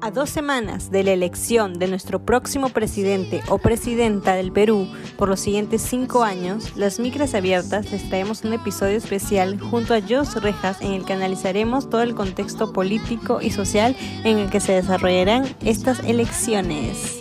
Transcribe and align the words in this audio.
A 0.00 0.12
dos 0.12 0.30
semanas 0.30 0.90
de 0.92 1.02
la 1.02 1.12
elección 1.12 1.74
de 1.74 1.88
nuestro 1.88 2.24
próximo 2.24 2.68
presidente 2.68 3.42
o 3.48 3.58
presidenta 3.58 4.34
del 4.34 4.52
Perú 4.52 4.88
por 5.16 5.28
los 5.28 5.40
siguientes 5.40 5.82
cinco 5.82 6.22
años, 6.22 6.76
las 6.76 7.00
Micras 7.00 7.34
Abiertas 7.34 7.90
les 7.90 8.08
traemos 8.08 8.44
un 8.44 8.52
episodio 8.52 8.96
especial 8.96 9.58
junto 9.58 9.94
a 9.94 10.00
Jos 10.00 10.40
Rejas 10.40 10.80
en 10.82 10.92
el 10.92 11.04
que 11.04 11.14
analizaremos 11.14 11.90
todo 11.90 12.02
el 12.02 12.14
contexto 12.14 12.72
político 12.72 13.40
y 13.42 13.50
social 13.50 13.96
en 14.24 14.38
el 14.38 14.50
que 14.50 14.60
se 14.60 14.72
desarrollarán 14.72 15.44
estas 15.64 15.98
elecciones. 16.04 17.20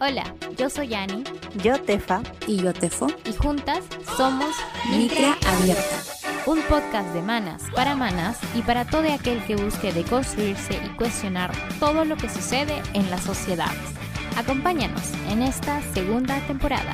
Hola, 0.00 0.34
yo 0.56 0.70
soy 0.70 0.94
Ani. 0.94 1.22
Yo 1.62 1.78
Tefa. 1.82 2.22
Y 2.46 2.62
yo 2.62 2.72
Tefo. 2.72 3.08
Y 3.26 3.34
juntas 3.34 3.84
somos 4.16 4.56
Micra 4.90 5.36
Abierta 5.46 6.09
un 6.46 6.62
podcast 6.62 7.12
de 7.12 7.22
manas 7.22 7.64
para 7.74 7.94
manas 7.94 8.38
y 8.54 8.62
para 8.62 8.84
todo 8.84 9.12
aquel 9.12 9.44
que 9.44 9.56
busque 9.56 9.92
deconstruirse 9.92 10.74
y 10.74 10.96
cuestionar 10.96 11.52
todo 11.78 12.04
lo 12.04 12.16
que 12.16 12.28
sucede 12.28 12.80
en 12.94 13.10
la 13.10 13.18
sociedad. 13.18 13.72
Acompáñanos 14.36 15.12
en 15.28 15.42
esta 15.42 15.82
segunda 15.92 16.38
temporada. 16.46 16.92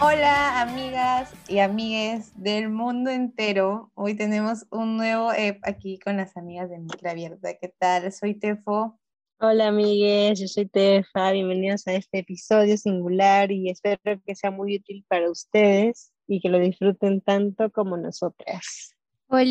Hola 0.00 0.60
amigas 0.60 1.32
y 1.48 1.60
amigues 1.60 2.32
del 2.34 2.70
mundo 2.70 3.10
entero. 3.10 3.90
Hoy 3.94 4.14
tenemos 4.14 4.66
un 4.70 4.96
nuevo 4.96 5.32
EP 5.32 5.60
aquí 5.62 5.98
con 5.98 6.16
las 6.16 6.36
amigas 6.36 6.68
de 6.68 6.78
Micra 6.78 7.12
Abierta. 7.12 7.54
¿Qué 7.54 7.68
tal? 7.68 8.12
Soy 8.12 8.34
Tefo. 8.34 8.98
Hola 9.46 9.68
amigues, 9.68 10.40
yo 10.40 10.48
soy 10.48 10.64
Tefa, 10.64 11.30
bienvenidos 11.32 11.86
a 11.86 11.92
este 11.92 12.20
episodio 12.20 12.78
singular 12.78 13.52
y 13.52 13.68
espero 13.68 14.18
que 14.24 14.34
sea 14.34 14.50
muy 14.50 14.76
útil 14.76 15.04
para 15.06 15.30
ustedes 15.30 16.14
y 16.26 16.40
que 16.40 16.48
lo 16.48 16.58
disfruten 16.58 17.20
tanto 17.20 17.70
como 17.70 17.98
nosotras. 17.98 18.96
Hola, 19.26 19.44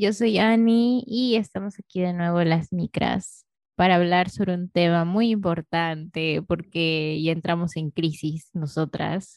yo 0.00 0.12
soy 0.12 0.38
Ani 0.38 1.04
y 1.06 1.36
estamos 1.36 1.78
aquí 1.78 2.00
de 2.00 2.14
nuevo 2.14 2.42
las 2.42 2.72
micras 2.72 3.46
para 3.76 3.94
hablar 3.94 4.28
sobre 4.28 4.54
un 4.54 4.70
tema 4.70 5.04
muy 5.04 5.30
importante 5.30 6.42
porque 6.42 7.22
ya 7.22 7.30
entramos 7.30 7.76
en 7.76 7.92
crisis 7.92 8.50
nosotras 8.54 9.34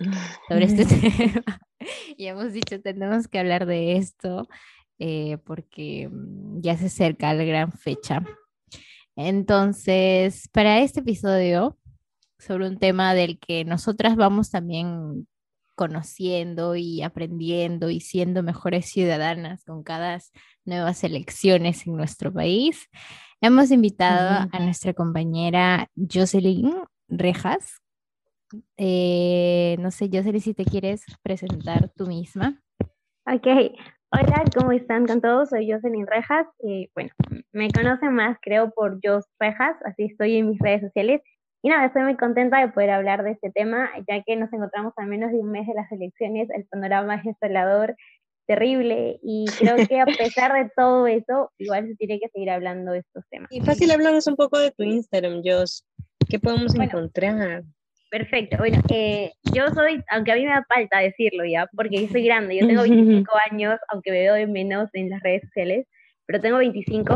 sobre 0.49 0.65
este 0.65 0.85
tema 1.11 1.59
y 2.17 2.25
hemos 2.25 2.53
dicho 2.53 2.81
tenemos 2.81 3.27
que 3.27 3.37
hablar 3.37 3.67
de 3.67 3.97
esto 3.97 4.47
eh, 4.97 5.37
porque 5.45 6.09
mm, 6.11 6.61
ya 6.61 6.75
se 6.75 6.87
acerca 6.87 7.35
la 7.35 7.43
gran 7.43 7.71
fecha 7.71 8.23
entonces, 9.15 10.47
para 10.51 10.79
este 10.79 11.01
episodio, 11.01 11.77
sobre 12.39 12.67
un 12.67 12.79
tema 12.79 13.13
del 13.13 13.39
que 13.39 13.65
nosotras 13.65 14.15
vamos 14.15 14.49
también 14.49 15.27
conociendo 15.75 16.75
y 16.75 17.01
aprendiendo 17.01 17.89
y 17.89 18.01
siendo 18.01 18.43
mejores 18.43 18.85
ciudadanas 18.87 19.63
con 19.63 19.83
cada 19.83 20.19
nuevas 20.65 21.03
elecciones 21.03 21.87
en 21.87 21.95
nuestro 21.95 22.31
país, 22.31 22.87
hemos 23.41 23.71
invitado 23.71 24.47
a 24.51 24.59
nuestra 24.59 24.93
compañera 24.93 25.89
Jocelyn 25.95 26.73
Rejas. 27.07 27.81
Eh, 28.77 29.77
no 29.79 29.91
sé, 29.91 30.09
Jocelyn, 30.11 30.41
si 30.41 30.53
te 30.53 30.65
quieres 30.65 31.03
presentar 31.23 31.91
tú 31.95 32.05
misma. 32.05 32.61
Ok, 33.25 33.47
Hola, 34.13 34.43
¿cómo 34.53 34.73
están 34.73 35.07
con 35.07 35.21
todos? 35.21 35.51
Soy 35.51 35.71
Jocelyn 35.71 36.05
Rejas. 36.05 36.45
Y 36.59 36.89
bueno, 36.93 37.11
me 37.53 37.71
conocen 37.71 38.13
más, 38.13 38.37
creo, 38.41 38.71
por 38.71 38.99
Jos 39.01 39.23
Rejas, 39.39 39.77
así 39.85 40.03
estoy 40.03 40.35
en 40.35 40.49
mis 40.49 40.59
redes 40.59 40.81
sociales. 40.81 41.21
Y 41.63 41.69
nada, 41.69 41.85
estoy 41.85 42.01
muy 42.03 42.17
contenta 42.17 42.59
de 42.59 42.73
poder 42.73 42.89
hablar 42.89 43.23
de 43.23 43.31
este 43.31 43.51
tema, 43.51 43.89
ya 44.09 44.21
que 44.23 44.35
nos 44.35 44.51
encontramos 44.51 44.91
a 44.97 45.05
menos 45.05 45.31
de 45.31 45.37
un 45.37 45.49
mes 45.49 45.65
de 45.65 45.75
las 45.75 45.89
elecciones. 45.93 46.49
El 46.49 46.65
panorama 46.65 47.15
es 47.15 47.23
desolador, 47.23 47.95
terrible, 48.47 49.17
y 49.23 49.45
creo 49.57 49.77
que 49.87 50.01
a 50.01 50.05
pesar 50.05 50.51
de 50.61 50.69
todo 50.75 51.07
eso, 51.07 51.49
igual 51.57 51.87
se 51.87 51.95
tiene 51.95 52.19
que 52.19 52.27
seguir 52.33 52.49
hablando 52.49 52.91
de 52.91 52.99
estos 52.99 53.23
temas. 53.29 53.47
Y 53.49 53.61
fácil, 53.61 53.91
hablarnos 53.91 54.27
un 54.27 54.35
poco 54.35 54.59
de 54.59 54.71
tu 54.71 54.83
Instagram, 54.83 55.41
Jos. 55.41 55.85
¿Qué 56.27 56.37
podemos 56.37 56.75
encontrar? 56.75 57.63
Perfecto. 58.11 58.57
Bueno, 58.57 58.77
eh, 58.93 59.31
yo 59.53 59.69
soy, 59.69 60.03
aunque 60.09 60.33
a 60.33 60.35
mí 60.35 60.41
me 60.43 60.49
da 60.49 60.65
falta 60.67 60.99
decirlo 60.99 61.45
ya, 61.45 61.65
porque 61.73 62.01
yo 62.01 62.07
soy 62.09 62.25
grande, 62.25 62.57
yo 62.57 62.67
tengo 62.67 62.81
25 63.23 63.31
años, 63.49 63.79
aunque 63.87 64.11
me 64.11 64.19
veo 64.19 64.33
de 64.35 64.47
menos 64.47 64.89
en 64.93 65.09
las 65.09 65.23
redes 65.23 65.43
sociales, 65.43 65.87
pero 66.25 66.41
tengo 66.41 66.57
25, 66.57 67.15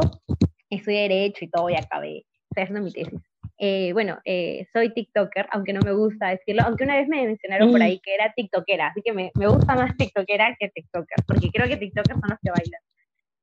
estudié 0.69 1.01
Derecho 1.01 1.43
y 1.43 1.49
todo, 1.49 1.69
y 1.69 1.75
acabé, 1.75 2.23
estoy 2.49 2.63
haciendo 2.63 2.81
mi 2.81 2.93
tesis. 2.93 3.19
Eh, 3.57 3.91
bueno, 3.91 4.19
eh, 4.23 4.67
soy 4.71 4.93
TikToker, 4.93 5.47
aunque 5.51 5.73
no 5.73 5.81
me 5.81 5.91
gusta 5.91 6.29
decirlo, 6.29 6.63
aunque 6.65 6.85
una 6.85 6.95
vez 6.95 7.09
me 7.09 7.25
mencionaron 7.25 7.71
por 7.71 7.81
ahí 7.81 7.99
que 7.99 8.15
era 8.15 8.31
TikTokera, 8.33 8.87
así 8.87 9.01
que 9.03 9.11
me, 9.11 9.31
me 9.35 9.47
gusta 9.47 9.75
más 9.75 9.97
TikTokera 9.97 10.55
que 10.57 10.69
TikToker, 10.69 11.25
porque 11.27 11.49
creo 11.51 11.67
que 11.67 11.75
TikTokers 11.75 12.19
son 12.21 12.29
los 12.29 12.39
que 12.41 12.51
bailan. 12.51 12.81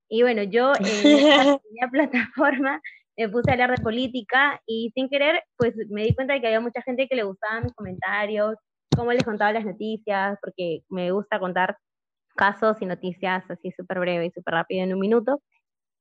Y 0.08 0.22
bueno, 0.22 0.42
yo 0.42 0.72
en 0.80 1.76
la 1.80 1.88
plataforma 1.91 2.80
me 3.16 3.28
puse 3.28 3.50
a 3.50 3.54
hablar 3.54 3.70
de 3.70 3.82
política 3.82 4.60
y 4.66 4.90
sin 4.94 5.08
querer, 5.08 5.42
pues 5.56 5.74
me 5.90 6.02
di 6.04 6.14
cuenta 6.14 6.34
de 6.34 6.40
que 6.40 6.46
había 6.46 6.60
mucha 6.60 6.82
gente 6.82 7.08
que 7.08 7.16
le 7.16 7.24
gustaban 7.24 7.64
mis 7.64 7.74
comentarios, 7.74 8.56
cómo 8.96 9.12
les 9.12 9.24
contaba 9.24 9.52
las 9.52 9.64
noticias, 9.64 10.38
porque 10.42 10.80
me 10.88 11.10
gusta 11.12 11.38
contar 11.38 11.76
casos 12.36 12.78
y 12.80 12.86
noticias 12.86 13.44
así 13.50 13.72
súper 13.72 14.00
breve 14.00 14.26
y 14.26 14.30
súper 14.30 14.54
rápido 14.54 14.84
en 14.84 14.94
un 14.94 15.00
minuto. 15.00 15.42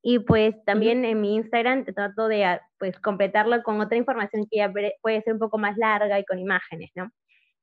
Y 0.03 0.19
pues 0.19 0.55
también 0.65 1.05
en 1.05 1.21
mi 1.21 1.35
Instagram 1.35 1.85
trato 1.85 2.27
de 2.27 2.45
ah, 2.45 2.61
pues 2.79 2.99
completarlo 2.99 3.61
con 3.63 3.81
otra 3.81 3.97
información 3.97 4.47
que 4.49 4.57
ya 4.57 4.71
puede 5.01 5.21
ser 5.23 5.33
un 5.33 5.39
poco 5.39 5.57
más 5.59 5.77
larga 5.77 6.19
y 6.19 6.25
con 6.25 6.39
imágenes, 6.39 6.91
¿no? 6.95 7.11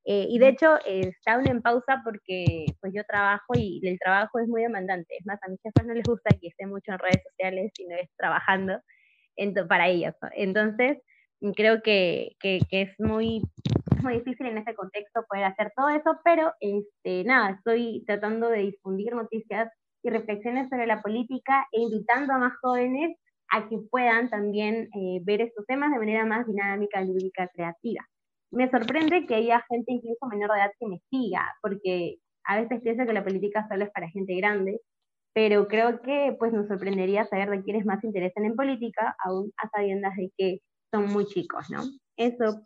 Eh, 0.05 0.27
y 0.31 0.39
de 0.39 0.49
hecho 0.49 0.79
eh, 0.87 1.01
está 1.09 1.35
aún 1.35 1.49
en 1.49 1.63
pausa 1.63 2.01
porque 2.05 2.67
pues 2.81 2.93
yo 2.95 3.05
trabajo 3.05 3.53
y 3.57 3.81
el 3.87 3.99
trabajo 3.99 4.39
es 4.39 4.49
muy 4.49 4.63
demandante. 4.63 5.17
Es 5.19 5.27
más, 5.27 5.39
a 5.43 5.49
mis 5.49 5.61
jefes 5.63 5.87
no 5.87 5.95
les 5.95 6.05
gusta 6.05 6.31
que 6.41 6.49
esté 6.49 6.67
mucho 6.67 6.93
en 6.93 6.99
redes 6.99 7.23
sociales 7.25 7.73
y 7.79 7.87
no 7.87 7.97
es 7.97 8.09
trabajando 8.17 8.81
para 9.69 9.89
ellos. 9.89 10.15
Entonces, 10.33 10.99
creo 11.55 11.83
que, 11.83 12.37
es 12.43 12.91
muy, 12.99 13.43
muy 14.03 14.15
difícil 14.15 14.47
en 14.47 14.59
este 14.59 14.75
contexto 14.75 15.25
poder 15.29 15.45
hacer 15.45 15.73
todo 15.77 15.89
eso, 15.89 16.19
pero 16.25 16.53
este, 16.61 17.25
nada, 17.25 17.51
estoy 17.51 18.05
tratando 18.07 18.49
de 18.49 18.59
difundir 18.59 19.15
noticias 19.15 19.71
y 20.03 20.11
reflexiones 20.11 20.69
sobre 20.69 20.87
la 20.87 21.03
política 21.03 21.67
e 21.73 21.81
invitando 21.81 22.33
a 22.35 22.39
más 22.39 22.53
jóvenes 22.61 23.17
a 23.51 23.69
que 23.69 23.79
puedan 23.91 24.29
también 24.29 24.89
eh, 24.95 25.21
ver 25.25 25.41
estos 25.41 25.65
temas 25.67 25.91
de 25.91 25.99
manera 25.99 26.25
más 26.27 26.47
dinámica, 26.47 27.01
lúdica, 27.01 27.49
creativa. 27.49 28.05
Me 28.51 28.71
sorprende 28.71 29.27
que 29.27 29.35
haya 29.35 29.65
gente 29.69 29.93
incluso 29.93 30.27
menor 30.27 30.51
de 30.53 30.59
edad 30.59 30.71
que 30.79 30.87
me 30.87 31.01
siga, 31.11 31.55
porque 31.63 32.17
a 32.45 32.61
veces 32.61 32.81
pienso 32.83 33.07
que 33.07 33.13
la 33.13 33.25
política 33.25 33.67
solo 33.69 33.85
es 33.85 33.91
para 33.91 34.09
gente 34.11 34.35
grande, 34.37 34.81
pero 35.33 35.69
creo 35.69 36.01
que 36.03 36.35
pues 36.39 36.53
nos 36.53 36.69
sorprendería 36.69 37.27
saber 37.27 37.51
de 37.51 37.63
quiénes 37.63 37.85
más 37.85 38.01
se 38.01 38.09
interesan 38.09 38.45
en 38.45 38.57
política, 38.57 39.17
aún 39.25 39.53
a 39.57 39.69
sabiendas 39.69 40.17
de 40.17 40.33
que 40.37 40.61
son 40.91 41.07
muy 41.07 41.27
chicos, 41.27 41.67
¿no? 41.71 41.83
Eso. 42.17 42.63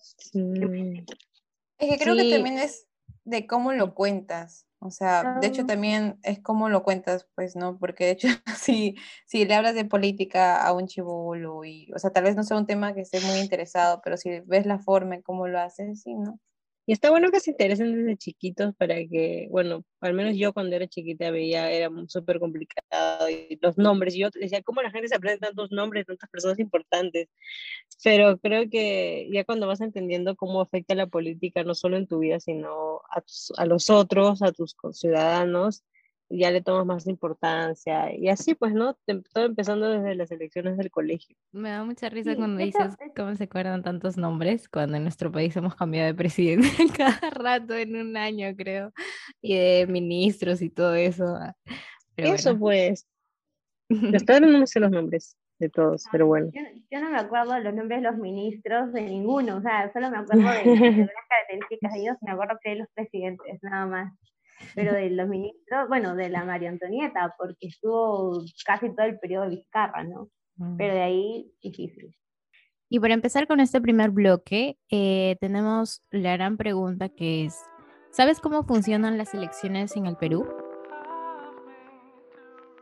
Es 1.79 1.91
que 1.91 1.99
creo 1.99 2.17
que 2.17 2.31
también 2.31 2.59
es 2.59 2.87
de 3.25 3.47
cómo 3.47 3.73
lo 3.73 3.95
cuentas. 3.95 4.67
O 4.85 4.91
sea, 4.91 5.39
de 5.41 5.47
hecho 5.47 5.65
también 5.65 6.19
es 6.25 6.41
cómo 6.41 6.69
lo 6.69 6.83
cuentas, 6.83 7.29
pues, 7.37 7.55
¿no? 7.55 7.79
Porque 7.79 8.05
de 8.05 8.11
hecho, 8.11 8.29
si, 8.61 8.97
si 9.27 9.45
le 9.45 9.55
hablas 9.55 9.77
de 9.77 9.85
política 9.85 10.61
a 10.61 10.73
un 10.73 10.89
chivolo, 10.89 11.65
y, 11.65 11.89
o 11.95 12.01
sea, 12.01 12.11
tal 12.11 12.25
vez 12.25 12.35
no 12.35 12.43
sea 12.43 12.57
un 12.57 12.67
tema 12.67 12.93
que 12.93 13.03
esté 13.03 13.21
muy 13.21 13.39
interesado, 13.39 14.01
pero 14.03 14.17
si 14.17 14.41
ves 14.41 14.67
la 14.67 14.81
forma 14.81 15.15
en 15.15 15.23
cómo 15.23 15.47
lo 15.47 15.61
haces, 15.61 16.03
sí, 16.03 16.15
¿no? 16.15 16.41
Y 16.85 16.93
está 16.93 17.11
bueno 17.11 17.31
que 17.31 17.39
se 17.41 17.53
interesen 17.53 17.95
desde 17.95 18.17
chiquitos 18.17 18.75
para 18.77 18.97
que, 18.97 19.47
bueno, 19.51 19.85
al 20.01 20.15
menos 20.15 20.37
yo 20.37 20.53
cuando 20.53 20.75
era 20.75 20.89
chiquita 20.89 21.31
veía, 21.31 21.71
era 21.71 21.89
súper 22.09 22.41
complicado 22.41 23.29
y 23.31 23.57
los 23.63 23.79
nombres, 23.79 24.17
y 24.17 24.21
yo 24.21 24.31
decía, 24.31 24.63
¿cómo 24.63 24.83
la 24.83 24.91
gente 24.91 25.09
se 25.09 25.15
aprende 25.15 25.39
tantos 25.39 25.71
nombres, 25.71 26.07
tantas 26.07 26.29
personas 26.29 26.59
importantes? 26.59 27.29
Pero 28.03 28.39
creo 28.39 28.69
que 28.69 29.29
ya 29.33 29.45
cuando 29.45 29.69
vas 29.69 29.81
entendiendo 29.81 30.35
cómo 30.35 30.61
afecta 30.61 30.95
la 30.97 31.07
política, 31.07 31.63
no 31.63 31.75
solo 31.75 31.97
en 31.97 32.09
tu 32.09 32.19
vida, 32.19 32.41
sino 32.41 32.97
a, 33.11 33.23
a 33.59 33.67
los 33.67 33.89
otros, 33.89 34.43
a 34.43 34.51
tus 34.53 34.77
ciudadanos, 34.93 35.85
ya 36.39 36.51
le 36.51 36.63
tomas 36.63 36.87
más 36.87 37.07
importancia. 37.07 38.15
Y 38.15 38.29
así, 38.29 38.55
pues, 38.55 38.73
¿no? 38.73 38.97
Todo 39.33 39.45
empezando 39.45 39.89
desde 39.89 40.15
las 40.15 40.31
elecciones 40.31 40.77
del 40.77 40.91
colegio. 40.91 41.37
Me 41.53 41.71
da 41.71 41.85
mucha 41.85 42.09
risa 42.09 42.35
cuando 42.37 42.63
dices 42.63 42.97
cómo 43.15 43.35
se 43.35 43.45
acuerdan 43.45 43.83
tantos 43.83 44.17
nombres, 44.17 44.69
cuando 44.69 44.97
en 44.97 45.03
nuestro 45.03 45.31
país 45.31 45.55
hemos 45.57 45.75
cambiado 45.75 46.07
de 46.07 46.15
presidente 46.15 46.69
cada 46.97 47.31
rato, 47.31 47.75
en 47.75 47.97
un 47.97 48.17
año, 48.17 48.55
creo, 48.57 48.93
y 49.41 49.57
de 49.57 49.87
ministros 49.87 50.63
y 50.63 50.71
todo 50.71 50.95
eso. 50.95 51.39
eso, 52.17 52.59
pues. 52.59 53.07
Hasta 54.15 54.35
ahora 54.35 54.47
no 54.47 54.59
me 54.59 54.67
sé 54.67 54.81
los 54.81 54.91
nombres 54.91 55.37
de 55.59 55.69
todos, 55.69 56.07
pero 56.11 56.27
bueno. 56.27 56.51
Yo, 56.91 57.01
no 57.01 57.11
me 57.11 57.19
acuerdo 57.19 57.53
de 57.55 57.61
los 57.61 57.75
nombres 57.75 58.01
de 58.01 58.11
los 58.11 58.19
ministros, 58.19 58.93
de 58.93 59.03
ninguno, 59.03 59.59
o 59.59 59.61
sea, 59.61 59.93
solo 59.93 60.11
me 60.11 60.19
acuerdo 60.19 60.49
de, 60.51 60.71
de 60.71 60.97
las 60.97 61.11
características 61.29 61.93
de 61.93 62.01
ellos, 62.01 62.17
me 62.23 62.33
acuerdo 62.33 62.59
que 62.63 62.71
de 62.71 62.77
los 62.77 62.89
presidentes, 62.95 63.63
nada 63.63 63.87
más 63.87 64.13
pero 64.75 64.93
de 64.95 65.11
los 65.11 65.29
ministros, 65.29 65.89
bueno, 65.89 66.15
de 66.15 66.29
la 66.29 66.45
María 66.45 66.71
Antonieta, 66.71 67.35
porque 67.39 67.69
estuvo 67.69 68.45
casi 68.65 68.95
todo 68.95 69.07
el 69.07 69.19
periodo 69.19 69.45
de 69.45 69.57
Vizcarra, 69.57 70.05
¿no? 70.05 70.29
Mm. 70.57 70.77
Pero 70.77 70.95
de 70.95 71.03
ahí, 71.03 71.53
difícil. 71.63 72.15
Y 72.89 73.01
para 73.01 73.15
empezar 73.15 73.47
con 73.47 73.61
este 73.61 73.81
primer 73.81 74.11
bloque, 74.11 74.77
eh, 74.91 75.37
tenemos 75.41 76.03
la 76.11 76.33
gran 76.33 76.57
pregunta 76.57 77.09
que 77.09 77.47
es, 77.47 77.59
¿Sabes 78.13 78.41
cómo 78.41 78.63
funcionan 78.63 79.17
las 79.17 79.33
elecciones 79.33 79.97
en 79.97 80.05
el 80.05 80.17
Perú? 80.17 80.47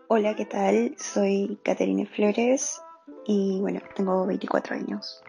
Hola, 0.08 0.34
¿qué 0.34 0.44
tal? 0.44 0.96
Soy 0.98 1.56
Caterine 1.62 2.04
Flores 2.04 2.82
y 3.26 3.60
bueno, 3.60 3.80
tengo 3.94 4.26
24 4.26 4.74
años. 4.74 5.22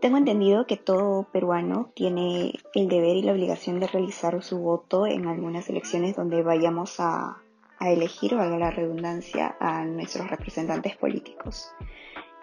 Tengo 0.00 0.18
entendido 0.18 0.66
que 0.66 0.76
todo 0.76 1.24
peruano 1.32 1.90
tiene 1.94 2.52
el 2.74 2.88
deber 2.88 3.16
y 3.16 3.22
la 3.22 3.32
obligación 3.32 3.80
de 3.80 3.86
realizar 3.86 4.42
su 4.42 4.58
voto 4.58 5.06
en 5.06 5.26
algunas 5.26 5.68
elecciones 5.70 6.16
donde 6.16 6.42
vayamos 6.42 7.00
a, 7.00 7.38
a 7.78 7.90
elegir, 7.90 8.34
valga 8.34 8.58
la 8.58 8.70
redundancia, 8.70 9.56
a 9.58 9.84
nuestros 9.84 10.28
representantes 10.28 10.96
políticos. 10.96 11.70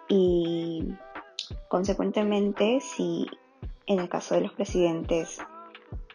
Y 0.08 0.94
consecuentemente, 1.68 2.80
si 2.80 3.26
en 3.86 4.00
el 4.00 4.08
caso 4.08 4.34
de 4.34 4.42
los 4.42 4.52
presidentes 4.52 5.40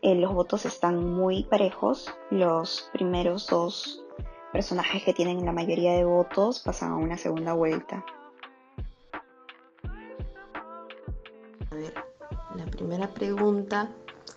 eh, 0.02 0.16
los 0.16 0.34
votos 0.34 0.66
están 0.66 1.04
muy 1.14 1.44
parejos, 1.44 2.14
los 2.32 2.90
primeros 2.94 3.48
dos 3.48 4.04
personajes 4.52 5.04
que 5.04 5.14
tienen 5.14 5.46
la 5.46 5.52
mayoría 5.52 5.94
de 5.94 6.06
votos 6.06 6.60
pasan 6.60 6.92
a 6.92 6.98
una 6.98 7.18
segunda 7.18 7.54
vuelta. 7.54 8.04
La 12.60 12.66
primera 12.66 13.10
pregunta, 13.14 13.90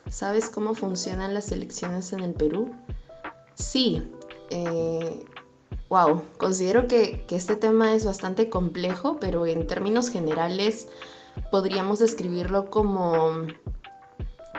¿sabes 0.09 0.49
cómo 0.49 0.75
funcionan 0.75 1.35
las 1.35 1.51
elecciones 1.51 2.13
en 2.13 2.21
el 2.21 2.35
Perú? 2.35 2.71
Sí, 3.55 4.03
eh, 4.51 5.25
wow, 5.89 6.23
considero 6.39 6.87
que, 6.87 7.25
este 7.31 7.57
tema 7.57 7.95
es 7.95 8.05
bastante 8.05 8.49
complejo, 8.49 9.19
pero 9.21 9.47
en 9.47 9.67
términos 9.67 10.09
generales 10.09 10.89
podríamos 11.51 11.99
describirlo 11.99 12.71
como 12.71 13.47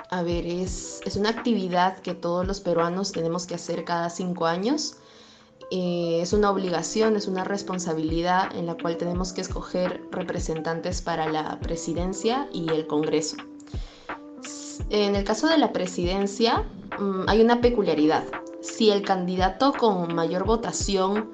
a 0.10 0.22
ver, 0.22 0.46
es, 0.46 1.02
una 1.16 1.30
actividad 1.30 1.98
que 2.00 2.14
todos 2.14 2.46
los 2.46 2.60
peruanos 2.60 3.12
tenemos 3.12 3.48
que 3.48 3.56
hacer 3.56 3.84
cada 3.84 4.10
cinco 4.10 4.46
años. 4.46 4.98
Eh, 5.72 6.20
es 6.22 6.34
una 6.34 6.52
obligación, 6.52 7.16
es 7.16 7.28
una 7.28 7.44
responsabilidad 7.44 8.56
en 8.56 8.68
la 8.68 8.76
cual 8.76 8.98
tenemos 8.98 9.34
que 9.34 9.42
escoger 9.42 10.02
representantes 10.12 11.02
para 11.02 11.28
la 11.30 11.60
presidencia 11.62 12.48
y 12.52 12.70
el 12.70 12.86
Congreso. 12.86 13.38
En 14.90 15.16
el 15.16 15.24
caso 15.24 15.48
de 15.48 15.58
la 15.58 15.72
presidencia 15.72 16.64
mm, 17.00 17.24
hay 17.28 17.42
una 17.42 17.62
peculiaridad. 17.62 18.24
Si 18.62 18.90
el 18.90 19.02
candidato 19.04 19.74
con 19.74 20.14
mayor 20.14 20.46
votación 20.46 21.30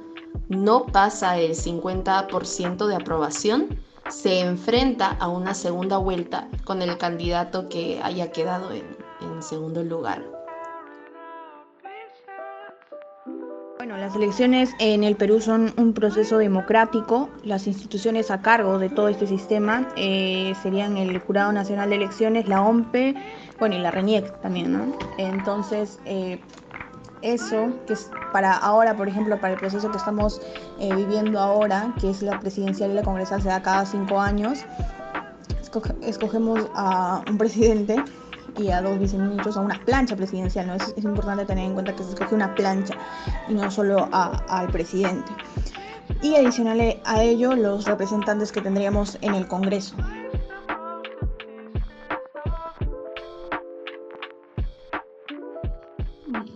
no 0.47 0.85
pasa 0.85 1.37
el 1.37 1.51
50% 1.51 2.87
de 2.87 2.95
aprobación, 2.95 3.79
se 4.09 4.39
enfrenta 4.39 5.11
a 5.19 5.27
una 5.27 5.53
segunda 5.53 5.97
vuelta 5.97 6.47
con 6.65 6.81
el 6.81 6.97
candidato 6.97 7.69
que 7.69 7.99
haya 8.01 8.31
quedado 8.31 8.71
en, 8.71 8.83
segundo 9.41 9.83
lugar. 9.83 10.38
Las 13.99 14.15
elecciones 14.15 14.71
en 14.79 15.03
el 15.03 15.15
Perú 15.15 15.41
son 15.41 15.73
un 15.77 15.93
proceso 15.93 16.37
democrático. 16.37 17.29
Las 17.43 17.67
instituciones 17.67 18.31
a 18.31 18.41
cargo 18.41 18.79
de 18.79 18.89
todo 18.89 19.09
este 19.09 19.27
sistema 19.27 19.89
eh, 19.95 20.53
serían 20.63 20.97
el 20.97 21.19
Jurado 21.19 21.51
Nacional 21.51 21.89
de 21.89 21.97
Elecciones, 21.97 22.47
la 22.47 22.61
OMPE, 22.61 23.15
bueno, 23.59 23.75
y 23.75 23.79
la 23.79 23.91
RENIEC 23.91 24.41
también, 24.41 24.71
¿no? 24.71 24.97
Entonces, 25.17 25.99
eh, 26.05 26.39
eso, 27.21 27.69
que 27.85 27.93
es 27.93 28.09
para 28.31 28.53
ahora, 28.53 28.95
por 28.95 29.09
ejemplo, 29.09 29.39
para 29.39 29.53
el 29.53 29.59
proceso 29.59 29.91
que 29.91 29.97
estamos 29.97 30.41
eh, 30.79 30.95
viviendo 30.95 31.39
ahora, 31.39 31.93
que 31.99 32.09
es 32.09 32.21
la 32.21 32.39
presidencial 32.39 32.91
y 32.91 32.93
la 32.93 33.03
congresal, 33.03 33.41
se 33.41 33.49
da 33.49 33.61
cada 33.61 33.85
cinco 33.85 34.19
años, 34.19 34.59
escogemos 36.01 36.67
a 36.73 37.21
un 37.29 37.37
presidente 37.37 37.97
y 38.57 38.69
a 38.69 38.81
dos 38.81 38.99
viceministros, 38.99 39.57
a 39.57 39.61
una 39.61 39.79
plancha 39.85 40.15
presidencial, 40.15 40.67
¿no? 40.67 40.75
Es, 40.75 40.93
importante 41.03 41.45
tener 41.45 41.65
en 41.65 41.73
cuenta 41.73 41.95
que 41.95 42.03
se 42.03 42.09
escoge 42.09 42.35
una 42.35 42.53
plancha 42.55 42.95
y 43.47 43.53
no 43.53 43.69
solo 43.69 44.07
al 44.11 44.67
presidente. 44.69 45.31
Y 46.21 46.35
adicional 46.35 46.99
a 47.05 47.23
ello, 47.23 47.55
los 47.55 47.85
representantes 47.85 48.51
que 48.51 48.61
tendríamos 48.61 49.17
en 49.21 49.35
el 49.35 49.47
Congreso. 49.47 49.95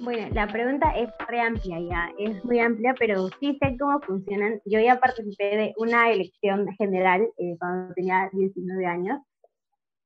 Bueno, 0.01 0.27
la 0.33 0.47
pregunta 0.47 0.91
es 0.97 1.09
re 1.29 1.39
amplia 1.39 1.79
ya, 1.79 2.11
es 2.19 2.43
muy 2.43 2.59
amplia, 2.59 2.93
pero 2.99 3.29
sí 3.39 3.57
sé 3.61 3.77
cómo 3.79 4.01
funcionan. 4.01 4.59
Yo 4.65 4.79
ya 4.79 4.99
participé 4.99 5.55
de 5.55 5.73
una 5.77 6.11
elección 6.11 6.67
general 6.77 7.21
eh, 7.37 7.55
cuando 7.57 7.93
tenía 7.93 8.29
19 8.33 8.85
años. 8.85 9.21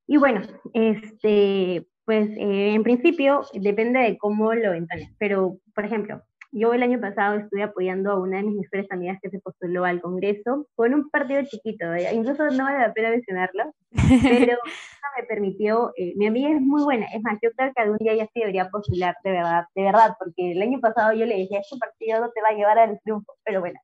Y 0.08 0.18
bueno, 0.18 0.42
este, 0.74 1.86
pues 2.06 2.30
eh, 2.30 2.74
en 2.74 2.84
principio 2.84 3.42
depende 3.54 4.00
de 4.00 4.18
cómo 4.18 4.54
lo 4.54 4.74
entones. 4.74 5.14
Pero, 5.20 5.58
por 5.76 5.86
ejemplo, 5.86 6.22
yo 6.52 6.74
el 6.74 6.82
año 6.82 7.00
pasado 7.00 7.38
estuve 7.38 7.64
apoyando 7.64 8.12
a 8.12 8.20
una 8.20 8.38
de 8.38 8.44
mis 8.44 8.56
mejores 8.56 8.90
amigas 8.92 9.20
que 9.22 9.30
se 9.30 9.40
postuló 9.40 9.84
al 9.84 10.02
Congreso 10.02 10.68
con 10.76 10.94
un 10.94 11.10
partido 11.10 11.44
chiquito, 11.44 11.94
¿eh? 11.94 12.10
incluso 12.14 12.50
no 12.52 12.64
vale 12.64 12.80
la 12.80 12.94
pena 12.94 13.10
mencionarlo, 13.10 13.74
pero 13.92 13.92
eso 14.54 15.08
me 15.18 15.24
permitió, 15.28 15.92
eh, 15.98 16.14
mi 16.16 16.28
amiga 16.28 16.50
es 16.50 16.62
muy 16.62 16.84
buena, 16.84 17.06
es 17.14 17.22
más, 17.22 17.38
yo 17.44 17.50
creo 17.52 17.74
que 17.76 17.82
algún 17.82 17.98
día 17.98 18.16
ya 18.16 18.26
sí 18.28 18.40
debería 18.40 18.70
postular, 18.70 19.16
de 19.24 19.32
verdad, 19.32 19.66
de 19.76 19.84
verdad, 19.84 20.16
porque 20.18 20.54
el 20.54 20.62
año 20.62 20.80
pasado 20.80 21.14
yo 21.14 21.26
le 21.26 21.36
dije, 21.36 21.58
este 21.58 21.78
partido 21.78 22.22
no 22.22 22.32
te 22.32 22.42
va 22.42 22.50
a 22.50 22.54
llevar 22.54 22.80
al 22.80 23.00
triunfo, 23.02 23.34
pero 23.44 23.60
bueno, 23.60 23.80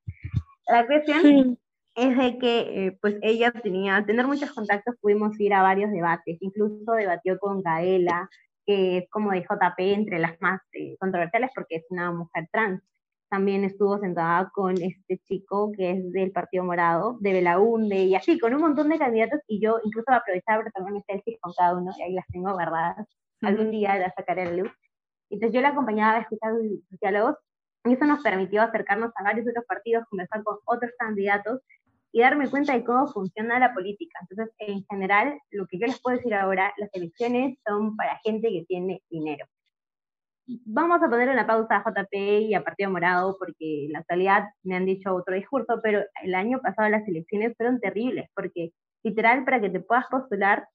la 0.68 0.86
cuestión 0.88 1.58
es 1.96 2.18
de 2.18 2.38
que 2.40 2.88
eh, 2.88 2.98
pues 3.02 3.18
ella 3.22 3.52
tenía, 3.52 4.04
tener 4.06 4.26
muchos 4.28 4.52
contactos, 4.52 4.96
pudimos 5.02 5.40
ir 5.40 5.54
a 5.54 5.62
varios 5.62 5.92
debates, 5.92 6.38
incluso 6.42 6.94
debatió 6.94 7.38
con 7.40 7.62
Gaela, 7.62 8.30
que 8.66 9.00
es 9.00 9.10
como 9.10 9.32
de 9.32 9.42
JP 9.42 9.80
entre 9.80 10.20
las 10.20 10.40
más 10.42 10.62
eh, 10.74 10.96
controversiales 11.00 11.52
porque 11.54 11.78
es 11.78 11.86
una 11.90 12.12
mujer 12.12 12.48
trans. 12.52 12.82
También 13.30 13.64
estuvo 13.64 13.98
sentada 14.00 14.52
con 14.54 14.80
este 14.82 15.18
chico 15.20 15.72
que 15.76 15.92
es 15.92 16.12
del 16.12 16.32
Partido 16.32 16.64
Morado, 16.64 17.18
de 17.20 17.34
Belaunde, 17.34 18.04
y 18.04 18.16
así, 18.16 18.40
con 18.40 18.54
un 18.54 18.62
montón 18.62 18.90
de 18.90 19.00
candidatos, 19.00 19.42
y 19.48 19.60
yo 19.60 19.80
incluso 19.84 20.12
aprovechaba 20.12 20.60
para 20.60 20.72
tomarme 20.72 21.04
selfies 21.08 21.40
con 21.42 21.54
cada 21.54 21.76
uno, 21.76 21.92
y 21.98 22.02
ahí 22.04 22.14
las 22.14 22.28
tengo 22.28 22.54
guardadas. 22.54 23.08
Algún 23.42 23.72
día 23.72 23.98
las 23.98 24.14
sacaré 24.16 24.44
a 24.44 24.46
la 24.46 24.64
luz. 24.64 24.72
Entonces 25.30 25.56
yo 25.56 25.62
la 25.62 25.70
acompañaba 25.70 26.18
a 26.18 26.22
escuchar 26.22 26.54
sus 26.54 27.00
diálogos, 27.00 27.38
y 27.86 27.94
eso 27.94 28.06
nos 28.06 28.22
permitió 28.24 28.62
acercarnos 28.62 29.12
a 29.16 29.24
varios 29.24 29.48
otros 29.48 29.66
partidos, 29.66 30.06
conversar 30.10 30.44
con 30.44 30.58
otros 30.66 30.92
candidatos, 30.98 31.60
y 32.14 32.22
darme 32.22 32.48
cuenta 32.50 32.74
de 32.74 32.86
cómo 32.86 33.08
funciona 33.08 33.60
la 33.60 33.74
política. 33.74 34.20
Entonces, 34.22 34.56
en 34.60 34.86
general, 34.86 35.40
lo 35.50 35.66
que 35.66 35.80
yo 35.80 35.88
les 35.88 36.00
puedo 36.00 36.16
decir 36.16 36.34
ahora, 36.36 36.72
las 36.78 36.90
elecciones 36.94 37.58
son 37.68 37.98
para 37.98 38.20
gente 38.24 38.50
que 38.50 38.66
tiene 38.68 39.02
dinero. 39.10 39.48
Vamos 40.46 41.02
a 41.02 41.10
poner 41.10 41.30
una 41.30 41.48
pausa 41.48 41.78
a 41.78 41.84
JP 41.84 42.14
y 42.14 42.54
a 42.54 42.64
Partido 42.64 42.92
Morado, 42.92 43.36
porque 43.40 43.86
en 43.86 43.94
la 43.94 44.00
actualidad 44.00 44.44
me 44.62 44.76
han 44.76 44.86
dicho 44.86 45.16
otro 45.16 45.34
discurso, 45.34 45.80
pero 45.82 46.04
el 46.22 46.36
año 46.36 46.60
pasado 46.62 46.88
las 46.88 47.08
elecciones 47.08 47.58
fueron 47.58 47.80
terribles, 47.80 48.30
porque 48.36 48.74
literal 49.04 49.44
para 49.44 49.60
que 49.60 49.72
te 49.72 49.80
puedas 49.80 50.06
postular, 50.12 50.68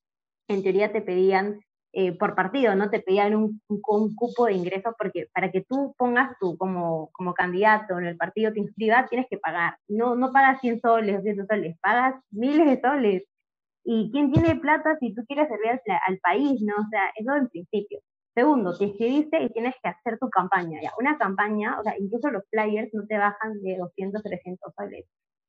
en 0.48 0.64
teoría 0.64 0.90
te 0.90 1.02
pedían 1.02 1.60
eh, 2.00 2.12
por 2.12 2.36
partido, 2.36 2.76
no 2.76 2.90
te 2.90 3.00
pedían 3.00 3.34
un, 3.34 3.60
un, 3.66 4.14
cupo 4.14 4.46
de 4.46 4.52
ingresos 4.52 4.94
porque 4.96 5.28
para 5.34 5.50
que 5.50 5.64
tú 5.64 5.96
pongas 5.98 6.30
tú 6.38 6.56
como, 6.56 7.10
como 7.10 7.34
candidato 7.34 7.98
en 7.98 8.04
el 8.04 8.16
partido 8.16 8.52
te 8.52 8.60
inscribas 8.60 9.10
tienes 9.10 9.26
que 9.28 9.36
pagar. 9.36 9.76
No, 9.88 10.14
no 10.14 10.30
pagas 10.30 10.60
100 10.60 10.80
soles 10.80 11.18
o 11.18 11.22
100 11.22 11.46
soles, 11.48 11.76
pagas 11.80 12.14
miles 12.30 12.66
de 12.68 12.80
soles. 12.80 13.24
¿Y 13.82 14.12
quién 14.12 14.30
tiene 14.30 14.54
plata 14.60 14.96
si 15.00 15.12
tú 15.12 15.24
quieres 15.26 15.48
servir 15.48 15.80
al, 16.06 16.18
país? 16.18 16.62
¿no? 16.62 16.74
O 16.76 16.88
sea, 16.88 17.10
eso 17.16 17.34
en 17.34 17.48
principio. 17.48 17.98
Segundo, 18.32 18.78
te 18.78 18.84
inscribiste 18.84 19.42
y 19.42 19.48
tienes 19.48 19.74
que 19.82 19.88
hacer 19.88 20.20
tu 20.20 20.30
campaña. 20.30 20.80
¿ya? 20.80 20.92
Una 21.00 21.18
campaña, 21.18 21.80
o 21.80 21.82
sea, 21.82 21.98
incluso 21.98 22.30
los 22.30 22.44
flyers 22.48 22.94
no 22.94 23.06
te 23.08 23.18
bajan 23.18 23.60
de 23.60 23.76
200, 23.76 24.22
300 24.22 24.72
soles. 24.72 25.04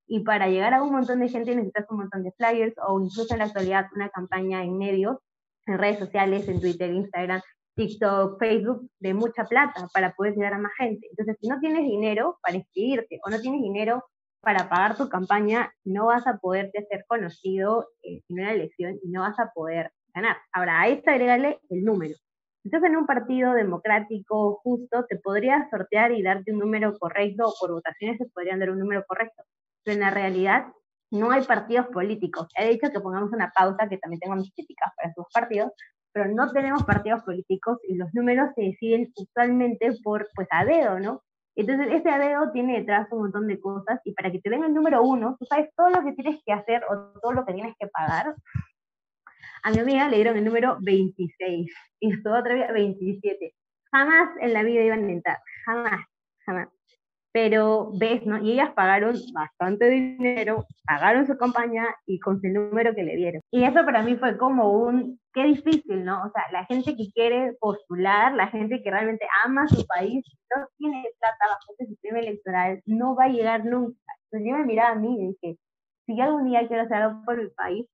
Y 0.07 0.21
para 0.21 0.47
llegar 0.47 0.73
a 0.73 0.81
un 0.81 0.93
montón 0.93 1.19
de 1.19 1.29
gente 1.29 1.53
necesitas 1.55 1.85
un 1.91 1.97
montón 1.97 2.23
de 2.23 2.31
flyers 2.31 2.73
o 2.87 2.99
incluso 2.99 3.35
en 3.35 3.37
la 3.37 3.45
actualidad 3.45 3.85
una 3.93 4.09
campaña 4.09 4.63
en 4.63 4.79
medios 4.79 5.19
en 5.69 5.77
redes 5.77 5.99
sociales, 5.99 6.47
en 6.47 6.59
Twitter, 6.59 6.91
Instagram, 6.91 7.41
TikTok, 7.75 8.39
Facebook, 8.39 8.89
de 8.99 9.13
mucha 9.13 9.45
plata 9.45 9.87
para 9.93 10.13
poder 10.13 10.33
llegar 10.33 10.53
a 10.53 10.57
más 10.57 10.73
gente. 10.77 11.07
Entonces, 11.09 11.37
si 11.39 11.47
no 11.47 11.59
tienes 11.59 11.83
dinero 11.83 12.37
para 12.41 12.57
inscribirte 12.57 13.19
o 13.25 13.29
no 13.29 13.39
tienes 13.39 13.61
dinero 13.61 14.03
para 14.41 14.69
pagar 14.69 14.97
tu 14.97 15.07
campaña, 15.09 15.71
no 15.85 16.07
vas 16.07 16.25
a 16.27 16.37
poderte 16.37 16.85
ser 16.89 17.05
conocido 17.07 17.87
en 18.01 18.21
una 18.29 18.51
elección 18.51 18.99
y 19.03 19.09
no 19.09 19.21
vas 19.21 19.39
a 19.39 19.51
poder 19.53 19.91
ganar. 20.13 20.37
Ahora, 20.51 20.81
a 20.81 20.87
esto 20.89 21.11
agregarle 21.11 21.59
el 21.69 21.83
número. 21.83 22.15
Entonces, 22.65 22.89
en 22.89 22.97
un 22.97 23.05
partido 23.05 23.53
democrático 23.53 24.59
justo, 24.63 25.05
te 25.07 25.17
podrías 25.17 25.69
sortear 25.69 26.11
y 26.11 26.21
darte 26.21 26.51
un 26.51 26.59
número 26.59 26.97
correcto, 26.97 27.47
o 27.47 27.53
por 27.59 27.71
votaciones 27.71 28.17
te 28.17 28.25
podrían 28.25 28.59
dar 28.59 28.71
un 28.71 28.79
número 28.79 29.05
correcto. 29.07 29.43
Pero 29.83 29.95
en 29.95 30.01
la 30.01 30.11
realidad, 30.11 30.67
no 31.11 31.31
hay 31.31 31.43
partidos 31.43 31.87
políticos. 31.87 32.47
He 32.55 32.69
dicho 32.69 32.91
que 32.91 32.99
pongamos 32.99 33.31
una 33.31 33.51
pausa, 33.51 33.87
que 33.89 33.97
también 33.97 34.19
tengo 34.19 34.35
mis 34.35 34.53
críticas 34.53 34.93
para 34.95 35.13
sus 35.13 35.25
partidos, 35.33 35.71
pero 36.11 36.31
no 36.31 36.51
tenemos 36.51 36.83
partidos 36.83 37.23
políticos 37.23 37.79
y 37.87 37.95
los 37.95 38.13
números 38.13 38.49
se 38.55 38.61
deciden 38.63 39.11
usualmente 39.15 39.91
por, 40.03 40.27
pues, 40.35 40.47
a 40.51 40.65
dedo, 40.65 40.99
¿no? 40.99 41.23
Entonces, 41.55 41.87
ese 41.91 42.09
dedo 42.09 42.51
tiene 42.51 42.79
detrás 42.79 43.07
un 43.11 43.19
montón 43.19 43.47
de 43.47 43.59
cosas 43.59 43.99
y 44.05 44.13
para 44.13 44.31
que 44.31 44.39
te 44.39 44.49
den 44.49 44.63
el 44.63 44.73
número 44.73 45.03
uno, 45.03 45.35
tú 45.39 45.45
sabes 45.45 45.69
todo 45.75 45.89
lo 45.89 46.03
que 46.03 46.13
tienes 46.13 46.41
que 46.45 46.53
hacer 46.53 46.83
o 46.89 47.19
todo 47.19 47.33
lo 47.33 47.45
que 47.45 47.53
tienes 47.53 47.75
que 47.79 47.87
pagar. 47.87 48.33
A 49.63 49.71
mi 49.71 49.79
amiga 49.79 50.07
le 50.07 50.15
dieron 50.15 50.37
el 50.37 50.45
número 50.45 50.77
26 50.79 51.71
y 51.99 52.13
estuvo 52.13 52.37
otra 52.37 52.53
vez 52.53 52.71
27. 52.71 53.53
jamás 53.91 54.29
en 54.39 54.53
la 54.53 54.63
vida 54.63 54.83
iban 54.83 55.03
a 55.05 55.11
entrar, 55.11 55.37
jamás, 55.65 56.05
jamás 56.45 56.78
pero 57.31 57.91
ves, 57.97 58.25
¿no? 58.25 58.37
Y 58.43 58.53
ellas 58.53 58.71
pagaron 58.75 59.15
bastante 59.33 59.89
dinero, 59.89 60.65
pagaron 60.85 61.27
su 61.27 61.37
campaña 61.37 61.85
y 62.05 62.19
con 62.19 62.39
el 62.43 62.53
número 62.53 62.95
que 62.95 63.03
le 63.03 63.15
dieron. 63.15 63.41
Y 63.51 63.63
eso 63.63 63.85
para 63.85 64.01
mí 64.01 64.15
fue 64.15 64.37
como 64.37 64.71
un, 64.71 65.19
qué 65.33 65.43
difícil, 65.43 66.03
¿no? 66.03 66.23
O 66.23 66.31
sea, 66.31 66.43
la 66.51 66.65
gente 66.65 66.95
que 66.95 67.11
quiere 67.13 67.53
postular, 67.59 68.33
la 68.33 68.47
gente 68.47 68.81
que 68.81 68.91
realmente 68.91 69.27
ama 69.45 69.67
su 69.67 69.85
país, 69.85 70.25
no 70.55 70.65
tiene 70.77 71.03
plata 71.19 71.45
bajo 71.47 71.73
este 71.73 71.85
sistema 71.87 72.19
electoral, 72.19 72.81
no 72.85 73.15
va 73.15 73.25
a 73.25 73.29
llegar 73.29 73.63
nunca. 73.65 73.99
Entonces 74.25 74.49
yo 74.49 74.57
me 74.57 74.65
miraba 74.65 74.91
a 74.91 74.95
mí 74.95 75.15
y 75.15 75.27
dije, 75.27 75.59
si 76.05 76.17
yo 76.17 76.23
algún 76.23 76.45
día 76.45 76.67
quiero 76.67 76.83
hacer 76.83 76.97
algo 76.97 77.23
por 77.25 77.39
el 77.39 77.51
país, 77.51 77.85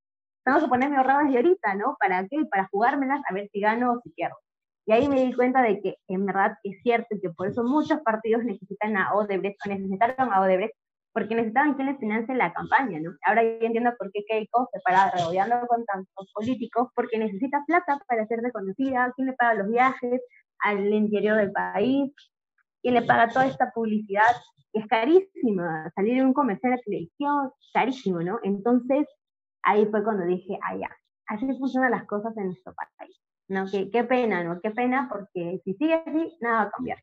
tengo 0.45 0.59
que 0.59 0.67
ponerme 0.67 0.97
ahorradas 0.97 1.29
de 1.29 1.37
ahorita, 1.37 1.75
¿no? 1.75 1.97
¿Para 1.99 2.25
qué? 2.27 2.37
Para 2.49 2.67
jugármelas 2.71 3.21
a 3.27 3.33
ver 3.33 3.49
si 3.51 3.59
gano 3.59 3.93
o 3.93 4.01
si 4.01 4.11
pierdo. 4.11 4.37
Y 4.85 4.91
ahí 4.91 5.09
me 5.09 5.23
di 5.25 5.33
cuenta 5.33 5.61
de 5.61 5.81
que 5.81 5.95
en 6.07 6.25
verdad 6.25 6.57
es 6.63 6.81
cierto 6.83 7.15
que 7.21 7.29
por 7.31 7.47
eso 7.47 7.63
muchos 7.63 7.99
partidos 8.01 8.43
necesitan 8.43 8.97
a 8.97 9.13
Odebrecht, 9.15 9.57
o 9.65 9.69
necesitaron 9.69 10.31
a 10.31 10.41
Odebrecht, 10.41 10.75
porque 11.11 11.33
necesitaban 11.33 11.75
quien 11.75 11.87
les 11.87 11.97
financie 11.97 12.35
la 12.35 12.53
campaña, 12.53 12.99
¿no? 12.99 13.11
Ahora 13.25 13.41
yo 13.41 13.57
entiendo 13.61 13.91
por 13.97 14.11
qué 14.11 14.25
Keiko 14.27 14.69
se 14.71 14.79
para 14.81 15.11
rodeando 15.11 15.65
con 15.67 15.85
tantos 15.85 16.31
políticos, 16.33 16.89
porque 16.93 17.17
necesita 17.17 17.63
plata 17.65 17.99
para 18.07 18.27
ser 18.27 18.41
reconocida, 18.41 19.11
quién 19.15 19.27
le 19.27 19.33
paga 19.33 19.53
los 19.55 19.69
viajes 19.69 20.21
al 20.59 20.93
interior 20.93 21.37
del 21.37 21.51
país, 21.51 22.13
quién 22.81 22.95
le 22.95 23.01
paga 23.01 23.29
toda 23.29 23.47
esta 23.47 23.71
publicidad, 23.71 24.35
que 24.73 24.81
es 24.81 24.87
carísima, 24.87 25.89
salir 25.95 26.17
en 26.17 26.27
un 26.27 26.33
comercial 26.33 26.73
de 26.73 26.81
televisión, 26.83 27.49
carísimo, 27.73 28.21
¿no? 28.21 28.39
Entonces, 28.43 29.07
ahí 29.63 29.85
fue 29.87 30.03
cuando 30.03 30.25
dije, 30.25 30.59
ah, 30.61 30.77
así 31.27 31.47
funcionan 31.57 31.91
las 31.91 32.05
cosas 32.05 32.35
en 32.37 32.47
nuestro 32.47 32.73
país. 32.97 33.24
¿No? 33.47 33.65
Qué, 33.71 33.89
qué 33.91 34.03
pena, 34.03 34.43
¿no? 34.43 34.59
Qué 34.61 34.71
pena 34.71 35.07
porque 35.11 35.61
si 35.63 35.73
sigue 35.75 35.95
así, 35.95 36.37
nada 36.41 36.57
va 36.57 36.63
a 36.63 36.71
cambiar. 36.71 36.99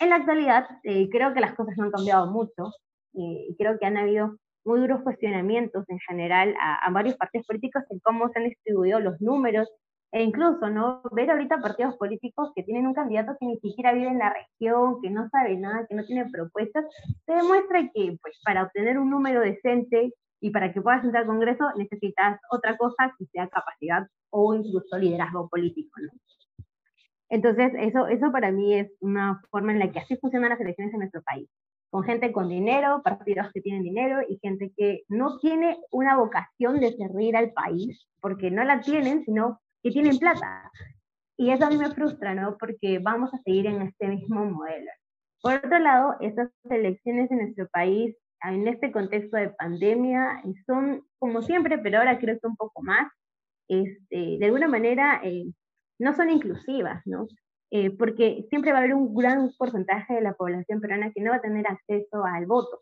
En 0.00 0.10
la 0.10 0.16
actualidad, 0.16 0.66
eh, 0.84 1.08
creo 1.10 1.34
que 1.34 1.40
las 1.40 1.54
cosas 1.54 1.76
no 1.76 1.84
han 1.84 1.90
cambiado 1.90 2.30
mucho 2.30 2.66
eh, 3.14 3.46
y 3.50 3.56
creo 3.56 3.78
que 3.78 3.86
han 3.86 3.96
habido 3.96 4.36
muy 4.64 4.80
duros 4.80 5.02
cuestionamientos 5.02 5.84
en 5.88 5.98
general 6.00 6.54
a, 6.60 6.86
a, 6.86 6.90
varios 6.90 7.16
partidos 7.16 7.46
políticos 7.46 7.82
en 7.90 7.98
cómo 8.00 8.28
se 8.28 8.38
han 8.38 8.44
distribuido 8.46 9.00
los 9.00 9.20
números 9.20 9.68
e 10.12 10.22
incluso, 10.22 10.70
¿no? 10.70 11.02
Ver 11.12 11.30
ahorita 11.30 11.60
partidos 11.60 11.96
políticos 11.96 12.50
que 12.54 12.62
tienen 12.62 12.86
un 12.86 12.94
candidato 12.94 13.36
que 13.38 13.46
ni 13.46 13.58
siquiera 13.58 13.92
vive 13.92 14.08
en 14.08 14.18
la 14.18 14.32
región, 14.32 15.00
que 15.02 15.10
no 15.10 15.28
sabe 15.30 15.56
nada, 15.56 15.86
que 15.86 15.94
no 15.94 16.04
tiene 16.04 16.30
propuestas, 16.30 16.84
se 17.26 17.32
demuestra 17.32 17.90
que, 17.92 18.16
pues, 18.22 18.40
para 18.44 18.62
obtener 18.64 18.98
un 18.98 19.10
número 19.10 19.40
decente 19.40 20.14
y 20.40 20.50
para 20.50 20.72
que 20.72 20.80
puedas 20.80 21.04
entrar 21.04 21.22
al 21.22 21.28
Congreso 21.28 21.64
necesitas 21.76 22.40
otra 22.50 22.76
cosa 22.76 23.14
que 23.18 23.26
sea 23.26 23.48
capacidad 23.48 24.06
o 24.30 24.54
incluso 24.54 24.96
liderazgo 24.96 25.48
político. 25.48 26.00
¿no? 26.00 26.10
Entonces, 27.28 27.72
eso, 27.78 28.06
eso 28.06 28.32
para 28.32 28.50
mí 28.50 28.74
es 28.74 28.90
una 29.00 29.40
forma 29.50 29.72
en 29.72 29.78
la 29.78 29.90
que 29.90 29.98
así 29.98 30.16
funcionan 30.16 30.50
las 30.50 30.60
elecciones 30.60 30.94
en 30.94 31.00
nuestro 31.00 31.22
país, 31.22 31.48
con 31.90 32.04
gente 32.04 32.32
con 32.32 32.48
dinero, 32.48 33.02
partidos 33.02 33.52
que 33.52 33.60
tienen 33.60 33.82
dinero 33.82 34.20
y 34.28 34.38
gente 34.38 34.72
que 34.76 35.02
no 35.08 35.38
tiene 35.38 35.78
una 35.90 36.16
vocación 36.16 36.80
de 36.80 36.92
servir 36.92 37.36
al 37.36 37.52
país, 37.52 38.08
porque 38.20 38.50
no 38.50 38.64
la 38.64 38.80
tienen, 38.80 39.24
sino 39.24 39.60
que 39.82 39.90
tienen 39.90 40.18
plata. 40.18 40.70
Y 41.36 41.50
eso 41.50 41.66
a 41.66 41.70
mí 41.70 41.76
me 41.76 41.90
frustra, 41.90 42.34
¿no? 42.34 42.56
Porque 42.58 42.98
vamos 42.98 43.32
a 43.32 43.38
seguir 43.38 43.66
en 43.66 43.82
este 43.82 44.08
mismo 44.08 44.44
modelo. 44.44 44.90
Por 45.40 45.54
otro 45.54 45.78
lado, 45.78 46.16
estas 46.20 46.50
elecciones 46.68 47.30
en 47.30 47.38
nuestro 47.38 47.68
país 47.68 48.16
en 48.42 48.68
este 48.68 48.92
contexto 48.92 49.36
de 49.36 49.50
pandemia 49.50 50.42
son, 50.66 51.04
como 51.18 51.42
siempre, 51.42 51.78
pero 51.78 51.98
ahora 51.98 52.18
creo 52.18 52.38
que 52.38 52.46
un 52.46 52.56
poco 52.56 52.82
más, 52.82 53.10
este, 53.68 54.38
de 54.38 54.44
alguna 54.44 54.68
manera 54.68 55.20
eh, 55.24 55.46
no 55.98 56.14
son 56.14 56.30
inclusivas, 56.30 57.02
¿no? 57.06 57.26
Eh, 57.70 57.90
porque 57.90 58.46
siempre 58.48 58.72
va 58.72 58.78
a 58.78 58.80
haber 58.80 58.94
un 58.94 59.14
gran 59.14 59.50
porcentaje 59.58 60.14
de 60.14 60.22
la 60.22 60.32
población 60.34 60.80
peruana 60.80 61.12
que 61.12 61.20
no 61.20 61.30
va 61.30 61.36
a 61.36 61.42
tener 61.42 61.66
acceso 61.66 62.24
al 62.24 62.46
voto. 62.46 62.80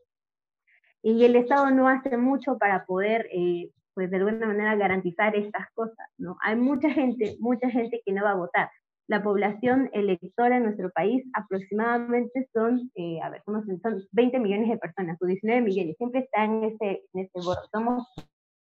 Y 1.03 1.25
el 1.25 1.37
Estado 1.37 1.71
no 1.71 1.89
hace 1.89 2.17
mucho 2.17 2.59
para 2.59 2.85
poder, 2.85 3.29
eh, 3.33 3.71
pues 3.95 4.11
de 4.11 4.17
alguna 4.19 4.47
manera, 4.47 4.77
garantizar 4.77 5.35
estas 5.35 5.71
cosas, 5.73 6.09
¿no? 6.19 6.37
Hay 6.43 6.57
mucha 6.57 6.91
gente, 6.91 7.37
mucha 7.41 7.71
gente 7.71 8.03
que 8.05 8.13
no 8.13 8.25
va 8.25 8.33
a 8.33 8.37
votar 8.37 8.71
la 9.09 9.23
población 9.23 9.89
electora 9.93 10.57
en 10.57 10.65
nuestro 10.65 10.91
país 10.91 11.25
aproximadamente 11.35 12.49
son, 12.53 12.91
eh, 12.95 13.21
a 13.23 13.31
ver, 13.31 13.43
son 13.45 13.65
20 14.13 14.39
millones 14.41 14.69
de 14.69 14.79
personas, 14.79 15.17
o 15.21 15.27
19 15.27 15.61
millones, 15.63 15.97
siempre 15.97 16.21
está 16.21 16.45
en 16.45 16.65
ese, 16.65 17.05
en 17.13 17.21
ese 17.21 17.33
bordo, 17.35 17.63
somos 17.73 18.07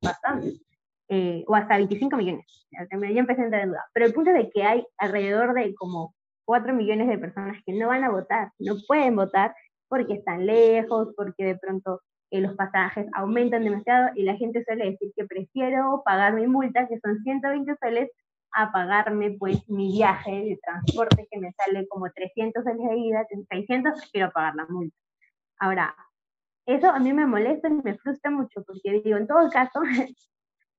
bastantes, 0.03 0.61
eh, 1.09 1.45
o 1.47 1.55
hasta 1.55 1.77
25 1.77 2.17
millones, 2.17 2.67
ya 2.71 2.87
empecé 2.91 3.43
a 3.43 3.45
entrar 3.45 3.63
en 3.63 3.69
duda, 3.69 3.85
pero 3.93 4.07
el 4.07 4.15
punto 4.15 4.31
es 4.31 4.37
de 4.37 4.51
que 4.51 4.63
hay 4.63 4.87
alrededor 4.99 5.55
de 5.55 5.75
como 5.75 6.15
4 6.47 6.75
millones 6.75 7.09
de 7.09 7.19
personas 7.19 7.59
que 7.65 7.73
no 7.75 7.89
van 7.89 8.05
a 8.05 8.11
votar, 8.11 8.51
no 8.59 8.75
pueden 8.87 9.17
votar 9.17 9.55
porque 9.89 10.15
están 10.15 10.47
lejos, 10.47 11.13
porque 11.17 11.45
de 11.45 11.59
pronto 11.59 12.01
eh, 12.31 12.41
los 12.41 12.57
pasajes 12.57 13.07
aumentan 13.13 13.63
demasiado 13.63 14.09
y 14.15 14.23
la 14.23 14.37
gente 14.37 14.65
suele 14.65 14.93
decir 14.93 15.13
que 15.15 15.27
prefiero 15.27 16.03
pagar 16.03 16.33
mi 16.33 16.47
multa, 16.47 16.89
que 16.89 16.99
son 17.01 17.23
120 17.23 17.77
soles, 17.79 18.11
a 18.55 18.71
pagarme 18.71 19.37
pues 19.39 19.69
mi 19.69 19.93
viaje 19.93 20.31
de 20.31 20.61
transporte 20.65 21.27
que 21.31 21.41
me 21.41 21.53
sale 21.53 21.87
como 21.89 22.11
300 22.11 22.63
soles 22.63 22.89
de 22.89 22.97
ida, 22.99 23.27
600, 23.51 24.11
quiero 24.13 24.31
pagar 24.31 24.55
la 24.55 24.67
multa. 24.67 24.97
Ahora, 25.59 25.95
eso 26.67 26.89
a 26.91 26.99
mí 26.99 27.13
me 27.13 27.27
molesta 27.27 27.69
y 27.69 27.73
me 27.73 27.97
frustra 27.99 28.31
mucho 28.31 28.63
porque 28.65 29.03
digo, 29.05 29.17
en 29.17 29.27
todo 29.27 29.49
caso, 29.51 29.81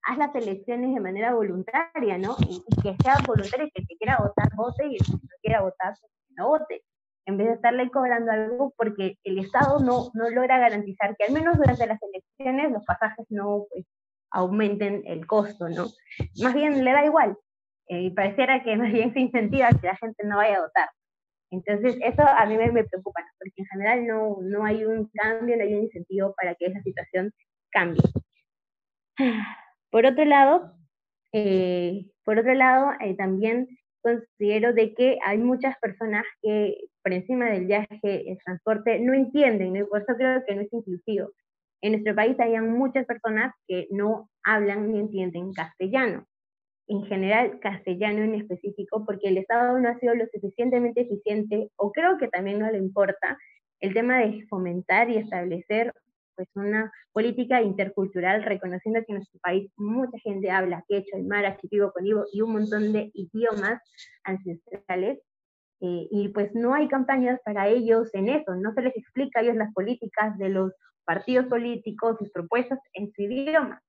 haz 0.03 0.18
las 0.18 0.36
elecciones 0.36 0.94
de 0.94 1.01
manera 1.01 1.34
voluntaria, 1.34 2.18
¿no? 2.18 2.36
Y, 2.48 2.63
que 2.82 2.96
sea 3.01 3.15
voluntario, 3.25 3.70
que 3.74 3.82
el 3.82 3.88
que 3.88 3.98
quiera 3.98 4.18
votar, 4.18 4.50
vote, 4.56 4.88
y 4.88 4.96
el 4.96 5.06
que 5.06 5.12
no 5.12 5.38
quiera 5.42 5.62
votar, 5.62 5.94
no 6.38 6.48
vote. 6.48 6.84
En 7.25 7.38
vez 7.38 7.48
de 7.48 7.53
estarle 7.53 7.89
cobrando 7.89 8.32
algo 8.32 8.74
porque 8.77 9.18
el 9.24 9.39
Estado 9.39 9.80
no, 9.80 10.12
no 10.13 10.30
logra 10.30 10.60
garantizar 10.60 11.15
que 11.15 11.25
al 11.25 11.34
menos 11.34 11.58
durante 11.58 11.88
las 11.88 12.00
elecciones 12.01 12.72
los 12.72 12.84
pasajes 12.84 13.25
no 13.30 13.65
pues, 13.70 13.86
aumenten 14.32 15.03
el 15.06 15.25
costo, 15.25 15.70
¿no? 15.70 15.88
Más 16.42 16.53
bien 16.53 16.84
le 16.84 16.92
da 16.92 17.06
igual, 17.06 17.38
y 17.87 18.09
pareciera 18.11 18.63
que 18.63 18.75
más 18.75 18.91
bien 18.91 19.13
se 19.13 19.19
incentiva 19.19 19.69
que 19.69 19.87
la 19.87 19.95
gente 19.97 20.23
no 20.25 20.37
vaya 20.37 20.57
a 20.57 20.61
votar. 20.61 20.89
Entonces, 21.51 21.97
eso 22.01 22.23
a 22.23 22.45
mí 22.45 22.57
me, 22.57 22.71
me 22.71 22.83
preocupa, 22.83 23.21
porque 23.37 23.53
en 23.57 23.65
general 23.67 24.07
no, 24.07 24.37
no 24.41 24.65
hay 24.65 24.85
un 24.85 25.07
cambio, 25.13 25.55
no 25.55 25.63
hay 25.63 25.75
un 25.75 25.83
incentivo 25.83 26.33
para 26.35 26.55
que 26.55 26.65
esa 26.65 26.81
situación 26.81 27.31
cambie. 27.71 28.01
Por 29.91 30.07
otro 30.07 30.25
lado, 30.25 30.73
eh, 31.31 32.07
por 32.25 32.39
otro 32.39 32.55
lado, 32.55 32.93
eh, 32.99 33.15
también 33.15 33.67
considero 34.01 34.73
de 34.73 34.95
que 34.95 35.19
hay 35.23 35.37
muchas 35.37 35.77
personas 35.79 36.25
que 36.41 36.75
por 37.03 37.13
encima 37.13 37.45
del 37.45 37.67
viaje, 37.67 37.99
el 38.01 38.37
transporte, 38.43 38.99
no 38.99 39.13
entienden, 39.13 39.75
y 39.75 39.83
por 39.83 40.01
eso 40.01 40.15
creo 40.17 40.41
que 40.47 40.55
no 40.55 40.61
es 40.61 40.73
inclusivo. 40.73 41.29
En 41.81 41.91
nuestro 41.91 42.15
país 42.15 42.39
hay 42.39 42.59
muchas 42.61 43.05
personas 43.05 43.53
que 43.67 43.87
no 43.91 44.29
hablan 44.43 44.91
ni 44.91 44.99
entienden 44.99 45.53
castellano 45.53 46.25
en 46.87 47.05
general 47.05 47.59
castellano 47.59 48.23
en 48.23 48.35
específico, 48.35 49.05
porque 49.05 49.29
el 49.29 49.37
Estado 49.37 49.79
no 49.79 49.89
ha 49.89 49.99
sido 49.99 50.15
lo 50.15 50.25
suficientemente 50.27 51.01
eficiente, 51.01 51.69
o 51.77 51.91
creo 51.91 52.17
que 52.17 52.27
también 52.27 52.59
no 52.59 52.69
le 52.69 52.77
importa, 52.77 53.37
el 53.79 53.93
tema 53.93 54.19
de 54.19 54.45
fomentar 54.49 55.09
y 55.09 55.17
establecer 55.17 55.93
pues 56.35 56.47
una 56.55 56.91
política 57.11 57.61
intercultural, 57.61 58.43
reconociendo 58.43 59.01
que 59.01 59.11
en 59.11 59.17
nuestro 59.17 59.39
país 59.39 59.71
mucha 59.77 60.17
gente 60.19 60.49
habla 60.49 60.83
quechua, 60.87 61.19
aymara, 61.19 61.57
chipibo, 61.57 61.91
conibo 61.91 62.25
y 62.31 62.41
un 62.41 62.53
montón 62.53 62.91
de 62.91 63.11
idiomas 63.13 63.81
ancestrales, 64.23 65.19
eh, 65.81 66.07
y 66.09 66.29
pues 66.29 66.55
no 66.55 66.73
hay 66.73 66.87
campañas 66.87 67.39
para 67.43 67.67
ellos 67.67 68.09
en 68.13 68.29
eso, 68.29 68.55
no 68.55 68.73
se 68.73 68.81
les 68.81 68.95
explica 68.95 69.39
a 69.39 69.43
ellos 69.43 69.57
las 69.57 69.73
políticas 69.73 70.37
de 70.37 70.49
los 70.49 70.71
partidos 71.03 71.47
políticos, 71.47 72.17
sus 72.17 72.31
propuestas 72.31 72.79
en 72.93 73.11
su 73.11 73.23
idioma. 73.23 73.81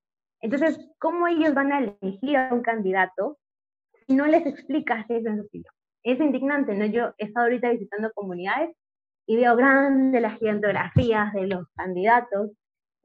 Entonces, 0.45 0.79
¿cómo 0.99 1.25
ellos 1.27 1.55
van 1.55 1.71
a 1.71 1.79
elegir 1.79 2.37
a 2.37 2.53
un 2.53 2.61
candidato 2.61 3.39
si 4.05 4.13
no 4.13 4.27
les 4.27 4.45
explicas 4.45 5.03
eso 5.09 5.27
en 5.27 5.37
su 5.37 5.47
sitio? 5.47 5.71
Es 6.03 6.19
indignante, 6.19 6.75
¿no? 6.75 6.85
Yo 6.85 7.15
he 7.17 7.25
estado 7.25 7.47
ahorita 7.47 7.71
visitando 7.71 8.11
comunidades 8.13 8.75
y 9.25 9.37
veo 9.37 9.55
grandes 9.55 10.21
las 10.21 10.37
gigantografías 10.37 11.33
de 11.33 11.47
los 11.47 11.67
candidatos 11.75 12.51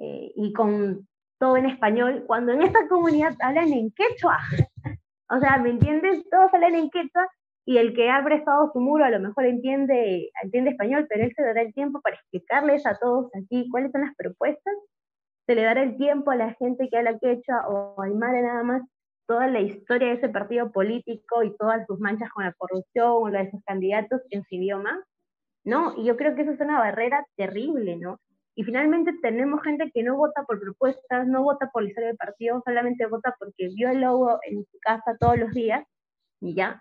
eh, 0.01 0.33
y 0.37 0.53
con 0.53 1.09
todo 1.39 1.57
en 1.57 1.65
español, 1.65 2.25
cuando 2.27 2.53
en 2.53 2.61
esta 2.61 2.87
comunidad 2.89 3.35
hablan 3.41 3.73
en 3.73 3.91
quechua. 3.93 4.39
o 5.31 5.41
sea, 5.41 5.57
¿me 5.57 5.71
entiendes? 5.71 6.23
Todos 6.31 6.53
hablan 6.53 6.75
en 6.75 6.91
quechua 6.91 7.27
y 7.65 7.79
el 7.79 7.95
que 7.95 8.11
ha 8.11 8.23
prestado 8.23 8.71
su 8.71 8.81
muro 8.81 9.07
a 9.07 9.11
lo 9.11 9.19
mejor 9.19 9.47
entiende, 9.47 10.31
entiende 10.43 10.73
español, 10.73 11.07
pero 11.09 11.25
él 11.25 11.33
se 11.35 11.43
dará 11.43 11.63
el 11.63 11.73
tiempo 11.73 12.03
para 12.03 12.17
explicarles 12.17 12.85
a 12.85 12.99
todos 12.99 13.31
aquí 13.35 13.67
cuáles 13.71 13.93
son 13.93 14.03
las 14.03 14.15
propuestas 14.15 14.75
se 15.51 15.57
le 15.57 15.65
dará 15.65 15.83
el 15.83 15.97
tiempo 15.97 16.31
a 16.31 16.37
la 16.37 16.55
gente 16.55 16.89
que 16.89 16.97
habla 16.97 17.19
quechua 17.19 17.67
o 17.67 18.01
aymara 18.01 18.41
nada 18.41 18.63
más 18.63 18.83
toda 19.27 19.49
la 19.49 19.59
historia 19.59 20.07
de 20.07 20.15
ese 20.15 20.29
partido 20.29 20.71
político 20.71 21.43
y 21.43 21.57
todas 21.57 21.85
sus 21.89 21.99
manchas 21.99 22.31
con 22.31 22.45
la 22.45 22.53
corrupción 22.53 23.11
o 23.11 23.29
la 23.29 23.43
de 23.43 23.51
sus 23.51 23.61
candidatos 23.65 24.21
en 24.31 24.45
su 24.45 24.55
idioma, 24.55 25.05
¿no? 25.65 25.97
Y 25.97 26.05
yo 26.05 26.17
creo 26.17 26.37
que 26.37 26.43
eso 26.43 26.53
es 26.53 26.61
una 26.61 26.79
barrera 26.79 27.27
terrible, 27.37 27.97
¿no? 27.97 28.21
Y 28.55 28.63
finalmente 28.63 29.13
tenemos 29.23 29.61
gente 29.65 29.91
que 29.93 30.05
no 30.05 30.17
vota 30.17 30.45
por 30.45 30.61
propuestas, 30.61 31.27
no 31.27 31.43
vota 31.43 31.69
por 31.73 31.83
la 31.83 31.89
historia 31.89 32.09
del 32.11 32.17
partido, 32.17 32.63
solamente 32.65 33.07
vota 33.07 33.35
porque 33.37 33.71
vio 33.75 33.91
el 33.91 34.03
logo 34.03 34.39
en 34.49 34.65
su 34.71 34.79
casa 34.81 35.17
todos 35.19 35.37
los 35.37 35.51
días 35.51 35.85
y 36.41 36.55
ya. 36.55 36.81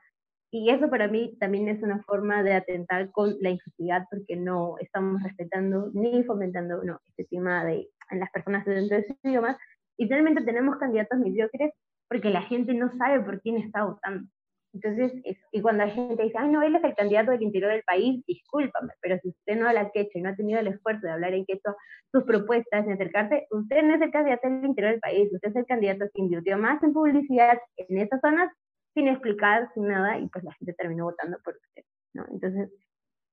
Y 0.51 0.71
eso 0.71 0.89
para 0.89 1.07
mí 1.07 1.37
también 1.39 1.67
es 1.67 1.81
una 1.83 2.01
forma 2.03 2.41
de 2.41 2.53
atentar 2.53 3.11
con 3.11 3.35
la 3.39 3.51
inclusividad 3.51 4.05
porque 4.09 4.35
no 4.35 4.75
estamos 4.79 5.21
respetando 5.21 5.91
ni 5.93 6.23
fomentando 6.23 6.83
no, 6.83 6.99
este 7.07 7.25
tema 7.25 7.63
de 7.65 7.87
en 8.09 8.19
las 8.19 8.31
personas 8.31 8.65
dentro 8.65 8.97
de 8.97 9.05
su 9.05 9.15
idioma. 9.23 9.57
Y 9.97 10.05
finalmente 10.05 10.43
tenemos 10.43 10.77
candidatos 10.77 11.19
mediocres 11.19 11.71
porque 12.07 12.31
la 12.31 12.41
gente 12.41 12.73
no 12.73 12.91
sabe 12.97 13.19
por 13.21 13.41
quién 13.41 13.57
está 13.57 13.83
votando. 13.83 14.27
Entonces, 14.73 15.13
y 15.51 15.61
cuando 15.61 15.85
la 15.85 15.91
gente 15.91 16.21
dice, 16.23 16.37
ay, 16.37 16.49
no, 16.49 16.61
él 16.61 16.75
es 16.75 16.83
el 16.83 16.93
candidato 16.93 17.31
del 17.31 17.41
interior 17.41 17.71
del 17.71 17.83
país, 17.83 18.23
discúlpame, 18.27 18.93
pero 19.01 19.17
si 19.19 19.29
usted 19.29 19.57
no 19.57 19.67
habla 19.67 19.89
quechua 19.91 20.19
y 20.19 20.21
no 20.21 20.29
ha 20.29 20.35
tenido 20.35 20.59
el 20.59 20.67
esfuerzo 20.67 21.07
de 21.07 21.13
hablar 21.13 21.33
en 21.33 21.45
quechua 21.45 21.75
sus 22.11 22.23
propuestas, 22.23 22.85
de 22.85 22.93
acercarse, 22.93 23.47
usted 23.49 23.81
no 23.81 23.95
es 23.95 24.01
el 24.01 24.11
candidato 24.11 24.47
del 24.47 24.65
interior 24.65 24.91
del 24.93 25.01
país, 25.01 25.33
usted 25.33 25.49
es 25.49 25.55
el 25.55 25.65
candidato 25.65 26.05
que 26.13 26.21
invirtió 26.21 26.57
más 26.57 26.83
en 26.83 26.93
publicidad 26.93 27.57
en 27.77 27.97
esas 27.97 28.21
zonas 28.21 28.51
sin 28.99 29.07
explicar, 29.07 29.69
sin 29.73 29.87
nada, 29.87 30.19
y 30.19 30.27
pues 30.27 30.43
la 30.43 30.53
gente 30.53 30.73
terminó 30.73 31.05
votando 31.05 31.37
por 31.43 31.55
usted, 31.55 31.83
¿no? 32.13 32.25
Entonces, 32.31 32.69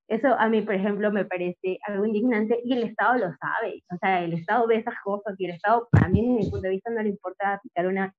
eso 0.09 0.29
a 0.29 0.49
mí, 0.49 0.63
por 0.63 0.75
ejemplo, 0.75 1.11
me 1.11 1.25
parece 1.25 1.79
algo 1.89 2.07
indignante 2.07 2.61
y 2.65 2.73
el 2.75 2.85
Estado 2.85 3.15
lo 3.15 3.35
sabe, 3.37 3.83
o 3.93 3.97
sea, 3.97 4.23
el 4.23 4.35
Estado 4.35 4.69
ve 4.69 4.77
esas 4.77 4.95
cosas 5.03 5.35
y 5.39 5.47
el 5.47 5.57
Estado, 5.57 5.89
para 5.91 6.09
mí, 6.09 6.21
desde 6.21 6.45
mi 6.45 6.51
punto 6.51 6.63
de 6.63 6.71
vista, 6.71 6.91
no 6.91 7.03
le 7.03 7.09
importa 7.09 7.55
aplicar 7.55 7.89
una 7.89 8.15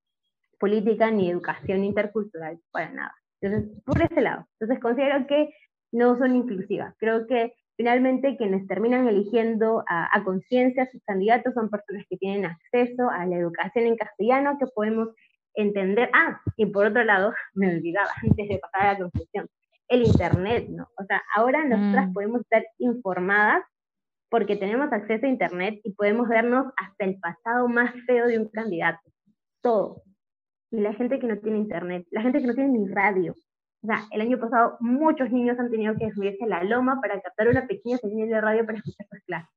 política 0.60 1.10
ni 1.10 1.30
educación 1.30 1.86
intercultural 1.86 2.60
para 2.72 2.92
nada. 2.92 3.14
Entonces, 3.40 3.82
por 3.86 4.02
ese 4.02 4.22
lado. 4.22 4.46
Entonces, 4.60 4.82
considero 4.82 5.26
que 5.28 5.54
no 5.94 6.18
son 6.18 6.36
inclusivas. 6.36 6.96
Creo 6.98 7.28
que 7.28 7.54
finalmente 7.78 8.36
quienes 8.36 8.68
terminan 8.68 9.08
eligiendo 9.08 9.86
a, 9.88 10.10
a 10.12 10.24
conciencia 10.24 10.90
sus 10.92 11.02
candidatos 11.04 11.54
son 11.54 11.70
personas 11.70 12.04
que 12.10 12.18
tienen 12.18 12.46
acceso 12.46 13.10
a 13.10 13.26
la 13.26 13.38
educación 13.38 13.86
en 13.86 13.96
castellano, 13.96 14.58
que 14.60 14.66
podemos 14.66 15.10
entender. 15.58 16.10
Ah, 16.14 16.40
y 16.56 16.66
por 16.68 16.86
otro 16.88 17.04
lado, 17.04 17.34
me 17.54 17.76
olvidaba 17.76 18.10
antes 18.24 18.48
de 18.48 18.60
pasar 18.60 18.88
a 18.88 18.94
la 18.94 19.00
conclusión, 19.00 19.48
el 19.90 20.04
Internet, 20.04 20.68
¿no? 20.70 20.88
O 20.98 21.04
sea, 21.06 21.22
ahora 21.36 21.66
nosotras 21.66 22.10
mm. 22.10 22.14
podemos 22.14 22.42
estar 22.42 22.66
informadas 22.78 23.64
porque 24.30 24.56
tenemos 24.56 24.92
acceso 24.92 25.26
a 25.26 25.30
Internet 25.30 25.80
y 25.84 25.94
podemos 25.94 26.28
vernos 26.28 26.68
hasta 26.78 27.06
el 27.06 27.20
pasado 27.20 27.68
más 27.68 27.94
feo 28.06 28.28
de 28.28 28.40
un 28.40 28.50
candidato. 28.50 29.00
Todo 29.62 30.04
y 30.72 30.80
la 30.80 30.94
gente 30.94 31.20
que 31.20 31.28
no 31.28 31.38
tiene 31.38 31.60
internet, 31.60 32.06
la 32.12 32.22
gente 32.22 32.40
que 32.40 32.48
no 32.48 32.54
tiene 32.54 32.78
ni 32.78 32.88
radio. 32.88 33.34
O 33.84 33.88
sea, 33.88 34.06
el 34.12 34.22
año 34.22 34.40
pasado 34.40 34.78
muchos 34.80 35.32
niños 35.32 35.58
han 35.60 35.70
tenido 35.70 35.96
que 35.96 36.12
subirse 36.12 36.44
a 36.44 36.48
la 36.48 36.64
loma 36.64 37.00
para 37.02 37.22
captar 37.22 37.48
una 37.48 37.68
pequeña 37.68 37.98
señal 37.98 38.30
de 38.30 38.42
radio 38.42 38.66
para 38.66 38.80
escuchar 38.80 39.08
sus 39.10 39.24
clases. 39.26 39.57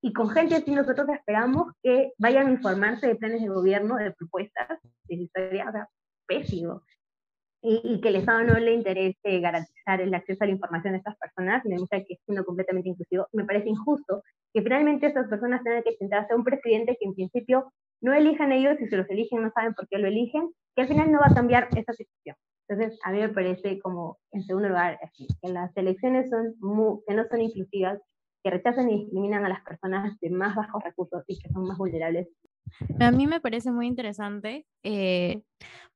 Y 0.00 0.12
con 0.12 0.30
gente 0.30 0.54
así 0.54 0.70
nosotros 0.70 1.08
esperamos 1.08 1.72
que 1.82 2.12
vayan 2.18 2.46
a 2.46 2.52
informarse 2.52 3.06
de 3.06 3.16
planes 3.16 3.42
de 3.42 3.48
gobierno, 3.48 3.96
de 3.96 4.12
propuestas, 4.12 4.78
de 5.08 5.14
historia, 5.14 5.68
o 5.68 5.72
sea, 5.72 5.88
pésimo. 6.26 6.82
Y, 7.60 7.80
y, 7.82 8.00
que 8.00 8.10
el 8.10 8.16
Estado 8.16 8.44
no 8.44 8.54
le 8.60 8.72
interese 8.72 9.40
garantizar 9.40 10.00
el 10.00 10.14
acceso 10.14 10.44
a 10.44 10.46
la 10.46 10.52
información 10.52 10.92
de 10.92 10.98
estas 10.98 11.16
personas, 11.16 11.64
me 11.64 11.76
gusta 11.76 12.04
que 12.04 12.18
uno 12.26 12.44
completamente 12.44 12.90
inclusivo. 12.90 13.26
Me 13.32 13.44
parece 13.44 13.68
injusto 13.68 14.22
que 14.54 14.62
finalmente 14.62 15.08
esas 15.08 15.28
personas 15.28 15.64
tengan 15.64 15.82
que 15.82 15.96
sentarse 15.96 16.32
a 16.32 16.36
un 16.36 16.44
presidente 16.44 16.96
que 17.00 17.06
en 17.06 17.14
principio 17.14 17.72
no 18.00 18.14
elijan 18.14 18.52
ellos, 18.52 18.80
y 18.80 18.86
si 18.86 18.94
los 18.94 19.10
eligen 19.10 19.42
no 19.42 19.50
saben 19.50 19.74
por 19.74 19.88
qué 19.88 19.98
lo 19.98 20.06
eligen, 20.06 20.50
que 20.76 20.82
al 20.82 20.88
final 20.88 21.10
no 21.10 21.18
va 21.18 21.26
a 21.26 21.34
cambiar 21.34 21.68
esa 21.76 21.92
situación. 21.92 22.36
Entonces, 22.68 22.98
a 23.02 23.12
mí 23.12 23.18
me 23.18 23.30
parece 23.30 23.80
como, 23.80 24.18
en 24.30 24.42
segundo 24.42 24.68
lugar, 24.68 24.98
que 25.16 25.48
las 25.48 25.74
elecciones 25.76 26.28
son 26.30 26.54
que 27.06 27.14
no 27.14 27.24
son 27.28 27.40
inclusivas, 27.40 27.98
que 28.42 28.50
rechazan 28.50 28.90
y 28.90 29.00
discriminan 29.00 29.44
a 29.44 29.48
las 29.48 29.62
personas 29.62 30.18
de 30.20 30.30
más 30.30 30.54
bajos 30.54 30.82
recursos 30.82 31.24
y 31.26 31.38
que 31.38 31.48
son 31.50 31.66
más 31.66 31.78
vulnerables 31.78 32.28
a 33.00 33.10
mí 33.10 33.26
me 33.26 33.40
parece 33.40 33.70
muy 33.70 33.86
interesante 33.86 34.66
eh, 34.82 35.42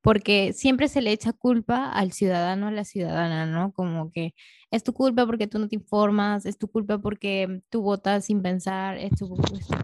porque 0.00 0.52
siempre 0.52 0.88
se 0.88 1.00
le 1.02 1.12
echa 1.12 1.32
culpa 1.32 1.90
al 1.90 2.12
ciudadano, 2.12 2.68
a 2.68 2.70
la 2.72 2.84
ciudadana, 2.84 3.46
¿no? 3.46 3.72
Como 3.72 4.11
que 4.11 4.34
es 4.70 4.82
tu 4.82 4.92
culpa 4.92 5.26
porque 5.26 5.46
tú 5.46 5.58
no 5.58 5.68
te 5.68 5.76
informas, 5.76 6.46
es 6.46 6.59
tu 6.59 6.68
culpa 6.68 6.98
porque 6.98 7.62
tú 7.70 7.83
votas 7.83 8.24
sin 8.26 8.42
pensar, 8.42 8.96
es 8.98 9.12
tu, 9.12 9.28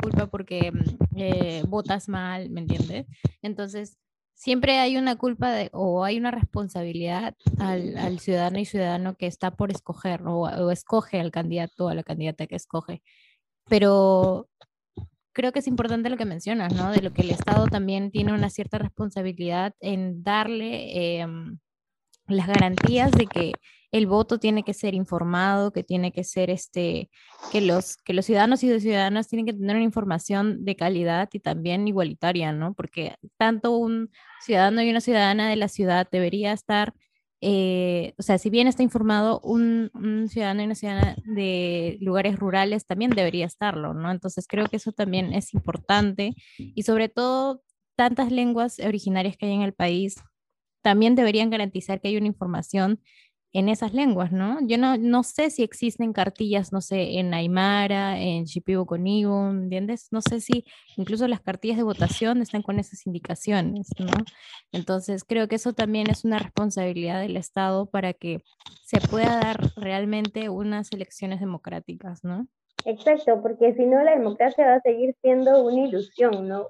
culpa 0.02 0.26
porque 0.26 0.72
mm, 0.72 1.16
eh, 1.16 1.62
votas 1.68 2.08
mal, 2.08 2.50
¿me 2.50 2.60
entiendes? 2.60 3.06
Entonces, 3.42 3.98
siempre 4.38 4.78
hay 4.78 4.96
una 4.96 5.16
culpa 5.16 5.52
o 5.72 6.04
hay 6.04 6.16
una 6.16 6.30
responsabilidad 6.30 7.34
al, 7.58 8.20
ciudadano 8.20 8.60
y 8.60 8.64
ciudadano 8.64 9.16
que 9.16 9.26
está 9.26 9.50
por 9.50 9.72
escoger 9.72 10.22
o, 10.22 10.42
o 10.42 10.70
escoge 10.70 11.20
al 11.20 11.32
candidato 11.32 11.86
o 11.86 11.88
a 11.88 11.94
la 11.94 12.04
candidata 12.04 12.46
que 12.46 12.54
escoge. 12.54 13.02
Pero 13.68 14.48
creo 15.32 15.52
que 15.52 15.58
es 15.58 15.66
importante 15.66 16.08
lo 16.08 16.16
que 16.16 16.24
mencionas, 16.24 16.72
¿no? 16.72 16.92
De 16.92 17.02
lo 17.02 17.12
que 17.12 17.22
el 17.22 17.30
Estado 17.30 17.66
también 17.66 18.12
tiene 18.12 18.32
una 18.32 18.48
cierta 18.48 18.78
responsabilidad 18.78 19.74
en 19.80 20.22
darle 20.22 21.20
em, 21.20 21.58
las 22.28 22.46
garantías 22.46 23.10
de 23.10 23.26
que 23.26 23.52
el 23.90 24.06
voto 24.06 24.38
tiene 24.38 24.62
que 24.64 24.74
ser 24.74 24.94
informado, 24.94 25.72
que 25.72 25.82
tiene 25.82 26.12
que 26.12 26.24
ser 26.24 26.50
este, 26.50 27.10
que 27.50 27.60
los, 27.60 27.96
que 27.96 28.12
los 28.12 28.26
ciudadanos 28.26 28.62
y 28.62 28.80
ciudadanas 28.80 29.28
tienen 29.28 29.46
que 29.46 29.54
tener 29.54 29.76
una 29.76 29.84
información 29.84 30.64
de 30.64 30.76
calidad 30.76 31.28
y 31.32 31.40
también 31.40 31.88
igualitaria, 31.88 32.52
¿no? 32.52 32.74
Porque 32.74 33.16
tanto 33.36 33.76
un 33.76 34.10
ciudadano 34.44 34.82
y 34.82 34.90
una 34.90 35.00
ciudadana 35.00 35.48
de 35.48 35.56
la 35.56 35.68
ciudad 35.68 36.08
debería 36.10 36.52
estar 36.52 36.94
eh, 37.40 38.14
o 38.18 38.22
sea, 38.22 38.36
si 38.38 38.50
bien 38.50 38.66
está 38.66 38.82
informado, 38.82 39.40
un, 39.44 39.90
ciudadano 40.28 40.62
y 40.62 40.64
una 40.64 40.74
ciudadana 40.74 41.16
de 41.24 41.96
lugares 42.00 42.36
rurales 42.36 42.86
también 42.86 43.12
debería 43.12 43.46
estarlo, 43.46 43.94
¿no? 43.94 44.10
Entonces 44.10 44.46
creo 44.48 44.66
que 44.66 44.76
eso 44.76 44.92
también 44.92 45.32
es 45.32 45.54
importante 45.54 46.34
y 46.58 46.82
sobre 46.82 47.08
todo 47.08 47.62
tantas 47.96 48.32
lenguas 48.32 48.78
originarias 48.80 49.36
que 49.36 49.46
hay 49.46 49.52
en 49.52 49.62
el 49.62 49.74
país 49.74 50.16
también 50.82 51.14
deberían 51.14 51.50
garantizar 51.50 52.00
que 52.00 52.08
hay 52.08 52.16
una 52.16 52.26
información 52.26 53.00
en 53.52 53.68
esas 53.68 53.94
lenguas, 53.94 54.30
¿no? 54.30 54.58
Yo 54.66 54.76
no, 54.76 54.96
no 54.98 55.22
sé 55.22 55.50
si 55.50 55.62
existen 55.62 56.12
cartillas, 56.12 56.72
no 56.72 56.80
sé, 56.80 57.18
en 57.18 57.32
Aymara, 57.32 58.20
en 58.20 58.44
Shipibo 58.44 58.86
Conigo, 58.86 59.48
¿entiendes? 59.50 60.08
No 60.10 60.20
sé 60.20 60.40
si 60.40 60.64
incluso 60.96 61.26
las 61.28 61.40
cartillas 61.40 61.78
de 61.78 61.82
votación 61.82 62.42
están 62.42 62.62
con 62.62 62.78
esas 62.78 63.06
indicaciones, 63.06 63.88
¿no? 63.98 64.12
Entonces, 64.72 65.24
creo 65.24 65.48
que 65.48 65.56
eso 65.56 65.72
también 65.72 66.10
es 66.10 66.24
una 66.24 66.38
responsabilidad 66.38 67.20
del 67.20 67.36
Estado 67.36 67.86
para 67.86 68.12
que 68.12 68.42
se 68.84 69.00
pueda 69.00 69.40
dar 69.40 69.72
realmente 69.76 70.48
unas 70.50 70.92
elecciones 70.92 71.40
democráticas, 71.40 72.24
¿no? 72.24 72.46
Exacto, 72.84 73.40
porque 73.42 73.74
si 73.74 73.86
no 73.86 74.02
la 74.02 74.12
democracia 74.12 74.66
va 74.66 74.74
a 74.74 74.80
seguir 74.80 75.14
siendo 75.22 75.64
una 75.64 75.86
ilusión, 75.86 76.48
¿no? 76.48 76.66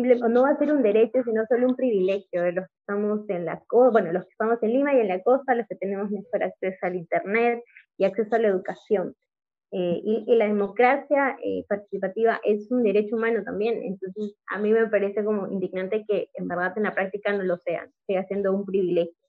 No 0.00 0.42
va 0.42 0.50
a 0.50 0.58
ser 0.58 0.72
un 0.72 0.82
derecho, 0.82 1.22
sino 1.24 1.44
solo 1.46 1.68
un 1.68 1.76
privilegio 1.76 2.42
de 2.42 2.52
los 2.52 2.66
que 2.66 2.74
estamos 2.80 3.28
en 3.28 3.44
la 3.44 3.62
bueno, 3.70 4.12
los 4.12 4.24
que 4.24 4.30
estamos 4.30 4.62
en 4.62 4.72
Lima 4.72 4.94
y 4.94 5.00
en 5.00 5.08
la 5.08 5.22
costa, 5.22 5.54
los 5.54 5.66
que 5.68 5.76
tenemos 5.76 6.10
mejor 6.10 6.42
acceso 6.42 6.78
al 6.82 6.96
Internet 6.96 7.62
y 7.98 8.04
acceso 8.04 8.36
a 8.36 8.38
la 8.38 8.48
educación. 8.48 9.14
Eh, 9.74 10.02
y, 10.04 10.36
la 10.36 10.46
democracia 10.46 11.36
eh, 11.42 11.64
participativa 11.66 12.38
es 12.44 12.70
un 12.70 12.82
derecho 12.82 13.16
humano 13.16 13.42
también, 13.42 13.82
entonces 13.82 14.34
a 14.50 14.58
mí 14.58 14.70
me 14.70 14.86
parece 14.88 15.24
como 15.24 15.48
indignante 15.48 16.04
que 16.06 16.28
en 16.34 16.46
verdad 16.46 16.74
en 16.76 16.82
la 16.82 16.94
práctica 16.94 17.32
no 17.32 17.42
lo 17.42 17.56
sean, 17.56 17.90
siga 18.06 18.22
siendo 18.24 18.52
un 18.52 18.66
privilegio. 18.66 19.21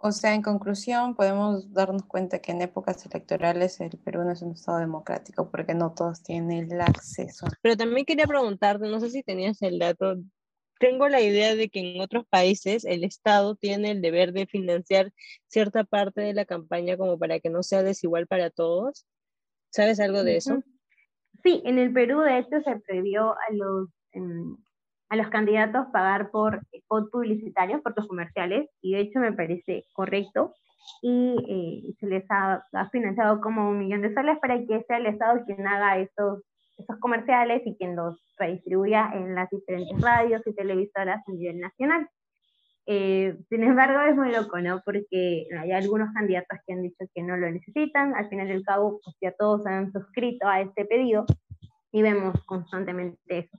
O 0.00 0.12
sea, 0.12 0.34
en 0.34 0.42
conclusión, 0.42 1.16
podemos 1.16 1.72
darnos 1.72 2.04
cuenta 2.04 2.38
que 2.38 2.52
en 2.52 2.62
épocas 2.62 3.04
electorales 3.04 3.80
el 3.80 3.98
Perú 3.98 4.22
no 4.22 4.30
es 4.30 4.42
un 4.42 4.52
Estado 4.52 4.78
democrático 4.78 5.50
porque 5.50 5.74
no 5.74 5.92
todos 5.92 6.22
tienen 6.22 6.70
el 6.70 6.80
acceso. 6.80 7.48
Pero 7.62 7.76
también 7.76 8.06
quería 8.06 8.26
preguntarte, 8.26 8.88
no 8.88 9.00
sé 9.00 9.10
si 9.10 9.24
tenías 9.24 9.60
el 9.60 9.80
dato, 9.80 10.16
tengo 10.78 11.08
la 11.08 11.20
idea 11.20 11.56
de 11.56 11.68
que 11.68 11.96
en 11.96 12.00
otros 12.00 12.24
países 12.28 12.84
el 12.84 13.02
Estado 13.02 13.56
tiene 13.56 13.90
el 13.90 14.00
deber 14.00 14.32
de 14.32 14.46
financiar 14.46 15.12
cierta 15.48 15.82
parte 15.82 16.20
de 16.20 16.32
la 16.32 16.44
campaña 16.44 16.96
como 16.96 17.18
para 17.18 17.40
que 17.40 17.50
no 17.50 17.64
sea 17.64 17.82
desigual 17.82 18.28
para 18.28 18.50
todos. 18.50 19.04
¿Sabes 19.70 19.98
algo 19.98 20.22
de 20.22 20.36
eso? 20.36 20.62
Sí, 21.42 21.60
en 21.64 21.78
el 21.78 21.92
Perú 21.92 22.20
de 22.20 22.38
hecho 22.38 22.60
se 22.64 22.76
previó 22.86 23.32
a 23.32 23.52
los... 23.52 23.88
A 25.10 25.16
los 25.16 25.28
candidatos 25.28 25.86
pagar 25.92 26.30
por 26.30 26.60
spot 26.72 27.10
publicitarios, 27.10 27.80
por 27.80 27.96
los 27.96 28.06
comerciales, 28.06 28.68
y 28.82 28.92
de 28.92 29.00
hecho 29.00 29.20
me 29.20 29.32
parece 29.32 29.86
correcto, 29.94 30.52
y 31.02 31.36
eh, 31.48 31.94
se 31.98 32.06
les 32.06 32.24
ha, 32.30 32.62
financiado 32.90 33.40
como 33.40 33.70
un 33.70 33.78
millón 33.78 34.02
de 34.02 34.12
soles 34.14 34.38
para 34.40 34.58
que 34.58 34.82
sea 34.86 34.98
el 34.98 35.06
Estado 35.06 35.44
quien 35.44 35.66
haga 35.66 35.98
esos, 35.98 36.42
esos 36.76 36.98
comerciales 37.00 37.62
y 37.66 37.76
quien 37.76 37.96
los 37.96 38.22
redistribuya 38.38 39.10
en 39.14 39.34
las 39.34 39.48
diferentes 39.50 40.00
radios 40.00 40.42
y 40.46 40.54
televisoras 40.54 41.22
a 41.26 41.32
nivel 41.32 41.58
nacional. 41.58 42.08
Eh, 42.86 43.36
sin 43.50 43.62
embargo, 43.64 44.00
es 44.00 44.16
muy 44.16 44.32
loco, 44.32 44.58
¿no? 44.60 44.80
Porque 44.82 45.46
hay 45.60 45.72
algunos 45.72 46.12
candidatos 46.14 46.58
que 46.66 46.72
han 46.72 46.82
dicho 46.82 47.04
que 47.14 47.22
no 47.22 47.36
lo 47.36 47.50
necesitan, 47.50 48.14
al 48.14 48.28
final 48.28 48.48
del 48.48 48.64
cabo, 48.64 49.00
pues 49.04 49.16
ya 49.20 49.32
todos 49.32 49.66
han 49.66 49.92
suscrito 49.92 50.46
a 50.48 50.60
este 50.62 50.86
pedido 50.86 51.26
y 51.92 52.02
vemos 52.02 52.42
constantemente 52.44 53.18
eso 53.28 53.58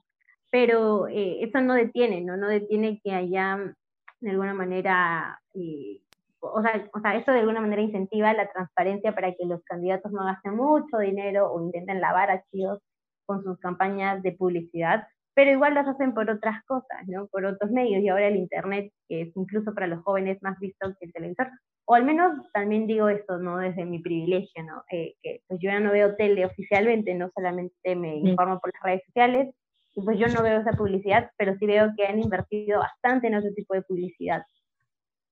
pero 0.49 1.07
eh, 1.07 1.43
eso 1.43 1.61
no 1.61 1.73
detiene, 1.73 2.21
¿no? 2.21 2.37
No 2.37 2.47
detiene 2.47 2.99
que 3.03 3.13
haya 3.13 3.75
de 4.21 4.29
alguna 4.29 4.53
manera, 4.53 5.39
eh, 5.53 6.01
o, 6.39 6.61
sea, 6.61 6.89
o 6.93 6.99
sea, 6.99 7.15
eso 7.15 7.31
de 7.31 7.39
alguna 7.39 7.61
manera 7.61 7.81
incentiva 7.81 8.33
la 8.33 8.51
transparencia 8.51 9.13
para 9.13 9.33
que 9.33 9.45
los 9.45 9.63
candidatos 9.63 10.11
no 10.11 10.25
gasten 10.25 10.55
mucho 10.55 10.97
dinero 10.97 11.51
o 11.51 11.61
intenten 11.61 12.01
lavar 12.01 12.31
archivos 12.31 12.79
con 13.25 13.43
sus 13.43 13.59
campañas 13.59 14.21
de 14.23 14.31
publicidad, 14.31 15.07
pero 15.35 15.51
igual 15.51 15.75
las 15.75 15.87
hacen 15.87 16.13
por 16.13 16.29
otras 16.29 16.63
cosas, 16.65 17.07
¿no? 17.07 17.27
Por 17.27 17.45
otros 17.45 17.71
medios, 17.71 18.01
y 18.01 18.09
ahora 18.09 18.27
el 18.27 18.35
Internet 18.35 18.91
es 19.07 19.31
incluso 19.37 19.73
para 19.73 19.87
los 19.87 20.03
jóvenes 20.03 20.41
más 20.41 20.59
visto 20.59 20.93
que 20.99 21.05
el 21.05 21.13
televisor. 21.13 21.47
O 21.85 21.95
al 21.95 22.03
menos 22.03 22.51
también 22.51 22.87
digo 22.87 23.07
esto, 23.07 23.37
¿no? 23.37 23.57
Desde 23.57 23.85
mi 23.85 23.99
privilegio, 23.99 24.63
¿no? 24.63 24.83
Eh, 24.91 25.15
que 25.21 25.41
pues 25.47 25.59
yo 25.61 25.69
ya 25.69 25.79
no 25.79 25.91
veo 25.91 26.15
tele 26.15 26.45
oficialmente, 26.45 27.13
no 27.13 27.29
solamente 27.33 27.95
me 27.95 28.17
informo 28.17 28.59
por 28.59 28.73
las 28.73 28.83
redes 28.83 29.05
sociales, 29.05 29.55
y 29.95 30.01
pues 30.01 30.19
yo 30.19 30.27
no 30.27 30.43
veo 30.43 30.61
esa 30.61 30.71
publicidad, 30.73 31.31
pero 31.37 31.55
sí 31.57 31.65
veo 31.65 31.91
que 31.97 32.05
han 32.05 32.19
invertido 32.19 32.79
bastante 32.79 33.27
en 33.27 33.35
ese 33.35 33.51
tipo 33.51 33.73
de 33.73 33.81
publicidad. 33.81 34.43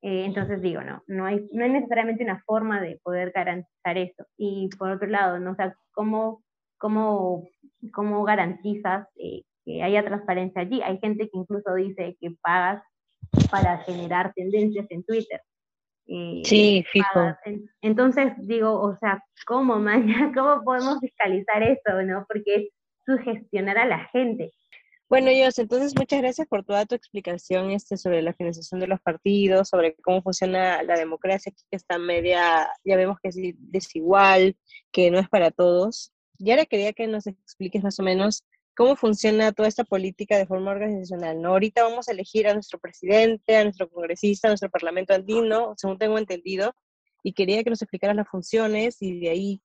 Eh, 0.01 0.25
entonces 0.25 0.61
digo, 0.61 0.81
no, 0.81 1.03
no 1.07 1.25
hay, 1.25 1.47
no 1.53 1.63
hay 1.63 1.71
necesariamente 1.71 2.23
una 2.23 2.41
forma 2.45 2.81
de 2.81 2.99
poder 3.03 3.31
garantizar 3.31 3.97
eso. 3.97 4.25
Y 4.37 4.69
por 4.77 4.91
otro 4.91 5.07
lado, 5.07 5.39
¿no? 5.39 5.51
O 5.51 5.55
sea, 5.55 5.75
¿cómo, 5.91 6.43
cómo, 6.77 7.47
cómo 7.93 8.23
garantizas 8.23 9.07
eh, 9.15 9.43
que 9.65 9.83
haya 9.83 10.03
transparencia 10.03 10.61
allí? 10.61 10.81
Hay 10.81 10.99
gente 10.99 11.29
que 11.29 11.37
incluso 11.37 11.73
dice 11.75 12.15
que 12.19 12.31
pagas 12.41 12.83
para 13.51 13.79
generar 13.79 14.33
tendencias 14.33 14.85
en 14.89 15.03
Twitter. 15.03 15.41
Eh, 16.07 16.41
sí, 16.45 16.85
fijo. 16.91 17.35
Entonces 17.81 18.33
digo, 18.37 18.79
o 18.79 18.97
sea, 18.99 19.21
¿cómo, 19.45 19.75
Maya? 19.79 20.31
¿Cómo 20.33 20.63
podemos 20.63 20.99
fiscalizar 20.99 21.63
eso, 21.63 22.01
no? 22.03 22.25
Porque 22.27 22.69
sugestionar 23.07 23.77
a 23.77 23.85
la 23.85 24.05
gente. 24.09 24.51
Bueno, 25.09 25.31
Jos, 25.31 25.57
entonces 25.59 25.95
muchas 25.95 26.19
gracias 26.21 26.47
por 26.49 26.65
toda 26.65 26.85
tu 26.85 26.93
explicación 26.93 27.71
este, 27.71 27.95
sobre 27.95 28.21
la 28.21 28.33
financiación 28.33 28.81
de 28.81 28.87
los 28.87 28.99
partidos, 28.99 29.69
sobre 29.69 29.95
cómo 29.95 30.21
funciona 30.21 30.83
la 30.83 30.97
democracia, 30.97 31.49
aquí 31.49 31.63
que 31.71 31.77
está 31.77 31.97
media, 31.97 32.69
ya 32.83 32.97
vemos 32.97 33.17
que 33.23 33.29
es 33.29 33.37
desigual, 33.57 34.57
que 34.91 35.09
no 35.09 35.19
es 35.19 35.29
para 35.29 35.49
todos. 35.51 36.11
Y 36.37 36.51
ahora 36.51 36.65
quería 36.65 36.91
que 36.91 37.07
nos 37.07 37.25
expliques 37.25 37.81
más 37.83 37.97
o 38.01 38.03
menos 38.03 38.43
cómo 38.75 38.97
funciona 38.97 39.53
toda 39.53 39.69
esta 39.69 39.85
política 39.85 40.37
de 40.37 40.45
forma 40.45 40.71
organizacional. 40.71 41.41
¿no? 41.41 41.51
Ahorita 41.51 41.83
vamos 41.83 42.09
a 42.09 42.11
elegir 42.11 42.47
a 42.47 42.53
nuestro 42.53 42.77
presidente, 42.77 43.55
a 43.55 43.63
nuestro 43.63 43.89
congresista, 43.89 44.49
a 44.49 44.51
nuestro 44.51 44.69
parlamento 44.69 45.13
andino, 45.13 45.73
según 45.77 45.97
tengo 45.97 46.17
entendido, 46.17 46.75
y 47.23 47.31
quería 47.31 47.63
que 47.63 47.69
nos 47.69 47.81
explicaras 47.81 48.15
las 48.15 48.27
funciones 48.27 49.01
y 49.01 49.19
de 49.21 49.29
ahí 49.29 49.61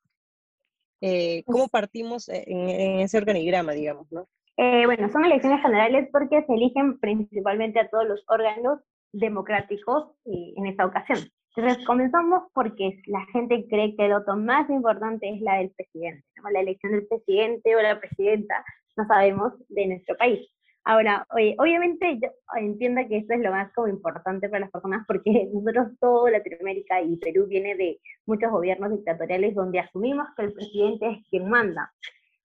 eh, 1.03 1.43
cómo 1.47 1.67
partimos 1.67 2.29
en, 2.29 3.01
ese 3.01 3.19
organigrama, 3.19 3.73
digamos, 3.73 4.11
¿no? 4.13 4.29
Eh, 4.57 4.87
bueno, 4.87 5.11
son 5.11 5.25
elecciones 5.25 5.61
generales 5.61 6.09
porque 6.13 6.45
se 6.47 6.55
eligen 6.55 7.01
principalmente 7.01 7.81
a 7.81 7.89
todos 7.89 8.07
los 8.07 8.25
órganos 8.29 8.79
democráticos 9.13 10.13
eh, 10.27 10.55
en 10.57 10.67
esta 10.67 10.87
ocasión. 10.87 11.19
Entonces, 11.57 11.85
comenzamos 11.85 12.45
porque 12.55 13.03
la 13.07 13.27
gente 13.33 13.67
cree 13.69 13.97
que 13.97 14.07
el 14.07 14.13
voto 14.13 14.37
más 14.37 14.71
importante 14.71 15.29
es 15.29 15.41
la 15.41 15.57
del 15.57 15.71
presidente, 15.71 16.25
la 16.51 16.61
elección 16.61 16.93
del 16.93 17.07
presidente 17.09 17.75
o 17.75 17.83
la 17.83 17.99
presidenta, 17.99 18.65
no 18.97 19.07
sabemos, 19.07 19.53
de 19.69 19.87
nuestro 19.89 20.17
país. 20.17 20.49
Ahora, 20.85 21.25
obviamente 21.31 22.19
yo 22.21 22.29
entiendo 22.59 23.03
que 23.09 23.19
esto 23.19 23.35
es 23.35 23.41
lo 23.41 23.53
más 23.53 23.73
como 23.73 23.87
importante 23.87 24.49
para 24.49 24.61
las 24.61 24.71
personas 24.71 25.05
porque 25.07 25.49
nosotros 25.55 25.97
todo 26.01 26.29
Latinoamérica 26.29 27.01
y 27.01 27.17
Perú 27.19 27.47
viene 27.47 27.77
de 27.77 28.01
muchos 28.27 28.51
gobiernos 28.51 28.91
dictatoriales 28.91 29.55
donde 29.55 29.79
asumimos 29.79 30.27
que 30.37 30.43
el 30.43 30.53
presidente 30.53 31.11
es 31.11 31.29
quien 31.29 31.49
manda. 31.49 31.93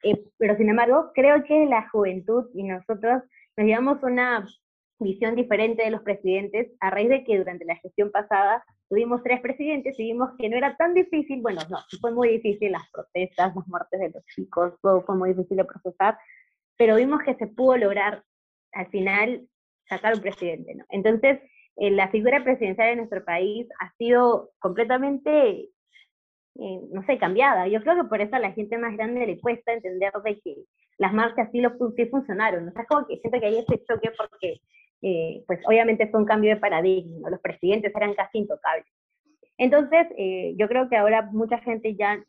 Eh, 0.03 0.23
pero 0.37 0.55
sin 0.55 0.69
embargo, 0.69 1.11
creo 1.15 1.43
que 1.43 1.65
la 1.65 1.89
juventud 1.89 2.45
y 2.53 2.63
nosotros 2.63 3.23
nos 3.57 3.67
llevamos 3.67 4.03
una 4.03 4.45
visión 4.99 5.35
diferente 5.35 5.83
de 5.83 5.91
los 5.91 6.01
presidentes 6.01 6.71
a 6.79 6.89
raíz 6.91 7.09
de 7.09 7.23
que 7.23 7.37
durante 7.37 7.65
la 7.65 7.75
gestión 7.77 8.11
pasada 8.11 8.63
tuvimos 8.89 9.21
tres 9.23 9.41
presidentes 9.41 9.95
y 9.99 10.03
vimos 10.03 10.31
que 10.37 10.49
no 10.49 10.57
era 10.57 10.75
tan 10.75 10.93
difícil, 10.93 11.41
bueno, 11.41 11.61
no, 11.69 11.77
fue 11.99 12.11
muy 12.11 12.29
difícil 12.29 12.71
las 12.71 12.89
protestas, 12.91 13.55
las 13.55 13.67
muertes 13.67 13.99
de 13.99 14.09
los 14.09 14.25
chicos, 14.25 14.73
todo 14.81 15.01
fue 15.03 15.15
muy 15.15 15.29
difícil 15.33 15.57
de 15.57 15.65
procesar, 15.65 16.17
pero 16.77 16.95
vimos 16.95 17.21
que 17.23 17.35
se 17.35 17.47
pudo 17.47 17.77
lograr 17.77 18.23
al 18.73 18.87
final 18.87 19.47
sacar 19.89 20.13
un 20.13 20.21
presidente, 20.21 20.75
¿no? 20.75 20.85
Entonces, 20.89 21.39
eh, 21.77 21.91
la 21.91 22.09
figura 22.09 22.43
presidencial 22.43 22.89
en 22.89 22.97
nuestro 22.97 23.23
país 23.23 23.67
ha 23.79 23.91
sido 23.97 24.51
completamente 24.59 25.69
eh, 26.59 26.79
no 26.91 27.05
sé, 27.05 27.17
cambiada. 27.19 27.67
Yo 27.67 27.81
creo 27.81 27.95
que 27.95 28.09
por 28.09 28.19
eso 28.19 28.35
a 28.35 28.39
la 28.39 28.51
gente 28.51 28.77
más 28.77 28.95
grande 28.97 29.27
le 29.27 29.39
cuesta 29.39 29.73
entender 29.73 30.11
de 30.23 30.39
que 30.39 30.55
las 30.97 31.13
marchas 31.13 31.49
sí, 31.51 31.61
lo, 31.61 31.71
sí 31.95 32.05
funcionaron. 32.07 32.67
O 32.67 32.71
sea, 32.71 32.85
como 32.85 33.05
que 33.05 33.17
siento 33.17 33.39
que 33.39 33.45
hay 33.45 33.57
ese 33.59 33.83
choque 33.85 34.11
porque, 34.17 34.59
eh, 35.03 35.43
pues 35.45 35.59
obviamente 35.67 36.07
fue 36.07 36.19
un 36.19 36.25
cambio 36.25 36.55
de 36.55 36.59
paradigma, 36.59 37.29
los 37.29 37.41
presidentes 37.41 37.93
eran 37.95 38.15
casi 38.15 38.39
intocables. 38.39 38.87
Entonces, 39.59 40.07
eh, 40.17 40.55
yo 40.57 40.67
creo 40.67 40.89
que 40.89 40.97
ahora 40.97 41.29
mucha 41.31 41.59
gente 41.59 41.95
ya, 41.95 42.23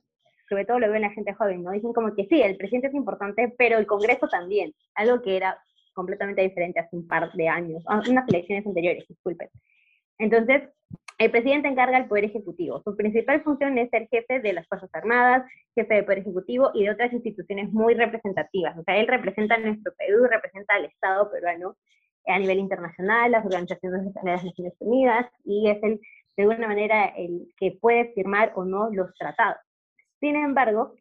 sobre 0.48 0.64
todo 0.64 0.78
lo 0.78 0.90
ven 0.90 1.02
la 1.02 1.10
gente 1.10 1.34
joven, 1.34 1.62
¿no? 1.62 1.72
Dicen 1.72 1.92
como 1.92 2.14
que 2.14 2.26
sí, 2.26 2.40
el 2.42 2.56
presidente 2.56 2.88
es 2.88 2.94
importante, 2.94 3.54
pero 3.58 3.78
el 3.78 3.86
Congreso 3.86 4.28
también, 4.28 4.74
algo 4.94 5.22
que 5.22 5.36
era 5.36 5.58
completamente 5.92 6.42
diferente 6.42 6.80
hace 6.80 6.96
un 6.96 7.06
par 7.06 7.32
de 7.32 7.48
años, 7.48 7.82
ah, 7.86 8.02
unas 8.08 8.28
elecciones 8.28 8.66
anteriores, 8.66 9.06
disculpen. 9.08 9.48
Entonces, 10.18 10.62
el 11.18 11.32
presidente 11.32 11.66
encarga 11.66 11.96
al 11.96 12.06
Poder 12.06 12.24
Ejecutivo. 12.24 12.80
Su 12.84 12.96
principal 12.96 13.42
función 13.42 13.76
es 13.76 13.90
ser 13.90 14.08
jefe 14.08 14.38
de 14.38 14.52
las 14.52 14.66
Fuerzas 14.68 14.90
Armadas, 14.92 15.42
jefe 15.74 15.94
del 15.94 16.04
Poder 16.04 16.20
Ejecutivo 16.20 16.70
y 16.74 16.84
de 16.84 16.90
otras 16.90 17.12
instituciones 17.12 17.72
muy 17.72 17.94
representativas. 17.94 18.78
O 18.78 18.84
sea, 18.84 18.96
él 18.96 19.08
representa 19.08 19.56
a 19.56 19.58
nuestro 19.58 19.92
Perú, 19.98 20.26
representa 20.30 20.74
al 20.74 20.84
Estado 20.84 21.30
peruano 21.30 21.76
a 22.26 22.38
nivel 22.38 22.58
internacional, 22.58 23.32
las 23.32 23.44
organizaciones 23.44 24.04
de 24.04 24.20
las 24.22 24.44
Naciones 24.44 24.74
Unidas, 24.78 25.26
y 25.44 25.68
es 25.68 25.82
el, 25.82 26.00
de 26.36 26.42
alguna 26.44 26.68
manera 26.68 27.06
el 27.16 27.48
que 27.56 27.76
puede 27.80 28.12
firmar 28.12 28.52
o 28.54 28.64
no 28.64 28.90
los 28.90 29.12
tratados. 29.14 29.58
Sin 30.20 30.36
embargo, 30.36 30.94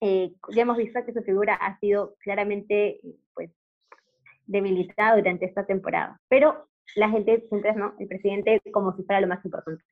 eh, 0.00 0.32
ya 0.54 0.62
hemos 0.62 0.76
visto 0.76 1.04
que 1.04 1.12
su 1.12 1.22
figura 1.22 1.54
ha 1.54 1.78
sido 1.78 2.14
claramente 2.20 3.00
pues, 3.34 3.50
debilitada 4.46 5.16
durante 5.16 5.46
esta 5.46 5.64
temporada. 5.64 6.20
Pero 6.28 6.66
la 6.96 7.08
gente 7.08 7.44
siempre 7.48 7.74
¿no? 7.74 7.94
el 7.98 8.08
presidente 8.08 8.60
como 8.72 8.94
si 8.96 9.02
fuera 9.04 9.20
lo 9.20 9.28
más 9.28 9.44
importante. 9.44 9.82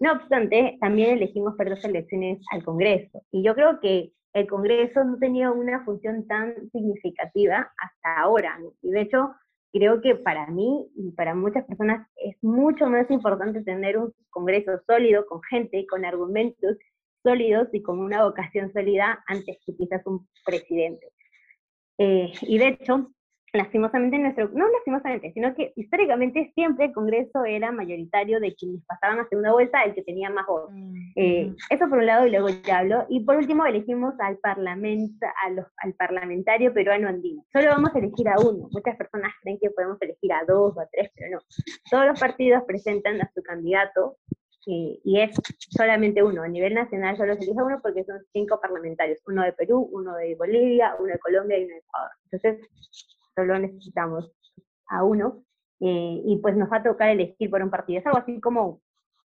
No 0.00 0.12
obstante, 0.12 0.78
también 0.80 1.16
elegimos 1.16 1.56
para 1.56 1.70
las 1.70 1.84
elecciones 1.84 2.38
al 2.52 2.64
Congreso. 2.64 3.22
Y 3.32 3.42
yo 3.42 3.54
creo 3.54 3.80
que 3.80 4.12
el 4.32 4.46
Congreso 4.46 5.02
no 5.02 5.18
tenía 5.18 5.50
una 5.50 5.84
función 5.84 6.26
tan 6.26 6.54
significativa 6.70 7.72
hasta 7.76 8.20
ahora. 8.20 8.58
Y 8.82 8.90
de 8.90 9.00
hecho, 9.00 9.34
creo 9.72 10.00
que 10.00 10.14
para 10.14 10.46
mí 10.46 10.88
y 10.94 11.10
para 11.12 11.34
muchas 11.34 11.64
personas 11.64 12.06
es 12.16 12.36
mucho 12.42 12.88
más 12.88 13.10
importante 13.10 13.62
tener 13.62 13.98
un 13.98 14.12
Congreso 14.30 14.80
sólido, 14.86 15.26
con 15.26 15.42
gente, 15.42 15.84
con 15.86 16.04
argumentos 16.04 16.76
sólidos 17.22 17.68
y 17.72 17.82
con 17.82 17.98
una 17.98 18.24
vocación 18.24 18.72
sólida 18.72 19.22
antes 19.26 19.58
que 19.64 19.76
quizás 19.76 20.06
un 20.06 20.28
presidente. 20.44 21.08
Eh, 21.98 22.32
y 22.42 22.58
de 22.58 22.68
hecho, 22.68 23.10
lastimosamente 23.52 24.18
nuestro, 24.18 24.50
no 24.52 24.68
lastimosamente, 24.68 25.32
sino 25.32 25.54
que 25.54 25.72
históricamente 25.76 26.52
siempre 26.54 26.86
el 26.86 26.92
Congreso 26.92 27.44
era 27.44 27.72
mayoritario 27.72 28.40
de 28.40 28.54
quienes 28.54 28.84
pasaban 28.84 29.20
a 29.20 29.28
segunda 29.28 29.52
vuelta, 29.52 29.82
el 29.82 29.94
que 29.94 30.02
tenía 30.02 30.30
más 30.30 30.46
votos. 30.46 30.70
Mm, 30.72 31.12
eh, 31.16 31.54
eso 31.70 31.88
por 31.88 31.98
un 31.98 32.06
lado, 32.06 32.26
y 32.26 32.30
luego 32.30 32.48
ya 32.48 32.78
hablo. 32.78 33.06
Y 33.08 33.20
por 33.24 33.36
último, 33.36 33.64
elegimos 33.64 34.14
al, 34.20 34.38
parlamento, 34.38 35.26
a 35.44 35.50
los, 35.50 35.66
al 35.78 35.94
parlamentario 35.94 36.72
peruano 36.74 37.08
andino. 37.08 37.44
Solo 37.52 37.68
vamos 37.68 37.94
a 37.94 37.98
elegir 37.98 38.28
a 38.28 38.38
uno. 38.38 38.68
Muchas 38.70 38.96
personas 38.96 39.32
creen 39.42 39.58
que 39.60 39.70
podemos 39.70 40.00
elegir 40.02 40.32
a 40.32 40.44
dos 40.46 40.76
o 40.76 40.80
a 40.80 40.86
tres, 40.92 41.10
pero 41.14 41.36
no. 41.36 41.38
Todos 41.90 42.06
los 42.06 42.20
partidos 42.20 42.62
presentan 42.66 43.20
a 43.20 43.30
su 43.34 43.42
candidato 43.42 44.16
y 44.70 45.20
es 45.20 45.34
solamente 45.70 46.22
uno. 46.22 46.42
A 46.42 46.48
nivel 46.48 46.74
nacional 46.74 47.16
solo 47.16 47.34
se 47.34 47.44
elige 47.44 47.62
uno 47.62 47.80
porque 47.82 48.04
son 48.04 48.20
cinco 48.32 48.60
parlamentarios. 48.60 49.18
Uno 49.26 49.42
de 49.42 49.54
Perú, 49.54 49.88
uno 49.92 50.14
de 50.16 50.34
Bolivia, 50.34 50.94
uno 50.98 51.12
de 51.12 51.18
Colombia 51.18 51.58
y 51.58 51.64
uno 51.64 51.74
de 51.74 51.80
Ecuador. 51.80 52.10
Entonces, 52.24 52.68
solo 53.34 53.58
necesitamos 53.58 54.30
a 54.88 55.04
uno, 55.04 55.42
eh, 55.80 56.22
y 56.24 56.38
pues 56.38 56.56
nos 56.56 56.70
va 56.70 56.78
a 56.78 56.82
tocar 56.82 57.10
elegir 57.10 57.50
por 57.50 57.62
un 57.62 57.70
partido. 57.70 58.00
Es 58.00 58.06
algo 58.06 58.18
así 58.18 58.40
como 58.40 58.80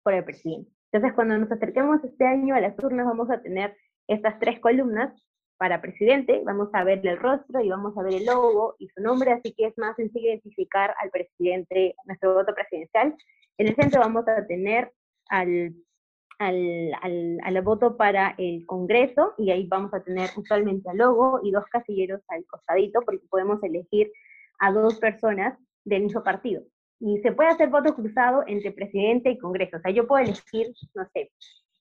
por 0.03 0.13
el 0.13 0.23
presidente. 0.23 0.69
Entonces, 0.91 1.15
cuando 1.15 1.37
nos 1.37 1.51
acerquemos 1.51 2.03
este 2.03 2.25
año 2.25 2.55
a 2.55 2.61
las 2.61 2.77
urnas, 2.83 3.05
vamos 3.05 3.29
a 3.29 3.41
tener 3.41 3.75
estas 4.07 4.37
tres 4.39 4.59
columnas 4.59 5.13
para 5.57 5.81
presidente, 5.81 6.41
vamos 6.43 6.69
a 6.73 6.83
ver 6.83 7.05
el 7.07 7.17
rostro 7.17 7.61
y 7.61 7.69
vamos 7.69 7.97
a 7.97 8.03
ver 8.03 8.15
el 8.15 8.25
logo 8.25 8.75
y 8.79 8.89
su 8.89 9.01
nombre, 9.01 9.31
así 9.31 9.53
que 9.53 9.67
es 9.67 9.77
más 9.77 9.95
sencillo 9.95 10.27
identificar 10.27 10.93
al 10.99 11.09
presidente, 11.09 11.95
nuestro 12.05 12.33
voto 12.33 12.53
presidencial. 12.53 13.15
En 13.57 13.67
el 13.67 13.75
centro 13.75 14.01
vamos 14.01 14.27
a 14.27 14.45
tener 14.45 14.91
al 15.33 15.73
al, 16.39 16.91
al, 17.01 17.39
al, 17.43 17.61
voto 17.61 17.95
para 17.95 18.35
el 18.37 18.65
Congreso 18.65 19.33
y 19.37 19.51
ahí 19.51 19.67
vamos 19.67 19.93
a 19.93 20.03
tener 20.03 20.29
usualmente 20.35 20.89
al 20.89 20.97
logo 20.97 21.39
y 21.43 21.51
dos 21.51 21.65
casilleros 21.67 22.21
al 22.27 22.45
costadito 22.45 23.01
porque 23.05 23.25
podemos 23.29 23.61
elegir 23.63 24.11
a 24.59 24.71
dos 24.71 24.99
personas 24.99 25.57
del 25.85 26.03
mismo 26.03 26.23
partido. 26.23 26.63
Y 26.99 27.19
se 27.19 27.31
puede 27.31 27.49
hacer 27.49 27.69
voto 27.69 27.93
cruzado 27.95 28.43
entre 28.47 28.71
presidente 28.71 29.31
y 29.31 29.37
Congreso. 29.37 29.77
O 29.77 29.79
sea, 29.81 29.91
yo 29.91 30.07
puedo 30.07 30.23
elegir, 30.23 30.73
no 30.95 31.05
sé, 31.13 31.31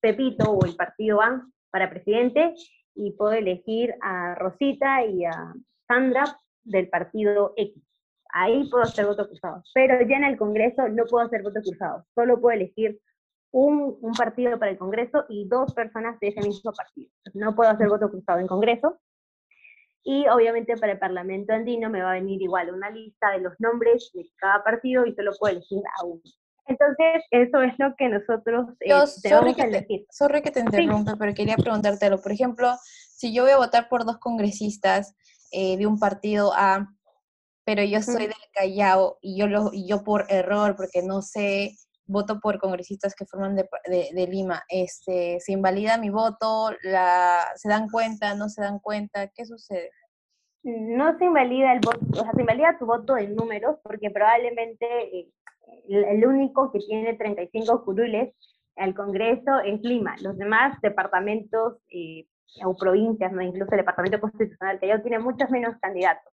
Pepito 0.01 0.51
o 0.51 0.65
el 0.65 0.75
partido 0.75 1.21
A 1.23 1.47
para 1.71 1.91
presidente 1.91 2.55
y 2.95 3.12
puedo 3.12 3.33
elegir 3.33 3.95
a 4.01 4.35
Rosita 4.35 5.05
y 5.07 5.25
a 5.25 5.55
Sandra 5.87 6.25
del 6.65 6.88
partido 6.88 7.53
X. 7.57 7.83
Ahí 8.35 8.69
puedo 8.71 8.83
hacer 8.85 9.07
voto 9.07 9.29
cruzado. 9.29 9.62
Pero 9.75 9.95
ya 10.07 10.17
en 10.17 10.25
el 10.25 10.37
Congreso 10.37 10.88
no 10.88 11.05
puedo 11.05 11.27
hacer 11.27 11.43
voto 11.43 11.61
cruzado. 11.62 12.05
Solo 12.15 12.41
puedo 12.41 12.57
elegir 12.57 12.99
un, 13.53 13.99
un, 14.01 14.12
partido 14.15 14.59
para 14.59 14.73
el 14.73 14.79
Congreso 14.79 15.25
y 15.29 15.47
dos 15.47 15.73
personas 15.75 16.19
de 16.21 16.29
ese 16.29 16.41
mismo 16.41 16.73
partido. 16.73 17.11
No 17.35 17.55
puedo 17.55 17.71
hacer 17.71 17.88
voto 17.88 18.11
cruzado 18.11 18.41
en 18.41 18.47
Congreso. 18.47 18.99
Y 20.05 20.27
obviamente 20.29 20.77
para 20.77 20.93
el 20.93 20.99
Parlamento 20.99 21.53
andino 21.53 21.88
me 21.88 22.03
va 22.03 22.11
a 22.11 22.15
venir 22.15 22.43
igual 22.43 22.75
una 22.75 22.91
lista 22.91 23.31
de 23.31 23.41
los 23.41 23.53
nombres 23.61 24.11
de 24.15 24.29
cada 24.37 24.65
partido 24.65 25.07
y 25.07 25.15
solo 25.15 25.31
puedo 25.38 25.53
elegir 25.53 25.83
a 26.01 26.05
uno. 26.05 26.23
Entonces, 26.67 27.25
eso 27.31 27.61
es 27.62 27.75
lo 27.79 27.95
que 27.97 28.09
nosotros 28.09 28.69
eh, 28.81 28.91
Yo, 28.91 29.07
sorry, 29.07 29.55
que 29.55 29.62
que 29.62 29.62
te, 29.62 29.69
elegir. 29.69 30.07
sorry 30.11 30.43
que 30.43 30.51
te 30.51 30.61
interrumpa, 30.61 31.17
pero 31.19 31.35
quería 31.35 31.57
preguntártelo. 31.57 32.21
Por 32.21 32.33
ejemplo, 32.33 32.73
si 32.83 33.35
yo 33.35 33.43
voy 33.43 33.53
a 33.53 33.59
votar 33.59 33.88
por 33.88 34.05
dos 34.05 34.19
congresistas 34.19 35.15
eh, 35.53 35.77
de 35.77 35.87
un 35.87 35.99
partido 35.99 36.53
A, 36.55 36.88
pero 37.65 37.83
yo 37.85 38.03
soy 38.03 38.27
del 38.27 38.35
Callao 38.53 39.19
y 39.21 39.38
yo, 39.38 39.47
lo, 39.47 39.71
y 39.73 39.87
yo 39.87 40.03
por 40.03 40.27
error, 40.29 40.75
porque 40.77 41.03
no 41.03 41.23
sé, 41.23 41.77
voto 42.07 42.41
por 42.41 42.59
congresistas 42.59 43.15
que 43.15 43.27
forman 43.27 43.57
de, 43.57 43.69
de- 43.88 44.27
Lima, 44.27 44.62
este, 44.69 45.38
¿se 45.41 45.53
invalida 45.53 45.99
mi 45.99 46.11
voto? 46.11 46.71
La, 46.83 47.45
¿Se 47.57 47.69
dan 47.69 47.88
cuenta? 47.88 48.35
¿No 48.35 48.49
se 48.49 48.62
dan 48.62 48.79
cuenta? 48.79 49.29
¿Qué 49.29 49.45
sucede? 49.45 49.91
no 50.65 51.19
se 51.19 51.25
invalida 51.25 51.73
el 51.73 51.81
voto, 51.81 51.99
o 52.12 52.23
sea, 52.23 52.31
se 52.33 52.41
invalida 52.41 52.79
tu 52.79 52.87
voto 52.87 53.17
en 53.17 53.35
números, 53.35 53.79
porque 53.83 54.11
probablemente 54.11 54.87
eh, 55.19 55.29
el, 55.88 56.05
el 56.05 56.25
único 56.27 56.71
que 56.71 56.79
tiene 56.79 57.15
35 57.15 57.85
curules 57.85 58.33
al 58.77 58.95
Congreso 58.95 59.59
es 59.65 59.81
Lima. 59.83 60.15
Los 60.23 60.38
demás 60.38 60.81
departamentos 60.81 61.79
eh, 61.91 62.27
o 62.65 62.77
provincias, 62.77 63.33
¿no? 63.33 63.43
incluso 63.43 63.73
el 63.73 63.79
Departamento 63.79 64.21
Constitucional, 64.21 64.79
que 64.79 64.88
ya 64.88 65.03
tiene 65.03 65.19
muchos 65.19 65.51
menos 65.51 65.75
candidatos. 65.81 66.33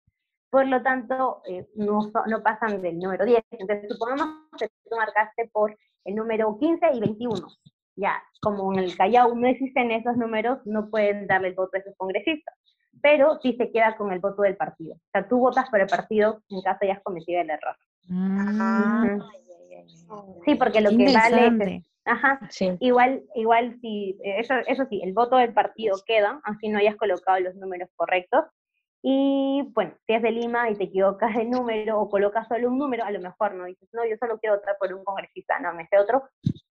Por 0.50 0.68
lo 0.68 0.82
tanto, 0.82 1.42
eh, 1.48 1.68
no, 1.76 2.12
no 2.28 2.44
pasan 2.44 2.82
del 2.82 3.00
número 3.00 3.26
10. 3.26 3.44
Entonces, 3.52 3.90
supongamos 3.90 4.48
que 4.58 4.68
tú 4.68 4.96
marcaste 4.96 5.50
por 5.52 5.78
el 6.06 6.16
número 6.16 6.58
15 6.58 6.86
y 6.94 7.00
21. 7.00 7.48
Ya, 7.96 8.22
como 8.42 8.74
en 8.74 8.80
el 8.80 8.96
Callao 8.96 9.34
no 9.36 9.48
existen 9.48 9.92
esos 9.92 10.16
números, 10.18 10.60
no 10.66 10.90
pueden 10.90 11.28
darle 11.28 11.50
el 11.50 11.56
voto 11.56 11.72
a 11.76 11.80
esos 11.80 11.96
congresistas 11.98 12.56
pero 13.02 13.40
sí 13.42 13.54
se 13.58 13.72
queda 13.72 13.96
con 13.96 14.12
el 14.12 14.20
voto 14.20 14.42
del 14.42 14.58
partido. 14.58 14.96
O 14.96 15.10
sea, 15.12 15.28
tú 15.28 15.40
votas 15.40 15.70
por 15.70 15.80
el 15.80 15.88
partido 15.88 16.42
en 16.50 16.62
caso 16.62 16.80
hayas 16.82 17.02
cometido 17.04 17.42
el 17.42 17.50
error. 17.50 17.76
Mm, 18.08 19.04
Ujú. 19.06 19.24
Sí, 20.46 20.56
porque 20.56 20.82
lo 20.82 20.90
que 20.90 21.14
vale 21.14 21.76
es... 21.78 21.84
Ajá, 22.06 22.40
Sí. 22.50 22.76
igual, 22.80 23.24
igual 23.36 23.78
si, 23.82 24.18
eh, 24.24 24.40
eso, 24.40 24.54
eso 24.66 24.86
sí, 24.90 25.02
el 25.04 25.14
voto 25.14 25.36
del 25.36 25.54
partido 25.54 25.98
queda, 26.06 26.40
aunque 26.46 26.70
no 26.70 26.80
hayas 26.80 26.96
colocado 26.96 27.38
los 27.42 27.56
números 27.56 27.90
correctos. 27.98 28.46
Y 29.10 29.62
bueno, 29.74 29.94
si 30.06 30.14
es 30.16 30.22
de 30.22 30.32
Lima 30.32 30.70
y 30.70 30.76
te 30.76 30.84
equivocas 30.84 31.34
de 31.34 31.46
número 31.46 31.98
o 31.98 32.10
colocas 32.10 32.46
solo 32.50 32.68
un 32.68 32.78
número, 32.78 33.06
a 33.06 33.12
lo 33.12 33.22
mejor 33.22 33.54
no 33.54 33.64
dices, 33.64 33.88
no, 33.94 34.06
yo 34.06 34.18
solo 34.20 34.38
quiero 34.38 34.58
votar 34.58 34.76
por 34.78 34.94
un 34.94 35.06
congresista, 35.06 35.58
no, 35.62 35.74
me 35.74 35.88
sé 35.88 35.98
otro, 35.98 36.24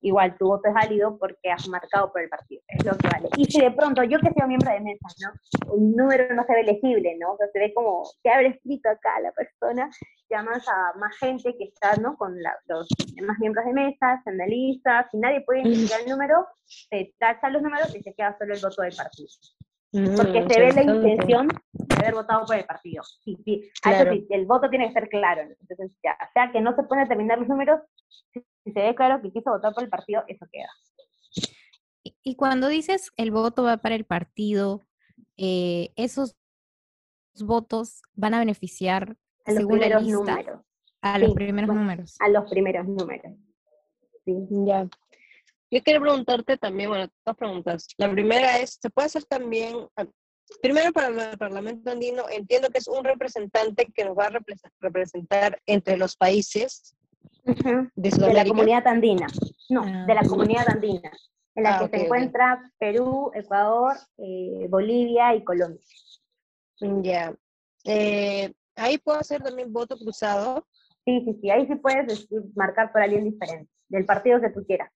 igual 0.03 0.37
tu 0.37 0.49
voto 0.49 0.69
es 0.69 0.75
válido 0.75 1.17
porque 1.17 1.51
has 1.51 1.67
marcado 1.67 2.13
por 2.13 2.21
el 2.21 2.29
partido, 2.29 2.61
es 2.69 2.85
lo 2.85 2.93
que 2.99 3.09
vale. 3.09 3.29
Y 3.39 3.47
si 3.47 3.63
de 3.63 3.71
pronto, 3.71 4.03
yo 4.03 4.19
que 4.19 4.31
soy 4.39 4.47
miembro 4.49 4.71
de 4.71 4.81
mesa, 4.81 5.09
¿no? 5.23 5.73
Un 5.73 5.97
número 5.97 6.35
no 6.35 6.45
se 6.45 6.53
ve 6.53 6.65
legible, 6.65 7.17
¿no? 7.19 7.33
O 7.33 7.37
sea, 7.39 7.47
se 7.51 7.59
ve 7.59 7.73
como, 7.73 8.05
se 8.05 8.29
abre 8.29 8.49
escrito 8.49 8.91
acá 8.91 9.19
la 9.21 9.33
persona, 9.33 9.89
llamas 10.29 10.69
a 10.69 10.99
más 10.99 11.17
gente 11.17 11.57
que 11.57 11.65
está, 11.65 11.97
¿no? 11.97 12.19
Con 12.19 12.43
la- 12.43 12.59
los 12.67 12.87
demás 13.15 13.39
miembros 13.39 13.65
de 13.65 13.73
mesa, 13.73 14.21
se 14.25 14.29
analiza, 14.29 15.09
si 15.11 15.17
nadie 15.17 15.41
puede 15.41 15.61
identificar 15.63 16.01
el 16.03 16.11
número, 16.11 16.47
se 16.67 17.15
tachan 17.19 17.55
los 17.55 17.63
números 17.63 17.97
y 17.97 18.03
se 18.03 18.13
queda 18.13 18.37
solo 18.39 18.53
el 18.53 18.61
voto 18.61 18.83
del 18.83 18.95
partido. 18.95 19.29
Porque 19.93 20.41
Mm, 20.43 20.49
se 20.49 20.61
ve 20.61 20.73
la 20.73 20.83
intención 20.83 21.49
de 21.73 21.95
haber 21.97 22.15
votado 22.15 22.45
por 22.47 22.57
el 22.57 22.65
partido. 22.67 23.03
Sí, 23.25 23.37
sí. 23.45 23.71
Ah, 23.85 23.93
eso 23.93 24.03
Claro. 24.03 24.13
sí, 24.13 24.27
el 24.31 24.47
voto 24.47 24.69
tiene 24.69 24.89
que 24.89 24.93
ser 24.93 25.09
claro. 25.09 25.43
Entonces, 25.43 25.91
ya, 26.03 26.13
o 26.21 26.33
sea, 26.33 26.53
que 26.53 26.61
no 26.61 26.75
se 26.77 26.83
pueden 26.83 27.05
determinar 27.05 27.39
los 27.39 27.49
números, 27.49 27.81
si, 28.33 28.41
si 28.65 28.73
se 28.73 28.81
ve 28.81 28.95
claro 28.95 29.23
que 29.23 29.31
quiso 29.33 29.51
votar 29.51 29.73
por 29.73 29.85
el 29.85 29.89
partido, 29.91 30.23
eso 30.29 30.47
queda. 30.53 30.69
Y- 32.03 32.17
Y 32.23 32.37
cuando 32.37 32.69
dices 32.69 33.13
el 33.17 33.31
voto 33.31 33.63
va 33.63 33.79
para 33.79 33.95
el 33.95 34.05
partido, 34.05 34.87
eh, 35.37 35.93
esos 35.97 36.37
votos 37.41 38.03
van 38.15 38.35
a 38.35 38.39
beneficiar 38.41 39.17
A 39.45 39.53
los 39.53 39.59
según 39.61 39.79
la 39.81 39.87
primeros 39.87 40.03
lista 40.05 40.19
números. 40.37 40.61
a 41.03 41.19
los 41.19 41.29
Sí, 41.31 41.35
primeros 41.35 41.67
bueno, 41.69 41.81
números. 41.83 42.17
A 42.21 42.29
los 42.29 42.51
primeros 42.51 42.87
números. 42.87 43.33
Sí. 44.25 44.35
Ya. 44.67 44.89
Yo 45.71 45.83
quiero 45.83 46.01
preguntarte 46.01 46.57
también, 46.57 46.91
bueno, 46.91 47.09
dos 47.25 47.37
preguntas. 47.37 47.87
La 47.99 48.11
primera 48.11 48.59
es, 48.59 48.79
¿se 48.81 48.89
puede 48.91 49.07
hacer 49.07 49.25
también, 49.25 49.77
ah, 49.97 50.07
primero 50.63 50.93
para 50.93 51.09
el 51.09 51.39
Parlamento 51.39 51.91
andino, 51.91 52.25
entiendo 52.31 52.69
que 52.71 52.79
es 52.79 52.87
un 52.89 53.03
representante 53.05 53.87
que 53.95 54.05
nos 54.05 54.17
va 54.17 54.27
a 54.27 54.31
represe- 54.31 54.71
representar 54.81 55.61
entre 55.67 55.97
los 55.97 56.17
países 56.17 56.95
de 57.45 58.11
De 58.11 58.33
la 58.33 58.45
comunidad 58.45 58.87
andina. 58.87 59.27
No, 59.69 59.83
Ah. 59.85 60.05
de 60.07 60.15
la 60.15 60.23
comunidad 60.23 60.69
andina, 60.69 61.11
en 61.57 61.63
la 61.65 61.79
Ah, 61.79 61.89
que 61.89 61.99
se 61.99 62.05
encuentra 62.05 62.73
Perú, 62.79 63.31
Ecuador, 63.35 63.95
eh, 64.19 64.67
Bolivia 64.69 65.35
y 65.35 65.43
Colombia. 65.45 65.81
Mm, 66.81 67.03
Ya. 67.03 67.35
Eh, 67.85 68.53
ahí 68.77 68.99
puedo 68.99 69.19
hacer 69.19 69.43
también 69.43 69.73
voto 69.73 69.97
cruzado. 69.97 70.67
Sí, 71.05 71.23
sí, 71.25 71.39
sí, 71.41 71.51
ahí 71.51 71.67
sí 71.67 71.75
puedes 71.77 72.07
decir- 72.07 72.43
marcar 72.57 72.91
por 72.93 73.01
alguien 73.01 73.25
diferente, 73.25 73.71
del 73.89 74.05
partido 74.05 74.41
que 74.41 74.51
tú 74.51 74.65
quieras. 74.67 74.91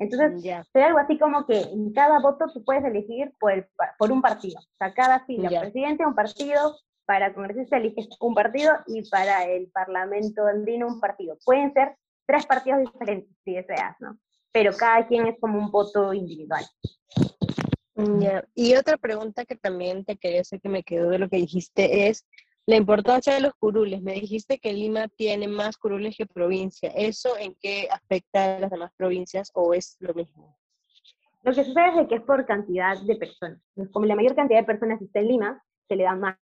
Entonces, 0.00 0.32
Mm, 0.32 0.40
Ya. 0.40 0.64
sería 0.72 0.88
algo 0.88 0.98
así 0.98 1.18
como 1.18 1.46
que 1.46 1.60
en 1.60 1.92
cada 1.92 2.18
voto 2.20 2.46
tú 2.52 2.64
puedes 2.64 2.82
elegir 2.84 3.32
por, 3.38 3.52
el 3.52 3.66
por 3.98 4.10
un 4.10 4.20
partido. 4.22 4.58
O 4.58 4.76
sea, 4.78 4.92
cada 4.94 5.24
fila, 5.26 5.48
Ya. 5.50 5.60
presidente 5.60 6.04
un 6.04 6.14
partido, 6.14 6.76
para 7.04 7.34
congresista 7.34 7.76
eliges 7.76 8.08
un 8.20 8.34
partido 8.34 8.72
y 8.86 9.08
para 9.10 9.44
el 9.44 9.68
parlamento 9.70 10.46
andino 10.46 10.86
un 10.86 11.00
partido. 11.00 11.36
Pueden 11.44 11.72
ser 11.72 11.96
tres 12.26 12.46
partidos 12.46 12.80
diferentes, 12.80 13.36
si 13.44 13.54
deseas, 13.54 13.96
¿no? 14.00 14.16
Pero 14.52 14.72
cada 14.76 15.06
quien 15.06 15.26
es 15.26 15.38
como 15.38 15.58
un 15.58 15.70
voto 15.70 16.12
individual. 16.14 16.64
Ya. 17.94 18.44
Y 18.54 18.76
otra 18.76 18.96
pregunta 18.96 19.44
que 19.44 19.56
también 19.56 20.04
te 20.04 20.16
quería 20.16 20.40
hacer 20.40 20.60
que 20.60 20.68
me 20.68 20.82
quedó 20.82 21.10
de 21.10 21.18
lo 21.18 21.28
que 21.28 21.36
dijiste 21.36 22.08
es 22.08 22.26
la 22.70 22.76
importancia 22.76 23.34
de 23.34 23.40
los 23.40 23.52
curules. 23.54 24.00
Me 24.00 24.12
dijiste 24.12 24.58
que 24.58 24.72
Lima 24.72 25.08
tiene 25.08 25.48
más 25.48 25.76
curules 25.76 26.16
que 26.16 26.24
provincia. 26.24 26.90
¿Eso 26.94 27.36
en 27.36 27.56
qué 27.60 27.88
afecta 27.90 28.56
a 28.56 28.60
las 28.60 28.70
demás 28.70 28.92
provincias 28.96 29.50
o 29.54 29.74
es 29.74 29.96
lo 29.98 30.14
mismo? 30.14 30.56
Lo 31.42 31.52
que 31.52 31.64
sucede 31.64 32.02
es 32.02 32.08
que 32.08 32.14
es 32.14 32.22
por 32.22 32.46
cantidad 32.46 32.96
de 33.02 33.16
personas. 33.16 33.60
Como 33.90 34.06
la 34.06 34.14
mayor 34.14 34.36
cantidad 34.36 34.60
de 34.60 34.66
personas 34.66 35.02
está 35.02 35.18
en 35.18 35.28
Lima, 35.28 35.64
se 35.88 35.96
le 35.96 36.04
dan 36.04 36.20
más 36.20 36.36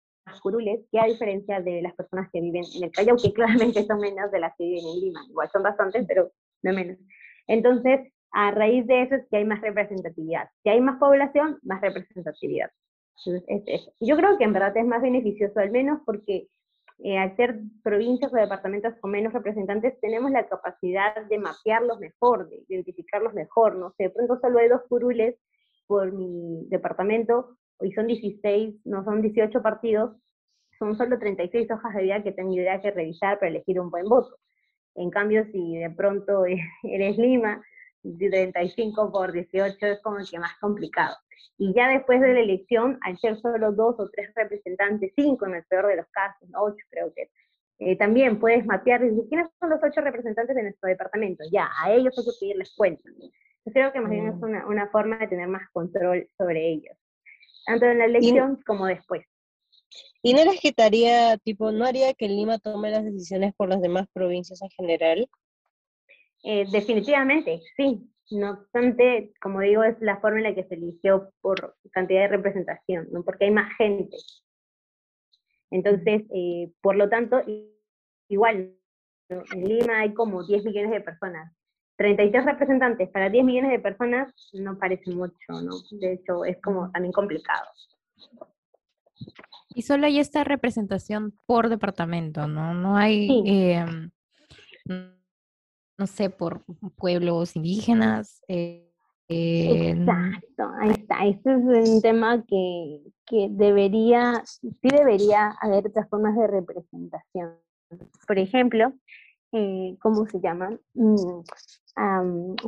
curules, 0.43 0.81
que 0.91 0.99
a 0.99 1.05
diferencia 1.05 1.61
de 1.61 1.81
las 1.81 1.95
personas 1.95 2.29
que 2.33 2.41
viven 2.41 2.65
en 2.75 2.85
el 2.85 2.91
Callao, 2.91 3.17
que 3.17 3.33
claramente 3.33 3.87
son 3.87 4.01
menos 4.01 4.33
de 4.33 4.41
las 4.41 4.53
que 4.59 4.65
viven 4.65 4.85
en 4.85 5.01
Lima. 5.01 5.21
Igual 5.29 5.49
son 5.53 5.63
bastantes, 5.63 6.05
pero 6.09 6.33
no 6.63 6.73
menos. 6.73 6.99
Entonces, 7.47 8.13
a 8.33 8.51
raíz 8.51 8.85
de 8.89 9.03
eso 9.03 9.15
es 9.15 9.29
que 9.31 9.37
hay 9.37 9.45
más 9.45 9.61
representatividad. 9.61 10.49
Si 10.65 10.71
hay 10.71 10.81
más 10.81 10.99
población, 10.99 11.61
más 11.63 11.81
representatividad. 11.81 12.71
Yo 13.25 14.17
creo 14.17 14.39
que 14.39 14.45
en 14.45 14.53
verdad 14.53 14.77
es 14.77 14.87
más 14.87 15.03
beneficioso, 15.03 15.59
al 15.59 15.71
menos 15.71 16.01
porque 16.05 16.49
eh, 16.99 17.19
al 17.19 17.37
ser 17.37 17.61
provincias 17.83 18.33
o 18.33 18.37
departamentos 18.37 18.95
con 19.01 19.11
menos 19.11 19.33
representantes, 19.33 19.99
tenemos 20.01 20.31
la 20.31 20.49
capacidad 20.49 21.27
de 21.27 21.39
mapearlos 21.39 21.99
mejor, 21.99 22.49
de 22.49 22.65
identificarlos 22.69 23.35
mejor, 23.35 23.77
¿no? 23.77 23.93
sé, 23.97 24.05
de 24.05 24.11
pronto 24.11 24.39
solo 24.41 24.59
hay 24.59 24.69
dos 24.69 24.83
curules 24.89 25.37
por 25.87 26.13
mi 26.13 26.67
departamento, 26.69 27.57
y 27.81 27.93
son 27.93 28.07
16, 28.07 28.87
no 28.87 29.05
son 29.05 29.21
18 29.21 29.63
partidos, 29.63 30.17
son 30.79 30.97
solo 30.97 31.19
36 31.19 31.71
hojas 31.71 31.95
de 31.95 32.03
vida 32.03 32.23
que 32.23 32.33
tendría 32.33 32.81
que 32.81 32.91
revisar 32.91 33.39
para 33.39 33.51
elegir 33.51 33.79
un 33.81 33.91
buen 33.91 34.09
voto. 34.09 34.37
En 34.95 35.11
cambio, 35.11 35.45
si 35.53 35.77
de 35.77 35.91
pronto 35.91 36.45
eres 36.83 37.19
Lima, 37.19 37.63
35 38.19 39.13
por 39.13 39.33
18 39.33 39.87
es 39.87 40.01
como 40.03 40.19
que 40.29 40.39
más 40.39 40.57
complicado. 40.61 41.17
Y 41.59 41.73
ya 41.75 41.89
después 41.89 42.21
de 42.21 42.35
la 42.35 42.41
elección, 42.41 42.99
al 43.03 43.19
ser 43.19 43.39
solo 43.41 43.73
dos 43.73 43.97
o 43.99 44.09
tres 44.11 44.31
representantes, 44.35 45.13
cinco 45.17 45.47
en 45.47 45.55
el 45.55 45.65
peor 45.65 45.87
de 45.87 45.97
los 45.97 46.07
casos, 46.09 46.49
ocho 46.55 46.85
creo 46.91 47.13
que, 47.15 47.31
eh, 47.79 47.97
también 47.97 48.39
puedes 48.39 48.65
mapear, 48.67 49.03
y 49.03 49.11
decir, 49.11 49.25
¿quiénes 49.29 49.49
son 49.59 49.71
los 49.71 49.81
ocho 49.83 50.01
representantes 50.01 50.55
de 50.55 50.63
nuestro 50.63 50.89
departamento? 50.89 51.45
Ya, 51.51 51.69
a 51.83 51.93
ellos 51.93 52.15
hay 52.19 52.25
que 52.25 52.31
pedirles 52.41 52.75
cuentas. 52.77 53.13
Yo 53.65 53.73
creo 53.73 53.93
que 53.93 54.01
más 54.01 54.11
bien 54.11 54.29
es 54.29 54.43
una, 54.43 54.67
una 54.67 54.89
forma 54.89 55.19
de 55.19 55.29
tener 55.29 55.49
más 55.49 55.69
control 55.73 56.29
sobre 56.37 56.69
ellos, 56.69 56.97
tanto 57.67 57.87
en 57.87 57.99
la 57.99 58.05
elección 58.05 58.61
como 58.67 58.87
después. 58.87 59.27
¿Y 60.23 60.35
no 60.35 60.45
les 60.45 60.61
quitaría, 60.61 61.37
tipo, 61.39 61.73
no 61.73 61.85
haría 61.85 62.13
que 62.15 62.29
Lima 62.29 62.59
tome 62.59 62.91
las 62.91 63.05
decisiones 63.05 63.55
por 63.55 63.69
las 63.69 63.81
demás 63.81 64.07
provincias 64.13 64.61
en 64.63 64.71
general? 64.71 65.29
Eh, 66.49 66.65
definitivamente, 66.71 67.61
sí. 67.77 68.09
No 68.31 68.53
obstante, 68.53 69.33
como 69.41 69.61
digo, 69.61 69.83
es 69.83 69.97
la 70.01 70.21
forma 70.21 70.39
en 70.39 70.45
la 70.45 70.55
que 70.55 70.65
se 70.65 70.75
eligió 70.75 71.33
por 71.41 71.77
cantidad 71.93 72.23
de 72.23 72.29
representación, 72.29 73.09
¿no? 73.13 73.25
porque 73.25 73.47
hay 73.47 73.51
más 73.51 73.73
gente. 73.77 74.17
Entonces, 75.71 76.23
eh, 76.33 76.73
por 76.81 76.97
lo 76.97 77.09
tanto, 77.09 77.41
igual, 78.29 78.75
¿no? 79.29 79.43
en 79.53 79.65
Lima 79.65 80.01
hay 80.01 80.15
como 80.15 80.45
10 80.45 80.65
millones 80.65 80.91
de 80.93 81.01
personas. 81.01 81.53
33 81.99 82.45
representantes 82.45 83.09
para 83.09 83.29
10 83.31 83.45
millones 83.45 83.71
de 83.73 83.79
personas 83.81 84.33
no 84.53 84.79
parece 84.79 85.11
mucho, 85.13 85.35
¿no? 85.49 85.73
De 85.93 86.13
hecho, 86.13 86.45
es 86.45 86.61
como 86.63 86.91
también 86.93 87.13
complicado. 87.13 87.67
Y 89.71 89.83
solo 89.83 90.07
hay 90.07 90.19
esta 90.21 90.45
representación 90.45 91.33
por 91.47 91.69
departamento, 91.69 92.47
¿no? 92.47 92.75
No 92.75 92.97
hay, 92.97 93.27
Sí. 93.27 93.43
em, 93.47 94.11
no 95.99 96.07
sé, 96.07 96.31
por 96.31 96.65
pueblos 96.97 97.57
indígenas. 97.57 98.43
eh, 98.49 98.83
Exacto, 99.29 100.71
ahí 100.81 100.91
está. 100.91 101.27
Este 101.27 101.53
es 101.53 101.91
un 101.91 102.01
tema 102.01 102.45
que, 102.47 103.03
que 103.27 103.49
debería, 103.51 104.43
sí 104.45 104.71
debería 104.83 105.51
haber 105.61 105.89
otras 105.89 106.09
formas 106.09 106.37
de 106.37 106.47
representación. 106.47 107.57
Por 108.27 108.39
ejemplo, 108.39 108.93
eh, 109.53 109.97
¿cómo 110.01 110.27
se 110.27 110.41
llama? 110.41 110.79
Mm, 110.95 111.41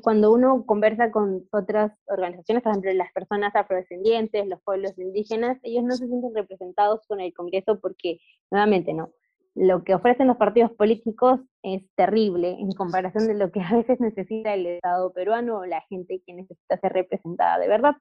cuando 0.03 0.33
uno 0.33 0.65
conversa 0.65 1.11
con 1.11 1.47
otras 1.53 1.93
organizaciones, 2.07 2.63
por 2.63 2.73
ejemplo, 2.73 2.93
las 2.95 3.13
personas 3.13 3.55
afrodescendientes, 3.55 4.47
los 4.47 4.63
pueblos 4.63 4.99
indígenas, 4.99 5.59
ellos 5.63 5.85
no 5.85 5.95
se 5.97 6.07
sienten 6.07 6.35
representados 6.35 7.07
con 7.07 7.21
el 7.21 7.35
Congreso 7.35 7.79
porque, 7.79 8.21
nuevamente, 8.51 8.95
no. 8.95 9.11
Lo 9.61 9.83
que 9.83 9.93
ofrecen 9.93 10.29
los 10.29 10.37
partidos 10.37 10.71
políticos 10.71 11.41
es 11.65 11.83
terrible 11.97 12.51
en 12.61 12.71
comparación 12.71 13.27
de 13.27 13.35
lo 13.35 13.51
que 13.51 13.61
a 13.61 13.75
veces 13.75 13.99
necesita 13.99 14.55
el 14.55 14.67
Estado 14.67 15.13
peruano 15.13 15.59
o 15.59 15.67
la 15.67 15.81
gente 15.89 16.23
que 16.25 16.33
necesita 16.33 16.79
ser 16.79 16.93
representada 16.93 17.59
de 17.59 17.67
verdad. 17.67 17.97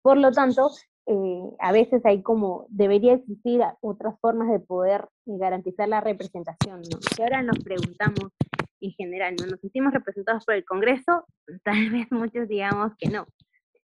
Por 0.00 0.16
lo 0.16 0.32
tanto, 0.32 0.70
eh, 1.04 1.42
a 1.58 1.72
veces 1.72 2.00
hay 2.06 2.22
como, 2.22 2.64
debería 2.70 3.12
existir 3.12 3.60
otras 3.82 4.18
formas 4.18 4.48
de 4.50 4.58
poder 4.60 5.02
eh, 5.26 5.36
garantizar 5.36 5.88
la 5.90 6.00
representación, 6.00 6.80
¿no? 6.80 6.98
Ahora 7.22 7.42
nos 7.42 7.58
preguntamos 7.58 8.32
en 8.80 8.92
general, 8.92 9.36
¿no? 9.38 9.46
¿Nos 9.48 9.60
sentimos 9.60 9.92
representados 9.92 10.46
por 10.46 10.54
el 10.54 10.64
Congreso? 10.64 11.26
Tal 11.64 11.90
vez 11.90 12.10
muchos 12.10 12.48
digamos 12.48 12.92
que 12.98 13.10
no. 13.10 13.26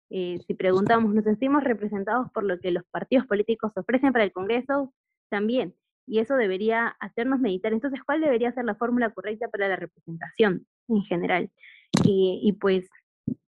Eh, 0.09 0.39
si 0.45 0.53
preguntamos, 0.53 1.13
¿nos 1.13 1.23
sentimos 1.23 1.63
representados 1.63 2.29
por 2.33 2.43
lo 2.43 2.59
que 2.59 2.71
los 2.71 2.83
partidos 2.91 3.25
políticos 3.25 3.71
ofrecen 3.77 4.11
para 4.11 4.25
el 4.25 4.33
Congreso? 4.33 4.93
También. 5.29 5.73
Y 6.07 6.19
eso 6.19 6.35
debería 6.35 6.95
hacernos 6.99 7.39
meditar. 7.39 7.73
Entonces, 7.73 7.99
¿cuál 8.03 8.21
debería 8.21 8.51
ser 8.53 8.65
la 8.65 8.75
fórmula 8.75 9.11
correcta 9.11 9.49
para 9.49 9.67
la 9.67 9.75
representación 9.75 10.65
en 10.87 11.01
general? 11.03 11.51
y 12.03 12.51
pues 12.59 12.89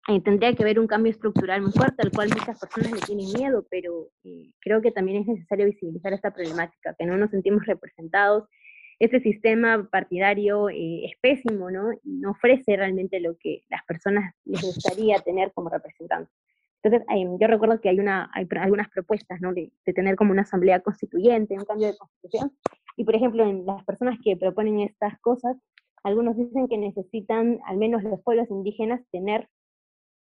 eh, 0.06 0.20
tendría 0.20 0.54
que 0.54 0.62
haber 0.62 0.78
un 0.78 0.86
cambio 0.86 1.10
estructural 1.10 1.62
muy 1.62 1.72
fuerte, 1.72 2.02
al 2.02 2.10
cual 2.10 2.28
muchas 2.28 2.60
personas 2.60 2.92
le 2.92 3.00
tienen 3.00 3.32
miedo, 3.32 3.66
pero 3.70 4.10
eh, 4.24 4.50
creo 4.60 4.82
que 4.82 4.90
también 4.90 5.22
es 5.22 5.26
necesario 5.26 5.64
visibilizar 5.64 6.12
esta 6.12 6.30
problemática, 6.30 6.94
que 6.98 7.06
no 7.06 7.16
nos 7.16 7.30
sentimos 7.30 7.64
representados. 7.64 8.46
Este 8.98 9.20
sistema 9.20 9.88
partidario 9.90 10.68
eh, 10.68 11.06
es 11.06 11.12
pésimo, 11.22 11.70
¿no? 11.70 11.90
No 12.02 12.32
ofrece 12.32 12.76
realmente 12.76 13.18
lo 13.18 13.34
que 13.38 13.62
las 13.70 13.82
personas 13.86 14.34
les 14.44 14.60
gustaría 14.60 15.20
tener 15.20 15.52
como 15.54 15.70
representantes. 15.70 16.34
Entonces, 16.84 17.08
yo 17.40 17.46
recuerdo 17.46 17.80
que 17.80 17.88
hay, 17.88 17.98
una, 17.98 18.30
hay 18.34 18.46
algunas 18.60 18.90
propuestas, 18.90 19.40
¿no? 19.40 19.54
De, 19.54 19.72
de, 19.86 19.92
tener 19.94 20.16
como 20.16 20.32
una 20.32 20.42
asamblea 20.42 20.80
constituyente, 20.80 21.54
un 21.54 21.64
cambio 21.64 21.86
de 21.86 21.96
constitución. 21.96 22.52
Y, 22.96 23.04
por 23.04 23.16
ejemplo, 23.16 23.42
en 23.42 23.64
las 23.64 23.82
personas 23.84 24.18
que 24.22 24.36
proponen 24.36 24.80
estas 24.80 25.18
cosas, 25.20 25.56
algunos 26.02 26.36
dicen 26.36 26.68
que 26.68 26.76
necesitan, 26.76 27.58
al 27.64 27.78
menos 27.78 28.02
los 28.02 28.20
pueblos 28.20 28.50
indígenas, 28.50 29.00
tener 29.10 29.48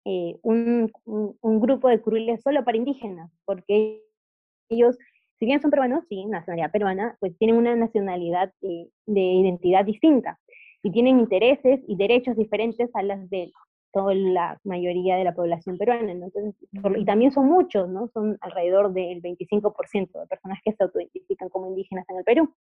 eh, 0.05 0.39
un, 0.43 0.93
un, 1.05 1.61
grupo 1.61 1.89
de 1.89 2.01
curules 2.01 2.41
solo 2.43 2.65
para 2.65 2.77
indígenas, 2.77 3.31
porque 3.45 4.03
ellos, 4.69 4.97
si 5.39 5.47
bien 5.47 5.61
son 5.61 5.71
peruanos, 5.71 6.05
sí, 6.09 6.25
nacionalidad 6.27 6.71
peruana, 6.71 7.17
pues 7.19 7.37
tienen 7.39 7.57
una 7.57 7.75
nacionalidad 7.75 8.53
eh, 8.63 8.89
de 9.07 9.21
identidad 9.21 9.85
distinta 9.85 10.39
y 10.83 10.93
tienen 10.93 11.19
intereses 11.19 11.81
y 11.87 11.97
derechos 11.97 12.37
diferentes 12.37 12.91
a 12.95 13.03
las 13.03 13.29
de 13.31 13.53
toda 13.93 14.15
la 14.15 14.59
mayoría 14.65 15.17
de 15.17 15.25
la 15.25 15.35
población 15.35 15.79
peruana. 15.79 16.11
Entonces, 16.11 16.55
y 16.97 17.05
también 17.05 17.33
son 17.33 17.47
muchos, 17.47 17.89
¿no? 17.89 18.09
Son 18.09 18.39
alrededor 18.41 18.93
del 18.93 19.23
25% 19.23 20.21
de 20.21 20.27
personas 20.27 20.59
que 20.65 20.73
se 20.73 20.83
autoidentifican 20.83 21.49
como 21.49 21.69
indígenas 21.69 22.05
en 22.09 22.17
el 22.17 22.25
Perú. 22.25 22.55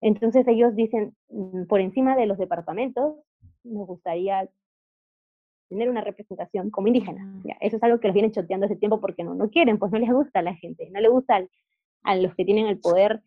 Entonces 0.00 0.46
ellos 0.46 0.74
dicen, 0.76 1.14
mm, 1.30 1.64
por 1.64 1.80
encima 1.80 2.16
de 2.16 2.26
los 2.26 2.38
departamentos, 2.38 3.16
nos 3.64 3.86
gustaría 3.86 4.48
tener 5.68 5.90
una 5.90 6.00
representación 6.00 6.70
como 6.70 6.88
indígena. 6.88 7.40
Ya, 7.44 7.56
eso 7.60 7.76
es 7.76 7.82
algo 7.82 8.00
que 8.00 8.08
los 8.08 8.14
vienen 8.14 8.32
choteando 8.32 8.66
hace 8.66 8.76
tiempo 8.76 9.00
porque 9.00 9.24
no, 9.24 9.34
no 9.34 9.50
quieren, 9.50 9.78
pues 9.78 9.92
no 9.92 9.98
les 9.98 10.10
gusta 10.10 10.40
a 10.40 10.42
la 10.42 10.54
gente, 10.54 10.88
no 10.90 11.00
les 11.00 11.10
gusta 11.10 11.46
a 12.04 12.16
los 12.16 12.34
que 12.34 12.44
tienen 12.44 12.66
el 12.66 12.80
poder 12.80 13.22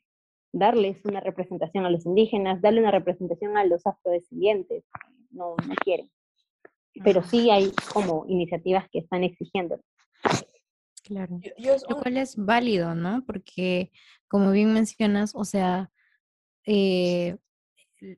darles 0.54 1.04
una 1.06 1.20
representación 1.20 1.86
a 1.86 1.90
los 1.90 2.06
indígenas, 2.06 2.62
darle 2.62 2.82
una 2.82 2.92
representación 2.92 3.58
a 3.58 3.66
los 3.66 3.86
afrodescendientes, 3.86 4.84
no, 5.30 5.56
no 5.68 5.76
quieren. 5.84 6.10
Pero 7.04 7.24
sí 7.24 7.50
hay 7.50 7.72
como 7.94 8.26
iniciativas 8.28 8.88
que 8.92 9.00
están 9.00 9.24
exigiendo. 9.24 9.80
Claro. 11.04 11.40
Lo 11.90 11.98
cual 11.98 12.18
es 12.18 12.36
válido, 12.36 12.96
¿no? 12.96 13.24
Porque, 13.26 13.92
como 14.28 14.52
bien 14.52 14.74
mencionas, 14.74 15.34
o 15.36 15.46
sea, 15.46 15.90
eh, 16.66 17.38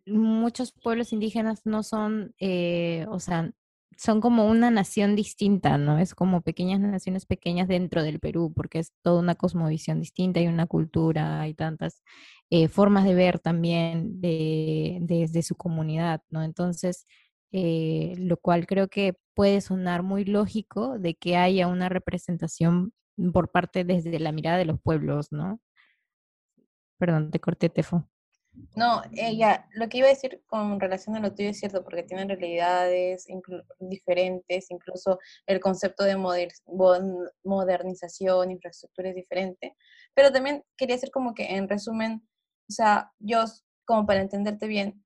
muchos 0.06 0.72
pueblos 0.72 1.14
indígenas 1.14 1.66
no 1.66 1.84
son, 1.84 2.34
eh, 2.40 3.06
o 3.10 3.20
sea, 3.20 3.52
son 3.98 4.22
como 4.22 4.48
una 4.48 4.72
nación 4.72 5.16
distinta, 5.16 5.78
¿no? 5.78 6.00
Es 6.00 6.16
como 6.16 6.42
pequeñas 6.42 6.80
naciones 6.80 7.26
pequeñas 7.26 7.68
dentro 7.68 8.02
del 8.04 8.20
Perú, 8.20 8.52
porque 8.56 8.80
es 8.80 8.92
toda 9.02 9.20
una 9.20 9.36
cosmovisión 9.36 10.00
distinta, 10.00 10.40
hay 10.40 10.48
una 10.48 10.68
cultura, 10.68 11.42
hay 11.42 11.54
tantas 11.54 12.04
eh, 12.50 12.68
formas 12.68 13.06
de 13.06 13.14
ver 13.14 13.40
también 13.40 14.20
desde 14.22 15.44
su 15.44 15.56
comunidad, 15.56 16.22
¿no? 16.30 16.44
Entonces, 16.44 17.06
eh, 17.54 18.16
lo 18.18 18.38
cual 18.38 18.66
creo 18.66 18.88
que 18.88 19.14
puede 19.36 19.62
sonar 19.62 20.02
muy 20.02 20.26
lógico 20.26 20.98
de 20.98 21.14
que 21.14 21.38
haya 21.38 21.68
una 21.68 21.88
representación 21.88 22.94
por 23.32 23.52
parte 23.52 23.84
desde 23.84 24.20
la 24.20 24.32
mirada 24.32 24.58
de 24.58 24.66
los 24.66 24.82
pueblos, 24.82 25.32
¿no? 25.32 25.62
Perdón, 26.98 27.30
te 27.30 27.40
corté, 27.40 27.70
Tefo. 27.70 28.10
No, 28.76 29.04
ella, 29.16 29.68
lo 29.74 29.88
que 29.88 30.00
iba 30.00 30.08
a 30.08 30.12
decir 30.12 30.42
con 30.48 30.80
relación 30.80 31.16
a 31.16 31.20
lo 31.20 31.34
tuyo 31.34 31.50
es 31.50 31.60
cierto, 31.60 31.84
porque 31.84 32.02
tienen 32.04 32.30
realidades 32.30 33.28
diferentes, 33.80 34.72
incluso 34.72 35.20
el 35.46 35.60
concepto 35.60 36.04
de 36.04 36.18
modernización, 37.44 38.52
infraestructura 38.52 39.10
es 39.10 39.16
diferente, 39.16 39.76
pero 40.16 40.32
también 40.32 40.64
quería 40.76 40.96
decir 40.96 41.12
como 41.12 41.34
que 41.34 41.56
en 41.56 41.68
resumen, 41.70 42.28
o 42.70 42.72
sea, 42.72 43.12
yo, 43.20 43.44
como 43.86 44.06
para 44.08 44.22
entenderte 44.22 44.68
bien, 44.68 45.03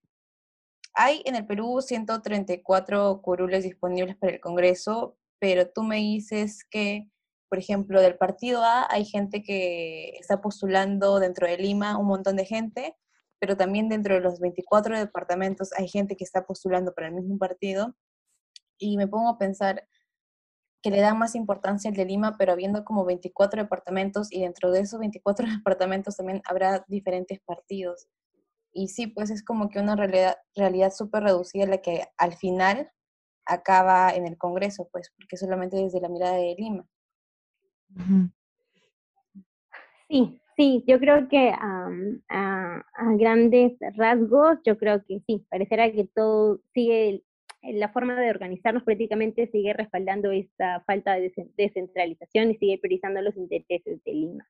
hay 0.97 1.21
en 1.25 1.35
el 1.35 1.45
Perú 1.45 1.79
134 1.79 3.21
curules 3.21 3.63
disponibles 3.63 4.17
para 4.17 4.33
el 4.33 4.41
Congreso, 4.41 5.15
pero 5.39 5.69
tú 5.69 5.83
me 5.83 5.97
dices 5.97 6.65
que, 6.71 7.07
por 7.49 7.59
ejemplo, 7.59 8.01
del 8.01 8.17
partido 8.17 8.63
A 8.63 8.87
hay 8.89 9.05
gente 9.05 9.43
que 9.43 10.09
está 10.19 10.41
postulando 10.41 11.19
dentro 11.19 11.47
de 11.47 11.57
Lima, 11.59 11.99
un 11.99 12.07
montón 12.07 12.35
de 12.35 12.45
gente, 12.45 12.95
pero 13.39 13.55
también 13.55 13.89
dentro 13.89 14.15
de 14.15 14.21
los 14.21 14.39
24 14.39 14.97
departamentos 14.97 15.69
hay 15.77 15.87
gente 15.87 16.17
que 16.17 16.23
está 16.23 16.47
postulando 16.47 16.93
para 16.95 17.09
el 17.09 17.13
mismo 17.13 17.37
partido 17.37 17.95
y 18.79 18.97
me 18.97 19.07
pongo 19.07 19.29
a 19.29 19.37
pensar 19.37 19.87
que 20.81 20.89
le 20.89 20.99
dan 20.99 21.19
más 21.19 21.35
importancia 21.35 21.91
al 21.91 21.95
de 21.95 22.05
Lima, 22.05 22.37
pero 22.39 22.53
habiendo 22.53 22.83
como 22.83 23.05
24 23.05 23.61
departamentos 23.61 24.31
y 24.31 24.41
dentro 24.41 24.71
de 24.71 24.79
esos 24.79 24.99
24 24.99 25.45
departamentos 25.57 26.17
también 26.17 26.41
habrá 26.45 26.83
diferentes 26.87 27.39
partidos. 27.41 28.07
Y 28.77 28.89
sí, 28.89 29.07
pues 29.07 29.31
es 29.31 29.43
como 29.43 29.69
que 29.69 29.79
una 29.79 29.95
realidad 29.95 30.37
realidad 30.55 30.91
súper 30.91 31.23
reducida 31.23 31.65
la 31.65 31.79
que 31.79 32.03
al 32.17 32.35
final 32.35 32.91
acaba 33.45 34.11
en 34.13 34.27
el 34.27 34.37
Congreso, 34.37 34.87
pues, 34.91 35.11
porque 35.17 35.37
solamente 35.37 35.77
desde 35.77 36.01
la 36.01 36.09
mirada 36.09 36.35
de 36.35 36.55
Lima. 36.57 36.85
Sí, 40.07 40.41
Sí, 40.57 40.83
yo 40.87 40.99
creo 40.99 41.29
que 41.29 41.51
a, 41.55 42.83
grandes 43.15 43.73
rasgos, 43.95 44.57
yo 44.65 44.75
creo 44.75 45.03
que 45.05 45.19
sí, 45.27 45.45
parecerá 45.49 45.91
que 45.91 46.05
todo 46.15 46.61
sigue, 46.73 47.21
la 47.61 47.89
forma 47.89 48.19
de 48.19 48.31
organizarnos 48.31 48.81
políticamente 48.81 49.51
sigue 49.51 49.73
respaldando 49.73 50.31
esta 50.31 50.81
falta 50.87 51.13
de 51.13 51.31
descentralización 51.57 52.51
y 52.51 52.57
sigue 52.57 52.79
priorizando 52.79 53.21
los 53.21 53.37
intereses 53.37 54.03
de 54.03 54.11
Lima. 54.11 54.47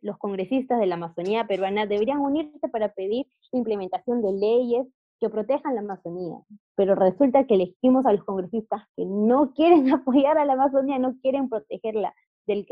Los 0.00 0.18
congresistas 0.18 0.78
de 0.78 0.86
la 0.86 0.94
Amazonía 0.94 1.46
peruana 1.46 1.86
deberían 1.86 2.20
unirse 2.20 2.68
para 2.68 2.92
pedir 2.92 3.26
implementación 3.52 4.22
de 4.22 4.32
leyes 4.32 4.86
que 5.18 5.30
protejan 5.30 5.74
la 5.74 5.80
Amazonía, 5.82 6.38
pero 6.74 6.94
resulta 6.94 7.46
que 7.46 7.54
elegimos 7.54 8.06
a 8.06 8.12
los 8.12 8.24
congresistas 8.24 8.82
que 8.96 9.04
no 9.06 9.52
quieren 9.54 9.90
apoyar 9.92 10.38
a 10.38 10.44
la 10.44 10.54
Amazonía, 10.54 10.98
no 10.98 11.16
quieren 11.20 11.48
protegerla 11.48 12.14
del, 12.46 12.66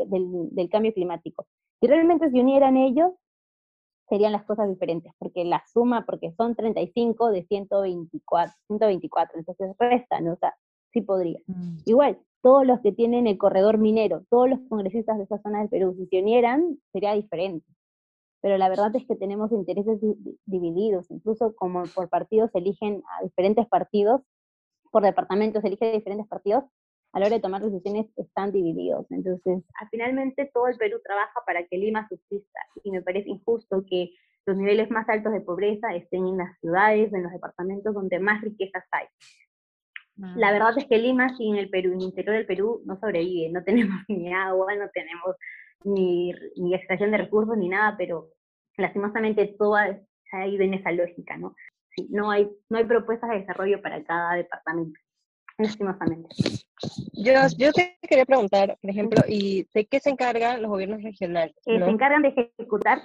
del 0.51 0.69
cambio 0.69 0.93
climático. 0.93 1.47
Si 1.79 1.87
realmente 1.87 2.29
se 2.29 2.39
unieran 2.39 2.75
ellos, 2.75 3.11
serían 4.09 4.33
las 4.33 4.43
cosas 4.43 4.67
diferentes, 4.67 5.13
porque 5.17 5.45
la 5.45 5.63
suma, 5.71 6.05
porque 6.05 6.33
son 6.33 6.53
35 6.53 7.31
de 7.31 7.45
124, 7.45 8.53
124 8.67 9.39
entonces 9.39 9.73
restan, 9.79 10.27
o 10.27 10.35
sea, 10.35 10.53
sí 10.91 11.01
podría. 11.01 11.39
Mm. 11.47 11.77
Igual, 11.85 12.19
todos 12.41 12.65
los 12.65 12.79
que 12.81 12.91
tienen 12.91 13.27
el 13.27 13.37
corredor 13.37 13.77
minero, 13.77 14.23
todos 14.29 14.49
los 14.49 14.59
congresistas 14.67 15.17
de 15.17 15.25
esa 15.25 15.41
zona 15.41 15.59
del 15.59 15.69
Perú, 15.69 15.95
si 15.97 16.07
se 16.07 16.21
unieran, 16.21 16.79
sería 16.91 17.13
diferente. 17.13 17.65
Pero 18.41 18.57
la 18.57 18.69
verdad 18.69 18.95
es 18.95 19.05
que 19.05 19.15
tenemos 19.15 19.51
intereses 19.51 19.99
divididos, 20.45 21.11
incluso 21.11 21.55
como 21.55 21.83
por 21.93 22.09
partidos 22.09 22.49
eligen 22.55 23.03
a 23.19 23.23
diferentes 23.23 23.67
partidos, 23.67 24.21
por 24.91 25.03
departamentos 25.03 25.63
eligen 25.63 25.93
diferentes 25.93 26.27
partidos, 26.27 26.63
a 27.13 27.19
la 27.19 27.25
hora 27.25 27.35
de 27.35 27.41
tomar 27.41 27.61
decisiones 27.61 28.07
están 28.17 28.51
divididos. 28.51 29.05
Entonces, 29.11 29.63
finalmente 29.91 30.49
todo 30.53 30.67
el 30.67 30.77
Perú 30.77 30.99
trabaja 31.03 31.41
para 31.45 31.65
que 31.67 31.77
Lima 31.77 32.07
subsista 32.07 32.59
y 32.83 32.91
me 32.91 33.01
parece 33.01 33.29
injusto 33.29 33.83
que 33.87 34.11
los 34.45 34.57
niveles 34.57 34.89
más 34.89 35.07
altos 35.07 35.33
de 35.33 35.41
pobreza 35.41 35.93
estén 35.93 36.25
en 36.25 36.37
las 36.37 36.57
ciudades, 36.59 37.13
en 37.13 37.23
los 37.23 37.31
departamentos 37.31 37.93
donde 37.93 38.19
más 38.19 38.41
riquezas 38.41 38.83
hay. 38.91 39.05
La 40.35 40.51
verdad 40.51 40.77
es 40.77 40.85
que 40.85 40.97
Lima 40.97 41.35
sin 41.35 41.55
el 41.55 41.69
Perú, 41.69 41.93
el 41.93 42.03
interior 42.03 42.35
del 42.35 42.45
Perú 42.45 42.81
no 42.85 42.99
sobrevive, 42.99 43.51
no 43.51 43.63
tenemos 43.65 43.95
ni 44.07 44.33
agua, 44.33 44.75
no 44.75 44.89
tenemos 44.89 45.35
ni, 45.83 46.31
ni 46.57 46.75
extracción 46.75 47.11
de 47.11 47.17
recursos 47.17 47.57
ni 47.57 47.69
nada, 47.69 47.95
pero 47.97 48.29
lastimosamente 48.77 49.55
todo 49.57 49.75
ha 49.75 50.47
ido 50.47 50.63
en 50.63 50.75
esa 50.75 50.91
lógica, 50.91 51.37
¿no? 51.37 51.55
Sí, 51.95 52.07
no 52.09 52.31
hay, 52.31 52.49
no 52.69 52.77
hay 52.77 52.85
propuestas 52.85 53.29
de 53.31 53.39
desarrollo 53.39 53.81
para 53.81 54.03
cada 54.03 54.35
departamento, 54.35 54.99
lastimosamente. 55.57 56.29
Yo, 57.13 57.33
yo 57.57 57.71
te 57.73 57.97
quería 58.07 58.25
preguntar, 58.25 58.77
por 58.81 58.89
ejemplo, 58.89 59.21
¿y 59.27 59.67
de 59.73 59.85
qué 59.85 59.99
se 59.99 60.09
encargan 60.09 60.61
los 60.61 60.71
gobiernos 60.71 61.03
regionales? 61.03 61.55
Eh, 61.65 61.79
se 61.79 61.89
encargan 61.89 62.21
de 62.21 62.29
ejecutar 62.29 63.01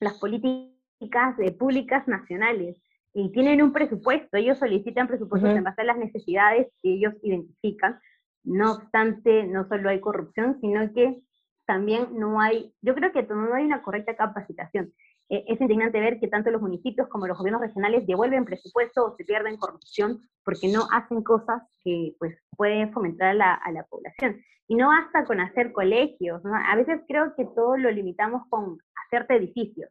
las 0.00 0.18
políticas 0.18 1.36
de 1.36 1.52
públicas 1.52 2.08
nacionales 2.08 2.76
y 3.12 3.32
tienen 3.32 3.62
un 3.62 3.72
presupuesto, 3.72 4.36
ellos 4.36 4.58
solicitan 4.58 5.08
presupuestos 5.08 5.50
en 5.50 5.64
base 5.64 5.80
a 5.82 5.84
las 5.84 5.98
necesidades 5.98 6.68
que 6.82 6.94
ellos 6.94 7.14
identifican. 7.22 7.98
No 8.44 8.72
obstante, 8.72 9.44
no 9.44 9.68
solo 9.68 9.90
hay 9.90 10.00
corrupción, 10.00 10.58
sino 10.60 10.92
que 10.92 11.20
también 11.66 12.08
no 12.18 12.40
hay, 12.40 12.72
yo 12.82 12.94
creo 12.94 13.12
que 13.12 13.22
no 13.22 13.54
hay 13.54 13.64
una 13.64 13.82
correcta 13.82 14.16
capacitación. 14.16 14.92
Eh, 15.28 15.44
es 15.46 15.60
indignante 15.60 16.00
ver 16.00 16.18
que 16.18 16.28
tanto 16.28 16.50
los 16.50 16.62
municipios 16.62 17.08
como 17.08 17.26
los 17.26 17.38
gobiernos 17.38 17.62
regionales 17.62 18.06
devuelven 18.06 18.44
presupuesto 18.44 19.04
o 19.04 19.16
se 19.16 19.24
pierden 19.24 19.56
corrupción 19.56 20.20
porque 20.44 20.68
no 20.68 20.88
hacen 20.92 21.22
cosas 21.22 21.62
que 21.84 22.14
pues, 22.18 22.36
pueden 22.56 22.92
fomentar 22.92 23.28
a 23.28 23.34
la, 23.34 23.54
a 23.54 23.70
la 23.72 23.84
población. 23.84 24.40
Y 24.66 24.76
no 24.76 24.88
basta 24.88 25.24
con 25.24 25.40
hacer 25.40 25.72
colegios, 25.72 26.42
a 26.44 26.76
veces 26.76 27.00
creo 27.08 27.34
que 27.36 27.44
todo 27.44 27.76
lo 27.76 27.90
limitamos 27.90 28.42
con 28.48 28.78
hacerte 29.06 29.36
edificios. 29.36 29.90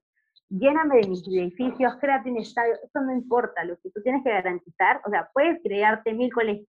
Lléname 0.50 1.02
de 1.02 1.08
mis 1.08 1.28
edificios, 1.28 1.96
créate 2.02 2.32
un 2.32 2.38
estadio, 2.38 2.74
eso 2.84 3.02
no 3.02 3.14
importa, 3.14 3.64
lo 3.66 3.78
que 3.80 3.92
tú 3.92 4.02
tienes 4.02 4.24
que 4.24 4.32
garantizar, 4.32 5.00
o 5.06 5.10
sea, 5.12 5.30
puedes 5.32 5.62
crearte 5.62 6.12
mil 6.14 6.34
colegios, 6.34 6.68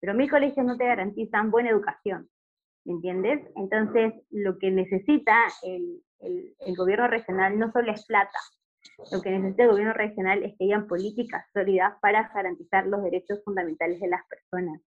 pero 0.00 0.14
mil 0.14 0.30
colegios 0.30 0.64
no 0.64 0.76
te 0.76 0.86
garantizan 0.86 1.50
buena 1.50 1.70
educación, 1.70 2.28
¿me 2.84 2.92
entiendes? 2.92 3.44
Entonces, 3.56 4.14
lo 4.30 4.56
que 4.58 4.70
necesita 4.70 5.36
el, 5.64 6.00
gobierno 6.76 7.08
regional 7.08 7.58
no 7.58 7.72
solo 7.72 7.90
es 7.90 8.06
plata, 8.06 8.38
lo 9.10 9.20
que 9.20 9.30
necesita 9.30 9.64
el 9.64 9.70
gobierno 9.70 9.94
regional 9.94 10.44
es 10.44 10.56
que 10.56 10.66
hayan 10.66 10.86
políticas 10.86 11.44
sólidas 11.52 11.94
para 12.00 12.30
garantizar 12.32 12.86
los 12.86 13.02
derechos 13.02 13.42
fundamentales 13.44 13.98
de 14.00 14.08
las 14.08 14.22
personas. 14.28 14.80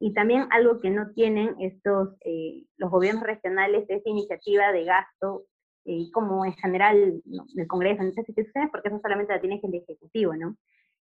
Y 0.00 0.14
también 0.14 0.48
algo 0.50 0.80
que 0.80 0.90
no 0.90 1.10
tienen 1.12 1.54
estos, 1.60 2.16
eh, 2.24 2.64
los 2.78 2.90
gobiernos 2.90 3.24
regionales 3.24 3.84
es 3.88 4.02
iniciativa 4.06 4.72
de 4.72 4.84
gasto, 4.84 5.44
eh, 5.84 6.10
como 6.12 6.44
en 6.44 6.54
general 6.54 7.22
¿no? 7.24 7.44
el 7.56 7.66
Congreso, 7.66 8.02
en 8.02 8.08
estas 8.08 8.28
instituciones, 8.28 8.70
porque 8.70 8.88
eso 8.88 9.00
solamente 9.00 9.32
la 9.32 9.40
tiene 9.40 9.60
el 9.62 9.74
Ejecutivo, 9.74 10.34
¿no? 10.34 10.56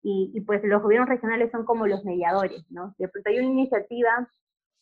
Y, 0.03 0.32
y, 0.34 0.41
pues 0.41 0.63
los 0.63 0.82
gobiernos 0.82 1.09
regionales 1.09 1.51
son 1.51 1.65
como 1.65 1.88
los 1.88 2.05
mediadores, 2.05 2.63
¿no? 2.69 2.93
De 2.97 3.07
pronto 3.07 3.30
hay 3.30 3.39
una 3.39 3.47
iniciativa 3.47 4.30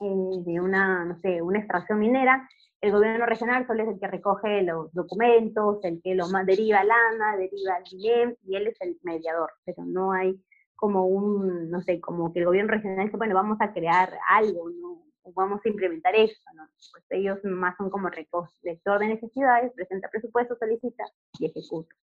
eh, 0.01 0.05
de 0.45 0.59
una, 0.59 1.05
no 1.05 1.19
sé, 1.21 1.41
una 1.41 1.59
extracción 1.59 1.99
minera, 1.99 2.47
el 2.81 2.91
gobierno 2.91 3.25
regional 3.25 3.65
solo 3.65 3.83
es 3.83 3.89
el 3.89 3.99
que 3.99 4.07
recoge 4.07 4.61
los 4.61 4.93
documentos, 4.93 5.79
el 5.83 6.01
que 6.03 6.13
lo 6.13 6.27
deriva 6.45 6.81
al 6.81 6.91
ANA, 6.91 7.37
deriva 7.37 7.75
al 7.75 7.83
INEM, 7.91 8.35
y 8.43 8.55
él 8.55 8.67
es 8.67 8.79
el 8.81 8.99
mediador, 9.01 9.49
pero 9.65 9.83
no 9.85 10.11
hay 10.11 10.39
como 10.75 11.07
un, 11.07 11.71
no 11.71 11.81
sé, 11.81 11.99
como 11.99 12.31
que 12.31 12.39
el 12.39 12.45
gobierno 12.45 12.71
regional 12.71 13.05
dice, 13.05 13.17
bueno, 13.17 13.33
vamos 13.33 13.57
a 13.61 13.73
crear 13.73 14.11
algo, 14.29 14.69
¿no? 14.69 15.04
Vamos 15.33 15.61
a 15.65 15.69
implementar 15.69 16.15
esto, 16.15 16.51
¿no? 16.55 16.67
Pues 16.91 17.03
ellos 17.09 17.39
más 17.43 17.75
son 17.77 17.89
como 17.89 18.09
lector 18.09 18.99
de 18.99 19.07
necesidades, 19.07 19.71
presenta 19.73 20.09
presupuesto, 20.09 20.55
solicita 20.57 21.03
y 21.39 21.47
ejecuta. 21.47 21.95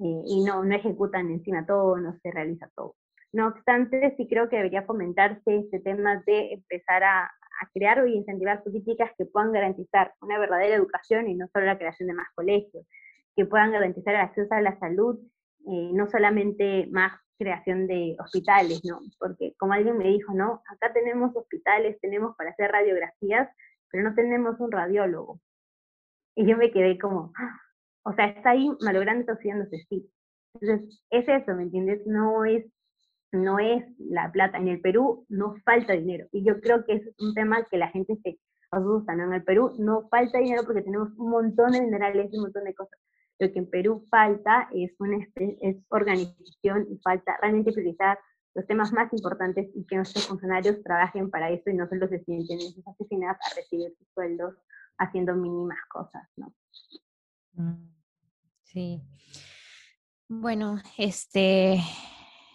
Eh, 0.00 0.22
y 0.26 0.44
no, 0.44 0.64
no 0.64 0.74
ejecutan 0.74 1.30
encima 1.30 1.66
todo, 1.66 1.98
no 1.98 2.18
se 2.22 2.30
realiza 2.30 2.70
todo. 2.74 2.96
No 3.32 3.48
obstante, 3.48 4.14
sí 4.16 4.26
creo 4.26 4.48
que 4.48 4.56
debería 4.56 4.82
fomentarse 4.82 5.56
este 5.56 5.78
tema 5.80 6.22
de 6.26 6.54
empezar 6.54 7.04
a, 7.04 7.30
crear 7.74 8.08
y 8.08 8.14
incentivar 8.14 8.62
políticas 8.62 9.10
que 9.18 9.26
puedan 9.26 9.52
garantizar 9.52 10.14
una 10.22 10.38
verdadera 10.38 10.76
educación 10.76 11.28
y 11.28 11.34
no 11.34 11.46
solo 11.52 11.66
la 11.66 11.76
creación 11.76 12.08
de 12.08 12.14
más 12.14 12.28
colegios, 12.34 12.86
que 13.36 13.44
puedan 13.44 13.70
garantizar 13.70 14.14
el 14.14 14.22
acceso 14.22 14.54
a 14.54 14.62
la 14.62 14.78
salud, 14.78 15.18
eh, 15.66 15.90
no 15.92 16.08
solamente 16.08 16.88
más 16.90 17.12
creación 17.40 17.86
de 17.86 18.16
hospitales, 18.20 18.82
¿no? 18.84 19.00
Porque 19.18 19.54
como 19.58 19.72
alguien 19.72 19.96
me 19.96 20.08
dijo, 20.08 20.34
¿no? 20.34 20.62
Acá 20.70 20.92
tenemos 20.92 21.34
hospitales, 21.34 21.98
tenemos 22.00 22.36
para 22.36 22.50
hacer 22.50 22.70
radiografías, 22.70 23.48
pero 23.90 24.04
no 24.04 24.14
tenemos 24.14 24.60
un 24.60 24.70
radiólogo. 24.70 25.40
Y 26.36 26.46
yo 26.46 26.58
me 26.58 26.70
quedé 26.70 26.98
como, 26.98 27.32
¡ah! 27.36 27.58
o 28.02 28.12
sea, 28.12 28.26
está 28.26 28.50
ahí 28.50 28.68
malogrando, 28.80 29.32
oxidándose, 29.32 29.86
sí. 29.88 30.10
Entonces, 30.54 31.02
es 31.08 31.26
eso, 31.28 31.54
¿me 31.54 31.62
entiendes? 31.62 32.06
No 32.06 32.44
es 32.44 32.66
no 33.32 33.58
es 33.58 33.84
la 33.98 34.30
plata. 34.32 34.58
En 34.58 34.68
el 34.68 34.80
Perú 34.80 35.24
no 35.28 35.54
falta 35.64 35.92
dinero. 35.92 36.26
Y 36.32 36.44
yo 36.44 36.60
creo 36.60 36.84
que 36.84 36.94
es 36.94 37.02
un 37.18 37.32
tema 37.34 37.64
que 37.70 37.78
la 37.78 37.88
gente 37.88 38.16
se 38.22 38.38
asusta, 38.70 39.14
¿no? 39.14 39.24
En 39.24 39.34
el 39.34 39.44
Perú 39.44 39.76
no 39.78 40.08
falta 40.08 40.38
dinero 40.38 40.62
porque 40.64 40.82
tenemos 40.82 41.10
un 41.16 41.30
montón 41.30 41.72
de 41.72 41.80
minerales 41.80 42.28
y 42.32 42.36
un 42.36 42.42
montón 42.42 42.64
de 42.64 42.74
cosas. 42.74 42.98
Lo 43.40 43.50
que 43.50 43.58
en 43.58 43.70
Perú 43.70 44.06
falta 44.10 44.68
es, 44.72 44.92
una 44.98 45.26
es 45.34 45.76
organización 45.88 46.86
y 46.90 46.98
falta 46.98 47.36
realmente 47.40 47.72
priorizar 47.72 48.18
los 48.54 48.66
temas 48.66 48.92
más 48.92 49.10
importantes 49.12 49.70
y 49.74 49.86
que 49.86 49.96
nuestros 49.96 50.26
funcionarios 50.26 50.82
trabajen 50.82 51.30
para 51.30 51.50
eso 51.50 51.70
y 51.70 51.74
no 51.74 51.88
solo 51.88 52.06
se 52.08 52.22
sienten 52.24 52.60
en 52.60 52.72
sus 52.72 52.86
oficinas 52.86 53.36
a 53.40 53.54
recibir 53.56 53.94
sus 53.96 54.06
sueldos 54.12 54.54
haciendo 54.98 55.34
mínimas 55.34 55.78
cosas, 55.88 56.28
¿no? 56.36 56.52
Mm, 57.54 57.88
sí. 58.64 59.00
Bueno, 60.28 60.78
este, 60.98 61.80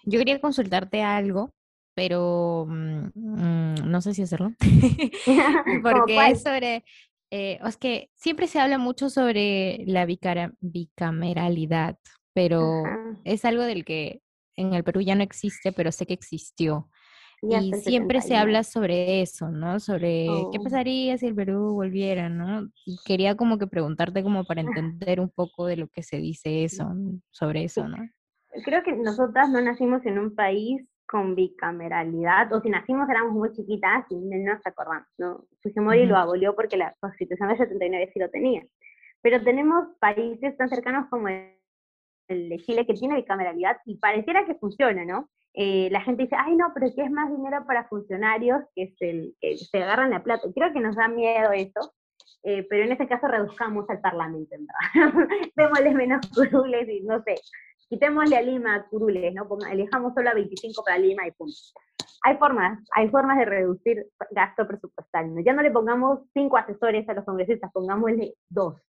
yo 0.04 0.20
quería 0.20 0.40
consultarte 0.40 1.02
algo, 1.02 1.54
pero 1.96 2.68
mm, 2.70 3.10
mm, 3.16 3.76
no 3.90 4.02
sé 4.02 4.14
si 4.14 4.22
hacerlo. 4.22 4.54
Porque 5.82 6.28
es 6.28 6.44
sobre, 6.44 6.84
eh, 7.36 7.60
es 7.68 7.76
que 7.76 8.10
siempre 8.16 8.48
se 8.48 8.62
habla 8.62 8.78
mucho 8.78 9.10
sobre 9.10 9.84
la 9.88 10.06
bicameralidad, 10.06 11.98
pero 12.34 12.84
es 13.26 13.44
algo 13.44 13.64
del 13.64 13.84
que 13.84 14.22
en 14.56 14.74
el 14.74 14.86
Perú 14.86 15.02
ya 15.02 15.16
no 15.16 15.24
existe, 15.24 15.74
pero 15.74 15.92
sé 15.92 16.06
que 16.06 16.14
existió. 16.14 16.90
y 17.42 17.74
siempre 17.74 18.22
se 18.22 18.38
habla 18.38 18.64
sobre 18.64 19.22
eso, 19.22 19.50
¿no? 19.50 19.82
Sobre 19.82 20.28
qué 20.54 20.60
oh. 20.60 20.64
pasaría 20.64 21.18
si 21.18 21.28
el 21.28 21.36
Perú 21.36 21.74
volviera, 21.74 22.30
¿no? 22.30 22.70
Y 22.86 22.98
quería 23.06 23.36
como 23.36 23.58
que 23.58 23.68
preguntarte 23.68 24.24
como 24.24 24.46
para 24.46 24.62
entender 25.02 25.20
un 25.20 25.30
poco 25.30 25.66
de 25.66 25.76
lo 25.76 25.90
que 25.90 26.04
se 26.04 26.18
dice 26.18 26.64
eso, 26.64 26.90
sobre 27.32 27.66
eso, 27.66 27.86
¿no? 27.88 27.98
creo 28.64 28.82
que 28.84 28.94
nosotras 28.94 29.50
no 29.50 29.60
nacimos 29.60 30.06
en 30.06 30.18
un 30.18 30.34
país 30.34 30.88
con 31.08 31.36
bicameralidad, 31.36 32.52
o 32.54 32.62
si 32.62 32.70
nacimos 32.70 33.10
éramos 33.10 33.34
muy 33.34 33.52
chiquitas 33.52 34.06
y 34.10 34.16
no 34.16 34.54
nos 34.54 34.66
acordamos, 34.66 35.08
¿no? 35.18 35.46
Fujimori 35.62 36.06
lo 36.06 36.18
abolió 36.18 36.56
porque 36.56 36.78
la 36.78 36.96
Constitución 37.00 37.50
del 37.50 37.58
79 37.58 38.12
sí 38.14 38.20
lo 38.20 38.30
tenía. 38.30 38.64
Pero 39.22 39.44
tenemos 39.44 39.88
países 40.00 40.56
tan 40.58 40.70
cercanos 40.70 41.08
como 41.10 41.28
el 41.28 42.50
de 42.50 42.58
Chile 42.60 42.86
que 42.86 42.94
tiene 42.94 43.16
bicameralidad 43.16 43.78
y 43.86 43.98
pareciera 43.98 44.46
que 44.46 44.56
funciona, 44.56 45.06
¿no? 45.06 45.30
Eh, 45.54 45.88
la 45.90 46.02
gente 46.02 46.24
dice, 46.24 46.36
ay 46.38 46.56
no, 46.56 46.72
pero 46.74 46.88
¿qué 46.94 47.04
es 47.04 47.12
más 47.12 47.32
dinero 47.32 47.64
para 47.66 47.88
funcionarios 47.88 48.62
que, 48.76 48.84
es 48.84 48.96
el, 49.00 49.36
que 49.40 49.58
se 49.58 49.82
agarran 49.82 50.10
la 50.10 50.22
plata? 50.22 50.48
Creo 50.54 50.74
que 50.74 50.82
nos 50.82 50.98
da 50.98 51.08
miedo 51.08 51.52
eso, 51.54 51.94
eh, 52.44 52.68
pero 52.70 52.84
en 52.84 52.92
ese 52.92 53.08
caso 53.08 53.28
reduzcamos 53.28 53.90
al 53.90 54.02
Parlamento, 54.02 54.50
¿verdad? 54.52 55.14
Démosle 55.56 55.94
menos 55.94 56.28
curules 56.36 56.90
y 56.90 57.02
no 57.02 57.24
sé, 57.24 57.36
quitémosle 57.90 58.38
a 58.38 58.42
Lima 58.42 58.86
curules, 58.90 59.34
¿no? 59.34 59.48
elijamos 59.72 60.14
solo 60.14 60.30
a 60.30 60.34
25 60.34 60.84
para 60.84 60.98
Lima 60.98 61.28
y 61.28 61.32
punto. 61.32 61.56
Hay 62.24 62.38
formas, 62.38 62.80
hay 62.96 63.10
formas 63.10 63.38
de 63.38 63.46
reducir 63.46 64.08
gasto 64.32 64.68
presupuestal, 64.68 65.34
¿no? 65.34 65.42
Ya 65.42 65.54
no 65.54 65.62
le 65.62 65.72
pongamos 65.72 66.22
cinco 66.34 66.58
asesores 66.58 67.08
a 67.08 67.14
los 67.14 67.26
congresistas, 67.26 67.72
pongámosle 67.72 68.34
dos. 68.50 68.82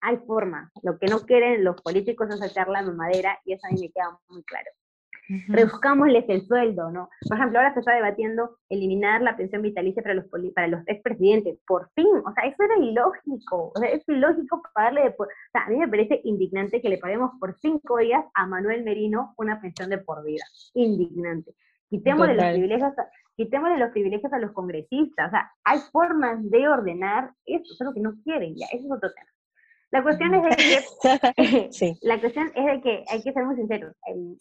Hay 0.00 0.16
formas. 0.26 0.72
Lo 0.82 0.98
que 0.98 1.06
no 1.06 1.20
quieren 1.20 1.62
los 1.62 1.80
políticos 1.82 2.28
es 2.30 2.38
sacar 2.38 2.68
la 2.68 2.82
mamadera 2.82 3.38
y 3.44 3.52
eso 3.52 3.66
a 3.66 3.70
mí 3.70 3.80
me 3.80 3.90
queda 3.90 4.18
muy 4.28 4.42
claro 4.44 4.70
reduzcámosles 5.48 6.24
el 6.28 6.46
sueldo, 6.46 6.90
¿no? 6.90 7.08
Por 7.28 7.36
ejemplo, 7.36 7.58
ahora 7.58 7.74
se 7.74 7.80
está 7.80 7.94
debatiendo 7.94 8.56
eliminar 8.68 9.22
la 9.22 9.36
pensión 9.36 9.62
vitalicia 9.62 10.02
para 10.02 10.14
los, 10.14 10.26
para 10.54 10.68
los 10.68 10.82
expresidentes. 10.86 11.58
Por 11.66 11.90
fin, 11.94 12.08
o 12.24 12.32
sea, 12.32 12.44
eso 12.44 12.62
era 12.62 12.78
ilógico, 12.78 13.72
o 13.74 13.78
sea, 13.78 13.90
es 13.90 14.08
ilógico 14.08 14.62
pagarle, 14.74 15.02
de, 15.02 15.08
o 15.08 15.26
sea, 15.52 15.64
a 15.64 15.68
mí 15.68 15.76
me 15.76 15.88
parece 15.88 16.20
indignante 16.24 16.80
que 16.80 16.88
le 16.88 16.98
paguemos 16.98 17.32
por 17.38 17.54
cinco 17.60 17.98
días 17.98 18.24
a 18.34 18.46
Manuel 18.46 18.84
Merino 18.84 19.34
una 19.36 19.60
pensión 19.60 19.90
de 19.90 19.98
por 19.98 20.24
vida. 20.24 20.44
Indignante. 20.74 21.54
Quitémosle 21.88 22.34
los, 22.34 22.44
privilegios 22.44 22.98
a, 22.98 23.08
quitémosle 23.36 23.78
los 23.78 23.90
privilegios 23.90 24.32
a 24.32 24.38
los 24.38 24.52
congresistas, 24.52 25.28
o 25.28 25.30
sea, 25.30 25.50
hay 25.64 25.78
formas 25.90 26.38
de 26.50 26.68
ordenar 26.68 27.32
eso, 27.44 27.64
eso 27.64 27.76
es 27.80 27.86
lo 27.86 27.94
que 27.94 28.00
no 28.00 28.14
quieren, 28.22 28.54
ya, 28.56 28.66
eso 28.66 28.86
es 28.86 28.92
otro 28.92 29.10
tema. 29.12 29.29
La 29.90 30.02
cuestión 30.02 30.34
es 30.34 30.42
de 30.42 30.50
que, 30.50 31.98
la 32.02 32.20
cuestión 32.20 32.52
es 32.54 32.64
de 32.64 32.80
que 32.80 33.04
hay 33.08 33.22
que 33.22 33.32
ser 33.32 33.44
muy 33.44 33.56
sinceros. 33.56 33.96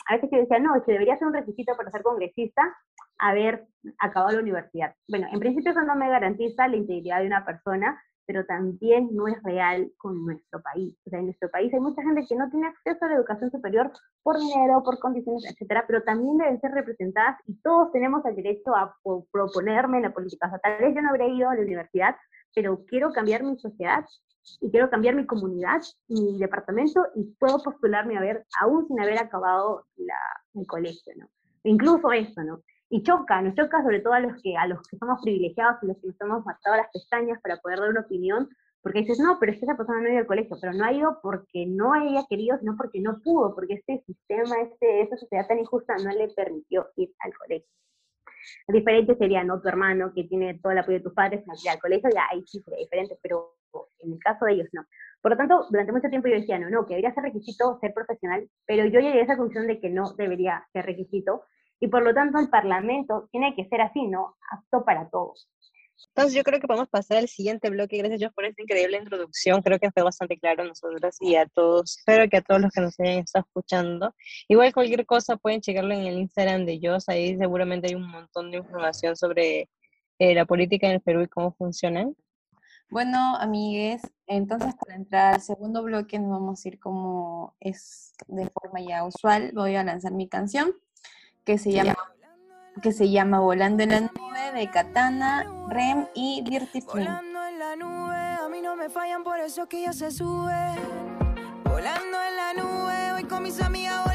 A 0.07 0.15
veces 0.15 0.29
yo 0.31 0.37
decía, 0.39 0.59
no, 0.59 0.73
que 0.83 0.91
debería 0.91 1.17
ser 1.17 1.27
un 1.27 1.33
requisito 1.33 1.75
para 1.75 1.89
ser 1.89 2.03
congresista 2.03 2.75
haber 3.17 3.65
acabado 3.99 4.35
la 4.35 4.43
universidad. 4.43 4.93
Bueno, 5.07 5.27
en 5.31 5.39
principio 5.39 5.71
eso 5.71 5.81
no 5.81 5.95
me 5.95 6.09
garantiza 6.09 6.67
la 6.67 6.75
integridad 6.75 7.19
de 7.19 7.27
una 7.27 7.45
persona, 7.45 7.99
pero 8.29 8.45
también 8.45 9.09
no 9.11 9.27
es 9.27 9.41
real 9.41 9.91
con 9.97 10.23
nuestro 10.23 10.61
país. 10.61 10.95
O 11.07 11.09
sea, 11.09 11.17
en 11.17 11.25
nuestro 11.25 11.49
país 11.49 11.73
hay 11.73 11.79
mucha 11.79 12.03
gente 12.03 12.27
que 12.29 12.35
no 12.35 12.47
tiene 12.51 12.67
acceso 12.67 13.03
a 13.03 13.09
la 13.09 13.15
educación 13.15 13.49
superior 13.49 13.91
por 14.21 14.37
dinero, 14.37 14.83
por 14.83 14.99
condiciones, 14.99 15.45
etcétera, 15.45 15.85
pero 15.87 16.03
también 16.03 16.37
deben 16.37 16.61
ser 16.61 16.71
representadas 16.71 17.39
y 17.47 17.59
todos 17.61 17.91
tenemos 17.91 18.23
el 18.25 18.35
derecho 18.35 18.75
a 18.75 18.95
proponerme 19.31 19.97
en 19.97 20.03
la 20.03 20.13
política. 20.13 20.45
O 20.45 20.49
sea, 20.51 20.59
tal 20.59 20.79
vez 20.79 20.93
yo 20.93 21.01
no 21.01 21.09
habría 21.09 21.27
ido 21.27 21.49
a 21.49 21.55
la 21.55 21.61
universidad, 21.61 22.15
pero 22.53 22.83
quiero 22.85 23.11
cambiar 23.11 23.43
mi 23.43 23.57
sociedad 23.57 24.05
y 24.61 24.71
quiero 24.71 24.89
cambiar 24.89 25.15
mi 25.15 25.25
comunidad, 25.25 25.81
mi 26.07 26.37
departamento 26.39 27.05
y 27.15 27.23
puedo 27.39 27.61
postularme 27.61 28.17
a 28.17 28.21
ver, 28.21 28.45
aún 28.59 28.87
sin 28.87 28.99
haber 28.99 29.19
acabado 29.19 29.85
la, 29.95 30.19
el 30.55 30.65
colegio, 30.65 31.13
¿no? 31.17 31.29
Incluso 31.63 32.11
eso, 32.11 32.43
¿no? 32.43 32.61
Y 32.89 33.03
choca, 33.03 33.41
nos 33.41 33.55
choca 33.55 33.83
sobre 33.83 33.99
todo 33.99 34.13
a 34.13 34.19
los 34.19 34.41
que, 34.41 34.57
a 34.57 34.65
los 34.65 34.81
que 34.87 34.97
somos 34.97 35.21
privilegiados 35.21 35.77
y 35.83 35.87
los 35.87 35.97
que 35.97 36.07
nos 36.07 36.21
hemos 36.21 36.45
matado 36.45 36.77
las 36.77 36.91
pestañas 36.91 37.39
para 37.41 37.57
poder 37.57 37.79
dar 37.79 37.89
una 37.89 38.01
opinión, 38.01 38.49
porque 38.81 39.01
dices, 39.01 39.19
no, 39.19 39.37
pero 39.39 39.51
es 39.51 39.59
que 39.59 39.65
esa 39.65 39.77
persona 39.77 40.01
no 40.01 40.07
ha 40.07 40.11
ido 40.11 40.19
al 40.19 40.25
colegio, 40.25 40.57
pero 40.59 40.73
no 40.73 40.85
ha 40.85 40.93
ido 40.93 41.19
porque 41.21 41.65
no 41.67 41.93
haya 41.93 42.25
querido, 42.29 42.57
sino 42.57 42.75
porque 42.77 43.01
no 43.01 43.19
pudo, 43.19 43.53
porque 43.53 43.75
este 43.75 44.01
sistema, 44.05 44.55
este, 44.61 45.01
esta 45.01 45.17
sociedad 45.17 45.47
tan 45.47 45.59
injusta 45.59 45.97
no 45.97 46.11
le 46.11 46.29
permitió 46.29 46.87
ir 46.95 47.13
al 47.19 47.33
colegio. 47.37 47.69
Diferente 48.67 49.15
sería, 49.15 49.43
¿no? 49.43 49.61
Tu 49.61 49.67
hermano 49.67 50.11
que 50.13 50.23
tiene 50.25 50.59
todo 50.59 50.71
el 50.71 50.79
apoyo 50.79 50.97
de 50.97 51.03
tus 51.03 51.13
padres, 51.13 51.43
ir 51.63 51.69
al 51.69 51.79
colegio, 51.79 52.09
ya 52.13 52.27
ahí 52.31 52.43
sí 52.45 52.61
sería 52.61 52.79
diferente, 52.79 53.17
pero 53.21 53.55
en 53.99 54.13
el 54.13 54.19
caso 54.19 54.45
de 54.45 54.53
ellos 54.53 54.67
no. 54.71 54.85
Por 55.21 55.31
lo 55.31 55.37
tanto, 55.37 55.67
durante 55.69 55.91
mucho 55.91 56.09
tiempo 56.09 56.27
yo 56.27 56.35
decía, 56.35 56.59
no, 56.59 56.69
no, 56.69 56.85
que 56.85 56.95
debería 56.95 57.13
ser 57.13 57.23
requisito 57.23 57.77
ser 57.81 57.93
profesional, 57.93 58.49
pero 58.65 58.85
yo 58.85 58.99
llegué 58.99 59.19
a 59.19 59.23
esa 59.23 59.37
conclusión 59.37 59.67
de 59.67 59.79
que 59.79 59.89
no 59.89 60.13
debería 60.13 60.65
ser 60.71 60.85
requisito, 60.85 61.43
y 61.79 61.87
por 61.87 62.03
lo 62.03 62.13
tanto 62.13 62.39
el 62.39 62.49
Parlamento 62.49 63.27
tiene 63.31 63.55
que 63.55 63.65
ser 63.67 63.81
así, 63.81 64.07
¿no? 64.07 64.35
Apto 64.51 64.83
para 64.83 65.09
todos. 65.09 65.49
Entonces 66.07 66.33
yo 66.33 66.43
creo 66.43 66.59
que 66.59 66.67
podemos 66.67 66.89
pasar 66.89 67.17
al 67.17 67.27
siguiente 67.27 67.69
bloque. 67.69 67.97
Gracias 67.97 68.19
Dios 68.19 68.33
por 68.33 68.45
esta 68.45 68.61
increíble 68.61 68.97
introducción. 68.97 69.61
Creo 69.61 69.79
que 69.79 69.91
fue 69.91 70.03
bastante 70.03 70.37
claro 70.37 70.63
a 70.63 70.67
nosotros 70.67 71.15
y 71.19 71.35
a 71.35 71.45
todos. 71.47 71.97
Espero 71.97 72.29
que 72.29 72.37
a 72.37 72.41
todos 72.41 72.61
los 72.61 72.71
que 72.71 72.81
nos 72.81 72.99
hayan 72.99 73.19
estado 73.19 73.45
escuchando. 73.47 74.13
Igual 74.47 74.73
cualquier 74.73 75.05
cosa 75.05 75.37
pueden 75.37 75.61
checarlo 75.61 75.93
en 75.93 76.05
el 76.05 76.17
Instagram 76.17 76.65
de 76.65 76.79
Jos. 76.81 77.09
Ahí 77.09 77.37
seguramente 77.37 77.87
hay 77.87 77.95
un 77.95 78.07
montón 78.09 78.51
de 78.51 78.57
información 78.57 79.15
sobre 79.15 79.69
eh, 80.19 80.35
la 80.35 80.45
política 80.45 80.87
en 80.87 80.93
el 80.93 81.01
Perú 81.01 81.21
y 81.21 81.27
cómo 81.27 81.53
funcionan. 81.53 82.15
Bueno, 82.89 83.35
amigues, 83.35 84.01
entonces 84.25 84.73
para 84.73 84.95
entrar 84.95 85.35
al 85.35 85.41
segundo 85.41 85.83
bloque 85.83 86.17
nos 86.17 86.31
vamos 86.31 86.65
a 86.65 86.67
ir 86.67 86.79
como 86.79 87.55
es 87.59 88.13
de 88.27 88.49
forma 88.49 88.81
ya 88.81 89.05
usual. 89.05 89.51
Voy 89.53 89.75
a 89.75 89.83
lanzar 89.83 90.11
mi 90.11 90.27
canción 90.27 90.73
que 91.45 91.59
se 91.59 91.71
llama 91.71 91.95
que 92.81 92.91
se 92.91 93.09
llama 93.09 93.39
Volando 93.39 93.83
en 93.83 93.89
la 93.89 93.99
nube 94.01 94.51
de 94.53 94.69
Katana, 94.69 95.45
Rem 95.69 96.07
y 96.13 96.41
Dirty 96.43 96.81
Volando 96.81 97.45
en 97.45 97.59
la 97.59 97.75
nube, 97.75 98.15
a 98.15 98.49
mí 98.49 98.61
no 98.61 98.75
me 98.75 98.89
fallan 98.89 99.23
por 99.23 99.39
eso 99.39 99.67
que 99.67 99.81
ya 99.83 99.93
se 99.93 100.11
sube. 100.11 100.75
Volando 101.63 102.17
en 102.27 102.35
la 102.35 102.53
nube, 102.53 103.13
voy 103.13 103.23
con 103.23 103.43
mis 103.43 103.61
amigas 103.61 104.08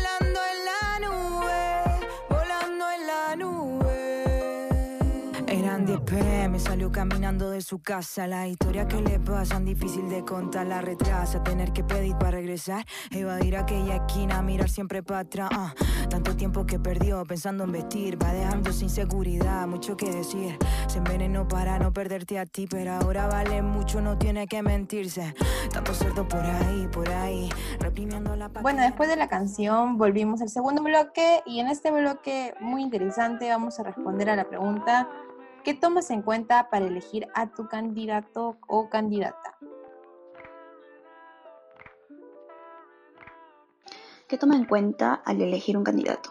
me 6.54 6.60
salió 6.60 6.92
caminando 6.92 7.50
de 7.50 7.60
su 7.60 7.80
casa. 7.80 8.28
La 8.28 8.46
historia 8.46 8.86
que 8.86 9.00
le 9.00 9.18
pasan 9.18 9.64
difícil 9.64 10.08
de 10.08 10.24
contar, 10.24 10.68
la 10.68 10.80
retrasa. 10.80 11.42
Tener 11.42 11.72
que 11.72 11.82
pedir 11.82 12.16
para 12.16 12.30
regresar, 12.30 12.84
evadir 13.10 13.56
aquella 13.56 13.96
esquina, 13.96 14.40
mirar 14.40 14.68
siempre 14.68 15.02
para 15.02 15.20
atrás. 15.20 15.50
ah. 15.52 15.74
Tanto 16.08 16.36
tiempo 16.36 16.64
que 16.64 16.78
perdió 16.78 17.24
pensando 17.24 17.64
en 17.64 17.72
vestir, 17.72 18.22
va 18.22 18.32
dejando 18.32 18.72
sin 18.72 18.88
seguridad, 18.88 19.66
mucho 19.66 19.96
que 19.96 20.08
decir. 20.08 20.56
Se 20.86 20.98
envenenó 20.98 21.48
para 21.48 21.76
no 21.80 21.92
perderte 21.92 22.38
a 22.38 22.46
ti, 22.46 22.68
pero 22.70 22.92
ahora 22.92 23.26
vale 23.26 23.60
mucho, 23.60 24.00
no 24.00 24.16
tiene 24.16 24.46
que 24.46 24.62
mentirse. 24.62 25.34
Tanto 25.72 25.92
cerdo 25.92 26.28
por 26.28 26.46
ahí, 26.46 26.86
por 26.92 27.10
ahí, 27.10 27.50
reprimiendo 27.80 28.36
la 28.36 28.46
Bueno, 28.46 28.82
después 28.82 29.08
de 29.08 29.16
la 29.16 29.26
canción 29.26 29.98
volvimos 29.98 30.40
al 30.40 30.50
segundo 30.50 30.84
bloque 30.84 31.42
y 31.46 31.58
en 31.58 31.66
este 31.66 31.90
bloque 31.90 32.54
muy 32.60 32.82
interesante 32.82 33.48
vamos 33.48 33.80
a 33.80 33.82
responder 33.82 34.30
a 34.30 34.36
la 34.36 34.48
pregunta 34.48 35.08
¿qué 35.64 35.72
tomas 35.72 36.10
en 36.10 36.22
cuenta 36.22 36.68
para 36.68 36.86
elegir 36.86 37.26
a 37.34 37.50
tu 37.50 37.66
candidato 37.68 38.58
o 38.68 38.90
candidata? 38.90 39.56
¿Qué 44.28 44.38
toma 44.38 44.56
en 44.56 44.66
cuenta 44.66 45.14
al 45.14 45.40
elegir 45.40 45.76
un 45.76 45.84
candidato? 45.84 46.30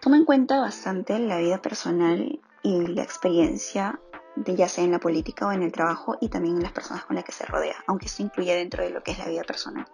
Toma 0.00 0.16
en 0.16 0.24
cuenta 0.24 0.60
bastante 0.60 1.18
la 1.18 1.38
vida 1.38 1.60
personal 1.60 2.40
y 2.62 2.86
la 2.86 3.02
experiencia 3.02 4.00
de 4.34 4.54
ya 4.54 4.68
sea 4.68 4.84
en 4.84 4.92
la 4.92 4.98
política 4.98 5.46
o 5.46 5.52
en 5.52 5.62
el 5.62 5.72
trabajo 5.72 6.16
y 6.20 6.28
también 6.28 6.56
en 6.56 6.62
las 6.62 6.72
personas 6.72 7.04
con 7.04 7.16
las 7.16 7.24
que 7.24 7.32
se 7.32 7.44
rodea, 7.44 7.76
aunque 7.86 8.06
esto 8.06 8.22
incluye 8.22 8.54
dentro 8.54 8.82
de 8.82 8.90
lo 8.90 9.02
que 9.02 9.12
es 9.12 9.18
la 9.18 9.28
vida 9.28 9.42
personal. 9.44 9.86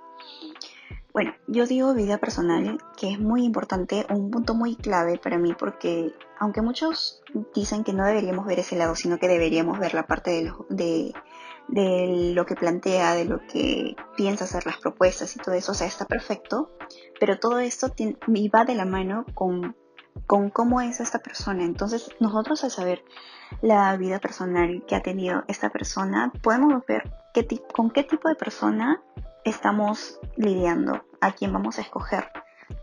Bueno, 1.13 1.35
yo 1.47 1.67
digo 1.67 1.93
vida 1.93 2.17
personal, 2.17 2.79
que 2.97 3.11
es 3.11 3.21
muy 3.21 3.45
importante, 3.45 4.07
un 4.09 4.31
punto 4.31 4.55
muy 4.55 4.77
clave 4.77 5.19
para 5.19 5.37
mí, 5.37 5.55
porque 5.59 6.15
aunque 6.39 6.63
muchos 6.63 7.23
dicen 7.55 7.85
que 7.85 7.93
no 7.93 8.07
deberíamos 8.07 8.47
ver 8.47 8.61
ese 8.61 8.77
lado, 8.77 8.97
sino 8.97 9.19
que 9.19 9.29
deberíamos 9.29 9.79
ver 9.79 9.93
la 9.93 10.07
parte 10.07 10.31
de 10.31 10.45
lo, 10.45 10.67
de, 11.69 12.33
lo 12.35 12.47
que 12.47 12.55
plantea, 12.55 13.15
de 13.15 13.27
lo 13.27 13.41
que 13.47 13.95
piensa 14.17 14.45
hacer 14.45 14.65
las 14.65 14.79
propuestas 14.79 15.37
y 15.37 15.39
todo 15.39 15.55
eso, 15.55 15.73
o 15.73 15.75
sea, 15.75 15.87
está 15.87 16.07
perfecto, 16.07 16.71
pero 17.21 17.39
todo 17.39 17.59
esto 17.59 17.89
va 18.55 18.65
de 18.65 18.75
la 18.75 18.87
mano 18.87 19.27
con, 19.35 19.77
con 20.27 20.49
cómo 20.49 20.81
es 20.81 21.01
esta 21.01 21.19
persona. 21.19 21.65
Entonces, 21.65 22.09
nosotros 22.21 22.65
al 22.65 22.71
saber 22.71 23.05
la 23.61 23.95
vida 23.99 24.19
personal 24.19 24.83
que 24.89 24.97
ha 24.97 25.03
tenido 25.03 25.45
esta 25.47 25.69
persona, 25.69 26.33
podemos 26.43 26.87
ver 26.87 27.13
qué 27.35 27.47
con 27.75 27.91
qué 27.91 28.03
tipo 28.03 28.31
de 28.31 28.35
persona 28.35 29.03
estamos 29.45 30.18
lidiando, 30.36 31.05
a 31.20 31.32
quién 31.32 31.53
vamos 31.53 31.78
a 31.78 31.82
escoger. 31.82 32.28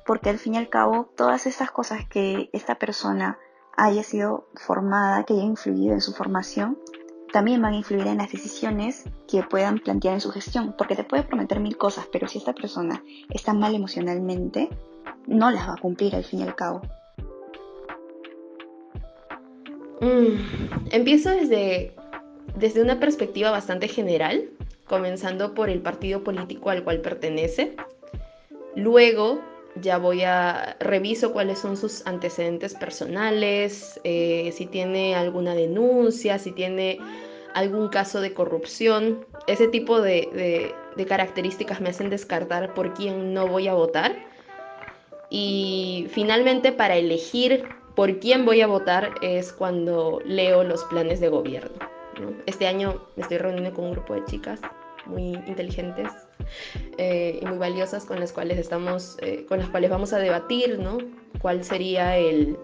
Porque 0.05 0.29
al 0.29 0.39
fin 0.39 0.55
y 0.55 0.57
al 0.57 0.69
cabo, 0.69 1.09
todas 1.15 1.45
estas 1.45 1.71
cosas 1.71 2.07
que 2.07 2.49
esta 2.53 2.75
persona 2.75 3.37
haya 3.75 4.03
sido 4.03 4.47
formada, 4.55 5.23
que 5.23 5.33
haya 5.33 5.43
influido 5.43 5.93
en 5.93 6.01
su 6.01 6.13
formación, 6.13 6.77
también 7.31 7.61
van 7.61 7.73
a 7.73 7.77
influir 7.77 8.07
en 8.07 8.17
las 8.17 8.31
decisiones 8.31 9.05
que 9.27 9.43
puedan 9.43 9.79
plantear 9.79 10.15
en 10.15 10.21
su 10.21 10.31
gestión. 10.31 10.75
Porque 10.77 10.95
te 10.95 11.03
puede 11.03 11.23
prometer 11.23 11.59
mil 11.59 11.77
cosas, 11.77 12.07
pero 12.11 12.27
si 12.27 12.39
esta 12.39 12.53
persona 12.53 13.03
está 13.29 13.53
mal 13.53 13.75
emocionalmente, 13.75 14.69
no 15.27 15.51
las 15.51 15.67
va 15.67 15.73
a 15.73 15.81
cumplir 15.81 16.15
al 16.15 16.23
fin 16.23 16.39
y 16.39 16.43
al 16.43 16.55
cabo. 16.55 16.81
Mm, 20.01 20.87
empiezo 20.91 21.29
desde, 21.29 21.93
desde 22.55 22.81
una 22.81 22.99
perspectiva 22.99 23.51
bastante 23.51 23.87
general, 23.87 24.49
comenzando 24.89 25.53
por 25.53 25.69
el 25.69 25.81
partido 25.81 26.23
político 26.23 26.69
al 26.71 26.83
cual 26.83 26.99
pertenece. 26.99 27.75
Luego 28.75 29.39
ya 29.75 29.97
voy 29.97 30.23
a 30.23 30.75
reviso 30.79 31.31
cuáles 31.31 31.59
son 31.59 31.77
sus 31.77 32.05
antecedentes 32.05 32.73
personales, 32.73 33.99
eh, 34.03 34.51
si 34.53 34.65
tiene 34.65 35.15
alguna 35.15 35.53
denuncia, 35.55 36.39
si 36.39 36.51
tiene 36.51 36.99
algún 37.53 37.87
caso 37.89 38.19
de 38.19 38.33
corrupción. 38.33 39.25
Ese 39.47 39.67
tipo 39.67 40.01
de, 40.01 40.29
de- 40.33 40.75
de 40.95 41.05
características 41.05 41.79
me 41.79 41.89
hacen 41.89 42.09
descartar 42.09 42.73
por 42.73 42.93
quién 42.93 43.33
no 43.33 43.47
voy 43.47 43.67
a 43.67 43.73
votar. 43.73 44.13
Y 45.29 46.07
finalmente 46.11 46.71
para 46.71 46.95
elegir 46.97 47.63
por 47.95 48.19
quién 48.19 48.45
voy 48.45 48.61
a 48.61 48.67
votar 48.67 49.11
es 49.21 49.53
cuando 49.53 50.19
leo 50.25 50.63
los 50.63 50.83
planes 50.85 51.19
de 51.19 51.29
gobierno. 51.29 51.77
¿no? 52.19 52.33
Este 52.47 52.67
año 52.67 53.01
me 53.15 53.23
estoy 53.23 53.37
reuniendo 53.37 53.73
con 53.73 53.85
un 53.85 53.91
grupo 53.91 54.15
de 54.15 54.25
chicas 54.25 54.59
muy 55.09 55.33
inteligentes 55.47 56.07
eh, 56.97 57.39
y 57.41 57.45
muy 57.45 57.57
valiosas 57.57 58.05
con 58.05 58.19
las 58.19 58.31
cuales 58.31 58.57
estamos, 58.57 59.17
eh, 59.21 59.45
con 59.47 59.59
las 59.59 59.69
cuales 59.69 59.89
vamos 59.89 60.13
a 60.13 60.19
debatir, 60.19 60.79
¿no? 60.79 60.97
¿Cuál 61.41 61.63
sería 61.63 62.17
el, 62.17 62.57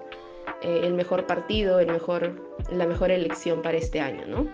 eh, 0.61 0.81
el 0.83 0.93
mejor 0.93 1.25
partido, 1.25 1.79
el 1.79 1.91
mejor, 1.91 2.41
la 2.71 2.85
mejor 2.87 3.11
elección 3.11 3.61
para 3.61 3.77
este 3.77 3.99
año, 3.99 4.25
¿no? 4.27 4.47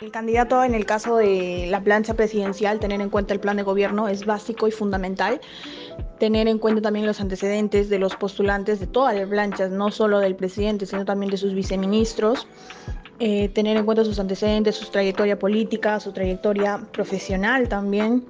El 0.00 0.10
candidato 0.10 0.62
en 0.64 0.74
el 0.74 0.84
caso 0.84 1.16
de 1.16 1.66
la 1.70 1.80
plancha 1.80 2.14
presidencial, 2.14 2.80
tener 2.80 3.00
en 3.00 3.08
cuenta 3.08 3.32
el 3.32 3.40
plan 3.40 3.56
de 3.56 3.62
gobierno 3.62 4.08
es 4.08 4.26
básico 4.26 4.68
y 4.68 4.70
fundamental. 4.70 5.40
Tener 6.18 6.48
en 6.48 6.58
cuenta 6.58 6.82
también 6.82 7.06
los 7.06 7.20
antecedentes 7.20 7.88
de 7.88 7.98
los 7.98 8.14
postulantes 8.16 8.80
de 8.80 8.86
todas 8.86 9.14
las 9.14 9.28
planchas, 9.28 9.70
no 9.70 9.90
solo 9.90 10.18
del 10.18 10.36
presidente, 10.36 10.84
sino 10.84 11.04
también 11.04 11.30
de 11.30 11.36
sus 11.36 11.54
viceministros. 11.54 12.46
Eh, 13.20 13.48
tener 13.50 13.76
en 13.76 13.84
cuenta 13.84 14.04
sus 14.04 14.18
antecedentes, 14.18 14.74
su 14.74 14.90
trayectoria 14.90 15.38
política, 15.38 16.00
su 16.00 16.12
trayectoria 16.12 16.80
profesional 16.92 17.68
también. 17.68 18.24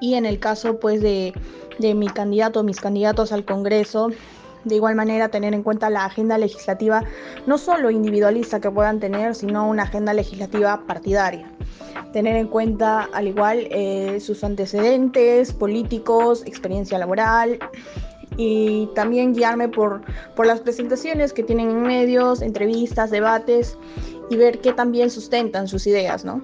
Y 0.00 0.14
en 0.14 0.26
el 0.26 0.38
caso 0.38 0.78
pues 0.78 1.00
de, 1.00 1.32
de 1.78 1.94
mi 1.94 2.06
candidato, 2.06 2.62
mis 2.62 2.80
candidatos 2.80 3.32
al 3.32 3.44
Congreso, 3.44 4.10
de 4.64 4.76
igual 4.76 4.94
manera 4.94 5.28
tener 5.28 5.54
en 5.54 5.62
cuenta 5.62 5.90
la 5.90 6.04
agenda 6.04 6.38
legislativa, 6.38 7.02
no 7.46 7.58
solo 7.58 7.90
individualista 7.90 8.60
que 8.60 8.70
puedan 8.70 9.00
tener, 9.00 9.34
sino 9.34 9.68
una 9.68 9.84
agenda 9.84 10.12
legislativa 10.12 10.82
partidaria. 10.86 11.50
Tener 12.12 12.36
en 12.36 12.46
cuenta 12.46 13.08
al 13.12 13.28
igual 13.28 13.66
eh, 13.70 14.20
sus 14.20 14.44
antecedentes 14.44 15.52
políticos, 15.52 16.42
experiencia 16.46 16.98
laboral 16.98 17.58
y 18.38 18.88
también 18.94 19.34
guiarme 19.34 19.68
por, 19.68 20.00
por 20.34 20.46
las 20.46 20.60
presentaciones 20.60 21.34
que 21.34 21.42
tienen 21.42 21.70
en 21.70 21.82
medios, 21.82 22.40
entrevistas, 22.40 23.10
debates 23.10 23.76
y 24.30 24.36
ver 24.36 24.60
qué 24.60 24.72
también 24.72 25.10
sustentan 25.10 25.68
sus 25.68 25.86
ideas, 25.86 26.24
¿no? 26.24 26.40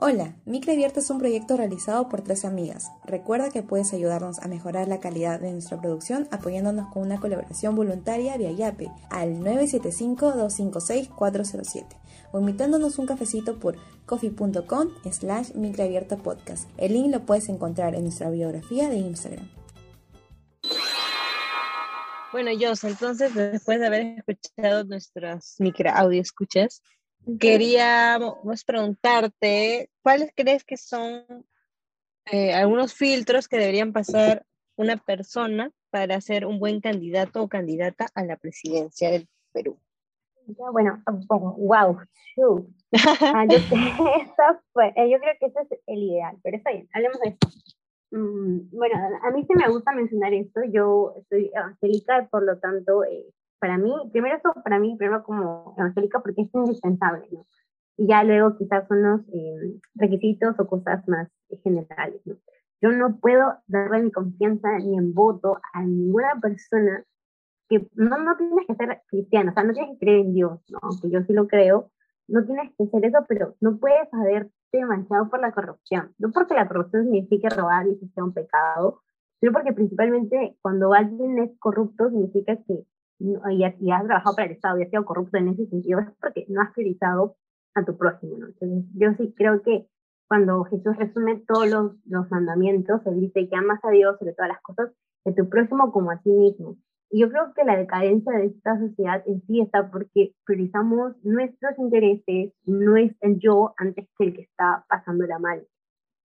Hola, 0.00 0.36
Micro 0.46 0.72
Abierta 0.72 1.00
es 1.00 1.10
un 1.10 1.18
proyecto 1.18 1.56
realizado 1.56 2.08
por 2.08 2.22
tres 2.22 2.46
amigas. 2.46 2.90
Recuerda 3.04 3.50
que 3.50 3.62
puedes 3.62 3.92
ayudarnos 3.92 4.38
a 4.38 4.48
mejorar 4.48 4.88
la 4.88 5.00
calidad 5.00 5.38
de 5.38 5.52
nuestra 5.52 5.78
producción 5.80 6.28
apoyándonos 6.30 6.90
con 6.92 7.02
una 7.02 7.20
colaboración 7.20 7.74
voluntaria 7.74 8.38
vía 8.38 8.52
Yape 8.52 8.90
al 9.10 9.40
975-256-407 9.40 11.84
o 12.32 12.40
invitándonos 12.40 12.98
un 12.98 13.06
cafecito 13.06 13.58
por 13.58 13.76
coffee.com 14.06 14.88
slash 15.10 15.54
microabierta 15.54 16.16
podcast. 16.16 16.68
El 16.76 16.94
link 16.94 17.12
lo 17.12 17.20
puedes 17.26 17.48
encontrar 17.48 17.94
en 17.94 18.02
nuestra 18.02 18.30
biografía 18.30 18.88
de 18.88 18.96
Instagram. 18.96 19.48
Bueno, 22.32 22.50
Jos, 22.60 22.84
entonces 22.84 23.34
después 23.34 23.80
de 23.80 23.86
haber 23.86 24.18
escuchado 24.18 24.84
nuestras 24.84 25.56
micro 25.58 25.90
audio 25.90 26.20
escuchas, 26.20 26.82
queríamos 27.40 28.64
preguntarte, 28.64 29.90
¿cuáles 30.02 30.30
crees 30.34 30.62
que 30.64 30.76
son 30.76 31.24
eh, 32.26 32.52
algunos 32.52 32.92
filtros 32.92 33.48
que 33.48 33.56
deberían 33.56 33.92
pasar 33.92 34.44
una 34.76 34.98
persona 34.98 35.70
para 35.90 36.20
ser 36.20 36.44
un 36.44 36.58
buen 36.58 36.80
candidato 36.80 37.42
o 37.42 37.48
candidata 37.48 38.08
a 38.14 38.24
la 38.24 38.36
presidencia 38.36 39.10
del 39.10 39.26
Perú? 39.52 39.78
Bueno, 40.72 41.02
wow, 41.58 41.98
ah, 43.34 43.44
yo, 43.46 43.56
eh, 44.96 45.10
yo, 45.10 45.18
creo 45.18 45.34
que 45.38 45.46
ese 45.46 45.60
es 45.60 45.80
el 45.86 45.98
ideal, 45.98 46.36
pero 46.42 46.56
está 46.56 46.70
bien, 46.70 46.88
hablemos 46.94 47.20
de 47.20 47.28
esto. 47.30 47.48
Mm, 48.10 48.70
bueno, 48.72 48.96
a 49.22 49.30
mí 49.30 49.44
sí 49.46 49.54
me 49.54 49.68
gusta 49.68 49.92
mencionar 49.92 50.32
esto, 50.32 50.60
yo 50.72 51.16
soy 51.28 51.50
evangélica, 51.54 52.28
por 52.30 52.44
lo 52.44 52.58
tanto, 52.58 53.04
eh, 53.04 53.26
para 53.58 53.76
mí, 53.76 53.92
primero 54.12 54.36
eso 54.36 54.54
para 54.62 54.78
mí, 54.78 54.96
primero 54.96 55.22
como 55.22 55.74
evangélica, 55.76 56.20
porque 56.20 56.42
es 56.42 56.54
indispensable, 56.54 57.28
¿no? 57.30 57.44
Y 57.98 58.06
ya 58.06 58.22
luego 58.22 58.56
quizás 58.56 58.86
son 58.86 59.02
los 59.02 59.20
eh, 59.32 59.80
requisitos 59.96 60.58
o 60.58 60.66
cosas 60.66 61.06
más 61.08 61.28
generales, 61.62 62.20
¿no? 62.24 62.36
Yo 62.80 62.92
no 62.92 63.18
puedo 63.18 63.54
darle 63.66 64.04
mi 64.04 64.12
confianza 64.12 64.78
ni 64.78 64.96
en 64.96 65.12
voto 65.12 65.60
a 65.72 65.82
ninguna 65.82 66.38
persona 66.40 67.04
que 67.68 67.88
no, 67.94 68.18
no 68.18 68.36
tienes 68.36 68.66
que 68.66 68.74
ser 68.74 69.02
cristiano, 69.08 69.50
o 69.50 69.54
sea, 69.54 69.64
no 69.64 69.72
tienes 69.72 69.92
que 69.92 69.98
creer 69.98 70.20
en 70.20 70.34
Dios, 70.34 70.60
¿no? 70.70 70.78
aunque 70.82 71.10
yo 71.10 71.22
sí 71.22 71.32
lo 71.32 71.46
creo, 71.46 71.90
no 72.28 72.44
tienes 72.44 72.72
que 72.76 72.86
ser 72.86 73.04
eso, 73.04 73.18
pero 73.28 73.54
no 73.60 73.78
puedes 73.78 74.12
haberte 74.12 74.84
manchado 74.86 75.30
por 75.30 75.40
la 75.40 75.52
corrupción. 75.52 76.12
No 76.18 76.30
porque 76.30 76.54
la 76.54 76.68
corrupción 76.68 77.04
signifique 77.04 77.48
robar 77.48 77.86
y 77.86 77.98
que 77.98 78.08
sea 78.08 78.24
un 78.24 78.34
pecado, 78.34 79.00
sino 79.40 79.52
porque 79.52 79.72
principalmente 79.72 80.56
cuando 80.60 80.92
alguien 80.92 81.38
es 81.38 81.58
corrupto 81.58 82.10
significa 82.10 82.56
que 82.56 82.84
y, 83.20 83.64
has 83.64 84.04
trabajado 84.04 84.36
para 84.36 84.46
el 84.46 84.52
Estado 84.52 84.78
y 84.78 84.82
has 84.82 84.90
sido 84.90 85.04
corrupto 85.04 85.38
en 85.38 85.48
ese 85.48 85.66
sentido, 85.66 86.00
es 86.00 86.06
porque 86.20 86.46
no 86.48 86.60
has 86.60 86.72
priorizado 86.72 87.36
a 87.74 87.84
tu 87.84 87.96
próximo, 87.96 88.38
¿no? 88.38 88.46
Entonces, 88.46 88.84
yo 88.94 89.12
sí 89.14 89.34
creo 89.36 89.62
que 89.62 89.88
cuando 90.28 90.62
Jesús 90.64 90.96
resume 90.96 91.42
todos 91.46 91.68
los, 91.68 91.92
los 92.06 92.30
mandamientos, 92.30 93.00
él 93.06 93.20
dice 93.20 93.48
que 93.48 93.56
amas 93.56 93.80
a 93.82 93.90
Dios 93.90 94.18
sobre 94.18 94.34
todas 94.34 94.50
las 94.50 94.60
cosas, 94.60 94.90
de 95.24 95.32
tu 95.32 95.48
próximo 95.48 95.90
como 95.90 96.10
a 96.10 96.20
ti 96.20 96.30
mismo. 96.30 96.76
Yo 97.10 97.30
creo 97.30 97.54
que 97.54 97.64
la 97.64 97.76
decadencia 97.76 98.32
de 98.32 98.46
esta 98.46 98.78
sociedad 98.78 99.22
en 99.26 99.40
sí 99.46 99.60
está 99.60 99.90
porque 99.90 100.34
priorizamos 100.44 101.14
nuestros 101.24 101.78
intereses, 101.78 102.52
el 102.66 103.38
yo 103.38 103.72
antes 103.78 104.08
que 104.18 104.26
el 104.26 104.34
que 104.34 104.42
está 104.42 104.84
pasándola 104.88 105.38
mal. 105.38 105.66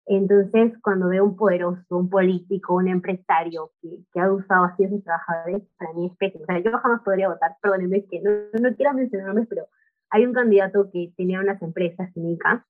Entonces, 0.06 0.72
cuando 0.82 1.08
veo 1.08 1.24
un 1.24 1.36
poderoso, 1.36 1.84
un 1.90 2.08
político, 2.08 2.76
un 2.76 2.88
empresario 2.88 3.72
que, 3.82 3.98
que 4.12 4.20
ha 4.20 4.32
usado 4.32 4.64
así 4.64 4.84
a 4.84 4.88
sus 4.88 5.04
trabajadores, 5.04 5.62
para 5.78 5.92
mí 5.92 6.06
es 6.06 6.16
pésimo. 6.16 6.44
O 6.44 6.46
sea, 6.46 6.60
yo 6.60 6.70
jamás 6.78 7.02
podría 7.02 7.28
votar, 7.28 7.56
perdónenme 7.60 8.06
que 8.06 8.22
no, 8.22 8.30
no 8.58 8.74
quiero 8.74 8.94
mencionar 8.94 9.26
nombres, 9.26 9.48
pero 9.50 9.66
hay 10.10 10.24
un 10.24 10.32
candidato 10.32 10.90
que 10.90 11.12
tenía 11.16 11.40
unas 11.40 11.60
empresas 11.60 12.10
en 12.16 12.30
Ica 12.30 12.66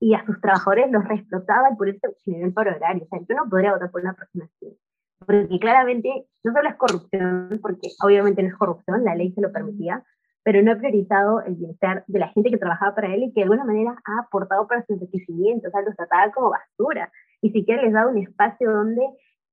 y 0.00 0.14
a 0.14 0.24
sus 0.24 0.40
trabajadores 0.40 0.90
los 0.90 1.04
reexplotaba 1.04 1.70
y 1.72 1.76
por 1.76 1.88
eso 1.88 2.08
generó 2.24 2.46
el 2.46 2.54
paro 2.54 2.74
horario. 2.74 3.04
O 3.04 3.08
sea, 3.08 3.20
yo 3.28 3.34
no 3.34 3.50
podría 3.50 3.72
votar 3.72 3.90
por 3.90 4.00
una 4.00 4.14
persona 4.14 4.46
así. 4.46 4.78
Porque 5.26 5.58
claramente 5.60 6.26
no 6.44 6.52
solo 6.52 6.68
es 6.68 6.76
corrupción, 6.76 7.58
porque 7.60 7.88
obviamente 8.02 8.42
no 8.42 8.48
es 8.48 8.56
corrupción, 8.56 9.04
la 9.04 9.14
ley 9.14 9.32
se 9.32 9.40
lo 9.40 9.52
permitía, 9.52 10.04
pero 10.42 10.62
no 10.62 10.72
ha 10.72 10.76
priorizado 10.76 11.42
el 11.42 11.56
bienestar 11.56 12.04
de 12.06 12.18
la 12.18 12.28
gente 12.28 12.50
que 12.50 12.58
trabajaba 12.58 12.94
para 12.94 13.14
él 13.14 13.24
y 13.24 13.32
que 13.32 13.40
de 13.40 13.44
alguna 13.44 13.64
manera 13.64 13.96
ha 14.04 14.20
aportado 14.20 14.66
para 14.66 14.84
su 14.86 14.94
enriquecimiento, 14.94 15.68
o 15.68 15.70
sea, 15.70 15.82
los 15.82 15.96
trataba 15.96 16.32
como 16.32 16.50
basura, 16.50 17.12
y 17.42 17.50
siquiera 17.50 17.82
les 17.82 17.92
daba 17.92 18.10
un 18.10 18.18
espacio 18.18 18.70
donde 18.70 19.02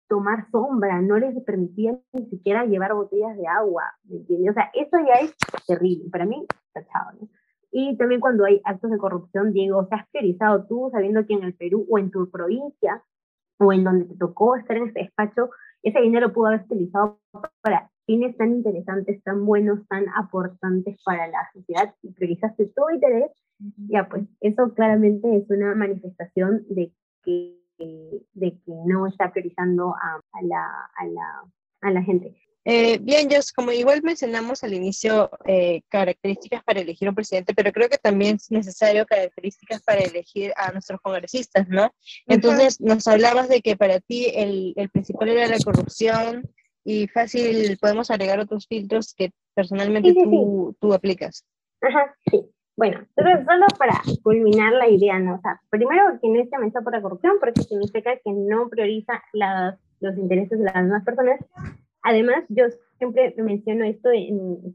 tomar 0.08 0.50
sombra, 0.52 1.02
no 1.02 1.18
les 1.18 1.38
permitía 1.44 1.98
ni 2.14 2.26
siquiera 2.30 2.66
llevar 2.66 2.94
botellas 2.94 3.36
de 3.36 3.48
agua, 3.48 3.84
¿me 4.06 4.18
entiendes? 4.18 4.52
O 4.52 4.54
sea, 4.54 4.72
eso 4.74 4.98
ya 5.06 5.26
es 5.26 5.36
terrible, 5.68 6.10
para 6.12 6.26
mí, 6.26 6.46
tachado, 6.74 7.12
¿no? 7.20 7.28
Y 7.72 7.98
también 7.98 8.22
cuando 8.22 8.46
hay 8.46 8.62
actos 8.64 8.90
de 8.90 8.98
corrupción, 8.98 9.52
Diego, 9.52 9.86
sea, 9.88 9.98
has 9.98 10.08
priorizado 10.10 10.66
tú, 10.66 10.90
sabiendo 10.94 11.26
que 11.26 11.34
en 11.34 11.44
el 11.44 11.56
Perú 11.56 11.86
o 11.90 12.00
en 12.00 12.10
tu 12.10 12.32
provincia 12.32 13.04
o 13.58 13.74
en 13.74 13.84
donde 13.84 14.06
te 14.06 14.16
tocó 14.16 14.56
estar 14.56 14.78
en 14.78 14.88
este 14.88 15.02
despacho, 15.02 15.50
ese 15.84 16.02
dinero 16.02 16.34
pudo 16.34 16.48
haber 16.48 16.62
utilizado 16.62 17.20
para 17.62 17.90
fines 18.06 18.36
tan 18.38 18.54
interesantes, 18.54 19.22
tan 19.24 19.46
buenos, 19.46 19.88
tan 19.88 20.06
aportantes 20.16 20.98
para 21.04 21.28
la 21.28 21.50
sociedad 21.54 21.94
y 22.02 22.12
priorizaste 22.12 22.72
tu 22.76 22.90
interés, 22.94 23.32
ya 23.90 24.08
pues 24.08 24.24
eso 24.42 24.74
claramente 24.74 25.38
es 25.38 25.50
una 25.50 25.76
manifestación 25.76 26.66
de 26.70 26.92
que, 27.24 27.58
de 28.34 28.52
que 28.52 28.72
no 28.86 29.08
está 29.08 29.32
priorizando 29.32 29.96
a, 29.96 30.22
la, 30.42 30.90
a, 30.98 31.06
la, 31.06 31.44
a 31.82 31.92
la 31.92 32.04
gente. 32.04 32.36
Eh, 32.68 32.98
bien, 33.00 33.30
Jos, 33.30 33.54
como 33.54 33.72
igual 33.72 34.02
mencionamos 34.02 34.64
al 34.64 34.74
inicio 34.74 35.30
eh, 35.46 35.84
características 35.88 36.64
para 36.64 36.80
elegir 36.80 37.08
un 37.08 37.14
presidente, 37.14 37.54
pero 37.54 37.72
creo 37.72 37.88
que 37.90 38.00
también 38.00 38.38
es 38.38 38.50
necesario 38.50 39.06
características 39.06 39.84
para 39.84 40.02
elegir 40.02 40.52
a 40.58 40.72
nuestros 40.72 41.00
congresistas, 41.00 41.68
¿no? 41.70 41.94
Entonces, 42.26 42.82
nos 42.82 43.08
hablabas 43.08 43.50
de 43.50 43.62
que 43.62 43.78
para 43.78 44.00
ti 44.00 44.32
el, 44.34 44.74
el 44.78 44.90
principal 44.90 45.30
era 45.30 45.48
la 45.48 45.60
corrupción 45.64 46.50
y 46.84 47.08
fácil 47.08 47.78
podemos 47.80 48.10
agregar 48.10 48.40
otros 48.40 48.66
filtros 48.68 49.14
que 49.14 49.32
personalmente 49.54 50.14
tú, 50.14 50.76
tú 50.80 50.94
aplicas. 50.94 51.46
Ajá, 51.82 52.16
sí. 52.32 52.50
Bueno, 52.78 53.06
entonces 53.16 53.46
solo 53.46 53.66
para 53.78 54.02
culminar 54.22 54.74
la 54.74 54.90
idea, 54.90 55.18
¿no? 55.20 55.36
O 55.36 55.42
sea, 55.42 55.62
primero 55.70 56.20
que 56.22 56.28
no 56.28 56.44
amenazado 56.58 56.84
por 56.84 56.94
la 56.94 57.02
corrupción, 57.02 57.38
porque 57.40 57.62
significa 57.62 58.16
que 58.18 58.32
no 58.32 58.68
prioriza 58.70 59.24
los 59.34 60.18
intereses 60.18 60.60
de 60.60 60.66
las 60.66 60.74
demás 60.74 61.06
personas, 61.06 61.40
Además, 62.06 62.46
yo 62.50 62.66
siempre 63.00 63.34
menciono 63.36 63.84
esto, 63.84 64.10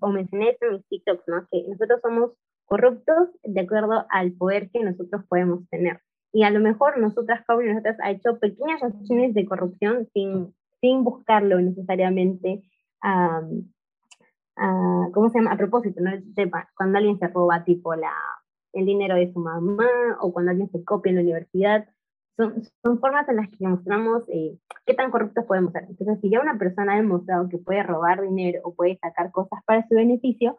o 0.00 0.08
mencioné 0.08 0.50
esto 0.50 0.66
en 0.66 0.72
mis 0.72 0.88
TikToks, 0.88 1.28
¿no? 1.28 1.46
Que 1.48 1.62
nosotros 1.68 2.00
somos 2.02 2.32
corruptos 2.64 3.28
de 3.44 3.60
acuerdo 3.60 4.04
al 4.10 4.32
poder 4.32 4.68
que 4.70 4.82
nosotros 4.82 5.22
podemos 5.28 5.60
tener. 5.68 6.00
Y 6.32 6.42
a 6.42 6.50
lo 6.50 6.58
mejor 6.58 6.98
nosotras, 6.98 7.44
jóvenes, 7.46 7.74
nosotras, 7.74 7.98
ha 8.02 8.10
hecho 8.10 8.40
pequeñas 8.40 8.82
acciones 8.82 9.32
de 9.32 9.44
corrupción 9.44 10.08
sin, 10.12 10.52
sin 10.80 11.04
buscarlo 11.04 11.60
necesariamente, 11.60 12.64
¿cómo 15.12 15.30
se 15.30 15.38
llama? 15.38 15.52
A 15.52 15.56
propósito, 15.56 16.00
¿no? 16.00 16.10
cuando 16.76 16.98
alguien 16.98 17.20
se 17.20 17.28
roba 17.28 17.62
tipo 17.62 17.94
la, 17.94 18.12
el 18.72 18.86
dinero 18.86 19.14
de 19.14 19.32
su 19.32 19.38
mamá 19.38 20.18
o 20.20 20.32
cuando 20.32 20.50
alguien 20.50 20.68
se 20.72 20.84
copia 20.84 21.10
en 21.10 21.16
la 21.16 21.22
universidad, 21.22 21.88
son, 22.82 22.98
formas 23.00 23.28
en 23.28 23.36
las 23.36 23.48
que 23.48 23.56
demostramos 23.60 24.24
eh, 24.28 24.58
qué 24.86 24.94
tan 24.94 25.10
corruptos 25.10 25.44
podemos 25.44 25.72
ser. 25.72 25.84
Entonces, 25.88 26.18
si 26.20 26.30
ya 26.30 26.40
una 26.40 26.58
persona 26.58 26.94
ha 26.94 26.96
demostrado 26.96 27.48
que 27.48 27.58
puede 27.58 27.82
robar 27.82 28.22
dinero 28.22 28.60
o 28.64 28.74
puede 28.74 28.98
sacar 28.98 29.30
cosas 29.30 29.60
para 29.66 29.86
su 29.88 29.94
beneficio, 29.94 30.56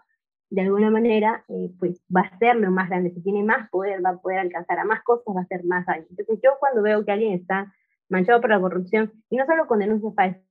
de 0.50 0.62
alguna 0.62 0.92
manera, 0.92 1.46
eh, 1.48 1.72
pues 1.80 2.02
va 2.16 2.22
a 2.22 2.38
ser 2.38 2.58
lo 2.58 2.72
más 2.72 2.90
grande. 2.90 3.12
Si 3.12 3.24
tiene 3.24 3.44
más 3.44 3.70
poder, 3.70 4.06
va 4.06 4.12
a 4.12 4.18
poder 4.18 4.40
alcanzar 4.40 4.80
a 4.80 4.86
más 4.86 5.02
cosas, 5.04 5.36
va 5.36 5.42
a 5.42 5.46
ser 5.46 5.64
más 5.64 5.86
daño. 5.86 6.06
Entonces, 6.10 6.40
yo 6.44 6.52
cuando 6.60 6.82
veo 6.82 7.06
que 7.06 7.12
alguien 7.12 7.34
está 7.34 7.74
manchado 8.10 8.42
por 8.42 8.50
la 8.50 8.60
corrupción, 8.60 9.12
y 9.30 9.38
no 9.38 9.46
solo 9.46 9.66
con 9.68 9.80
denuncias 9.80 10.14
falsas, 10.14 10.44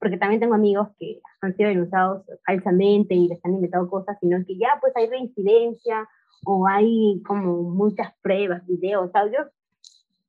porque 0.00 0.16
también 0.16 0.40
tengo 0.40 0.54
amigos 0.54 0.88
que 0.98 1.20
han 1.42 1.54
sido 1.56 1.68
denunciados 1.68 2.24
falsamente 2.44 3.14
y 3.14 3.28
les 3.28 3.44
han 3.44 3.54
inventado 3.54 3.88
cosas, 3.88 4.16
sino 4.20 4.38
que 4.46 4.56
ya 4.56 4.78
pues 4.80 4.92
hay 4.96 5.08
reincidencia 5.08 6.08
o 6.46 6.66
hay 6.66 7.22
como 7.26 7.62
muchas 7.62 8.12
pruebas, 8.22 8.66
videos, 8.66 9.10
audios, 9.14 9.46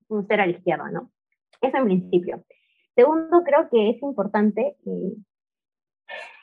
un 0.10 0.28
ser 0.28 0.42
a 0.42 0.46
la 0.46 0.54
izquierda, 0.54 0.90
¿no? 0.92 1.12
Eso 1.62 1.78
en 1.78 1.86
principio. 1.86 2.44
Segundo, 2.96 3.44
creo 3.44 3.70
que 3.70 3.90
es 3.90 4.02
importante, 4.02 4.78
eh, 4.86 5.16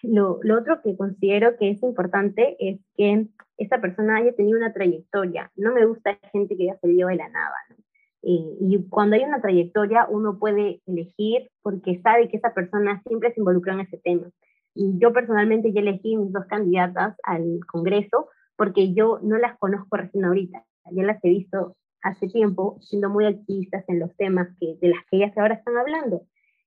lo, 0.03 0.41
otro 0.59 0.83
que 0.83 0.97
considero 0.97 1.57
que 1.57 1.71
es 1.71 1.83
importante 1.83 2.57
es 2.59 2.81
que 2.97 3.27
esa 3.57 3.81
persona 3.81 4.17
haya 4.17 4.35
tenido 4.35 4.59
una 4.59 4.73
trayectoria. 4.73 5.51
No 5.57 5.73
me 5.73 5.87
gusta 5.87 6.19
gente 6.33 6.57
que 6.57 6.65
haya 6.65 6.81
salido 6.81 7.09
de 7.09 7.17
la 7.17 7.29
nada, 7.29 7.57
¿no? 7.71 7.77
Eh, 8.25 8.57
y 8.61 8.89
cuando 8.89 9.17
hay 9.17 9.25
una 9.25 9.41
trayectoria, 9.41 10.07
uno 10.09 10.39
puede 10.39 10.81
elegir 10.87 11.51
porque 11.61 12.01
sabe 12.03 12.29
que 12.29 12.37
esa 12.37 12.55
persona 12.55 13.03
siempre 13.07 13.33
se 13.33 13.41
involucró 13.41 13.73
en 13.73 13.81
ese 13.81 13.99
tema. 13.99 14.31
Y 14.75 14.99
yo 14.99 15.13
personalmente 15.13 15.73
ya 15.73 15.81
elegí 15.81 16.17
mis 16.17 16.33
dos 16.33 16.47
candidatas 16.47 17.17
al 17.25 17.61
Congreso 17.67 18.29
porque 18.57 18.95
yo 18.95 19.19
no 19.23 19.39
las 19.39 19.59
conozco 19.59 19.97
recién 19.97 20.25
ahorita, 20.25 20.65
ya 20.93 21.03
las 21.03 21.23
he 21.25 21.29
visto 21.31 21.77
hace 22.03 22.29
tiempo 22.29 22.79
siendo 22.81 23.09
muy 23.09 23.27
activistas 23.27 23.85
en 23.89 24.01
los 24.01 24.15
temas 24.17 24.49
que, 24.59 24.77
de 24.81 24.89
las 24.89 25.05
que 25.11 25.19
ellas 25.19 25.37
ahora 25.37 25.55
están 25.55 25.77
hablando. 25.77 26.23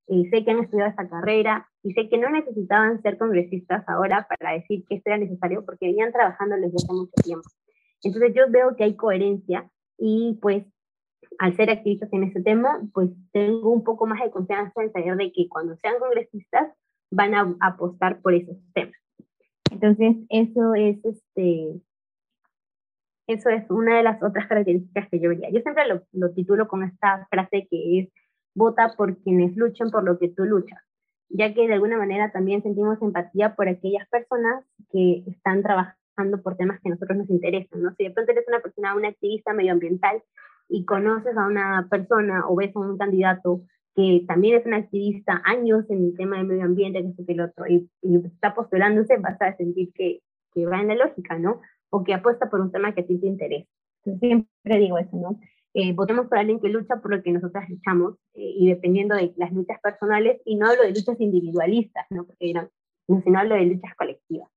y 0.07 0.29
sé 0.29 0.45
que 0.45 0.51
han 0.51 0.59
estudiado 0.59 0.91
esta 0.91 1.09
carrera 1.09 1.67
y 1.81 1.93
sé 1.93 2.07
que 2.09 2.19
no 2.19 2.29
necesitaban 2.29 3.01
ser 3.01 3.17
congresistas 3.17 3.83
ahora 3.88 4.27
para 4.29 4.53
decir 4.53 4.86
que 4.88 4.95
esto 4.97 5.09
era 5.09 5.17
necesario 5.17 5.65
porque 5.65 5.88
venían 5.88 6.11
trabajando 6.11 6.55
desde 6.55 6.75
hace 6.75 6.93
mucho 6.93 7.11
tiempo. 7.23 7.47
Entonces 8.03 8.33
yo 8.36 8.43
veo 8.49 8.75
que 8.75 8.83
hay 8.83 8.95
coherencia 8.95 9.67
y 9.97 10.38
pues 10.41 10.63
al 11.39 11.55
ser 11.55 11.71
activistas 11.71 12.13
en 12.13 12.23
este 12.23 12.41
tema, 12.41 12.81
pues 12.93 13.09
tengo 13.31 13.71
un 13.71 13.83
poco 13.83 14.05
más 14.05 14.21
de 14.21 14.29
confianza 14.29 14.83
en 14.83 14.91
saber 14.91 15.17
de 15.17 15.31
que 15.31 15.49
cuando 15.49 15.75
sean 15.77 15.99
congresistas 15.99 16.71
van 17.11 17.33
a 17.33 17.55
apostar 17.61 18.21
por 18.21 18.33
esos 18.33 18.57
temas. 18.73 18.95
Entonces, 19.71 20.15
eso 20.29 20.75
es 20.75 21.03
este 21.03 21.81
eso 23.28 23.49
es 23.49 23.69
una 23.69 23.97
de 23.97 24.03
las 24.03 24.21
otras 24.21 24.47
características 24.47 25.09
que 25.09 25.19
yo 25.19 25.30
vería. 25.30 25.49
Yo 25.49 25.61
siempre 25.61 25.88
lo, 25.88 26.03
lo 26.13 26.32
titulo 26.34 26.67
con 26.67 26.84
esta 26.84 27.28
frase 27.30 27.67
que 27.69 27.99
es 27.99 28.09
vota 28.53 28.93
por 28.95 29.17
quienes 29.17 29.55
luchen 29.55 29.91
por 29.91 30.03
lo 30.03 30.17
que 30.17 30.30
tú 30.30 30.45
luchas, 30.45 30.80
ya 31.30 31.53
que 31.53 31.67
de 31.67 31.73
alguna 31.73 31.97
manera 31.97 32.32
también 32.32 32.63
sentimos 32.63 33.01
empatía 33.01 33.55
por 33.55 33.67
aquellas 33.67 34.07
personas 34.09 34.63
que 34.91 35.23
están 35.28 35.61
trabajando 35.61 36.41
por 36.41 36.55
temas 36.55 36.80
que 36.82 36.89
a 36.89 36.93
nosotros 36.93 37.17
nos 37.17 37.30
interesan, 37.30 37.82
¿no? 37.82 37.93
Si 37.97 38.05
de 38.05 38.11
pronto 38.11 38.32
eres 38.32 38.45
una 38.47 38.61
persona, 38.61 38.95
una 38.95 39.09
activista 39.09 39.53
medioambiental 39.53 40.23
y 40.69 40.86
conoces 40.86 41.36
a 41.38 41.47
una 41.47 41.88
persona 41.89 42.47
o 42.47 42.55
ves 42.55 42.76
a 42.76 42.80
un 42.80 42.97
candidato 42.97 43.61
que 43.95 44.26
también 44.28 44.59
es 44.59 44.65
un 44.65 44.73
activista 44.73 45.41
años 45.45 45.89
en 45.89 46.05
el 46.05 46.17
tema 46.17 46.38
del 46.38 46.47
medio 46.47 46.65
ambiente, 46.65 47.01
que 47.01 47.21
es 47.21 47.30
el 47.30 47.41
otro, 47.41 47.65
y, 47.67 47.89
está 48.26 48.53
postulándose, 48.53 49.17
vas 49.17 49.41
a 49.41 49.55
sentir 49.55 49.93
que, 49.93 50.19
que, 50.53 50.65
va 50.65 50.82
en 50.82 50.89
la 50.89 50.95
lógica, 50.95 51.39
¿no? 51.39 51.61
O 51.89 52.03
que 52.03 52.13
apuesta 52.13 52.49
por 52.49 52.61
un 52.61 52.71
tema 52.71 52.93
que 52.93 53.01
a 53.01 53.05
ti 53.05 53.17
te 53.19 53.27
interesa. 53.27 53.69
siempre 54.03 54.79
digo 54.79 54.97
eso, 54.97 55.15
¿no? 55.17 55.39
Eh, 55.73 55.93
votemos 55.93 56.27
por 56.27 56.38
alguien 56.38 56.59
que 56.59 56.69
lucha 56.69 57.01
por 57.01 57.15
lo 57.15 57.21
que 57.21 57.31
nosotras 57.31 57.69
luchamos, 57.69 58.15
eh, 58.33 58.53
y 58.57 58.69
dependiendo 58.69 59.15
de 59.15 59.33
las 59.38 59.51
luchas 59.51 59.79
personales, 59.81 60.41
y 60.45 60.55
no 60.55 60.67
hablo 60.67 60.83
de 60.83 60.89
luchas 60.89 61.19
individualistas, 61.19 62.05
¿no? 62.09 62.25
Porque 62.25 62.45
dirán, 62.45 62.69
sino 63.23 63.39
hablo 63.39 63.55
de 63.55 63.65
luchas 63.65 63.93
colectivas. 63.95 64.49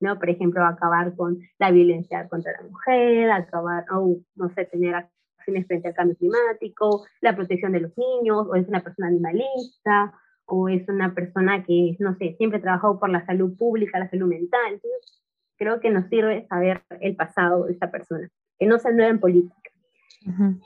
¿no? 0.00 0.18
Por 0.18 0.30
ejemplo, 0.30 0.64
acabar 0.64 1.16
con 1.16 1.40
la 1.58 1.70
violencia 1.70 2.28
contra 2.28 2.52
la 2.52 2.68
mujer, 2.68 3.30
acabar, 3.30 3.84
o 3.90 4.18
no 4.36 4.48
sé, 4.54 4.66
tener 4.66 4.94
acciones 4.94 5.66
frente 5.66 5.88
al 5.88 5.94
cambio 5.94 6.16
climático, 6.16 7.06
la 7.20 7.34
protección 7.34 7.72
de 7.72 7.80
los 7.80 7.92
niños, 7.96 8.46
o 8.48 8.54
es 8.54 8.68
una 8.68 8.82
persona 8.82 9.08
animalista, 9.08 10.14
o 10.46 10.68
es 10.68 10.86
una 10.88 11.14
persona 11.14 11.64
que, 11.64 11.96
no 11.98 12.16
sé, 12.16 12.34
siempre 12.36 12.58
ha 12.58 12.62
trabajado 12.62 13.00
por 13.00 13.10
la 13.10 13.24
salud 13.24 13.56
pública, 13.56 13.98
la 13.98 14.10
salud 14.10 14.28
mental. 14.28 14.74
Entonces, 14.74 15.23
creo 15.64 15.80
que 15.80 15.90
nos 15.90 16.08
sirve 16.08 16.46
saber 16.46 16.82
el 17.00 17.16
pasado 17.16 17.64
de 17.64 17.72
esa 17.72 17.90
persona, 17.90 18.28
que 18.58 18.66
no 18.66 18.78
se 18.78 18.92
nueva 18.92 19.10
en 19.10 19.18
política. 19.18 19.70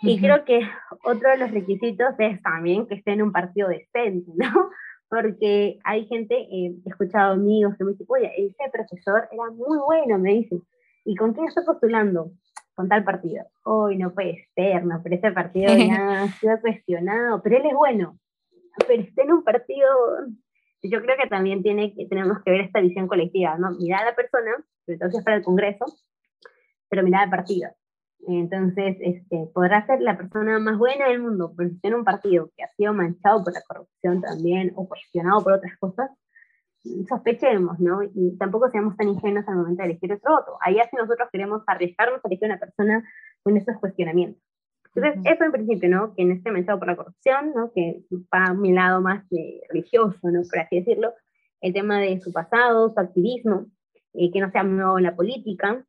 Y 0.03 0.21
creo 0.21 0.45
que 0.45 0.61
otro 1.05 1.31
de 1.31 1.39
los 1.39 1.51
requisitos 1.51 2.15
es 2.19 2.41
también 2.43 2.87
que 2.87 2.95
esté 2.95 3.13
en 3.13 3.23
un 3.23 3.33
partido 3.33 3.69
decente, 3.69 4.31
¿no? 4.37 4.71
porque 5.09 5.79
hay 5.85 6.07
gente, 6.07 6.35
eh, 6.37 6.75
he 6.85 6.89
escuchado 6.89 7.33
amigos 7.33 7.75
que 7.77 7.85
me 7.85 7.93
dicen, 7.93 8.07
oye, 8.09 8.31
ese 8.37 8.71
profesor 8.71 9.29
era 9.33 9.51
muy 9.51 9.79
bueno, 9.79 10.19
me 10.19 10.35
dicen, 10.35 10.63
¿y 11.05 11.15
con 11.17 11.33
quién 11.33 11.47
está 11.47 11.63
postulando? 11.65 12.31
Con 12.75 12.89
tal 12.89 13.05
partido. 13.05 13.47
Hoy 13.65 13.97
no 13.97 14.13
puede 14.13 14.47
ser, 14.55 14.85
no, 14.85 15.01
pero 15.03 15.17
ese 15.17 15.33
partido 15.33 15.75
ya 15.75 16.23
ha 16.23 16.29
sido 16.33 16.61
cuestionado, 16.61 17.43
pero 17.43 17.57
él 17.57 17.67
es 17.67 17.75
bueno, 17.75 18.19
pero 18.87 19.03
está 19.03 19.23
en 19.23 19.33
un 19.33 19.45
partido, 19.45 19.89
yo 20.83 21.01
creo 21.01 21.17
que 21.21 21.29
también 21.29 21.63
tiene 21.63 21.95
que, 21.95 22.07
tenemos 22.07 22.39
que 22.45 22.51
ver 22.51 22.61
esta 22.61 22.81
visión 22.81 23.09
colectiva, 23.09 23.57
¿no? 23.59 23.71
Mirar 23.73 24.03
a 24.03 24.11
la 24.11 24.15
persona, 24.15 24.53
sobre 24.89 24.99
todo 24.99 25.11
si 25.11 25.19
es 25.19 25.25
para 25.25 25.37
el 25.37 25.45
Congreso, 25.45 25.85
pero 26.89 27.03
mirar 27.03 27.25
al 27.25 27.31
partido. 27.31 27.69
Entonces, 28.27 28.97
este, 29.01 29.49
podrá 29.55 29.87
ser 29.87 30.01
la 30.01 30.17
persona 30.17 30.59
más 30.59 30.79
buena 30.79 31.09
del 31.09 31.21
mundo, 31.21 31.53
pero 31.57 31.69
si 31.69 31.79
tiene 31.81 31.97
un 31.97 32.05
partido 32.05 32.51
que 32.57 32.65
ha 32.65 32.73
sido 32.75 32.95
manchado 32.95 33.45
por 33.45 33.53
la 33.53 33.63
corrupción 33.63 34.23
también 34.23 34.73
o 34.77 34.89
cuestionado 34.89 35.43
por 35.43 35.53
otras 35.53 35.77
cosas, 35.79 36.11
sospechemos, 37.09 37.79
¿no? 37.79 38.03
Y 38.03 38.37
tampoco 38.39 38.71
seamos 38.71 38.97
tan 38.97 39.09
ingenuos 39.09 39.47
al 39.47 39.57
momento 39.57 39.83
de 39.83 39.91
elegir 39.91 40.13
otro 40.13 40.37
voto. 40.37 40.59
Ahí 40.63 40.79
así 40.81 40.97
nosotros 40.97 41.29
queremos 41.31 41.63
arriesgarnos 41.67 42.25
a 42.25 42.29
elegir 42.29 42.49
una 42.49 42.59
persona 42.59 43.05
con 43.43 43.57
esos 43.57 43.77
cuestionamientos. 43.79 44.43
Entonces, 44.95 45.21
eso 45.25 45.45
en 45.45 45.53
principio, 45.53 45.89
¿no? 45.91 46.15
Que 46.15 46.25
no 46.25 46.35
esté 46.35 46.51
manchado 46.51 46.79
por 46.79 46.89
la 46.89 46.97
corrupción, 46.97 47.53
¿no? 47.55 47.73
Que 47.73 48.03
va 48.35 48.47
a 48.47 48.55
mi 48.55 48.73
lado 48.73 49.01
más 49.01 49.25
religioso, 49.69 50.31
¿no? 50.31 50.41
Por 50.49 50.59
así 50.61 50.77
decirlo. 50.81 51.13
El 51.61 51.73
tema 51.73 51.99
de 51.99 52.21
su 52.21 52.33
pasado, 52.33 52.89
su 52.91 53.01
activismo, 53.01 53.67
eh, 54.19 54.31
que 54.33 54.41
no 54.41 54.51
sea 54.51 54.63
nuevo 54.63 54.99
en 54.99 55.05
la 55.05 55.17
política, 55.17 55.85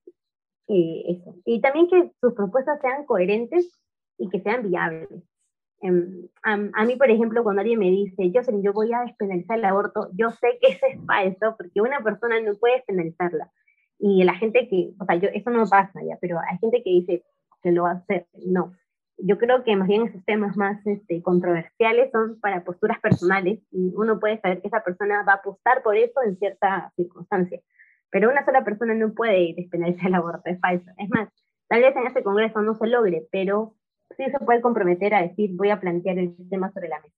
eso. 0.67 1.35
Y 1.45 1.61
también 1.61 1.87
que 1.87 2.11
sus 2.21 2.33
propuestas 2.33 2.79
sean 2.79 3.05
coherentes 3.05 3.67
y 4.19 4.29
que 4.29 4.39
sean 4.41 4.69
viables. 4.69 5.09
Em, 5.81 6.27
a, 6.43 6.85
mí, 6.85 6.95
por 6.97 7.09
ejemplo, 7.09 7.43
cuando 7.43 7.61
alguien 7.61 7.79
me 7.79 7.89
dice, 7.89 8.31
yo, 8.31 8.41
yo 8.61 8.73
voy 8.73 8.91
a 8.93 9.01
despenalizar 9.01 9.57
el 9.57 9.65
aborto, 9.65 10.09
yo 10.13 10.29
sé 10.31 10.59
que 10.61 10.73
eso 10.73 10.85
es 10.87 10.99
falso, 11.07 11.55
porque 11.57 11.81
una 11.81 12.01
persona 12.01 12.39
no 12.41 12.55
puede 12.55 12.75
despenalizarla. 12.75 13.51
Y 13.97 14.23
la 14.23 14.35
gente 14.35 14.67
que, 14.69 14.91
o 14.99 15.05
sea, 15.05 15.15
yo, 15.15 15.29
eso 15.33 15.49
no 15.49 15.65
pasa 15.67 16.01
ya, 16.03 16.17
pero 16.21 16.39
hay 16.39 16.57
gente 16.59 16.83
que 16.83 16.89
dice 16.89 17.23
que 17.61 17.71
lo 17.71 17.83
va 17.83 17.91
a 17.91 17.95
hacer. 17.95 18.27
No. 18.45 18.73
Yo 19.17 19.37
creo 19.37 19.65
que 19.65 19.75
más 19.75 19.89
bien 19.89 20.03
esos 20.03 20.23
temas 20.23 20.55
más 20.55 20.85
este, 20.87 21.21
controversiales 21.21 22.09
son 22.11 22.39
para 22.39 22.63
posturas 22.63 22.99
personales 23.01 23.59
y 23.69 23.93
uno 23.95 24.17
puede 24.17 24.39
saber 24.39 24.61
que 24.61 24.69
esa 24.69 24.81
persona 24.81 25.23
va 25.23 25.33
a 25.33 25.35
apostar 25.37 25.83
por 25.83 25.97
eso 25.97 26.21
en 26.25 26.37
cierta 26.37 26.93
circunstancia. 26.95 27.59
Pero 28.11 28.29
una 28.29 28.43
sola 28.45 28.63
persona 28.63 28.93
no 28.93 29.13
puede 29.13 29.53
despenalizar 29.55 30.07
el 30.07 30.15
aborto, 30.15 30.41
es 30.45 30.59
falso. 30.59 30.89
Es 30.97 31.09
más, 31.09 31.29
tal 31.67 31.81
vez 31.81 31.95
en 31.95 32.07
ese 32.07 32.23
congreso 32.23 32.61
no 32.61 32.75
se 32.75 32.87
logre, 32.87 33.27
pero 33.31 33.75
sí 34.17 34.25
se 34.31 34.39
puede 34.39 34.61
comprometer 34.61 35.13
a 35.13 35.21
decir, 35.21 35.51
voy 35.53 35.69
a 35.69 35.79
plantear 35.79 36.17
el 36.17 36.35
tema 36.49 36.71
sobre 36.71 36.89
la 36.89 36.99
mesa. 36.99 37.15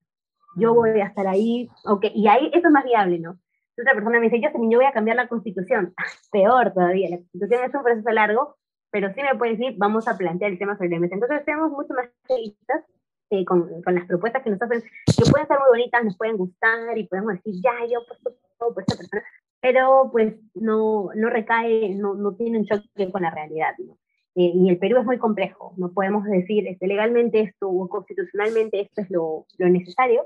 Yo 0.57 0.73
voy 0.73 0.99
a 0.99 1.05
estar 1.05 1.27
ahí, 1.27 1.69
ok, 1.85 2.05
y 2.13 2.27
ahí 2.27 2.51
eso 2.53 2.67
es 2.67 2.73
más 2.73 2.83
viable, 2.83 3.19
¿no? 3.19 3.39
Si 3.75 3.81
otra 3.81 3.93
persona 3.93 4.19
me 4.19 4.29
dice, 4.29 4.41
yo, 4.41 4.49
yo 4.53 4.77
voy 4.77 4.85
a 4.85 4.91
cambiar 4.91 5.15
la 5.15 5.29
constitución, 5.29 5.93
peor 6.31 6.73
todavía, 6.73 7.09
la 7.09 7.17
constitución 7.17 7.63
es 7.63 7.73
un 7.73 7.83
proceso 7.83 8.09
largo, 8.09 8.57
pero 8.91 9.13
sí 9.13 9.21
me 9.21 9.35
puede 9.35 9.55
decir, 9.55 9.75
vamos 9.77 10.07
a 10.09 10.17
plantear 10.17 10.51
el 10.51 10.59
tema 10.59 10.75
sobre 10.75 10.89
la 10.89 10.99
mesa. 10.99 11.15
Entonces, 11.15 11.45
tenemos 11.45 11.71
mucho 11.71 11.93
más 11.93 12.09
realistas 12.27 12.83
eh, 13.29 13.45
con, 13.45 13.81
con, 13.81 13.95
las 13.95 14.05
propuestas 14.05 14.43
que 14.43 14.49
nos 14.49 14.61
hacen, 14.61 14.81
que 14.81 15.31
pueden 15.31 15.47
ser 15.47 15.57
muy 15.59 15.69
bonitas, 15.69 16.03
nos 16.03 16.17
pueden 16.17 16.35
gustar 16.35 16.97
y 16.97 17.07
podemos 17.07 17.33
decir, 17.35 17.53
ya, 17.63 17.71
yo 17.89 18.01
por, 18.05 18.73
por 18.73 18.83
esta 18.83 18.97
persona, 18.97 19.23
pero 19.61 20.09
pues 20.11 20.35
no, 20.55 21.09
no 21.15 21.29
recae, 21.29 21.95
no, 21.95 22.15
no 22.15 22.33
tiene 22.35 22.59
un 22.59 22.65
choque 22.65 23.11
con 23.11 23.21
la 23.21 23.31
realidad. 23.31 23.73
¿no? 23.79 23.97
Eh, 24.35 24.51
y 24.55 24.69
el 24.69 24.77
Perú 24.77 24.97
es 24.99 25.05
muy 25.05 25.17
complejo, 25.17 25.73
no 25.77 25.91
podemos 25.91 26.25
decir 26.25 26.67
este, 26.67 26.87
legalmente 26.87 27.41
esto 27.41 27.69
o 27.69 27.87
constitucionalmente 27.87 28.81
esto 28.81 29.01
es 29.01 29.11
lo, 29.11 29.45
lo, 29.57 29.69
necesario, 29.69 30.25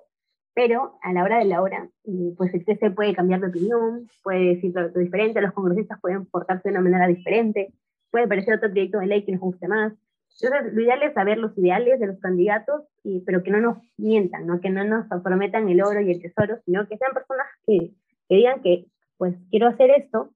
pero 0.53 0.97
a 1.01 1.11
la 1.11 1.23
hora 1.23 1.39
de 1.39 1.45
la 1.45 1.61
hora, 1.61 1.89
eh, 2.05 2.33
pues 2.37 2.53
el 2.53 2.63
TC 2.63 2.93
puede 2.95 3.15
cambiar 3.15 3.41
de 3.41 3.47
opinión, 3.47 4.07
puede 4.23 4.55
decir 4.55 4.77
algo 4.77 4.99
diferente, 4.99 5.41
los 5.41 5.53
congresistas 5.53 5.99
pueden 5.99 6.25
portarse 6.27 6.69
de 6.69 6.75
una 6.75 6.89
manera 6.89 7.07
diferente, 7.07 7.73
puede 8.11 8.25
aparecer 8.25 8.55
otro 8.55 8.69
proyecto 8.69 8.99
de 8.99 9.07
ley 9.07 9.25
que 9.25 9.33
nos 9.33 9.41
guste 9.41 9.67
más. 9.67 9.93
Entonces, 10.41 10.73
lo 10.73 10.81
ideal 10.81 11.01
es 11.01 11.13
saber 11.13 11.37
los 11.37 11.57
ideales 11.57 11.99
de 11.99 12.07
los 12.07 12.19
candidatos, 12.19 12.83
y, 13.03 13.21
pero 13.21 13.41
que 13.41 13.51
no 13.51 13.59
nos 13.59 13.77
mientan, 13.97 14.45
¿no? 14.45 14.61
que 14.61 14.69
no 14.69 14.83
nos 14.83 15.07
prometan 15.23 15.67
el 15.67 15.81
oro 15.81 15.99
y 16.01 16.11
el 16.11 16.21
tesoro, 16.21 16.57
sino 16.65 16.87
que 16.87 16.97
sean 16.97 17.13
personas 17.13 17.47
que, 17.65 17.91
que 18.29 18.35
digan 18.35 18.61
que 18.61 18.85
pues 19.17 19.35
quiero 19.49 19.67
hacer 19.67 19.89
esto, 19.91 20.33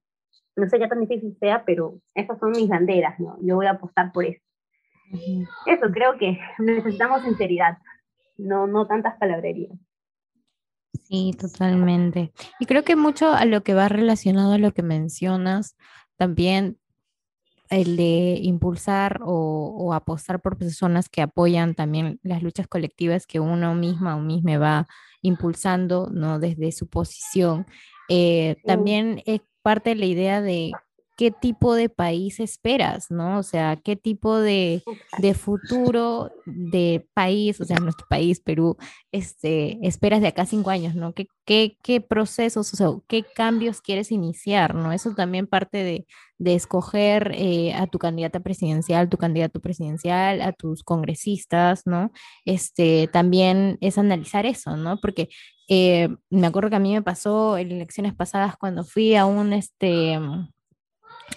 no 0.56 0.68
sé 0.68 0.78
qué 0.78 0.88
tan 0.88 1.00
difícil 1.00 1.36
sea, 1.38 1.64
pero 1.64 2.00
esas 2.14 2.38
son 2.38 2.52
mis 2.52 2.68
banderas, 2.68 3.18
¿no? 3.18 3.38
Yo 3.42 3.56
voy 3.56 3.66
a 3.66 3.72
apostar 3.72 4.12
por 4.12 4.24
eso. 4.24 4.42
Eso, 5.66 5.90
creo 5.92 6.18
que 6.18 6.38
necesitamos 6.58 7.22
sinceridad, 7.22 7.78
no, 8.36 8.66
no 8.66 8.86
tantas 8.86 9.16
palabrerías. 9.18 9.72
Sí, 11.04 11.32
totalmente. 11.38 12.32
Y 12.60 12.66
creo 12.66 12.84
que 12.84 12.94
mucho 12.94 13.32
a 13.32 13.44
lo 13.44 13.62
que 13.62 13.74
va 13.74 13.88
relacionado 13.88 14.52
a 14.52 14.58
lo 14.58 14.72
que 14.72 14.82
mencionas, 14.82 15.76
también 16.16 16.78
el 17.68 17.96
de 17.96 18.38
impulsar 18.42 19.20
o, 19.22 19.74
o, 19.78 19.94
apostar 19.94 20.40
por 20.40 20.58
personas 20.58 21.08
que 21.08 21.22
apoyan 21.22 21.74
también 21.74 22.18
las 22.22 22.42
luchas 22.42 22.66
colectivas 22.66 23.26
que 23.26 23.38
uno 23.38 23.74
misma 23.76 24.16
o 24.16 24.20
misma 24.20 24.58
va 24.58 24.86
impulsando, 25.22 26.08
¿no? 26.12 26.40
Desde 26.40 26.72
su 26.72 26.88
posición 26.88 27.66
eh, 28.10 28.56
también 28.66 29.22
es 29.24 29.40
parte 29.62 29.90
de 29.90 29.96
la 29.96 30.06
idea 30.06 30.42
de 30.42 30.72
qué 31.20 31.30
tipo 31.30 31.74
de 31.74 31.90
país 31.90 32.40
esperas, 32.40 33.10
¿no? 33.10 33.38
O 33.38 33.42
sea, 33.42 33.76
qué 33.76 33.94
tipo 33.94 34.38
de, 34.38 34.82
de, 35.18 35.34
futuro 35.34 36.30
de 36.46 37.06
país, 37.12 37.60
o 37.60 37.66
sea, 37.66 37.76
nuestro 37.76 38.06
país, 38.08 38.40
Perú, 38.40 38.78
este, 39.12 39.78
esperas 39.86 40.22
de 40.22 40.28
acá 40.28 40.46
cinco 40.46 40.70
años, 40.70 40.94
¿no? 40.94 41.12
¿Qué, 41.12 41.26
qué, 41.44 41.76
qué 41.82 42.00
procesos, 42.00 42.72
o 42.72 42.76
sea, 42.76 42.88
qué 43.06 43.22
cambios 43.22 43.82
quieres 43.82 44.10
iniciar, 44.12 44.74
¿no? 44.74 44.92
Eso 44.92 45.14
también 45.14 45.46
parte 45.46 45.84
de, 45.84 46.06
de 46.38 46.54
escoger 46.54 47.32
eh, 47.34 47.74
a 47.74 47.86
tu 47.86 47.98
candidata 47.98 48.40
presidencial, 48.40 49.10
tu 49.10 49.18
candidato 49.18 49.60
presidencial, 49.60 50.40
a 50.40 50.52
tus 50.52 50.82
congresistas, 50.82 51.86
¿no? 51.86 52.12
Este, 52.46 53.10
también 53.12 53.76
es 53.82 53.98
analizar 53.98 54.46
eso, 54.46 54.74
¿no? 54.78 54.98
Porque 55.02 55.28
eh, 55.72 56.08
me 56.30 56.48
acuerdo 56.48 56.68
que 56.68 56.76
a 56.76 56.80
mí 56.80 56.92
me 56.92 57.00
pasó 57.00 57.56
en 57.56 57.70
elecciones 57.70 58.12
pasadas 58.12 58.56
cuando 58.56 58.82
fui 58.82 59.14
a 59.14 59.24
un, 59.24 59.52
este, 59.52 60.18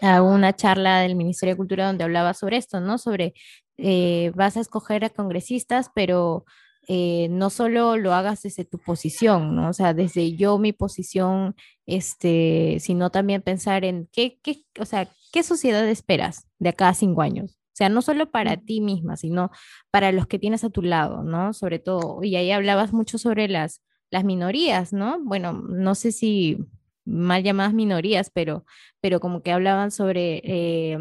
a 0.01 0.21
una 0.23 0.55
charla 0.55 1.01
del 1.01 1.15
Ministerio 1.15 1.53
de 1.53 1.57
Cultura 1.57 1.85
donde 1.85 2.03
hablaba 2.03 2.33
sobre 2.33 2.57
esto, 2.57 2.79
¿no? 2.81 2.97
Sobre, 2.97 3.35
eh, 3.77 4.31
vas 4.33 4.57
a 4.57 4.61
escoger 4.61 5.05
a 5.05 5.11
congresistas, 5.11 5.91
pero 5.93 6.45
eh, 6.87 7.27
no 7.29 7.51
solo 7.51 7.95
lo 7.95 8.13
hagas 8.13 8.41
desde 8.41 8.65
tu 8.65 8.79
posición, 8.79 9.55
¿no? 9.55 9.69
O 9.69 9.73
sea, 9.73 9.93
desde 9.93 10.35
yo 10.35 10.57
mi 10.57 10.73
posición, 10.73 11.55
este, 11.85 12.77
sino 12.79 13.11
también 13.11 13.43
pensar 13.43 13.85
en 13.85 14.09
qué, 14.11 14.39
qué, 14.41 14.65
o 14.79 14.85
sea, 14.85 15.09
qué 15.31 15.43
sociedad 15.43 15.87
esperas 15.87 16.47
de 16.57 16.69
acá 16.69 16.89
a 16.89 16.95
cinco 16.95 17.21
años. 17.21 17.51
O 17.73 17.75
sea, 17.75 17.89
no 17.89 18.01
solo 18.01 18.31
para 18.31 18.57
ti 18.57 18.81
misma, 18.81 19.15
sino 19.15 19.51
para 19.91 20.11
los 20.11 20.25
que 20.25 20.39
tienes 20.39 20.63
a 20.63 20.71
tu 20.71 20.81
lado, 20.81 21.21
¿no? 21.23 21.53
Sobre 21.53 21.77
todo, 21.77 22.23
y 22.23 22.35
ahí 22.35 22.51
hablabas 22.51 22.93
mucho 22.93 23.19
sobre 23.19 23.47
las, 23.47 23.81
las 24.13 24.23
minorías, 24.23 24.93
¿no? 24.93 25.19
Bueno, 25.23 25.53
no 25.53 25.95
sé 25.95 26.11
si 26.11 26.59
mal 27.03 27.41
llamadas 27.41 27.73
minorías, 27.73 28.29
pero, 28.29 28.63
pero 29.01 29.19
como 29.19 29.41
que 29.41 29.51
hablaban 29.51 29.89
sobre 29.89 30.39
eh, 30.43 30.97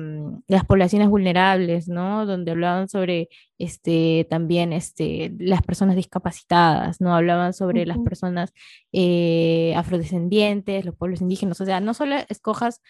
las 0.49 0.65
poblaciones 0.65 1.11
vulnerables, 1.11 1.89
¿no? 1.89 2.25
Donde 2.25 2.53
hablaban 2.53 2.89
sobre 2.89 3.29
este, 3.59 4.27
también 4.31 4.73
este, 4.73 5.31
las 5.39 5.61
personas 5.63 5.95
discapacitadas, 5.95 7.03
¿no? 7.03 7.15
Hablaban 7.15 7.53
sobre 7.53 7.85
las 7.85 7.99
personas 7.99 8.55
eh, 8.93 9.75
afrodescendientes, 9.77 10.87
los 10.87 10.97
pueblos 10.97 11.21
indígenas, 11.21 11.61
o 11.61 11.67
sea, 11.67 11.81
no 11.81 11.93
solo 11.93 12.17
escojas 12.31 12.81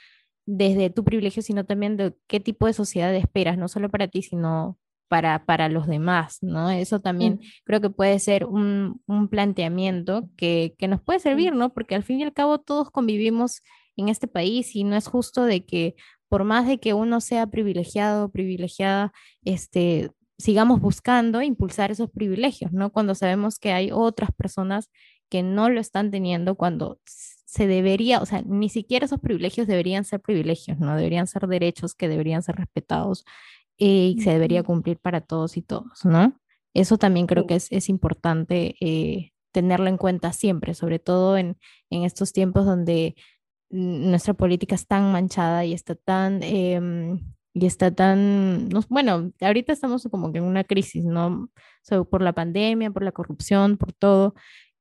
desde 0.46 0.88
tu 0.88 1.02
privilegio, 1.02 1.42
sino 1.42 1.64
también 1.64 1.96
de 1.96 2.14
qué 2.28 2.38
tipo 2.38 2.66
de 2.66 2.74
sociedad 2.74 3.12
esperas, 3.16 3.58
no 3.58 3.66
solo 3.66 3.90
para 3.90 4.06
ti, 4.06 4.22
sino 4.22 4.78
para, 5.12 5.44
para 5.44 5.68
los 5.68 5.86
demás, 5.86 6.38
¿no? 6.40 6.70
Eso 6.70 7.00
también 7.00 7.38
creo 7.64 7.82
que 7.82 7.90
puede 7.90 8.18
ser 8.18 8.46
un, 8.46 9.02
un 9.06 9.28
planteamiento 9.28 10.30
que, 10.38 10.74
que, 10.78 10.88
nos 10.88 11.02
puede 11.02 11.20
servir, 11.20 11.54
¿no? 11.54 11.74
Porque 11.74 11.94
al 11.94 12.02
fin 12.02 12.20
y 12.20 12.22
al 12.22 12.32
cabo 12.32 12.60
todos 12.60 12.90
convivimos 12.90 13.60
en 13.98 14.08
este 14.08 14.26
país 14.26 14.74
y 14.74 14.84
no 14.84 14.96
es 14.96 15.08
justo 15.08 15.44
de 15.44 15.66
que 15.66 15.96
por 16.30 16.44
más 16.44 16.66
de 16.66 16.80
que 16.80 16.94
uno 16.94 17.20
sea 17.20 17.46
privilegiado 17.46 18.24
o 18.24 18.28
privilegiada, 18.30 19.12
este, 19.44 20.10
sigamos 20.38 20.80
buscando 20.80 21.42
impulsar 21.42 21.90
esos 21.90 22.10
privilegios, 22.10 22.72
¿no? 22.72 22.90
Cuando 22.90 23.14
sabemos 23.14 23.58
que 23.58 23.72
hay 23.72 23.90
otras 23.92 24.30
personas 24.32 24.88
que 25.28 25.42
no 25.42 25.68
lo 25.68 25.78
están 25.78 26.10
teniendo 26.10 26.54
cuando 26.54 27.00
se 27.04 27.66
debería, 27.66 28.22
o 28.22 28.24
sea, 28.24 28.40
ni 28.46 28.70
siquiera 28.70 29.04
esos 29.04 29.20
privilegios 29.20 29.66
deberían 29.66 30.06
ser 30.06 30.20
privilegios, 30.20 30.78
¿no? 30.78 30.96
Deberían 30.96 31.26
ser 31.26 31.48
derechos 31.48 31.94
que 31.94 32.08
deberían 32.08 32.42
ser 32.42 32.56
respetados 32.56 33.26
y 33.84 34.20
se 34.20 34.30
debería 34.30 34.62
cumplir 34.62 34.98
para 34.98 35.20
todos 35.20 35.56
y 35.56 35.62
todos, 35.62 36.04
¿no? 36.04 36.38
Eso 36.72 36.98
también 36.98 37.26
creo 37.26 37.48
que 37.48 37.56
es, 37.56 37.66
es 37.72 37.88
importante 37.88 38.76
eh, 38.80 39.32
tenerlo 39.50 39.88
en 39.88 39.96
cuenta 39.96 40.32
siempre, 40.32 40.74
sobre 40.74 41.00
todo 41.00 41.36
en, 41.36 41.58
en, 41.90 42.04
estos 42.04 42.32
tiempos 42.32 42.64
donde 42.64 43.16
nuestra 43.70 44.34
política 44.34 44.76
es 44.76 44.86
tan 44.86 45.10
manchada 45.10 45.64
y 45.64 45.72
está 45.72 45.96
tan, 45.96 46.44
eh, 46.44 46.80
y 47.54 47.66
está 47.66 47.92
tan, 47.92 48.68
no, 48.68 48.82
bueno, 48.88 49.32
ahorita 49.40 49.72
estamos 49.72 50.06
como 50.10 50.30
que 50.30 50.38
en 50.38 50.44
una 50.44 50.62
crisis, 50.62 51.04
¿no? 51.04 51.50
por 52.08 52.22
la 52.22 52.32
pandemia, 52.32 52.92
por 52.92 53.02
la 53.02 53.10
corrupción, 53.10 53.78
por 53.78 53.92
todo, 53.92 54.34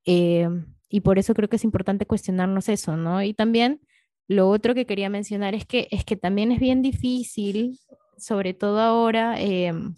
eh, 0.06 0.48
y 0.90 1.02
por 1.02 1.18
eso 1.18 1.34
creo 1.34 1.50
que 1.50 1.56
es 1.56 1.64
importante 1.64 2.06
cuestionarnos 2.06 2.70
eso, 2.70 2.98
¿no? 2.98 3.24
Y 3.24 3.34
también 3.34 3.82
lo 4.28 4.50
otro 4.50 4.76
que 4.76 4.86
quería 4.86 5.10
mencionar 5.10 5.56
es 5.56 5.66
que, 5.66 5.88
es 5.90 6.06
que 6.06 6.18
también 6.18 6.52
es 6.52 6.60
bien 6.60 6.84
difícil 6.84 7.80
sobre 8.22 8.54
todo 8.54 8.80
ahora, 8.80 9.40
em, 9.42 9.96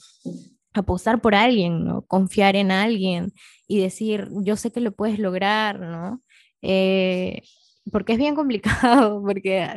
apostar 0.74 1.22
por 1.22 1.36
alguien, 1.36 1.86
¿no? 1.86 2.04
Confiar 2.04 2.56
en 2.56 2.72
alguien 2.72 3.34
y 3.68 3.80
decir, 3.80 4.30
yo 4.44 4.56
sé 4.56 4.72
que 4.72 4.80
lo 4.82 4.94
puedes 4.94 5.20
lograr, 5.20 5.80
¿no? 5.80 6.22
Eh, 6.62 7.44
porque 7.92 8.14
es 8.14 8.20
bien 8.20 8.36
complicado, 8.36 9.22
porque, 9.24 9.68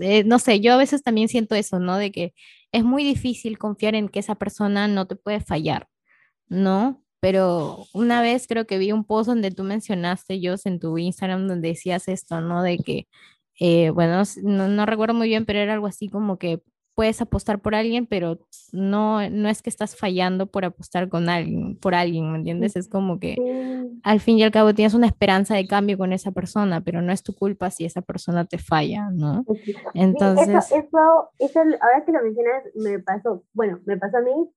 eh, 0.00 0.24
no 0.24 0.38
sé, 0.38 0.60
yo 0.60 0.74
a 0.74 0.76
veces 0.76 1.02
también 1.02 1.28
siento 1.28 1.54
eso, 1.54 1.78
¿no? 1.80 1.96
De 1.98 2.10
que 2.12 2.34
es 2.72 2.84
muy 2.84 3.04
difícil 3.04 3.58
confiar 3.58 3.94
en 3.94 4.08
que 4.08 4.20
esa 4.20 4.34
persona 4.36 4.88
no 4.88 5.06
te 5.06 5.16
puede 5.16 5.40
fallar, 5.40 5.88
¿no? 6.48 7.02
Pero 7.20 7.86
una 7.94 8.22
vez 8.22 8.46
creo 8.48 8.66
que 8.66 8.78
vi 8.78 8.92
un 8.92 9.04
post 9.04 9.28
donde 9.28 9.50
tú 9.52 9.64
mencionaste, 9.64 10.40
yo 10.40 10.54
en 10.64 10.80
tu 10.80 10.98
Instagram, 10.98 11.48
donde 11.48 11.68
decías 11.68 12.08
esto, 12.08 12.40
¿no? 12.40 12.62
De 12.62 12.78
que, 12.78 13.08
eh, 13.60 13.90
bueno, 13.90 14.22
no, 14.42 14.68
no, 14.68 14.86
recuerdo 14.86 15.14
muy 15.14 15.28
bien, 15.28 15.46
pero 15.46 15.60
era 15.60 15.74
algo 15.74 15.86
así 15.86 16.08
como 16.08 16.38
que 16.38 16.62
puedes 16.94 17.20
apostar 17.22 17.60
por 17.60 17.74
alguien, 17.74 18.06
pero 18.06 18.38
no, 18.72 19.28
no 19.30 19.48
es 19.48 19.62
que 19.62 19.70
estás 19.70 19.96
fallando 19.96 20.46
por 20.46 20.64
apostar 20.64 21.08
con 21.08 21.28
alguien, 21.28 21.76
por 21.76 21.94
alguien, 21.94 22.30
¿me 22.30 22.38
entiendes? 22.38 22.76
Es 22.76 22.88
como 22.88 23.18
que 23.18 23.36
al 24.02 24.20
fin 24.20 24.38
y 24.38 24.42
al 24.42 24.50
cabo 24.50 24.74
tienes 24.74 24.94
una 24.94 25.06
esperanza 25.06 25.54
de 25.54 25.66
cambio 25.66 25.96
con 25.96 26.12
esa 26.12 26.32
persona, 26.32 26.82
pero 26.82 27.00
no 27.00 27.12
es 27.12 27.22
tu 27.22 27.34
culpa 27.34 27.70
si 27.70 27.84
esa 27.84 28.02
persona 28.02 28.44
te 28.44 28.58
falla, 28.58 29.10
¿no? 29.10 29.44
Entonces... 29.94 30.48
eso, 30.66 31.30
eso, 31.38 31.60
ahora 31.60 32.04
que 32.04 32.12
lo 32.12 32.22
mencionas, 32.22 32.64
me 32.74 32.98
pasó, 32.98 33.42
bueno, 33.54 33.80
me 33.86 33.96
pasó 33.96 34.18
a 34.18 34.22
mí 34.22 34.50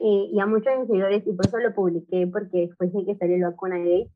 eh, 0.00 0.30
y 0.32 0.40
a 0.40 0.46
muchos 0.46 0.72
de 0.72 0.78
mis 0.78 0.88
seguidores, 0.88 1.26
y 1.26 1.32
por 1.32 1.46
eso 1.46 1.58
lo 1.58 1.74
publiqué, 1.74 2.26
porque 2.26 2.68
después 2.68 2.92
de 2.92 3.04
que 3.04 3.16
salió 3.16 3.36
la 3.38 3.50
vacuna 3.50 3.78
gay, 3.78 4.10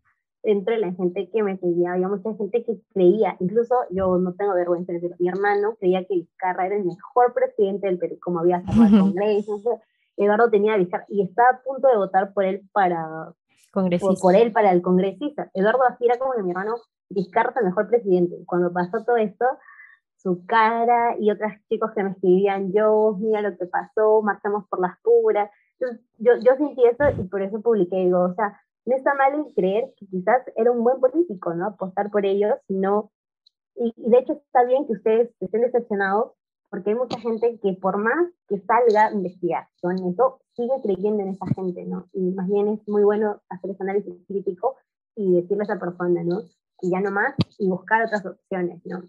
entre 0.44 0.78
la 0.78 0.92
gente 0.92 1.28
que 1.32 1.42
me 1.42 1.56
seguía, 1.56 1.92
había 1.92 2.08
mucha 2.08 2.34
gente 2.34 2.64
que 2.64 2.78
creía, 2.92 3.36
incluso 3.40 3.74
yo 3.90 4.18
no 4.18 4.34
tengo 4.34 4.54
vergüenza 4.54 4.92
de 4.92 4.98
decirlo, 4.98 5.16
mi 5.18 5.28
hermano 5.28 5.74
creía 5.76 6.04
que 6.04 6.14
Vizcarra 6.14 6.66
era 6.66 6.76
el 6.76 6.84
mejor 6.84 7.32
presidente 7.32 7.86
del 7.86 7.98
Perú, 7.98 8.18
como 8.22 8.40
había 8.40 8.62
cerrado 8.62 8.94
el 8.94 9.00
Congreso, 9.00 9.80
Eduardo 10.16 10.50
tenía 10.50 10.74
a 10.74 10.76
Vizcarra 10.76 11.06
y 11.08 11.22
estaba 11.22 11.48
a 11.48 11.62
punto 11.62 11.88
de 11.88 11.96
votar 11.96 12.32
por 12.32 12.44
él 12.44 12.68
para 12.72 13.32
por, 13.72 14.20
por, 14.20 14.36
él 14.36 14.52
para 14.52 14.70
el 14.70 14.82
congresista. 14.82 15.50
Eduardo 15.52 15.82
así 15.82 16.04
era 16.04 16.16
como 16.18 16.32
que 16.34 16.42
mi 16.44 16.50
hermano, 16.50 16.76
Vizcarra 17.08 17.50
es 17.50 17.56
el 17.56 17.64
mejor 17.64 17.88
presidente. 17.88 18.36
Cuando 18.46 18.72
pasó 18.72 19.02
todo 19.04 19.16
esto, 19.16 19.44
su 20.16 20.46
cara 20.46 21.16
y 21.18 21.30
otros 21.30 21.52
chicos 21.68 21.90
que 21.94 22.04
me 22.04 22.10
escribían, 22.10 22.72
yo, 22.72 23.16
mira 23.18 23.42
lo 23.42 23.56
que 23.56 23.66
pasó, 23.66 24.22
marchamos 24.22 24.64
por 24.68 24.80
las 24.80 24.98
puras. 25.00 25.50
Entonces, 25.78 26.06
yo, 26.18 26.32
yo 26.36 26.56
sentí 26.56 26.84
eso 26.84 27.04
y 27.20 27.24
por 27.24 27.42
eso 27.42 27.60
publiqué, 27.60 27.96
digo, 27.96 28.20
o 28.20 28.34
sea, 28.34 28.58
no 28.86 28.96
está 28.96 29.14
mal 29.14 29.34
en 29.34 29.52
creer 29.52 29.92
que 29.96 30.06
quizás 30.06 30.42
era 30.56 30.70
un 30.70 30.84
buen 30.84 31.00
político, 31.00 31.54
¿no? 31.54 31.66
Apostar 31.66 32.10
por 32.10 32.26
ellos, 32.26 32.54
sino, 32.68 33.10
y, 33.76 33.92
de 33.96 34.18
hecho 34.18 34.34
está 34.34 34.64
bien 34.64 34.86
que 34.86 34.92
ustedes 34.92 35.30
estén 35.40 35.62
decepcionados, 35.62 36.32
porque 36.70 36.90
hay 36.90 36.96
mucha 36.96 37.18
gente 37.20 37.58
que 37.62 37.74
por 37.74 37.98
más 37.98 38.32
que 38.48 38.60
salga 38.60 39.06
a 39.06 39.12
investigar 39.12 39.68
eso, 39.92 40.40
sigue 40.54 40.72
creyendo 40.82 41.22
en 41.22 41.30
esa 41.30 41.46
gente, 41.54 41.84
¿no? 41.84 42.08
Y 42.12 42.32
más 42.32 42.48
bien 42.48 42.68
es 42.68 42.88
muy 42.88 43.04
bueno 43.04 43.40
hacer 43.48 43.70
ese 43.70 43.82
análisis 43.82 44.14
crítico 44.26 44.76
y 45.14 45.34
decirle 45.34 45.64
a 45.68 45.78
persona, 45.78 46.22
¿no? 46.24 46.40
Y 46.80 46.90
ya 46.90 47.00
no 47.00 47.10
más, 47.10 47.34
y 47.58 47.68
buscar 47.68 48.04
otras 48.04 48.24
opciones, 48.26 48.80
¿no? 48.84 49.02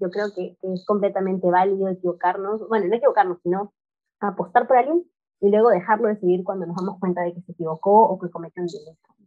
Yo 0.00 0.10
creo 0.10 0.32
que, 0.34 0.56
es 0.62 0.86
completamente 0.86 1.50
válido 1.50 1.88
equivocarnos, 1.88 2.68
bueno, 2.68 2.86
no 2.86 2.94
equivocarnos, 2.94 3.38
sino 3.42 3.72
apostar 4.20 4.66
por 4.66 4.76
alguien 4.76 5.04
y 5.40 5.50
luego 5.50 5.70
dejarlo 5.70 6.08
de 6.08 6.16
seguir 6.16 6.44
cuando 6.44 6.66
nos 6.66 6.76
damos 6.76 6.98
cuenta 6.98 7.22
de 7.22 7.34
que 7.34 7.42
se 7.42 7.52
equivocó 7.52 8.02
o 8.08 8.18
que 8.18 8.30
cometió 8.30 8.62
un 8.62 8.68
delito. 8.68 9.17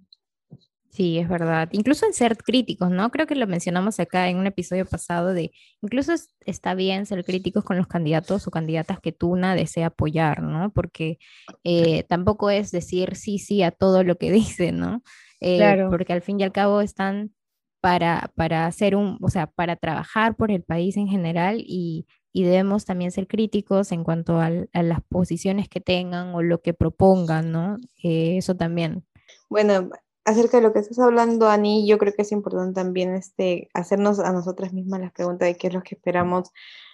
Sí, 0.91 1.17
es 1.19 1.29
verdad. 1.29 1.69
Incluso 1.71 2.05
en 2.05 2.13
ser 2.13 2.35
críticos, 2.35 2.91
¿no? 2.91 3.11
Creo 3.11 3.25
que 3.25 3.35
lo 3.35 3.47
mencionamos 3.47 3.97
acá 4.01 4.27
en 4.27 4.37
un 4.37 4.45
episodio 4.45 4.85
pasado 4.85 5.33
de, 5.33 5.53
incluso 5.81 6.11
está 6.45 6.73
bien 6.75 7.05
ser 7.05 7.23
críticos 7.23 7.63
con 7.63 7.77
los 7.77 7.87
candidatos 7.87 8.45
o 8.45 8.51
candidatas 8.51 8.99
que 8.99 9.13
tú 9.13 9.29
una 9.29 9.55
desea 9.55 9.87
apoyar, 9.87 10.43
¿no? 10.43 10.69
Porque 10.73 11.17
eh, 11.63 12.03
tampoco 12.09 12.49
es 12.49 12.71
decir 12.71 13.15
sí, 13.15 13.39
sí 13.39 13.63
a 13.63 13.71
todo 13.71 14.03
lo 14.03 14.17
que 14.17 14.31
dicen, 14.31 14.79
¿no? 14.79 15.01
Eh, 15.39 15.57
claro. 15.57 15.89
Porque 15.89 16.11
al 16.11 16.21
fin 16.21 16.41
y 16.41 16.43
al 16.43 16.51
cabo 16.51 16.81
están 16.81 17.33
para, 17.79 18.29
para 18.35 18.65
hacer 18.65 18.97
un, 18.97 19.17
o 19.21 19.29
sea, 19.29 19.47
para 19.47 19.77
trabajar 19.77 20.35
por 20.35 20.51
el 20.51 20.61
país 20.61 20.97
en 20.97 21.07
general 21.07 21.63
y, 21.65 22.05
y 22.33 22.43
debemos 22.43 22.83
también 22.83 23.11
ser 23.11 23.27
críticos 23.27 23.93
en 23.93 24.03
cuanto 24.03 24.41
a, 24.41 24.49
las 24.49 25.01
posiciones 25.09 25.69
que 25.69 25.79
tengan 25.79 26.35
o 26.35 26.41
lo 26.41 26.61
que 26.61 26.73
propongan, 26.73 27.51
¿no? 27.53 27.77
Eh, 28.03 28.37
eso 28.37 28.55
también. 28.55 29.05
Bueno, 29.49 29.89
acerca 30.25 30.57
de 30.57 30.63
lo 30.63 30.73
que 30.73 30.79
estás 30.79 30.99
hablando, 30.99 31.47
Ani, 31.49 31.87
yo 31.87 31.97
creo 31.97 32.13
que 32.13 32.21
es 32.21 32.31
importante 32.31 32.73
también 32.73 33.15
este, 33.15 33.69
hacernos 33.73 34.19
a 34.19 34.31
nosotras 34.31 34.73
mismas 34.73 35.01
las 35.01 35.11
preguntas 35.11 35.47
de 35.47 35.55
qué 35.55 35.67
es 35.67 35.73
lo 35.73 35.83
que 35.83 35.95
esperamos 35.95 36.51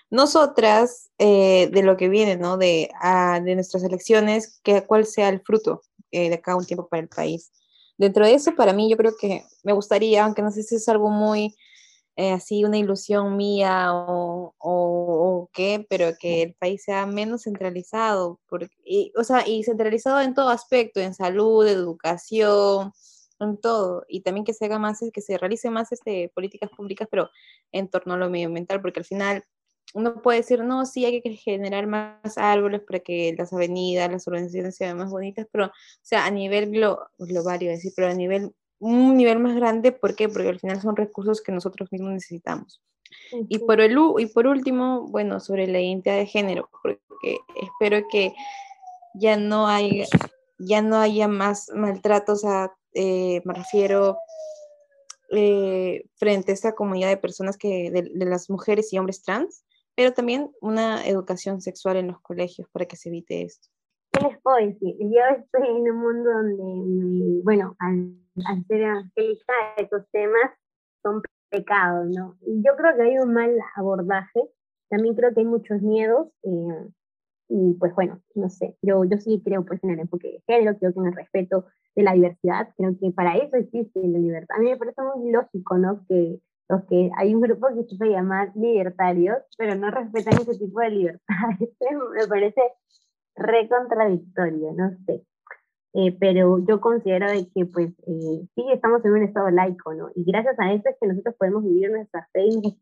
nosotras 0.09 1.09
eh, 1.17 1.69
de 1.71 1.84
lo 1.84 1.97
que 1.97 2.09
viene, 2.09 2.38
¿no? 2.38 2.57
De, 2.57 2.89
ah, 3.01 3.41
de 3.43 3.55
nuestras 3.55 3.84
elecciones, 3.84 4.59
que, 4.63 4.86
cuál 4.86 5.05
sea 5.05 5.30
el 5.30 5.41
fruto 5.41 5.82
eh, 6.11 6.30
de 6.30 6.36
acá 6.36 6.55
un 6.55 6.65
tiempo 6.65 6.88
para 6.88 7.03
el 7.03 7.09
país. 7.09 7.51
Dentro 7.97 8.25
de 8.25 8.34
eso, 8.34 8.55
para 8.55 8.73
mí, 8.73 8.89
yo 8.89 8.97
creo 8.97 9.13
que 9.19 9.43
me 9.63 9.73
gustaría, 9.73 10.23
aunque 10.23 10.41
no 10.41 10.51
sé 10.51 10.63
si 10.63 10.75
es 10.75 10.88
algo 10.88 11.09
muy 11.09 11.55
eh, 12.15 12.32
así, 12.32 12.63
una 12.63 12.78
ilusión 12.78 13.38
mía 13.38 13.93
o, 13.93 14.55
o, 14.57 15.49
qué, 15.53 15.86
pero 15.89 16.15
que 16.19 16.43
el 16.43 16.55
país 16.55 16.84
sea 16.84 17.05
menos 17.05 17.43
centralizado, 17.43 18.39
porque, 18.49 19.11
o 19.15 19.23
sea, 19.23 19.47
y 19.47 19.63
centralizado 19.63 20.21
en 20.21 20.34
todo 20.34 20.49
aspecto, 20.49 20.99
en 20.99 21.13
salud, 21.13 21.67
educación, 21.67 22.91
en 23.39 23.57
todo, 23.57 24.05
y 24.07 24.21
también 24.21 24.45
que 24.45 24.53
se 24.53 24.65
haga 24.65 24.79
más, 24.79 24.99
que 25.13 25.21
se 25.21 25.38
realice 25.38 25.69
más 25.69 25.91
este, 25.91 26.31
políticas 26.33 26.69
públicas, 26.69 27.07
pero 27.09 27.29
en 27.71 27.88
torno 27.89 28.15
a 28.15 28.17
lo 28.17 28.29
medioambiental, 28.29 28.81
porque 28.81 28.99
al 28.99 29.05
final 29.05 29.43
uno 29.93 30.21
puede 30.21 30.39
decir, 30.39 30.63
no, 30.63 30.85
sí, 30.85 31.05
hay 31.05 31.21
que 31.21 31.33
generar 31.35 31.88
más 31.88 32.38
árboles 32.38 32.81
para 32.81 32.99
que 32.99 33.33
las 33.38 33.53
avenidas, 33.53 34.11
las 34.11 34.27
organizaciones 34.27 34.75
sean 34.75 34.97
más 34.97 35.09
bonitas, 35.09 35.47
pero, 35.51 35.67
o 35.67 35.71
sea, 36.01 36.25
a 36.25 36.31
nivel 36.31 36.69
global, 36.69 37.63
iba 37.63 37.71
a 37.71 37.75
decir, 37.75 37.93
pero 37.95 38.09
a 38.09 38.13
nivel, 38.13 38.51
un 38.79 39.15
nivel 39.15 39.39
más 39.39 39.55
grande, 39.55 39.91
¿por 39.91 40.15
qué? 40.15 40.27
Porque 40.27 40.49
al 40.49 40.59
final 40.59 40.81
son 40.81 40.95
recursos 40.95 41.41
que 41.41 41.51
nosotros 41.51 41.91
mismos 41.91 42.13
necesitamos. 42.13 42.81
Y 43.31 43.59
por, 43.59 43.79
el, 43.79 43.97
y 44.17 44.25
por 44.27 44.47
último, 44.47 45.07
bueno, 45.07 45.39
sobre 45.39 45.67
la 45.67 45.79
identidad 45.79 46.17
de 46.17 46.25
género, 46.25 46.69
porque 46.71 46.99
espero 47.55 48.05
que 48.11 48.33
ya 49.13 49.38
no 49.38 49.67
haya 49.67 50.05
ya 50.59 50.81
no 50.81 50.97
haya 50.97 51.27
más 51.27 51.69
maltrato, 51.73 52.33
o 52.33 52.35
sea, 52.35 52.73
eh, 52.93 53.41
me 53.45 53.53
refiero 53.53 54.17
eh, 55.31 56.05
frente 56.15 56.51
a 56.51 56.53
esta 56.53 56.73
comunidad 56.73 57.09
de 57.09 57.17
personas 57.17 57.57
que, 57.57 57.91
de, 57.91 58.09
de, 58.13 58.25
las 58.25 58.49
mujeres 58.49 58.93
y 58.93 58.97
hombres 58.97 59.23
trans, 59.23 59.65
pero 59.95 60.13
también 60.13 60.51
una 60.61 61.05
educación 61.05 61.61
sexual 61.61 61.97
en 61.97 62.07
los 62.07 62.21
colegios 62.21 62.69
para 62.69 62.85
que 62.85 62.95
se 62.95 63.09
evite 63.09 63.41
esto. 63.41 63.67
¿Qué 64.11 64.23
les 64.25 64.41
puedo 64.41 64.57
decir? 64.57 64.95
Yo 64.99 65.19
estoy 65.38 65.67
en 65.67 65.91
un 65.91 65.97
mundo 65.97 66.31
donde, 66.31 67.41
bueno, 67.43 67.75
al, 67.79 68.13
al 68.45 68.65
ser 68.67 68.81
evangelizada, 68.81 69.73
estos 69.77 70.03
temas 70.11 70.51
son 71.03 71.21
pecados, 71.49 72.07
¿no? 72.09 72.38
Y 72.41 72.61
yo 72.63 72.75
creo 72.77 72.95
que 72.95 73.03
hay 73.03 73.17
un 73.17 73.33
mal 73.33 73.51
abordaje, 73.75 74.41
también 74.89 75.15
creo 75.15 75.33
que 75.33 75.41
hay 75.41 75.45
muchos 75.45 75.81
miedos, 75.81 76.27
eh, 76.43 76.88
y 77.49 77.73
pues 77.75 77.93
bueno, 77.95 78.21
no 78.35 78.49
sé, 78.49 78.77
yo, 78.81 79.03
yo 79.05 79.17
sí 79.17 79.41
creo 79.43 79.65
pues 79.65 79.83
en 79.83 79.91
el 79.91 79.99
enfoque 79.99 80.27
de 80.27 80.43
género, 80.45 80.77
creo 80.77 80.93
que 80.93 80.99
en 80.99 81.07
el 81.07 81.15
respeto 81.15 81.65
de 81.97 82.03
la 82.03 82.13
diversidad, 82.13 82.69
creo 82.77 82.95
que 82.99 83.11
para 83.11 83.35
eso 83.37 83.57
existe 83.57 83.99
la 84.07 84.19
libertad. 84.19 84.55
A 84.55 84.59
mí 84.59 84.69
me 84.69 84.77
parece 84.77 85.01
muy 85.01 85.31
lógico, 85.31 85.77
¿no? 85.77 86.05
Que 86.07 86.39
los 86.69 86.83
que 86.85 87.09
hay 87.17 87.33
un 87.33 87.41
grupo 87.41 87.67
que 87.67 87.83
se 87.83 87.97
puede 87.97 88.11
llamar 88.11 88.51
libertarios, 88.55 89.37
pero 89.57 89.75
no 89.75 89.89
respetan 89.89 90.39
ese 90.39 90.59
tipo 90.59 90.79
de 90.79 90.89
libertad. 90.91 91.35
me 91.59 92.27
parece 92.27 92.61
re 93.35 93.67
contradictorio, 93.67 94.73
no 94.73 94.91
sé. 95.05 95.23
Eh, 95.93 96.15
pero 96.19 96.59
yo 96.59 96.79
considero 96.79 97.31
de 97.31 97.49
que 97.49 97.65
pues 97.65 97.89
eh, 98.05 98.47
sí 98.53 98.65
estamos 98.71 99.03
en 99.03 99.11
un 99.11 99.23
estado 99.23 99.49
laico, 99.49 99.95
¿no? 99.95 100.09
Y 100.15 100.23
gracias 100.23 100.59
a 100.59 100.71
eso 100.71 100.89
es 100.89 100.95
que 101.01 101.07
nosotros 101.07 101.35
podemos 101.39 101.63
vivir 101.63 101.89
nuestra 101.89 102.27
fe 102.31 102.43
y 102.45 102.79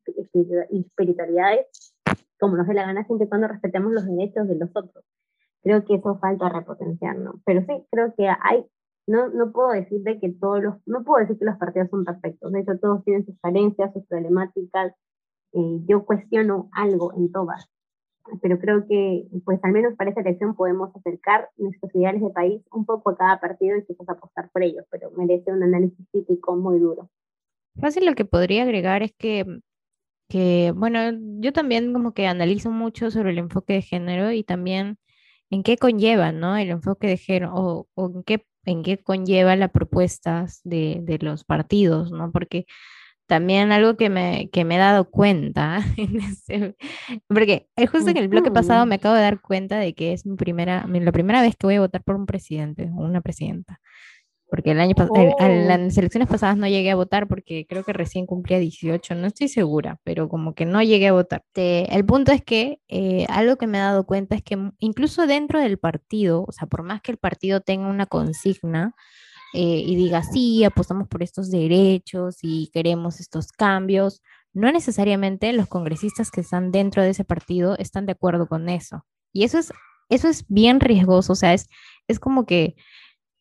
espiritualidades 0.78 1.94
como 2.38 2.58
nos 2.58 2.68
dé 2.68 2.74
la 2.74 2.86
gana, 2.86 3.06
siempre 3.06 3.30
cuando 3.30 3.48
respetemos 3.48 3.94
los 3.94 4.06
derechos 4.06 4.48
de 4.48 4.56
los 4.56 4.70
otros. 4.76 5.06
Creo 5.62 5.86
que 5.86 5.96
eso 5.96 6.18
falta 6.20 6.50
repotenciar, 6.50 7.18
¿no? 7.18 7.42
Pero 7.46 7.62
sí, 7.62 7.86
creo 7.90 8.14
que 8.16 8.28
hay 8.28 8.66
no, 9.08 9.30
no 9.30 9.52
puedo 9.52 9.72
decir 9.72 10.02
de 10.02 10.20
que 10.20 10.30
todos 10.30 10.64
los, 10.64 10.76
no 10.86 11.04
puedo 11.04 11.22
decir 11.22 11.38
que 11.38 11.46
los 11.46 11.58
partidos 11.58 11.90
son 11.90 12.04
perfectos, 12.06 12.52
de 12.52 12.62
hecho 12.62 12.78
todos 12.80 13.04
tienen 13.04 13.26
sus 13.26 13.40
carencias, 13.40 13.94
sus 13.94 14.06
problemáticas, 14.08 14.94
eh, 15.54 15.80
yo 15.88 16.06
cuestiono 16.06 16.70
algo 16.74 17.14
en 17.14 17.32
todas, 17.32 17.70
pero 18.42 18.60
creo 18.60 18.88
que 18.88 19.28
pues 19.44 19.60
al 19.64 19.72
menos 19.72 19.94
para 19.96 20.10
esa 20.10 20.22
elección 20.22 20.56
podemos 20.56 20.96
acercar 20.96 21.50
nuestros 21.58 21.94
ideales 21.94 22.22
de 22.22 22.30
país 22.32 22.62
un 22.72 22.86
poco 22.86 23.12
a 23.12 23.18
cada 23.18 23.40
partido 23.40 23.78
y 23.78 23.86
quizás 23.86 24.10
apostar 24.10 24.50
por 24.52 24.64
ellos, 24.64 24.86
pero 24.90 25.12
merece 25.12 25.52
un 25.52 25.64
análisis 25.64 26.06
crítico 26.12 26.56
muy 26.56 26.80
duro. 26.80 27.10
Fácil 27.80 28.06
lo 28.06 28.16
que 28.16 28.26
podría 28.26 28.64
agregar 28.64 29.04
es 29.04 29.14
que, 29.18 29.46
que, 30.30 30.74
bueno, 30.76 31.00
yo 31.40 31.54
también 31.54 31.94
como 31.94 32.14
que 32.14 32.26
analizo 32.26 32.72
mucho 32.72 33.12
sobre 33.12 33.32
el 33.32 33.38
enfoque 33.38 33.74
de 33.74 33.82
género 33.82 34.32
y 34.32 34.44
también 34.44 34.98
en 35.52 35.62
qué 35.62 35.78
conlleva, 35.78 36.32
¿no? 36.32 36.58
El 36.58 36.70
enfoque 36.70 37.08
de 37.08 37.18
género 37.18 37.54
o, 37.54 37.88
o 37.94 38.12
en 38.16 38.24
qué 38.24 38.46
en 38.66 38.84
qué 38.84 38.98
conlleva 38.98 39.56
las 39.56 39.72
propuestas 39.72 40.62
de, 40.64 41.00
de, 41.04 41.20
los 41.20 41.44
partidos, 41.44 42.12
¿no? 42.12 42.32
Porque 42.32 42.66
también 43.28 43.72
algo 43.72 43.98
que 43.98 44.10
me, 44.10 44.50
que 44.52 44.66
me 44.66 44.76
he 44.76 44.80
dado 44.80 45.10
cuenta, 45.10 45.80
en 46.48 46.76
porque 47.28 47.68
justo 47.92 48.12
en 48.12 48.18
el 48.18 48.28
bloque 48.28 48.52
pasado 48.52 48.86
me 48.86 48.96
acabo 48.96 49.16
de 49.16 49.22
dar 49.22 49.42
cuenta 49.42 49.78
de 49.78 49.94
que 49.96 50.14
es 50.14 50.26
mi 50.26 50.36
primera, 50.36 50.86
la 50.88 51.12
primera 51.12 51.42
vez 51.42 51.56
que 51.56 51.68
voy 51.68 51.76
a 51.76 51.82
votar 51.82 52.04
por 52.04 52.16
un 52.16 52.26
presidente 52.26 52.92
o 52.96 53.04
una 53.04 53.22
presidenta 53.22 53.80
porque 54.50 54.72
el 54.72 54.80
año 54.80 54.94
pasado, 54.96 55.16
en 55.40 55.68
las 55.68 55.98
elecciones 55.98 56.30
pasadas 56.30 56.58
no 56.58 56.68
llegué 56.68 56.92
a 56.92 56.96
votar 56.96 57.28
porque 57.28 57.66
creo 57.68 57.84
que 57.84 57.94
recién 57.94 58.26
cumplía 58.26 58.60
18, 58.60 59.16
no 59.16 59.28
estoy 59.28 59.48
segura, 59.48 60.00
pero 60.04 60.30
como 60.30 60.54
que 60.54 60.66
no 60.66 60.82
llegué 60.84 61.08
a 61.08 61.14
votar. 61.14 61.44
el 61.56 62.06
punto 62.06 62.32
es 62.32 62.44
que 62.44 62.80
eh, 62.88 63.26
algo 63.30 63.58
que 63.58 63.68
me 63.68 63.78
he 63.78 63.82
dado 63.82 64.06
cuenta 64.06 64.36
es 64.36 64.44
que 64.44 64.58
incluso 64.80 65.26
dentro 65.28 65.60
del 65.60 65.80
partido, 65.80 66.46
o 66.48 66.52
sea, 66.52 66.68
por 66.68 66.84
más 66.84 67.02
que 67.02 67.12
el 67.12 67.18
partido 67.18 67.62
tenga 67.62 67.88
una 67.88 68.06
consigna 68.06 68.94
eh, 69.54 69.84
y 69.86 69.96
diga, 69.96 70.22
sí, 70.22 70.64
apostamos 70.64 71.08
por 71.08 71.24
estos 71.24 71.50
derechos 71.50 72.38
y 72.42 72.70
queremos 72.74 73.20
estos 73.20 73.52
cambios, 73.52 74.22
no 74.54 74.72
necesariamente 74.72 75.52
los 75.54 75.68
congresistas 75.68 76.30
que 76.32 76.42
están 76.42 76.72
dentro 76.72 77.04
de 77.04 77.10
ese 77.10 77.26
partido 77.26 77.76
están 77.78 78.06
de 78.06 78.14
acuerdo 78.14 78.48
con 78.48 78.70
eso. 78.70 79.06
Y 79.34 79.44
eso 79.44 79.58
es, 79.58 79.74
eso 80.10 80.28
es 80.28 80.46
bien 80.48 80.80
riesgoso, 80.80 81.34
o 81.34 81.36
sea, 81.36 81.54
es, 81.54 81.68
es 82.08 82.20
como 82.20 82.46
que 82.46 82.76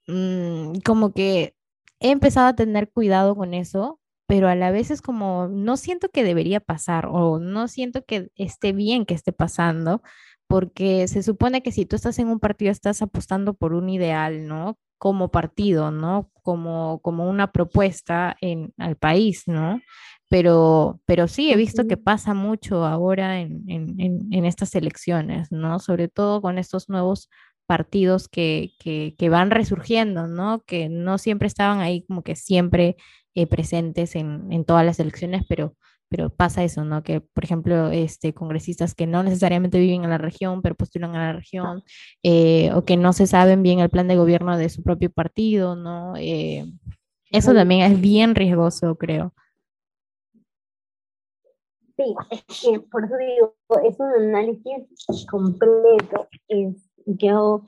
Mm, 0.06 0.80
como 0.84 1.12
que 1.12 1.54
he 2.00 2.10
empezado 2.10 2.48
a 2.48 2.54
tener 2.56 2.90
cuidado 2.90 3.36
con 3.36 3.54
eso, 3.54 4.00
pero 4.26 4.48
a 4.48 4.54
la 4.54 4.70
vez 4.70 4.90
es 4.90 5.02
como, 5.02 5.48
no 5.48 5.76
siento 5.76 6.08
que 6.10 6.24
debería 6.24 6.60
pasar 6.60 7.06
o 7.10 7.38
no 7.38 7.68
siento 7.68 8.04
que 8.04 8.28
esté 8.36 8.72
bien 8.72 9.06
que 9.06 9.14
esté 9.14 9.32
pasando, 9.32 10.02
porque 10.46 11.08
se 11.08 11.22
supone 11.22 11.62
que 11.62 11.72
si 11.72 11.86
tú 11.86 11.96
estás 11.96 12.18
en 12.18 12.28
un 12.28 12.40
partido 12.40 12.70
estás 12.72 13.00
apostando 13.02 13.54
por 13.54 13.74
un 13.74 13.88
ideal, 13.88 14.46
¿no? 14.46 14.78
Como 14.98 15.30
partido, 15.30 15.90
¿no? 15.90 16.30
Como, 16.42 17.00
como 17.02 17.28
una 17.28 17.52
propuesta 17.52 18.36
en, 18.40 18.72
al 18.78 18.96
país, 18.96 19.44
¿no? 19.46 19.80
Pero, 20.30 21.00
pero 21.06 21.28
sí, 21.28 21.52
he 21.52 21.56
visto 21.56 21.86
que 21.86 21.96
pasa 21.96 22.34
mucho 22.34 22.84
ahora 22.84 23.40
en, 23.40 23.62
en, 23.68 23.94
en 24.32 24.44
estas 24.44 24.74
elecciones, 24.74 25.50
¿no? 25.52 25.78
Sobre 25.80 26.08
todo 26.08 26.42
con 26.42 26.58
estos 26.58 26.88
nuevos 26.88 27.28
partidos 27.66 28.28
que, 28.28 28.72
que, 28.78 29.28
van 29.28 29.50
resurgiendo, 29.50 30.26
¿no? 30.26 30.62
Que 30.66 30.88
no 30.88 31.18
siempre 31.18 31.48
estaban 31.48 31.80
ahí 31.80 32.02
como 32.02 32.22
que 32.22 32.36
siempre 32.36 32.96
eh, 33.34 33.46
presentes 33.46 34.16
en, 34.16 34.52
en, 34.52 34.64
todas 34.64 34.84
las 34.84 35.00
elecciones, 35.00 35.44
pero, 35.48 35.74
pero 36.08 36.30
pasa 36.30 36.64
eso, 36.64 36.84
¿no? 36.84 37.02
Que, 37.02 37.20
por 37.20 37.44
ejemplo, 37.44 37.90
este, 37.90 38.34
congresistas 38.34 38.94
que 38.94 39.06
no 39.06 39.22
necesariamente 39.22 39.78
viven 39.78 40.04
en 40.04 40.10
la 40.10 40.18
región, 40.18 40.62
pero 40.62 40.74
postulan 40.74 41.16
a 41.16 41.26
la 41.26 41.32
región, 41.32 41.82
eh, 42.22 42.72
o 42.74 42.84
que 42.84 42.96
no 42.96 43.12
se 43.12 43.26
saben 43.26 43.62
bien 43.62 43.80
el 43.80 43.90
plan 43.90 44.08
de 44.08 44.16
gobierno 44.16 44.56
de 44.56 44.68
su 44.68 44.82
propio 44.82 45.10
partido, 45.10 45.76
¿no? 45.76 46.14
Eh, 46.16 46.66
eso 47.30 47.52
también 47.54 47.90
es 47.90 48.00
bien 48.00 48.34
riesgoso, 48.34 48.96
creo. 48.96 49.34
Sí, 51.96 52.14
es 52.30 52.44
que 52.60 52.80
por 52.80 53.04
eso 53.04 53.14
digo, 53.16 53.54
es 53.84 53.98
un 54.00 54.12
análisis 54.12 55.26
completo, 55.30 56.28
es 56.48 56.83
yo, 57.06 57.62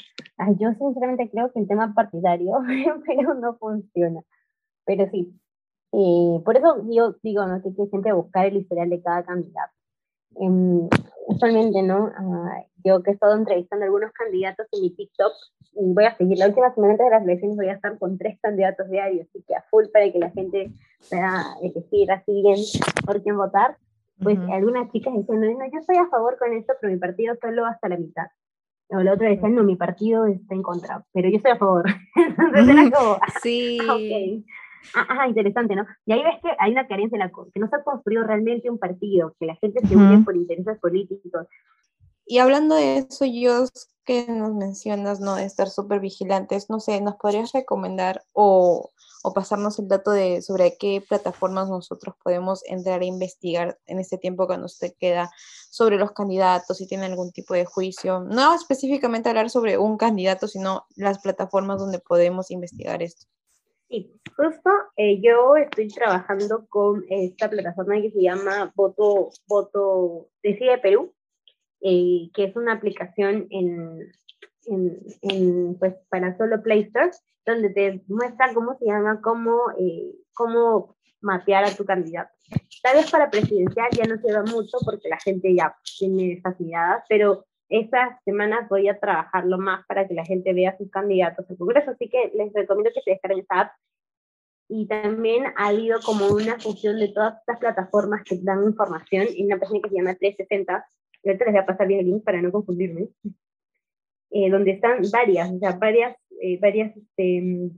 yo 0.59 0.73
sinceramente 0.75 1.31
creo 1.31 1.53
que 1.53 1.61
el 1.61 1.69
tema 1.69 1.95
partidario, 1.95 2.59
pero 3.07 3.35
no 3.35 3.57
funciona. 3.57 4.23
Pero 4.85 5.09
sí, 5.11 5.33
eh, 5.93 6.41
por 6.45 6.57
eso 6.57 6.85
yo 6.91 7.17
digo, 7.23 7.47
¿no? 7.47 7.63
que 7.63 7.69
hay 7.69 7.75
que 7.75 7.87
siempre 7.87 8.13
buscar 8.13 8.47
el 8.47 8.57
historial 8.57 8.91
de 8.91 9.03
cada 9.03 9.25
candidato. 9.25 9.73
Eh, 10.41 10.89
usualmente, 11.27 11.83
¿no? 11.83 12.07
Uh, 12.07 12.49
yo 12.85 13.03
que 13.03 13.11
he 13.11 13.15
estado 13.15 13.35
entrevistando 13.35 13.85
a 13.85 13.87
algunos 13.87 14.13
candidatos 14.13 14.67
en 14.73 14.83
mi 14.83 14.91
TikTok, 14.91 15.33
y 15.79 15.93
voy 15.93 16.05
a 16.05 16.17
seguir, 16.17 16.39
la 16.39 16.49
última 16.49 16.75
semana 16.75 16.97
de 16.97 17.11
las 17.11 17.23
elecciones 17.23 17.57
voy 17.57 17.69
a 17.69 17.75
estar 17.75 17.99
con 17.99 18.17
tres 18.17 18.39
candidatos 18.41 18.89
diarios, 18.89 19.27
así 19.29 19.43
que 19.47 19.55
a 19.55 19.63
full 19.71 19.87
para 19.93 20.11
que 20.11 20.19
la 20.19 20.31
gente 20.31 20.71
pueda 21.11 21.57
elegir 21.63 22.11
así 22.13 22.43
bien 22.43 22.59
por 23.05 23.23
quién 23.23 23.37
votar. 23.37 23.77
Pues 24.23 24.39
algunas 24.51 24.91
chicas 24.93 25.13
dicen, 25.15 25.41
no, 25.41 25.67
yo 25.71 25.79
estoy 25.79 25.97
a 25.97 26.09
favor 26.09 26.39
con 26.39 26.53
esto, 26.55 26.73
pero 26.81 26.91
mi 26.91 26.99
partido 26.99 27.35
solo 27.39 27.67
hasta 27.67 27.91
la 27.91 27.99
mitad. 27.99 28.27
O 28.89 29.01
la 29.01 29.15
otra 29.15 29.29
decía, 29.29 29.49
no, 29.49 29.65
mi 29.65 29.77
partido 29.77 30.27
está 30.27 30.55
en 30.55 30.63
contra, 30.63 31.05
pero 31.13 31.29
yo 31.29 31.37
estoy 31.37 31.53
a 31.53 31.59
favor. 31.59 31.85
Entonces 32.17 32.69
era 32.69 32.91
como, 32.91 33.13
ah, 33.15 33.33
sí. 33.43 33.79
okay. 33.83 34.45
Ah, 34.95 35.07
ah, 35.09 35.29
interesante, 35.29 35.75
¿no? 35.75 35.85
Y 36.05 36.13
ahí 36.13 36.23
ves 36.23 36.37
que 36.43 36.51
hay 36.59 36.73
una 36.73 36.87
carencia 36.87 37.17
en 37.17 37.21
la 37.21 37.31
que 37.31 37.61
no 37.61 37.69
se 37.69 37.77
ha 37.77 37.83
construido 37.83 38.23
realmente 38.23 38.71
un 38.71 38.79
partido, 38.79 39.35
que 39.41 39.47
la 39.47 39.57
gente 39.57 39.85
se 39.85 39.97
une 39.97 40.25
por 40.25 40.37
intereses 40.37 40.79
políticos. 40.79 41.47
Y 42.25 42.39
hablando 42.39 42.75
de 42.75 42.99
eso, 42.99 43.25
yo 43.25 43.65
que 44.05 44.27
nos 44.29 44.55
mencionas, 44.55 45.21
¿no? 45.21 45.35
De 45.35 45.45
estar 45.45 45.69
súper 45.69 46.01
vigilantes, 46.01 46.71
no 46.71 46.81
sé, 46.81 47.01
¿nos 47.01 47.17
podrías 47.17 47.53
recomendar 47.53 48.23
o, 48.33 48.91
o, 49.27 49.33
pasarnos 49.35 49.79
el 49.79 49.89
dato 49.89 50.11
de 50.11 50.43
sobre 50.43 50.77
qué 50.79 51.03
plataformas 51.07 51.69
nosotros 51.69 52.15
podemos 52.23 52.63
entrar 52.67 53.01
a 53.01 53.05
investigar 53.05 53.79
en 53.87 53.99
este 53.99 54.19
tiempo 54.19 54.47
que 54.47 54.59
nos 54.59 54.79
queda 54.99 55.31
sobre 55.71 55.97
los 55.97 56.13
candidatos, 56.13 56.77
si 56.77 56.87
tienen 56.87 57.11
algún 57.11 57.33
tipo 57.33 57.55
de 57.55 57.65
juicio? 57.65 58.21
No 58.21 58.55
específicamente 58.55 59.29
hablar 59.29 59.51
sobre 59.51 59.79
un 59.79 59.97
candidato, 59.97 60.49
sino 60.49 60.87
las 60.97 61.19
plataformas 61.19 61.79
donde 61.79 61.99
podemos 61.99 62.51
investigar 62.51 63.03
esto. 63.03 63.27
Sí, 63.89 64.13
justo 64.37 64.71
eh, 64.97 65.21
yo 65.21 65.57
estoy 65.57 65.89
trabajando 65.89 66.67
con 66.69 67.05
esta 67.09 67.49
plataforma 67.49 68.01
que 68.01 68.11
se 68.11 68.23
llama 68.23 68.73
Voto, 68.75 69.31
Voto 69.47 70.29
Decide 70.43 70.79
Perú, 70.79 71.13
eh, 71.81 72.31
que 72.35 72.45
es 72.45 72.57
una 72.57 72.73
aplicación 72.73 73.47
en, 73.51 74.13
en, 74.67 74.99
en, 75.23 75.79
pues, 75.79 75.95
para 76.09 76.37
solo 76.37 76.63
Play 76.63 76.83
Store, 76.83 77.11
donde 77.45 77.71
te 77.71 78.03
muestra 78.09 78.53
cómo 78.55 78.77
se 78.79 78.87
llama, 78.87 79.21
cómo, 79.23 79.59
eh, 79.79 80.13
cómo 80.35 80.97
mapear 81.21 81.65
a 81.65 81.75
tu 81.75 81.85
candidato. 81.85 82.31
Tal 82.83 82.97
vez 82.97 83.11
para 83.11 83.31
presidencial 83.31 83.89
ya 83.91 84.05
no 84.05 84.17
se 84.21 84.53
mucho 84.53 84.79
porque 84.85 85.09
la 85.09 85.19
gente 85.19 85.55
ya 85.55 85.77
tiene 85.99 86.41
facilidades, 86.41 87.05
pero 87.09 87.45
estas 87.69 88.23
semanas 88.25 88.69
voy 88.69 88.89
a 88.89 88.99
trabajarlo 88.99 89.59
más 89.59 89.85
para 89.87 90.07
que 90.07 90.15
la 90.15 90.25
gente 90.25 90.53
vea 90.53 90.77
sus 90.77 90.91
candidatos 90.91 91.49
al 91.51 91.57
Congreso, 91.57 91.91
así 91.91 92.09
que 92.09 92.31
les 92.35 92.53
recomiendo 92.53 92.91
que 92.95 93.01
se 93.01 93.11
descarguen 93.13 93.41
esta 93.41 93.61
app. 93.61 93.73
Y 94.69 94.87
también 94.87 95.45
ha 95.57 95.69
habido 95.69 96.01
como 96.05 96.29
una 96.29 96.59
función 96.59 96.99
de 96.99 97.09
todas 97.09 97.39
estas 97.39 97.59
plataformas 97.59 98.23
que 98.25 98.39
dan 98.43 98.65
información 98.65 99.27
en 99.37 99.47
una 99.47 99.59
página 99.59 99.81
que 99.83 99.91
se 99.91 99.97
llama 99.97 100.15
360, 100.15 100.87
ahorita 101.25 101.45
les 101.45 101.55
voy 101.55 101.63
a 101.63 101.67
pasar 101.67 101.87
bien 101.87 102.01
el 102.01 102.07
link 102.07 102.25
para 102.25 102.43
no 102.43 102.53
confundirme, 102.53 103.09
eh, 104.31 104.51
donde 104.51 104.73
están 104.73 105.01
varias, 105.13 105.51
o 105.51 105.59
sea, 105.59 105.73
varias 105.73 106.17
eh, 106.41 106.59
varias, 106.61 106.97
este, 106.97 107.71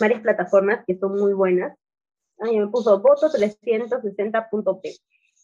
varias 0.00 0.20
plataformas 0.20 0.84
que 0.86 0.96
son 0.96 1.18
muy 1.18 1.32
buenas. 1.32 1.76
Ay, 2.38 2.58
me 2.58 2.68
puso 2.68 3.02
voto360.p. 3.02 5.00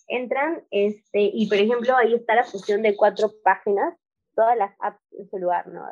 Entran, 0.09 0.63
este, 0.71 1.31
y 1.33 1.49
por 1.49 1.59
ejemplo, 1.59 1.97
ahí 1.97 2.15
está 2.15 2.35
la 2.35 2.45
fusión 2.45 2.83
de 2.83 2.97
cuatro 2.97 3.33
páginas, 3.45 3.95
todas 4.35 4.57
las 4.57 4.73
apps 4.81 5.01
en 5.13 5.29
su 5.31 5.39
lugar, 5.39 5.69
¿no? 5.69 5.87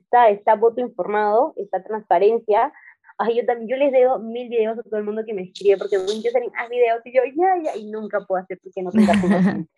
Está, 0.00 0.28
está 0.30 0.56
voto 0.56 0.80
informado, 0.80 1.54
está 1.56 1.82
transparencia, 1.82 2.72
Ay, 3.16 3.36
yo 3.36 3.46
también, 3.46 3.68
yo 3.68 3.76
les 3.76 3.92
debo 3.92 4.18
mil 4.18 4.48
videos 4.48 4.76
a 4.78 4.82
todo 4.82 4.96
el 4.96 5.04
mundo 5.04 5.22
que 5.24 5.34
me 5.34 5.42
escribe, 5.42 5.78
porque 5.78 5.96
yo 5.96 6.30
salen, 6.30 6.50
haz 6.56 6.68
videos, 6.68 7.00
y 7.04 7.14
yo, 7.14 7.22
ya, 7.24 7.62
ya, 7.62 7.76
y 7.76 7.88
nunca 7.90 8.20
puedo 8.26 8.42
hacer 8.42 8.58
porque 8.60 8.82
no 8.82 8.90
tengo 8.90 9.06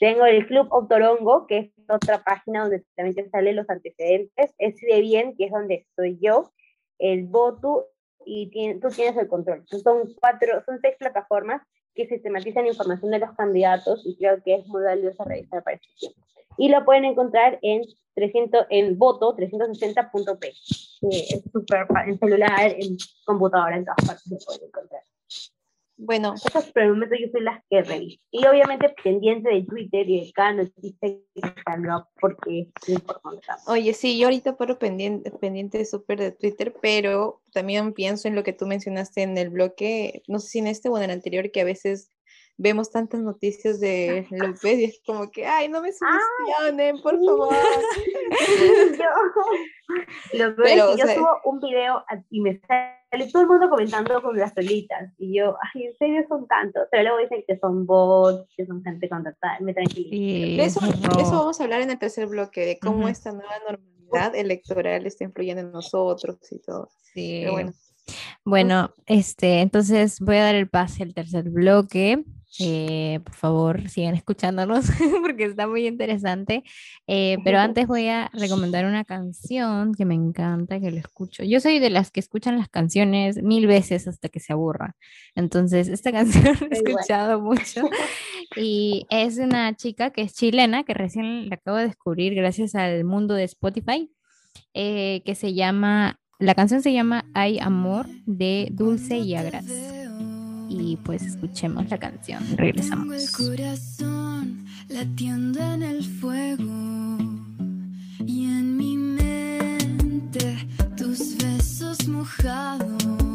Tengo 0.00 0.26
el 0.26 0.46
Club 0.46 0.68
Autorongo, 0.72 1.46
que 1.46 1.58
es 1.58 1.70
otra 1.88 2.24
página 2.24 2.62
donde 2.62 2.84
también 2.96 3.14
te 3.14 3.30
salen 3.30 3.56
los 3.56 3.70
antecedentes, 3.70 4.54
es 4.58 4.74
de 4.80 5.00
bien, 5.00 5.36
que 5.36 5.44
es 5.44 5.52
donde 5.52 5.86
estoy 5.88 6.18
yo, 6.20 6.52
el 6.98 7.26
voto, 7.26 7.86
y 8.26 8.50
tú 8.80 8.88
tienes 8.88 9.16
el 9.16 9.28
control. 9.28 9.64
Son 9.66 10.12
cuatro, 10.20 10.62
son 10.66 10.80
seis 10.80 10.96
plataformas 10.98 11.62
que 11.94 12.08
sistematizan 12.08 12.66
información 12.66 13.12
de 13.12 13.20
los 13.20 13.32
candidatos, 13.36 14.04
y 14.04 14.16
creo 14.16 14.42
que 14.42 14.56
es 14.56 14.66
muy 14.66 14.82
valioso 14.82 15.22
revisar 15.24 15.62
para 15.62 15.76
este 15.76 15.88
tiempo. 15.96 16.20
Y 16.58 16.68
lo 16.68 16.84
pueden 16.84 17.04
encontrar 17.04 17.58
en 17.62 17.82
300, 18.14 18.66
en 18.70 18.98
voto 18.98 19.36
360.p. 19.36 20.48
es 20.48 21.42
súper 21.52 21.86
en 22.06 22.18
celular, 22.18 22.74
en 22.78 22.96
computadora, 23.24 23.76
en 23.76 23.84
todas 23.84 24.06
partes 24.06 24.24
se 24.24 24.46
puede 24.46 24.66
encontrar. 24.66 25.02
Bueno, 25.96 26.34
esas 26.34 26.72
por 26.72 26.82
el 26.82 26.90
momento 26.90 27.14
yo 27.14 27.28
soy 27.30 27.42
las 27.42 27.62
que 27.70 27.82
reviso. 27.82 28.20
Y 28.32 28.44
obviamente 28.46 28.92
pendiente 29.02 29.48
de 29.48 29.62
Twitter 29.62 30.08
y 30.08 30.26
de 30.26 30.32
cada 30.32 30.54
noticia 30.54 30.92
que 31.00 31.22
salió 31.64 32.08
porque 32.20 32.68
es 32.82 32.88
importante. 32.88 33.46
Oye, 33.68 33.94
sí, 33.94 34.18
yo 34.18 34.26
ahorita 34.26 34.56
paro 34.56 34.78
pendiente, 34.78 35.30
pendiente 35.30 35.84
súper 35.84 36.18
de 36.18 36.32
Twitter, 36.32 36.74
pero 36.82 37.42
también 37.52 37.92
pienso 37.92 38.26
en 38.26 38.34
lo 38.34 38.42
que 38.42 38.52
tú 38.52 38.66
mencionaste 38.66 39.22
en 39.22 39.38
el 39.38 39.50
bloque, 39.50 40.22
no 40.26 40.40
sé 40.40 40.48
si 40.48 40.58
en 40.58 40.66
este 40.66 40.88
o 40.88 40.96
en 40.96 41.04
el 41.04 41.10
anterior, 41.10 41.52
que 41.52 41.60
a 41.60 41.64
veces 41.64 42.10
vemos 42.56 42.90
tantas 42.90 43.20
noticias 43.20 43.80
de 43.80 44.26
López 44.30 44.78
y 44.78 44.84
es 44.84 45.00
como 45.06 45.30
que, 45.30 45.46
ay, 45.46 45.68
no 45.68 45.80
me 45.80 45.90
subestionen, 45.92 47.00
por 47.02 47.14
favor. 47.24 47.54
yo, 48.98 50.38
lo 50.38 50.56
Pero, 50.56 50.90
es 50.90 50.96
que 50.96 51.00
yo 51.00 51.14
subo 51.14 51.28
un 51.44 51.60
video 51.60 52.04
y 52.30 52.40
me 52.40 52.60
sale 52.60 53.30
todo 53.30 53.42
el 53.42 53.48
mundo 53.48 53.68
comentando 53.70 54.22
con 54.22 54.38
las 54.38 54.54
solitas 54.54 55.12
y 55.18 55.38
yo, 55.38 55.56
ay, 55.74 55.86
en 55.86 55.96
serio 55.96 56.24
son 56.28 56.46
tantos, 56.46 56.86
pero 56.90 57.02
luego 57.02 57.18
dicen 57.18 57.44
que 57.46 57.58
son 57.58 57.86
bots, 57.86 58.48
que 58.56 58.66
son 58.66 58.82
gente 58.82 59.08
contratada, 59.08 59.58
me 59.60 59.74
tranquilizo. 59.74 60.62
eso, 60.62 60.80
eso 61.20 61.30
vamos 61.30 61.60
a 61.60 61.64
hablar 61.64 61.80
en 61.82 61.90
el 61.90 61.98
tercer 61.98 62.26
bloque, 62.26 62.66
de 62.66 62.78
cómo 62.78 63.08
esta 63.08 63.32
nueva 63.32 63.54
normalidad 63.68 64.34
electoral 64.34 65.06
está 65.06 65.24
influyendo 65.24 65.62
en 65.62 65.72
nosotros 65.72 66.38
y 66.50 66.58
todo. 66.60 66.88
Sí. 67.12 67.40
Pero 67.42 67.52
bueno. 67.52 67.72
Bueno, 68.44 68.92
este, 69.06 69.60
entonces 69.60 70.20
voy 70.20 70.36
a 70.36 70.44
dar 70.44 70.54
el 70.54 70.68
pase 70.68 71.02
al 71.02 71.14
tercer 71.14 71.48
bloque. 71.50 72.22
Eh, 72.60 73.20
por 73.24 73.34
favor, 73.34 73.88
sigan 73.88 74.14
escuchándonos 74.14 74.86
porque 75.22 75.44
está 75.44 75.66
muy 75.66 75.86
interesante. 75.86 76.62
Eh, 77.06 77.38
pero 77.44 77.58
antes 77.58 77.86
voy 77.86 78.08
a 78.08 78.30
recomendar 78.32 78.84
una 78.86 79.04
canción 79.04 79.94
que 79.94 80.04
me 80.04 80.14
encanta, 80.14 80.78
que 80.80 80.90
lo 80.90 80.98
escucho. 80.98 81.42
Yo 81.42 81.60
soy 81.60 81.78
de 81.78 81.90
las 81.90 82.10
que 82.10 82.20
escuchan 82.20 82.58
las 82.58 82.68
canciones 82.68 83.42
mil 83.42 83.66
veces 83.66 84.06
hasta 84.06 84.28
que 84.28 84.40
se 84.40 84.52
aburra. 84.52 84.96
Entonces, 85.34 85.88
esta 85.88 86.12
canción 86.12 86.44
la 86.44 86.68
he 86.70 86.78
escuchado 86.78 87.40
mucho 87.40 87.82
y 88.56 89.06
es 89.10 89.38
una 89.38 89.74
chica 89.74 90.10
que 90.10 90.22
es 90.22 90.34
chilena, 90.34 90.84
que 90.84 90.94
recién 90.94 91.48
la 91.48 91.56
acabo 91.56 91.78
de 91.78 91.86
descubrir 91.86 92.34
gracias 92.34 92.74
al 92.74 93.04
mundo 93.04 93.34
de 93.34 93.44
Spotify, 93.44 94.10
eh, 94.74 95.22
que 95.24 95.34
se 95.34 95.54
llama, 95.54 96.20
la 96.38 96.54
canción 96.54 96.82
se 96.82 96.92
llama 96.92 97.24
Hay 97.34 97.58
Amor 97.58 98.06
de 98.26 98.68
Dulce 98.70 99.18
y 99.18 99.34
Agras 99.34 99.64
y 100.68 100.96
pues 100.96 101.22
escuchemos 101.22 101.88
la 101.90 101.98
canción. 101.98 102.42
Regresamos. 102.56 103.08
Tengo 103.08 103.14
el 103.14 103.30
corazón 103.30 104.64
latiendo 104.88 105.60
en 105.60 105.82
el 105.82 106.04
fuego 106.04 107.18
y 108.26 108.44
en 108.44 108.76
mi 108.76 108.96
mente 108.96 110.68
tus 110.96 111.36
besos 111.38 112.08
mojados. 112.08 113.33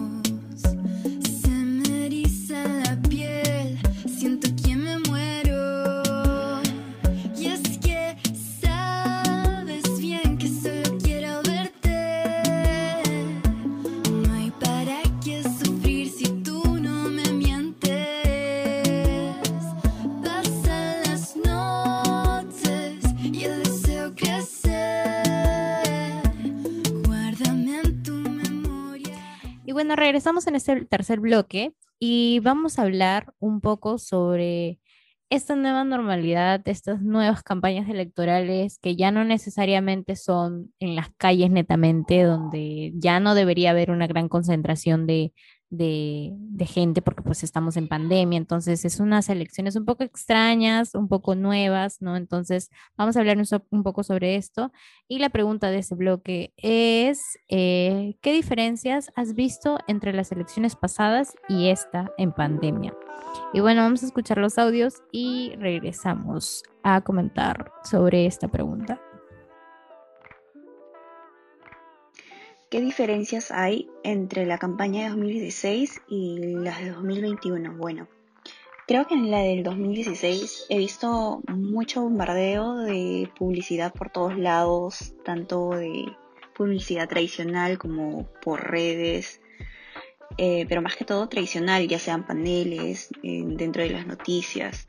Bueno, 29.80 29.96
regresamos 29.96 30.46
en 30.46 30.56
este 30.56 30.84
tercer 30.84 31.22
bloque 31.22 31.74
y 32.00 32.42
vamos 32.42 32.78
a 32.78 32.82
hablar 32.82 33.34
un 33.40 33.62
poco 33.62 33.98
sobre 33.98 34.82
esta 35.30 35.56
nueva 35.56 35.86
normalidad, 35.86 36.62
estas 36.66 37.02
nuevas 37.02 37.44
campañas 37.44 37.88
electorales 37.88 38.78
que 38.80 38.98
ya 38.98 39.12
no 39.12 39.24
necesariamente 39.24 40.18
son 40.18 40.74
en 40.82 40.98
las 40.98 41.12
calles 41.16 41.50
netamente, 41.50 42.24
donde 42.24 42.92
ya 42.96 43.22
no 43.22 43.36
debería 43.36 43.70
haber 43.70 43.90
una 43.90 44.06
gran 44.06 44.28
concentración 44.28 45.08
de, 45.08 45.32
de, 45.70 46.36
gente 46.66 47.02
porque 47.02 47.22
pues 47.24 47.44
estamos 47.44 47.78
en 47.78 47.88
pandemia, 47.88 48.38
entonces 48.38 48.86
es 48.86 49.00
unas 49.00 49.30
elecciones 49.30 49.76
un 49.76 49.86
poco 49.86 50.04
extrañas, 50.04 50.94
un 50.94 51.08
poco 51.08 51.36
nuevas, 51.36 52.02
¿no? 52.02 52.16
Entonces 52.16 52.70
vamos 52.98 53.16
a 53.16 53.22
hablar 53.22 53.38
un 53.70 53.84
poco 53.84 54.04
sobre 54.04 54.36
esto 54.36 54.72
y 55.08 55.20
la 55.20 55.30
pregunta 55.30 55.72
de 55.72 55.80
este 55.80 55.96
bloque 55.96 56.54
es, 56.58 57.40
eh, 57.48 58.18
¿qué 58.22 58.34
diferencias 58.34 59.12
has 59.16 59.34
visto 59.34 59.80
entre 59.88 60.14
las 60.14 60.32
elecciones 60.32 60.76
pasadas 60.76 61.36
y 61.48 61.70
esta 61.70 62.12
en 62.18 62.34
pandemia? 62.34 62.94
Y 63.54 63.62
bueno, 63.62 63.82
vamos 63.82 64.04
a 64.04 64.08
escuchar 64.08 64.38
los 64.38 64.58
audios 64.58 64.96
y 65.12 65.54
regresamos 65.58 66.64
a 66.84 67.02
comentar 67.02 67.72
sobre 67.84 68.26
esta 68.26 68.48
pregunta. 68.48 69.02
¿Qué 72.70 72.82
diferencias 72.82 73.50
hay 73.50 73.90
entre 74.04 74.46
la 74.46 74.60
campaña 74.60 75.02
de 75.02 75.10
2016 75.10 76.04
y 76.08 76.38
las 76.38 76.80
de 76.80 76.92
2021? 76.92 77.74
Bueno, 77.76 78.08
creo 78.86 79.08
que 79.08 79.16
en 79.16 79.32
la 79.32 79.40
del 79.40 79.64
2016 79.64 80.68
he 80.70 80.78
visto 80.78 81.42
mucho 81.48 82.04
bombardeo 82.04 82.76
de 82.76 83.28
publicidad 83.40 83.92
por 83.92 84.12
todos 84.12 84.38
lados, 84.38 85.16
tanto 85.26 85.72
de 85.72 86.16
publicidad 86.56 87.10
tradicional 87.10 87.80
como 87.80 88.32
por 88.40 88.70
redes, 88.70 89.42
eh, 90.38 90.68
pero 90.70 90.84
más 90.84 90.96
que 90.96 91.06
todo 91.06 91.28
tradicional, 91.28 91.88
ya 91.88 91.98
sean 91.98 92.28
paneles, 92.28 93.10
eh, 93.24 93.42
dentro 93.48 93.82
de 93.82 93.90
las 93.90 94.06
noticias. 94.06 94.88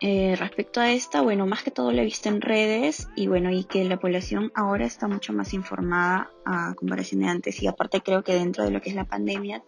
Eh, 0.00 0.36
respecto 0.38 0.80
a 0.80 0.92
esta, 0.92 1.20
bueno, 1.20 1.46
más 1.46 1.64
que 1.64 1.72
todo 1.72 1.90
la 1.90 2.02
he 2.02 2.04
visto 2.04 2.28
en 2.28 2.40
redes 2.40 3.08
y 3.16 3.26
bueno, 3.26 3.50
y 3.50 3.64
que 3.64 3.84
la 3.84 3.98
población 3.98 4.52
ahora 4.54 4.84
está 4.84 5.08
mucho 5.08 5.32
más 5.32 5.52
informada 5.52 6.30
a 6.44 6.74
comparación 6.74 7.22
de 7.22 7.28
antes 7.28 7.62
y 7.62 7.66
aparte 7.66 8.00
creo 8.00 8.22
que 8.22 8.34
dentro 8.34 8.64
de 8.64 8.70
lo 8.70 8.80
que 8.80 8.90
es 8.90 8.94
la 8.94 9.06
pandemia, 9.06 9.64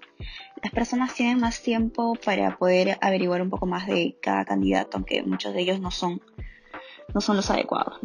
las 0.63 0.73
personas 0.73 1.15
tienen 1.15 1.41
más 1.41 1.61
tiempo 1.61 2.17
para 2.25 2.57
poder 2.57 2.99
averiguar 3.01 3.43
un 3.43 3.51
poco 3.51 3.67
más 3.67 3.87
de 3.87 4.17
cada 4.21 4.45
candidato, 4.45 4.97
aunque 4.97 5.23
muchos 5.23 5.55
de 5.55 5.63
ellos 5.63 5.81
no 5.81 5.91
son, 5.91 6.21
no 7.13 7.21
son 7.21 7.37
los 7.37 7.51
adecuados. 7.51 7.99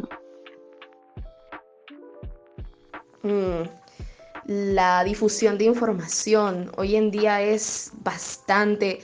Mm, 3.22 3.62
la 4.46 5.04
difusión 5.04 5.56
de 5.56 5.66
información 5.66 6.72
hoy 6.76 6.96
en 6.96 7.12
día 7.12 7.42
es 7.42 7.92
bastante 8.02 9.00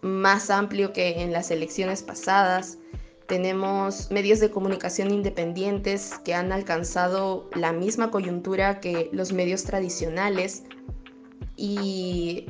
más 0.00 0.50
amplio 0.50 0.92
que 0.92 1.20
en 1.20 1.32
las 1.32 1.50
elecciones 1.50 2.02
pasadas. 2.02 2.78
Tenemos 3.26 4.10
medios 4.10 4.40
de 4.40 4.50
comunicación 4.50 5.12
independientes 5.12 6.14
que 6.24 6.34
han 6.34 6.52
alcanzado 6.52 7.48
la 7.54 7.72
misma 7.72 8.10
coyuntura 8.10 8.80
que 8.80 9.10
los 9.12 9.32
medios 9.32 9.64
tradicionales 9.64 10.64
y, 11.56 12.46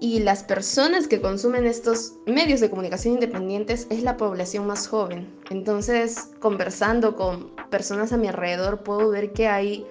y 0.00 0.20
las 0.20 0.42
personas 0.42 1.06
que 1.06 1.20
consumen 1.20 1.66
estos 1.66 2.14
medios 2.24 2.60
de 2.60 2.70
comunicación 2.70 3.14
independientes 3.14 3.86
es 3.90 4.02
la 4.02 4.16
población 4.16 4.66
más 4.66 4.88
joven. 4.88 5.28
Entonces, 5.50 6.30
conversando 6.40 7.14
con 7.14 7.50
personas 7.70 8.12
a 8.12 8.16
mi 8.16 8.28
alrededor, 8.28 8.82
puedo 8.82 9.10
ver 9.10 9.32
que 9.34 9.48
hay 9.48 9.86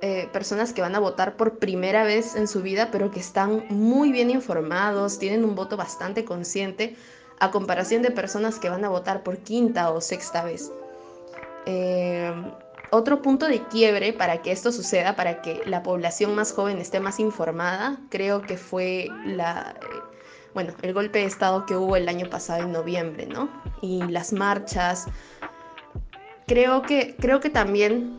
eh, 0.00 0.28
personas 0.32 0.72
que 0.72 0.80
van 0.80 0.94
a 0.94 1.00
votar 1.00 1.36
por 1.36 1.58
primera 1.58 2.04
vez 2.04 2.36
en 2.36 2.46
su 2.46 2.62
vida, 2.62 2.90
pero 2.92 3.10
que 3.10 3.18
están 3.18 3.64
muy 3.68 4.12
bien 4.12 4.30
informados, 4.30 5.18
tienen 5.18 5.44
un 5.44 5.56
voto 5.56 5.76
bastante 5.76 6.24
consciente, 6.24 6.96
a 7.40 7.50
comparación 7.50 8.02
de 8.02 8.10
personas 8.10 8.58
que 8.58 8.68
van 8.68 8.84
a 8.84 8.88
votar 8.88 9.22
por 9.22 9.38
quinta 9.38 9.90
o 9.90 10.00
sexta 10.00 10.44
vez. 10.44 10.70
Eh, 11.66 12.32
otro 12.90 13.22
punto 13.22 13.46
de 13.48 13.62
quiebre 13.64 14.12
para 14.12 14.40
que 14.40 14.52
esto 14.52 14.72
suceda, 14.72 15.16
para 15.16 15.42
que 15.42 15.62
la 15.66 15.82
población 15.82 16.34
más 16.34 16.52
joven 16.52 16.78
esté 16.78 17.00
más 17.00 17.18
informada, 17.20 17.98
creo 18.08 18.42
que 18.42 18.56
fue 18.56 19.08
la, 19.24 19.74
eh, 19.82 20.18
bueno, 20.54 20.72
el 20.82 20.94
golpe 20.94 21.18
de 21.18 21.24
Estado 21.24 21.66
que 21.66 21.76
hubo 21.76 21.96
el 21.96 22.08
año 22.08 22.30
pasado 22.30 22.62
en 22.62 22.72
noviembre, 22.72 23.26
¿no? 23.26 23.50
Y 23.82 24.02
las 24.04 24.32
marchas. 24.32 25.06
Creo 26.46 26.82
que, 26.82 27.14
creo 27.16 27.40
que 27.40 27.50
también 27.50 28.18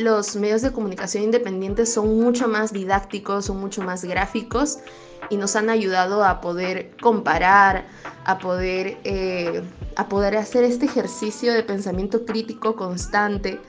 los 0.00 0.36
medios 0.36 0.62
de 0.62 0.72
comunicación 0.72 1.24
independientes 1.24 1.92
son 1.92 2.18
mucho 2.18 2.48
más 2.48 2.72
didácticos, 2.72 3.46
son 3.46 3.58
mucho 3.60 3.82
más 3.82 4.04
gráficos 4.04 4.78
y 5.28 5.36
nos 5.36 5.54
han 5.56 5.70
ayudado 5.70 6.24
a 6.24 6.40
poder 6.40 6.96
comparar, 7.00 7.86
a 8.24 8.38
poder, 8.38 8.98
eh, 9.04 9.62
a 9.96 10.08
poder 10.08 10.36
hacer 10.36 10.64
este 10.64 10.86
ejercicio 10.86 11.52
de 11.52 11.62
pensamiento 11.62 12.24
crítico 12.24 12.74
constante 12.76 13.60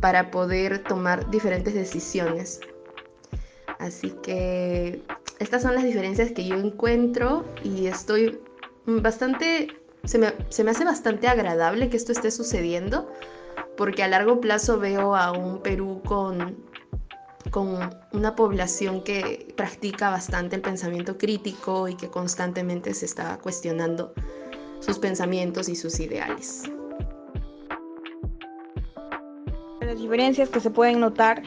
para 0.00 0.30
poder 0.30 0.82
tomar 0.84 1.28
diferentes 1.30 1.74
decisiones. 1.74 2.60
Así 3.78 4.10
que 4.22 5.02
estas 5.40 5.62
son 5.62 5.74
las 5.74 5.84
diferencias 5.84 6.32
que 6.32 6.46
yo 6.46 6.56
encuentro 6.56 7.44
y 7.62 7.86
estoy 7.86 8.40
bastante, 8.86 9.68
se 10.04 10.18
me, 10.18 10.32
se 10.48 10.64
me 10.64 10.70
hace 10.70 10.84
bastante 10.84 11.28
agradable 11.28 11.90
que 11.90 11.96
esto 11.96 12.12
esté 12.12 12.30
sucediendo 12.30 13.10
porque 13.76 14.02
a 14.02 14.08
largo 14.08 14.40
plazo 14.40 14.78
veo 14.78 15.14
a 15.14 15.32
un 15.32 15.60
Perú 15.60 16.00
con, 16.04 16.56
con 17.50 17.90
una 18.12 18.34
población 18.34 19.02
que 19.02 19.52
practica 19.56 20.10
bastante 20.10 20.56
el 20.56 20.62
pensamiento 20.62 21.18
crítico 21.18 21.88
y 21.88 21.94
que 21.94 22.08
constantemente 22.08 22.94
se 22.94 23.06
está 23.06 23.38
cuestionando 23.38 24.12
sus 24.80 24.98
pensamientos 24.98 25.68
y 25.68 25.76
sus 25.76 25.98
ideales. 26.00 26.70
Las 29.80 29.98
diferencias 29.98 30.48
que 30.48 30.60
se 30.60 30.70
pueden 30.70 31.00
notar 31.00 31.42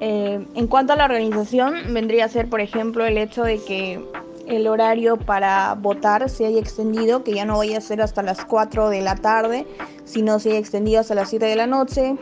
eh, 0.00 0.46
en 0.54 0.66
cuanto 0.66 0.94
a 0.94 0.96
la 0.96 1.04
organización, 1.04 1.92
vendría 1.92 2.24
a 2.24 2.28
ser, 2.28 2.48
por 2.48 2.60
ejemplo, 2.60 3.04
el 3.04 3.18
hecho 3.18 3.42
de 3.42 3.62
que 3.62 4.02
el 4.50 4.66
horario 4.66 5.16
para 5.16 5.74
votar 5.74 6.28
se 6.28 6.46
haya 6.46 6.58
extendido, 6.58 7.22
que 7.22 7.34
ya 7.34 7.44
no 7.44 7.58
vaya 7.58 7.78
a 7.78 7.80
ser 7.80 8.02
hasta 8.02 8.22
las 8.22 8.44
4 8.44 8.88
de 8.88 9.00
la 9.00 9.14
tarde, 9.14 9.66
sino 10.04 10.38
se 10.38 10.50
haya 10.50 10.58
extendido 10.58 11.00
hasta 11.00 11.14
las 11.14 11.30
7 11.30 11.46
de 11.46 11.56
la 11.56 11.66
noche, 11.66 12.16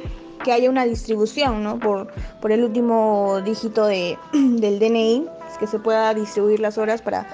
que 0.45 0.53
haya 0.53 0.71
una 0.71 0.85
distribución 0.85 1.65
¿no? 1.65 1.79
por, 1.79 2.13
por 2.41 2.53
el 2.53 2.65
último 2.65 3.41
dígito 3.45 3.87
de, 3.87 4.19
del 4.33 4.79
DNI, 4.79 5.27
que 5.59 5.67
se 5.67 5.79
pueda 5.79 6.15
distribuir 6.15 6.61
las 6.61 6.79
horas 6.79 7.03
para, 7.03 7.27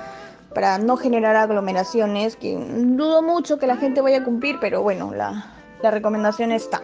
para 0.54 0.78
no 0.78 0.96
generar 0.96 1.36
aglomeraciones, 1.36 2.36
que 2.36 2.56
dudo 2.56 3.22
mucho 3.22 3.58
que 3.58 3.66
la 3.66 3.76
gente 3.76 4.00
vaya 4.00 4.20
a 4.20 4.24
cumplir, 4.24 4.58
pero 4.60 4.82
bueno, 4.82 5.12
la, 5.14 5.52
la 5.82 5.90
recomendación 5.90 6.52
está. 6.52 6.82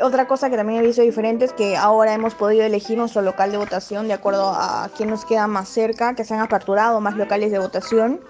Otra 0.00 0.26
cosa 0.26 0.50
que 0.50 0.56
también 0.56 0.80
he 0.80 0.86
visto 0.86 1.02
diferente 1.02 1.44
es 1.44 1.52
que 1.52 1.76
ahora 1.76 2.14
hemos 2.14 2.34
podido 2.34 2.64
elegir 2.64 2.98
nuestro 2.98 3.22
local 3.22 3.52
de 3.52 3.58
votación 3.58 4.08
de 4.08 4.14
acuerdo 4.14 4.50
a 4.50 4.90
quién 4.96 5.10
nos 5.10 5.24
queda 5.24 5.46
más 5.46 5.68
cerca, 5.68 6.14
que 6.14 6.24
se 6.24 6.34
han 6.34 6.40
aperturado 6.40 7.00
más 7.00 7.16
locales 7.16 7.52
de 7.52 7.58
votación. 7.58 8.20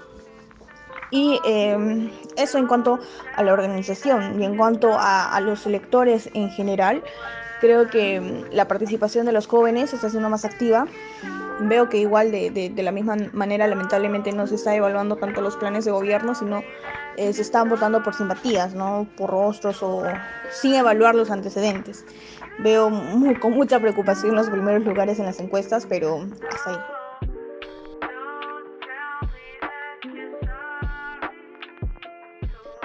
Y 1.10 1.40
eh, 1.46 2.10
eso 2.36 2.58
en 2.58 2.66
cuanto 2.66 2.98
a 3.36 3.42
la 3.42 3.52
organización 3.52 4.40
y 4.42 4.44
en 4.44 4.56
cuanto 4.56 4.92
a, 4.92 5.34
a, 5.34 5.40
los 5.40 5.64
electores 5.64 6.28
en 6.34 6.50
general, 6.50 7.02
creo 7.64 7.88
que 7.88 8.44
la 8.52 8.68
participación 8.68 9.24
de 9.24 9.32
los 9.32 9.46
jóvenes 9.46 9.94
está 9.94 10.10
siendo 10.10 10.28
más 10.28 10.44
activa. 10.44 10.86
Veo 11.60 11.88
que 11.88 11.96
igual 11.96 12.30
de, 12.30 12.50
de, 12.50 12.68
de 12.68 12.82
la 12.82 12.92
misma 12.92 13.16
manera 13.32 13.66
lamentablemente 13.66 14.32
no 14.32 14.46
se 14.46 14.56
está 14.56 14.74
evaluando 14.74 15.16
tanto 15.16 15.40
los 15.40 15.56
planes 15.56 15.86
de 15.86 15.90
gobierno, 15.90 16.34
sino 16.34 16.62
eh, 17.16 17.32
se 17.32 17.40
están 17.40 17.70
votando 17.70 18.02
por 18.02 18.14
simpatías, 18.14 18.74
¿no? 18.74 19.08
Por 19.16 19.30
rostros 19.30 19.82
o 19.82 20.02
sin 20.50 20.74
evaluar 20.74 21.14
los 21.14 21.30
antecedentes. 21.30 22.04
Veo 22.58 22.90
muy, 22.90 23.34
con 23.36 23.52
mucha 23.52 23.80
preocupación 23.80 24.34
los 24.34 24.50
primeros 24.50 24.84
lugares 24.84 25.18
en 25.18 25.24
las 25.24 25.40
encuestas, 25.40 25.86
pero 25.86 26.26
hasta 26.52 26.70
ahí. 26.70 26.76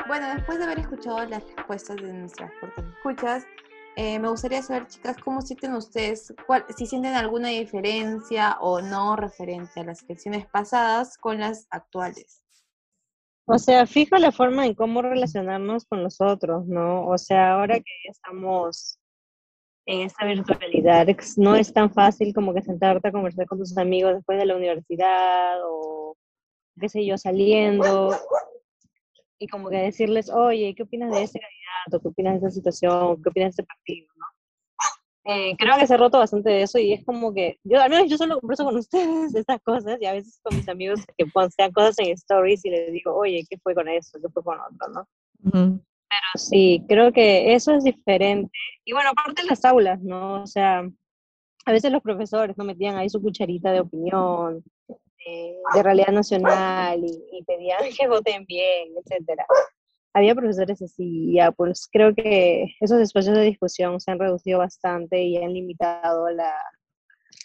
Bueno, 0.08 0.28
después 0.34 0.58
de 0.58 0.64
haber 0.64 0.80
escuchado 0.80 1.26
las 1.26 1.44
respuestas 1.56 1.98
de 1.98 2.14
nuestras 2.14 2.52
escuchas, 2.96 3.46
eh, 3.96 4.20
me 4.20 4.30
gustaría 4.30 4.62
saber, 4.62 4.88
chicas, 4.88 5.18
cómo 5.18 5.42
sienten 5.42 5.74
ustedes, 5.74 6.34
cuál, 6.48 6.66
si 6.76 6.86
sienten 6.86 7.14
alguna 7.16 7.50
diferencia 7.50 8.58
o 8.62 8.82
no 8.82 9.16
referente 9.16 9.80
a 9.80 9.84
las 9.84 10.04
elecciones 10.04 10.48
pasadas 10.48 11.18
con 11.18 11.40
las 11.40 11.68
actuales. 11.70 12.44
O 13.46 13.58
sea, 13.58 13.88
fijo 13.88 14.16
la 14.18 14.32
forma 14.32 14.66
en 14.66 14.76
cómo 14.76 15.02
relacionarnos 15.02 15.86
con 15.86 16.04
los 16.04 16.22
otros, 16.22 16.68
¿no? 16.68 17.08
O 17.08 17.18
sea, 17.18 17.54
ahora 17.54 17.80
que 17.80 17.92
estamos 18.08 19.00
en 19.88 20.02
esta 20.02 20.26
virtualidad, 20.26 21.08
no 21.38 21.56
es 21.56 21.74
tan 21.74 21.92
fácil 21.92 22.32
como 22.34 22.54
que 22.54 22.62
sentarte 22.62 23.08
a 23.08 23.12
conversar 23.12 23.48
con 23.48 23.58
tus 23.58 23.76
amigos 23.76 24.14
después 24.14 24.38
de 24.38 24.46
la 24.46 24.56
universidad 24.56 25.58
o 25.66 26.16
qué 26.80 26.90
sé 26.90 27.04
yo, 27.06 27.18
saliendo 27.18 28.16
y 29.40 29.48
como 29.48 29.70
que 29.70 29.78
decirles, 29.78 30.30
oye, 30.30 30.76
¿qué 30.76 30.84
opinas 30.84 31.12
de 31.12 31.24
este 31.24 31.40
candidato? 31.40 32.02
¿Qué 32.02 32.08
opinas 32.10 32.34
de 32.34 32.38
esta 32.40 32.52
situación? 32.52 33.22
¿Qué 33.24 33.30
opinas 33.30 33.56
de 33.56 33.62
este 33.62 33.64
partido? 33.64 34.08
¿no? 34.18 34.26
Eh, 35.26 35.56
creo 35.58 35.78
que 35.78 35.88
se 35.88 35.94
ha 35.94 35.98
roto 35.98 36.18
bastante 36.18 36.50
de 36.50 36.64
eso 36.64 36.80
y 36.80 36.94
es 36.94 37.06
como 37.06 37.34
que, 37.34 37.60
yo 37.64 37.80
al 37.82 37.90
menos 37.90 38.10
yo 38.10 38.18
solo 38.18 38.40
converso 38.40 38.66
con 38.66 38.76
ustedes 38.78 39.34
de 39.34 39.40
estas 39.40 39.62
cosas 39.62 39.98
y 40.02 40.06
a 40.06 40.14
veces 40.14 40.40
con 40.44 40.58
mis 40.58 40.68
amigos 40.68 41.02
que 41.18 41.26
postean 41.28 41.72
cosas 41.72 42.00
en 42.00 42.10
stories 42.12 42.66
y 42.66 42.70
les 42.70 42.92
digo, 42.92 43.16
oye, 43.16 43.46
¿qué 43.50 43.58
fue 43.60 43.74
con 43.74 43.88
eso? 43.88 44.20
¿Qué 44.22 44.30
fue 44.30 44.44
con 44.44 44.58
otro? 44.60 44.88
¿no? 44.94 45.08
Uh 45.44 45.50
-huh. 45.50 45.82
Pero 46.10 46.22
sí, 46.36 46.84
creo 46.88 47.14
que 47.14 47.54
eso 47.54 47.76
es 47.76 47.84
diferente. 47.84 48.52
Y 48.84 48.94
bueno, 48.94 49.12
aparte 49.12 49.44
de 49.44 49.48
las 49.48 49.64
aulas, 49.64 50.02
¿no? 50.02 50.42
O 50.42 50.48
sea, 50.48 50.90
a 51.66 51.72
veces 51.72 51.92
los 51.92 52.02
profesores 52.02 52.58
no 52.58 52.64
metían 52.64 52.98
ahí 52.98 53.10
su 53.10 53.22
cucharita 53.22 53.72
de 53.72 53.82
opinión, 53.82 54.64
de, 55.26 55.56
de 55.76 55.84
realidad 55.84 56.14
nacional 56.14 57.04
y, 57.04 57.24
y, 57.32 57.44
pedían 57.44 57.80
que 57.98 58.08
voten 58.08 58.46
bien, 58.46 58.90
etcétera. 58.98 59.46
Había 60.14 60.34
profesores 60.36 60.82
así, 60.82 61.34
ya 61.34 61.52
pues 61.52 61.88
creo 61.92 62.16
que 62.16 62.66
esos 62.80 63.00
espacios 63.00 63.36
de 63.36 63.44
discusión 63.44 64.00
se 64.00 64.12
han 64.12 64.20
reducido 64.20 64.60
bastante 64.60 65.22
y 65.22 65.38
han 65.38 65.54
limitado 65.54 66.30
la, 66.32 66.54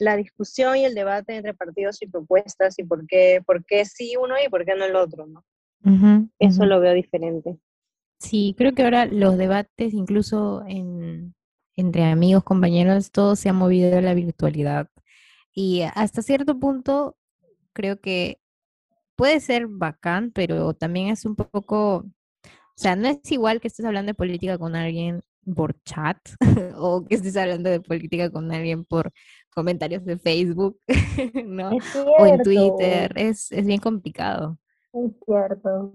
la 0.00 0.16
discusión 0.16 0.76
y 0.76 0.84
el 0.84 0.94
debate 0.94 1.36
entre 1.36 1.54
partidos 1.54 2.00
y 2.02 2.06
propuestas 2.06 2.78
y 2.78 2.84
por 2.84 3.06
qué, 3.06 3.42
por 3.44 3.64
qué 3.64 3.84
sí 3.84 4.14
uno 4.20 4.34
y 4.44 4.48
por 4.48 4.64
qué 4.64 4.74
no 4.74 4.84
el 4.84 4.96
otro, 4.96 5.26
¿no? 5.26 5.44
Uh 5.84 5.90
-huh, 5.90 6.30
Eso 6.38 6.62
uh 6.62 6.64
-huh. 6.64 6.68
lo 6.68 6.80
veo 6.80 6.94
diferente. 6.94 7.58
Sí, 8.18 8.54
creo 8.56 8.72
que 8.74 8.82
ahora 8.82 9.04
los 9.06 9.36
debates, 9.36 9.92
incluso 9.92 10.64
en, 10.66 11.34
entre 11.76 12.04
amigos, 12.04 12.44
compañeros, 12.44 13.10
todo 13.10 13.36
se 13.36 13.48
ha 13.48 13.52
movido 13.52 13.98
a 13.98 14.00
la 14.00 14.14
virtualidad. 14.14 14.88
Y 15.52 15.82
hasta 15.94 16.22
cierto 16.22 16.58
punto, 16.58 17.16
creo 17.74 18.00
que 18.00 18.38
puede 19.16 19.40
ser 19.40 19.66
bacán, 19.68 20.30
pero 20.32 20.74
también 20.74 21.08
es 21.08 21.24
un 21.24 21.36
poco, 21.36 21.96
o 21.96 22.12
sea, 22.76 22.96
no 22.96 23.08
es 23.08 23.30
igual 23.30 23.60
que 23.60 23.68
estés 23.68 23.84
hablando 23.84 24.10
de 24.10 24.14
política 24.14 24.58
con 24.58 24.74
alguien 24.76 25.22
por 25.54 25.74
chat 25.82 26.18
o 26.78 27.04
que 27.04 27.16
estés 27.16 27.36
hablando 27.36 27.68
de 27.68 27.80
política 27.80 28.30
con 28.30 28.50
alguien 28.50 28.84
por 28.84 29.12
comentarios 29.54 30.04
de 30.04 30.18
Facebook, 30.18 30.78
¿no? 31.44 31.70
O 32.18 32.26
en 32.26 32.42
Twitter, 32.42 33.12
es, 33.16 33.52
es 33.52 33.66
bien 33.66 33.80
complicado. 33.80 34.58
Es 34.92 35.12
cierto. 35.24 35.92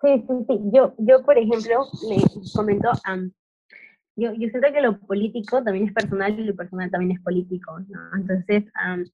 Sí, 0.00 0.24
sí, 0.28 0.34
sí. 0.46 0.60
Yo, 0.72 0.94
yo 0.98 1.24
por 1.24 1.36
ejemplo, 1.38 1.86
le 2.08 2.22
comento, 2.54 2.90
um, 3.12 3.30
yo, 4.16 4.32
yo 4.32 4.48
siento 4.48 4.72
que 4.72 4.80
lo 4.80 4.98
político 5.00 5.62
también 5.62 5.88
es 5.88 5.92
personal 5.92 6.38
y 6.38 6.44
lo 6.44 6.54
personal 6.54 6.90
también 6.90 7.16
es 7.16 7.22
político, 7.22 7.80
¿no? 7.80 8.16
Entonces, 8.16 8.64
um, 8.84 9.04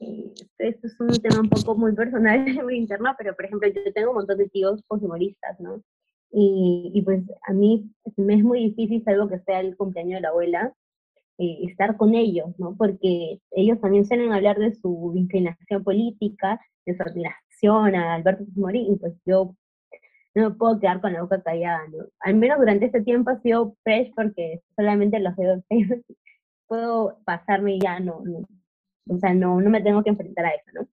esto 0.00 0.86
es 0.86 1.00
un 1.00 1.08
tema 1.22 1.40
un 1.40 1.48
poco 1.48 1.76
muy 1.76 1.94
personal, 1.94 2.44
muy 2.64 2.76
interno, 2.76 3.14
pero 3.18 3.34
por 3.34 3.44
ejemplo, 3.44 3.68
yo 3.68 3.92
tengo 3.92 4.10
un 4.10 4.16
montón 4.16 4.38
de 4.38 4.48
tíos 4.48 4.82
poshumoristas, 4.86 5.58
¿no? 5.60 5.82
Y, 6.30 7.00
pues 7.04 7.22
a 7.46 7.52
mí 7.54 7.90
me 8.16 8.34
es 8.34 8.44
muy 8.44 8.68
difícil, 8.68 9.02
salvo 9.02 9.28
que 9.28 9.38
sea 9.40 9.60
el 9.60 9.76
cumpleaños 9.76 10.18
de 10.18 10.20
la 10.20 10.28
abuela, 10.28 10.74
eh, 11.38 11.58
estar 11.62 11.96
con 11.96 12.14
ellos, 12.14 12.48
¿no? 12.58 12.76
Porque 12.76 13.40
ellos 13.52 13.80
también 13.80 14.04
suelen 14.04 14.32
hablar 14.32 14.58
de 14.58 14.74
su 14.74 15.12
inclinación 15.16 15.84
política, 15.84 16.60
de 16.84 16.96
su 16.96 17.02
admiración 17.02 17.94
a 17.94 18.14
Alberto 18.14 18.44
Fujimori, 18.44 18.88
y 18.90 18.96
pues 18.96 19.14
yo 19.24 19.54
no 20.34 20.50
me 20.50 20.56
puedo 20.56 20.78
quedar 20.78 21.00
con 21.00 21.12
la 21.12 21.22
boca 21.22 21.42
callada, 21.42 21.80
¿no? 21.88 22.04
Al 22.20 22.34
menos 22.36 22.58
durante 22.58 22.86
este 22.86 23.02
tiempo 23.02 23.30
ha 23.30 23.40
sido 23.40 23.74
fresh 23.82 24.12
porque 24.14 24.60
solamente 24.76 25.18
los 25.20 25.34
veo 25.36 25.62
puedo 26.68 27.18
pasarme 27.24 27.76
y 27.76 27.80
ya 27.80 27.98
no, 28.00 28.22
o 29.08 29.18
sea, 29.18 29.34
no, 29.34 29.60
no 29.60 29.70
me 29.70 29.82
tengo 29.82 30.02
que 30.02 30.10
enfrentar 30.10 30.46
a 30.46 30.50
eso, 30.50 30.70
¿no? 30.74 30.88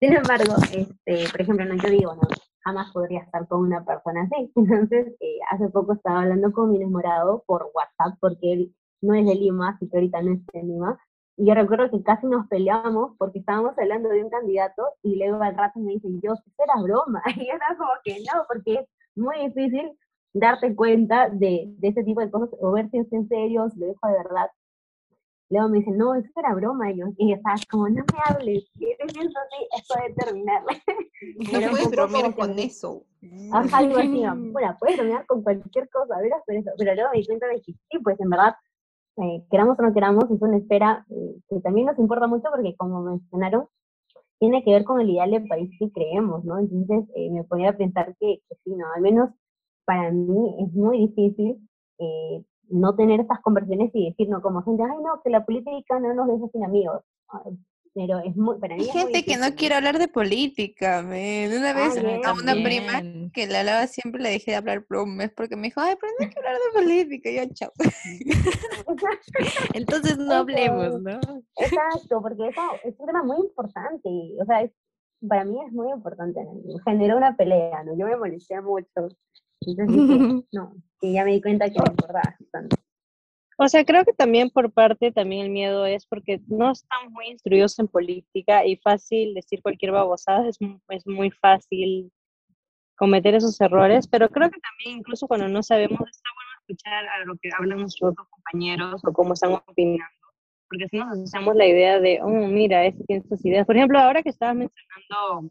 Sin 0.00 0.14
embargo, 0.14 0.54
este, 0.72 1.30
por 1.30 1.40
ejemplo, 1.40 1.64
no, 1.64 1.74
yo 1.74 1.90
digo, 1.90 2.14
no, 2.14 2.22
jamás 2.64 2.92
podría 2.92 3.20
estar 3.20 3.48
con 3.48 3.60
una 3.62 3.84
persona 3.84 4.22
así. 4.22 4.52
Entonces, 4.56 5.14
eh, 5.20 5.38
hace 5.50 5.68
poco 5.70 5.94
estaba 5.94 6.22
hablando 6.22 6.52
con 6.52 6.70
mi 6.70 6.76
enamorado 6.76 7.42
por 7.46 7.70
WhatsApp, 7.74 8.18
porque 8.20 8.52
él 8.52 8.74
no 9.00 9.14
es 9.14 9.26
de 9.26 9.34
Lima, 9.34 9.70
así 9.70 9.88
que 9.88 9.96
ahorita 9.96 10.22
no 10.22 10.32
es 10.32 10.46
de 10.52 10.62
Lima. 10.62 10.98
Y 11.36 11.46
yo 11.46 11.54
recuerdo 11.54 11.90
que 11.90 12.02
casi 12.02 12.26
nos 12.26 12.46
peleamos 12.48 13.12
porque 13.16 13.38
estábamos 13.38 13.78
hablando 13.78 14.08
de 14.08 14.24
un 14.24 14.30
candidato 14.30 14.82
y 15.02 15.16
luego 15.16 15.40
al 15.42 15.56
rato 15.56 15.78
me 15.78 15.92
dicen, 15.92 16.20
yo, 16.20 16.32
eso 16.32 16.42
era 16.58 16.82
broma. 16.82 17.22
Y 17.36 17.48
era 17.48 17.76
como 17.78 17.90
que 18.04 18.18
no, 18.20 18.44
porque 18.48 18.74
es 18.74 18.86
muy 19.16 19.36
difícil 19.46 19.92
darte 20.32 20.74
cuenta 20.74 21.28
de, 21.30 21.74
ese 21.82 22.02
tipo 22.04 22.20
de 22.20 22.30
cosas 22.30 22.50
o 22.60 22.72
ver 22.72 22.90
si 22.90 22.98
es 22.98 23.12
en 23.12 23.28
serio, 23.28 23.68
si 23.70 23.78
lo 23.80 23.86
dejo 23.86 24.08
de 24.08 24.14
verdad. 24.14 24.50
Luego 25.50 25.68
me 25.68 25.78
dicen, 25.78 25.96
no, 25.96 26.14
eso 26.14 26.28
era 26.36 26.54
broma. 26.54 26.92
Y 26.92 26.98
yo, 26.98 27.06
y 27.16 27.32
estaba 27.32 27.56
como, 27.70 27.88
no 27.88 28.04
me 28.12 28.18
hables, 28.26 28.70
y 28.74 28.96
te 28.96 29.06
pienso 29.12 29.38
así, 29.38 29.66
esto 29.78 29.94
debe 29.96 30.14
terminar. 30.14 30.62
No 30.62 31.70
puedes 31.70 31.90
bromear 31.90 32.34
con 32.34 32.58
eso. 32.58 33.04
Ajá, 33.52 33.78
algo 33.78 33.96
así, 33.96 34.22
bueno, 34.52 34.76
puedes 34.78 34.96
bromear 34.98 35.26
con 35.26 35.42
cualquier 35.42 35.88
cosa, 35.88 36.16
¿verdad? 36.18 36.38
Pero, 36.46 36.60
eso, 36.60 36.70
pero 36.78 36.94
luego 36.94 37.10
me 37.12 37.18
di 37.18 37.26
cuenta 37.26 37.46
de 37.46 37.62
que 37.62 37.72
sí, 37.72 37.98
pues 38.02 38.20
en 38.20 38.30
verdad, 38.30 38.54
eh, 39.16 39.44
queramos 39.50 39.78
o 39.78 39.82
no 39.82 39.92
queramos, 39.94 40.24
es 40.30 40.40
una 40.40 40.58
espera 40.58 41.04
eh, 41.10 41.36
que 41.48 41.60
también 41.60 41.86
nos 41.86 41.98
importa 41.98 42.26
mucho 42.26 42.48
porque 42.54 42.76
como 42.76 43.02
mencionaron, 43.02 43.66
tiene 44.38 44.62
que 44.62 44.70
ver 44.70 44.84
con 44.84 45.00
el 45.00 45.10
ideal 45.10 45.30
del 45.30 45.48
país 45.48 45.70
que 45.78 45.90
creemos, 45.90 46.44
¿no? 46.44 46.58
Entonces 46.58 47.04
eh, 47.16 47.30
me 47.30 47.44
ponía 47.44 47.70
a 47.70 47.76
pensar 47.76 48.14
que, 48.20 48.40
que, 48.48 48.54
sí, 48.64 48.76
¿no? 48.76 48.86
Al 48.94 49.02
menos 49.02 49.30
para 49.84 50.12
mí 50.12 50.54
es 50.60 50.72
muy 50.74 50.98
difícil 51.08 51.68
eh, 51.98 52.44
no 52.70 52.94
tener 52.94 53.20
estas 53.20 53.40
conversaciones 53.40 53.90
y 53.94 54.10
decir, 54.10 54.28
no, 54.28 54.40
como 54.42 54.62
gente, 54.62 54.82
ay, 54.82 54.98
no, 55.04 55.20
que 55.22 55.30
la 55.30 55.44
política 55.44 55.98
no 56.00 56.14
nos 56.14 56.28
deja 56.28 56.50
sin 56.52 56.64
amigos. 56.64 57.02
Pero 57.94 58.18
es 58.20 58.36
muy, 58.36 58.58
para 58.60 58.76
mí 58.76 58.82
Hay 58.82 58.88
es 58.88 58.94
muy 58.94 59.02
gente 59.04 59.24
que 59.24 59.36
no 59.38 59.56
quiere 59.56 59.74
hablar 59.74 59.98
de 59.98 60.06
política, 60.08 61.02
men. 61.02 61.50
Una 61.58 61.72
vez 61.72 61.96
Ah, 61.96 62.00
bien. 62.02 62.20
a 62.26 62.32
una 62.34 62.52
prima 62.52 62.92
También. 62.92 63.30
que 63.32 63.46
le 63.46 63.56
hablaba 63.58 63.86
siempre 63.88 64.22
le 64.22 64.30
dejé 64.30 64.52
de 64.52 64.56
hablar 64.58 64.84
por 64.84 64.98
un 64.98 65.16
mes 65.16 65.32
porque 65.34 65.56
me 65.56 65.62
dijo, 65.68 65.80
ay, 65.80 65.96
pero 66.00 66.12
no 66.18 66.24
hay 66.26 66.30
que 66.32 66.38
hablar 66.38 66.54
de 66.54 66.80
política. 66.80 67.30
Y 67.30 67.36
yo, 67.36 67.42
chao. 67.54 67.72
Entonces 69.74 70.18
no 70.18 70.32
hablemos, 70.34 71.00
¿no? 71.02 71.18
Exacto, 71.56 72.20
porque 72.22 72.48
eso 72.48 72.60
es 72.84 72.94
un 72.98 73.06
tema 73.06 73.22
muy 73.24 73.38
importante. 73.38 74.08
y, 74.08 74.36
O 74.40 74.44
sea, 74.44 74.62
es, 74.62 74.70
para 75.26 75.44
mí 75.44 75.58
es 75.66 75.72
muy 75.72 75.90
importante. 75.90 76.44
¿no? 76.44 76.78
Generó 76.84 77.16
una 77.16 77.36
pelea, 77.36 77.82
¿no? 77.84 77.96
Yo 77.96 78.06
me 78.06 78.16
molesté 78.16 78.60
mucho. 78.60 79.08
Entonces 79.60 79.96
dije, 79.96 80.18
no, 80.52 80.74
y 81.00 81.12
ya 81.12 81.24
me 81.24 81.32
di 81.32 81.40
cuenta 81.40 81.70
que 81.70 81.80
me 81.80 81.90
importaba 81.90 82.22
bastante. 82.38 82.76
O 83.60 83.66
sea, 83.66 83.84
creo 83.84 84.04
que 84.04 84.12
también 84.12 84.50
por 84.50 84.72
parte 84.72 85.10
también 85.10 85.46
el 85.46 85.50
miedo 85.50 85.84
es 85.84 86.06
porque 86.06 86.40
no 86.46 86.70
están 86.70 87.12
muy 87.12 87.26
instruidos 87.26 87.76
en 87.80 87.88
política 87.88 88.64
y 88.64 88.76
fácil 88.76 89.34
decir 89.34 89.62
cualquier 89.62 89.90
babosada, 89.90 90.48
es, 90.48 90.58
es 90.90 91.06
muy 91.08 91.32
fácil 91.32 92.12
cometer 92.96 93.34
esos 93.34 93.60
errores, 93.60 94.06
pero 94.06 94.28
creo 94.28 94.48
que 94.50 94.60
también 94.60 94.98
incluso 94.98 95.26
cuando 95.26 95.48
no 95.48 95.62
sabemos 95.64 96.00
está 96.08 96.30
bueno 96.34 96.50
escuchar 96.60 97.04
a 97.08 97.24
lo 97.24 97.36
que 97.40 97.50
hablan 97.56 97.80
nuestros 97.80 98.12
otros 98.12 98.28
compañeros 98.28 99.00
o 99.04 99.12
cómo 99.12 99.32
están 99.32 99.52
opinando, 99.52 100.26
porque 100.68 100.84
así 100.84 100.96
nos 100.96 101.18
hacemos 101.18 101.56
la 101.56 101.66
idea 101.66 101.98
de, 101.98 102.20
oh, 102.22 102.28
mira, 102.28 102.84
este 102.86 103.02
tiene 103.04 103.22
estas 103.22 103.44
ideas. 103.44 103.66
Por 103.66 103.76
ejemplo, 103.76 103.98
ahora 103.98 104.22
que 104.22 104.28
estabas 104.28 104.54
mencionando 104.54 105.50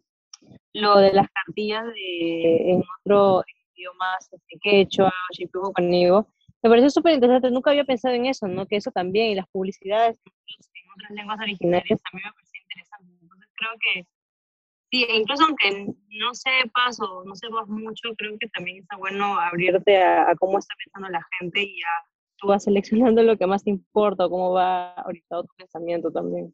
lo 0.74 0.98
de 1.00 1.12
las 1.12 1.28
cartillas 1.30 1.86
de, 1.88 2.72
en 2.72 2.84
otro 3.00 3.44
idioma, 3.78 4.06
este, 4.20 4.38
quechua, 4.62 5.14
shipibo 5.32 5.72
conmigo, 5.74 6.28
me 6.64 6.70
pareció 6.70 6.90
súper 6.90 7.14
interesante, 7.14 7.52
nunca 7.52 7.70
había 7.72 7.86
pensado 7.86 8.16
en 8.16 8.26
eso, 8.26 8.48
¿no? 8.48 8.66
Que 8.66 8.78
eso 8.78 8.92
también, 8.92 9.28
y 9.32 9.36
las 9.36 9.48
publicidades 9.50 10.18
en 10.26 10.32
otras- 10.32 10.70
en 10.74 10.92
otras 10.92 11.12
lenguas 11.12 11.40
originarias 11.40 12.02
también 12.10 12.28
me 12.30 12.34
pareció 12.34 12.62
interesante. 12.62 13.14
Entonces 13.22 13.50
creo 13.56 13.72
que, 13.80 14.08
sí, 14.92 15.06
incluso 15.14 15.44
aunque 15.46 15.94
no 16.10 16.34
sepas 16.34 17.00
o 17.02 17.24
no 17.24 17.36
sepas 17.36 17.68
mucho, 17.68 18.10
creo 18.18 18.38
que 18.40 18.48
también 18.50 18.78
está 18.80 18.98
bueno 18.98 19.40
abrirte 19.40 20.02
a, 20.02 20.32
a 20.32 20.36
cómo 20.36 20.58
está 20.60 20.74
pensando 20.84 21.10
la 21.10 21.26
gente 21.40 21.62
y 21.64 21.80
a 21.82 22.08
tú 22.38 22.48
vas 22.48 22.64
seleccionando 22.64 23.22
lo 23.24 23.38
que 23.38 23.48
más 23.48 23.64
te 23.64 23.70
importa 23.72 24.26
o 24.26 24.30
cómo 24.30 24.52
va 24.54 24.94
orientado 25.06 25.44
tu 25.44 25.54
pensamiento 25.58 26.12
también. 26.12 26.54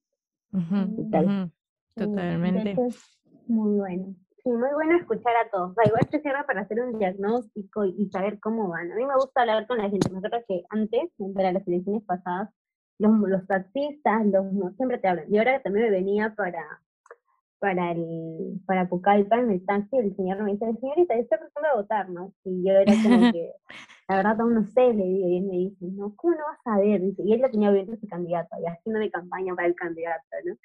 Ujú, 0.52 1.02
y 1.08 1.10
tal. 1.12 1.26
ujú, 1.26 1.52
Totalmente. 1.96 2.70
Entonces, 2.72 3.20
muy 3.48 3.80
bueno. 3.80 4.16
Sí, 4.44 4.50
muy 4.50 4.70
bueno 4.74 4.98
escuchar 4.98 5.36
a 5.38 5.50
todos. 5.50 5.72
O 5.72 5.74
sea, 5.74 5.86
igual 5.88 6.08
te 6.10 6.22
sirve 6.22 6.44
para 6.46 6.62
hacer 6.62 6.80
un 6.82 7.00
diagnóstico 7.00 7.86
y, 7.86 7.96
y 7.98 8.10
saber 8.10 8.40
cómo 8.40 8.68
van. 8.68 8.92
A 8.92 8.96
mí 8.96 9.06
me 9.06 9.16
gusta 9.16 9.42
hablar 9.42 9.66
con 9.68 9.78
la 9.78 9.90
gente. 9.90 10.10
Nosotros 10.10 10.44
que 10.48 10.64
antes, 10.70 11.10
para 11.34 11.52
las 11.54 11.68
elecciones 11.68 12.04
pasadas, 12.04 12.50
los, 13.00 13.12
los 13.20 13.48
taxistas, 13.48 14.26
los, 14.26 14.46
siempre 14.76 14.98
te 14.98 15.08
hablan. 15.08 15.34
Y 15.34 15.38
ahora 15.38 15.62
también 15.62 15.86
me 15.86 15.92
venía 15.92 16.34
para, 16.36 16.64
para 17.60 17.92
el 17.92 18.62
para 18.66 18.90
Pucallpa 18.90 19.40
en 19.40 19.52
el 19.52 19.66
taxi, 19.66 19.98
el 19.98 20.16
señor 20.16 20.44
me 20.44 20.52
dice, 20.52 20.66
señorita, 20.82 21.16
yo 21.16 21.22
estoy 21.22 21.38
pensando 21.38 21.70
a 21.70 21.76
votar, 21.76 22.10
¿no? 22.10 22.34
Y 22.44 22.62
yo 22.68 22.74
era 22.74 22.94
como 23.02 23.32
que, 23.34 23.52
la 24.10 24.18
verdad 24.18 24.42
aún 24.42 24.56
no 24.56 24.66
sé, 24.66 24.94
le 24.94 25.04
digo, 25.04 25.28
y 25.30 25.38
él 25.38 25.46
me 25.46 25.58
dice, 25.58 25.86
no, 25.94 26.14
¿cómo 26.16 26.34
no 26.34 26.44
vas 26.46 26.60
a 26.66 26.80
ver? 26.80 27.02
Y 27.02 27.34
él 27.34 27.40
ya 27.40 27.50
tenía 27.50 27.70
abierto 27.70 27.96
su 27.96 28.08
candidato, 28.08 28.58
y 28.62 28.66
haciendo 28.66 29.00
mi 29.00 29.10
campaña 29.10 29.56
para 29.56 29.70
el 29.70 29.76
candidato, 29.76 30.26
¿no? 30.46 30.56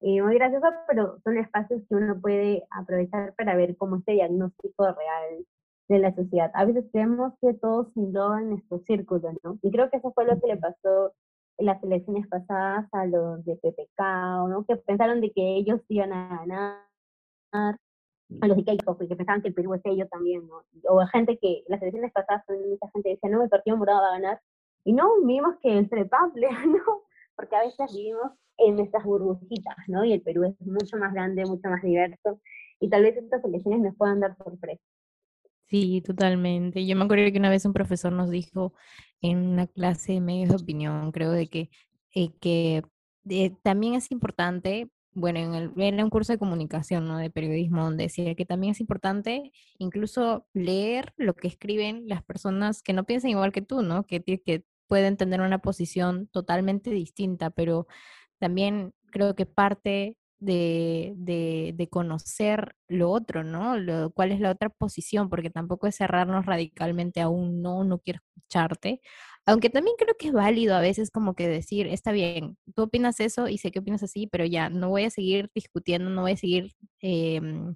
Y 0.00 0.20
muy 0.20 0.34
gracioso, 0.36 0.66
pero 0.86 1.18
son 1.24 1.38
espacios 1.38 1.82
que 1.88 1.94
uno 1.94 2.20
puede 2.20 2.64
aprovechar 2.70 3.34
para 3.34 3.56
ver 3.56 3.76
cómo 3.76 3.96
este 3.96 4.12
diagnóstico 4.12 4.84
real 4.86 5.44
de 5.88 5.98
la 5.98 6.14
sociedad. 6.14 6.50
A 6.54 6.64
veces 6.64 6.84
creemos 6.92 7.32
que 7.40 7.54
todo 7.54 7.90
se 7.92 8.00
engloba 8.00 8.40
en 8.40 8.50
nuestro 8.50 8.78
círculo, 8.80 9.32
¿no? 9.42 9.58
Y 9.62 9.70
creo 9.70 9.90
que 9.90 9.96
eso 9.96 10.12
fue 10.12 10.24
lo 10.26 10.38
que 10.40 10.48
le 10.48 10.56
pasó 10.56 11.12
en 11.58 11.66
las 11.66 11.82
elecciones 11.82 12.28
pasadas 12.28 12.86
a 12.92 13.06
los 13.06 13.44
de 13.44 13.56
PPK, 13.56 14.00
¿no? 14.48 14.64
Que 14.66 14.76
pensaron 14.76 15.20
de 15.20 15.32
que 15.32 15.56
ellos 15.56 15.80
iban 15.88 16.12
a 16.12 16.38
ganar, 16.38 16.88
a 17.52 18.46
los 18.46 18.56
de 18.56 18.64
Keiko, 18.64 18.96
porque 18.96 19.16
pensaban 19.16 19.42
que 19.42 19.48
el 19.48 19.54
Perú 19.54 19.74
es 19.74 19.80
ellos 19.84 20.08
también, 20.10 20.46
¿no? 20.46 20.62
O 20.88 21.04
gente 21.06 21.38
que 21.38 21.64
las 21.66 21.80
elecciones 21.82 22.12
pasadas, 22.12 22.44
mucha 22.48 22.90
gente 22.92 23.08
decía, 23.10 23.30
no, 23.30 23.42
el 23.42 23.48
Partido 23.48 23.76
Morado 23.76 24.02
va 24.02 24.08
a 24.08 24.12
ganar. 24.12 24.40
Y 24.84 24.92
no, 24.92 25.20
vimos 25.24 25.56
que 25.62 25.76
el 25.76 25.88
trepable, 25.88 26.48
¿no? 26.66 27.02
Porque 27.38 27.54
a 27.54 27.62
veces 27.62 27.94
vivimos 27.94 28.32
en 28.58 28.74
nuestras 28.74 29.04
burbujitas, 29.04 29.76
¿no? 29.86 30.04
Y 30.04 30.12
el 30.12 30.22
Perú 30.22 30.42
es 30.44 30.66
mucho 30.66 30.96
más 30.96 31.14
grande, 31.14 31.44
mucho 31.46 31.68
más 31.68 31.82
diverso, 31.82 32.40
y 32.80 32.90
tal 32.90 33.04
vez 33.04 33.16
estas 33.16 33.44
elecciones 33.44 33.80
nos 33.80 33.96
puedan 33.96 34.18
dar 34.18 34.36
sorpresa. 34.36 34.82
Sí, 35.66 36.02
totalmente. 36.04 36.84
Yo 36.84 36.96
me 36.96 37.04
acuerdo 37.04 37.30
que 37.30 37.38
una 37.38 37.50
vez 37.50 37.64
un 37.64 37.72
profesor 37.72 38.12
nos 38.12 38.30
dijo 38.30 38.72
en 39.20 39.38
una 39.46 39.66
clase 39.68 40.14
de 40.14 40.20
medios 40.20 40.48
de 40.48 40.56
opinión, 40.56 41.12
creo 41.12 41.30
de 41.30 41.46
que, 41.48 41.70
eh, 42.14 42.32
que 42.40 42.82
también 43.62 43.94
es 43.94 44.10
importante, 44.10 44.90
bueno, 45.12 45.38
en 45.38 45.54
el, 45.54 45.72
era 45.76 46.02
un 46.02 46.10
curso 46.10 46.32
de 46.32 46.38
comunicación, 46.38 47.06
¿no? 47.06 47.18
De 47.18 47.30
periodismo, 47.30 47.84
donde 47.84 48.04
decía 48.04 48.34
que 48.34 48.46
también 48.46 48.72
es 48.72 48.80
importante 48.80 49.52
incluso 49.78 50.46
leer 50.54 51.12
lo 51.16 51.34
que 51.34 51.48
escriben 51.48 52.08
las 52.08 52.24
personas 52.24 52.82
que 52.82 52.94
no 52.94 53.04
piensan 53.04 53.30
igual 53.30 53.52
que 53.52 53.62
tú, 53.62 53.82
¿no? 53.82 54.06
Que, 54.06 54.22
que 54.22 54.64
pueden 54.88 55.16
tener 55.16 55.40
una 55.40 55.58
posición 55.58 56.28
totalmente 56.28 56.90
distinta, 56.90 57.50
pero 57.50 57.86
también 58.38 58.92
creo 59.10 59.34
que 59.34 59.46
parte 59.46 60.16
de, 60.40 61.14
de, 61.16 61.72
de 61.76 61.88
conocer 61.88 62.76
lo 62.88 63.10
otro, 63.10 63.44
¿no? 63.44 63.76
Lo, 63.78 64.10
cuál 64.12 64.32
es 64.32 64.40
la 64.40 64.50
otra 64.50 64.68
posición, 64.68 65.28
porque 65.28 65.50
tampoco 65.50 65.86
es 65.86 65.96
cerrarnos 65.96 66.46
radicalmente 66.46 67.20
a 67.20 67.28
un 67.28 67.60
no, 67.62 67.84
no 67.84 67.98
quiero 67.98 68.20
escucharte. 68.36 69.00
Aunque 69.46 69.70
también 69.70 69.96
creo 69.98 70.14
que 70.18 70.28
es 70.28 70.32
válido 70.32 70.74
a 70.76 70.80
veces 70.80 71.10
como 71.10 71.34
que 71.34 71.48
decir, 71.48 71.86
está 71.88 72.12
bien, 72.12 72.56
tú 72.74 72.82
opinas 72.82 73.18
eso 73.20 73.48
y 73.48 73.58
sé 73.58 73.70
que 73.70 73.80
opinas 73.80 74.02
así, 74.02 74.26
pero 74.26 74.44
ya 74.44 74.68
no 74.70 74.90
voy 74.90 75.04
a 75.04 75.10
seguir 75.10 75.50
discutiendo, 75.54 76.10
no 76.10 76.22
voy 76.22 76.32
a 76.32 76.36
seguir, 76.36 76.74
em, 77.00 77.74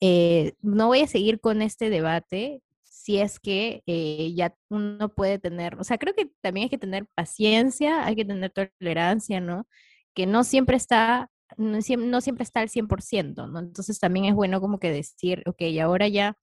eh, 0.00 0.54
no 0.62 0.88
voy 0.88 1.00
a 1.02 1.06
seguir 1.06 1.40
con 1.40 1.62
este 1.62 1.90
debate 1.90 2.62
si 3.02 3.18
es 3.20 3.38
que 3.40 3.82
eh, 3.86 4.32
ya 4.34 4.54
uno 4.70 5.08
puede 5.14 5.38
tener, 5.38 5.76
o 5.78 5.84
sea, 5.84 5.98
creo 5.98 6.14
que 6.14 6.30
también 6.42 6.64
hay 6.64 6.70
que 6.70 6.78
tener 6.78 7.06
paciencia, 7.14 8.04
hay 8.06 8.16
que 8.16 8.24
tener 8.24 8.50
tolerancia, 8.52 9.40
¿no? 9.40 9.66
Que 10.14 10.26
no 10.26 10.44
siempre 10.44 10.76
está, 10.76 11.30
no, 11.56 11.78
siem- 11.78 12.06
no 12.10 12.20
siempre 12.20 12.44
está 12.44 12.60
al 12.60 12.68
100%, 12.70 13.46
¿no? 13.46 13.58
Entonces 13.60 13.98
también 14.00 14.26
es 14.26 14.34
bueno 14.34 14.60
como 14.60 14.78
que 14.78 14.90
decir, 14.92 15.42
ok, 15.46 15.62
ahora 15.82 16.08
ya 16.08 16.36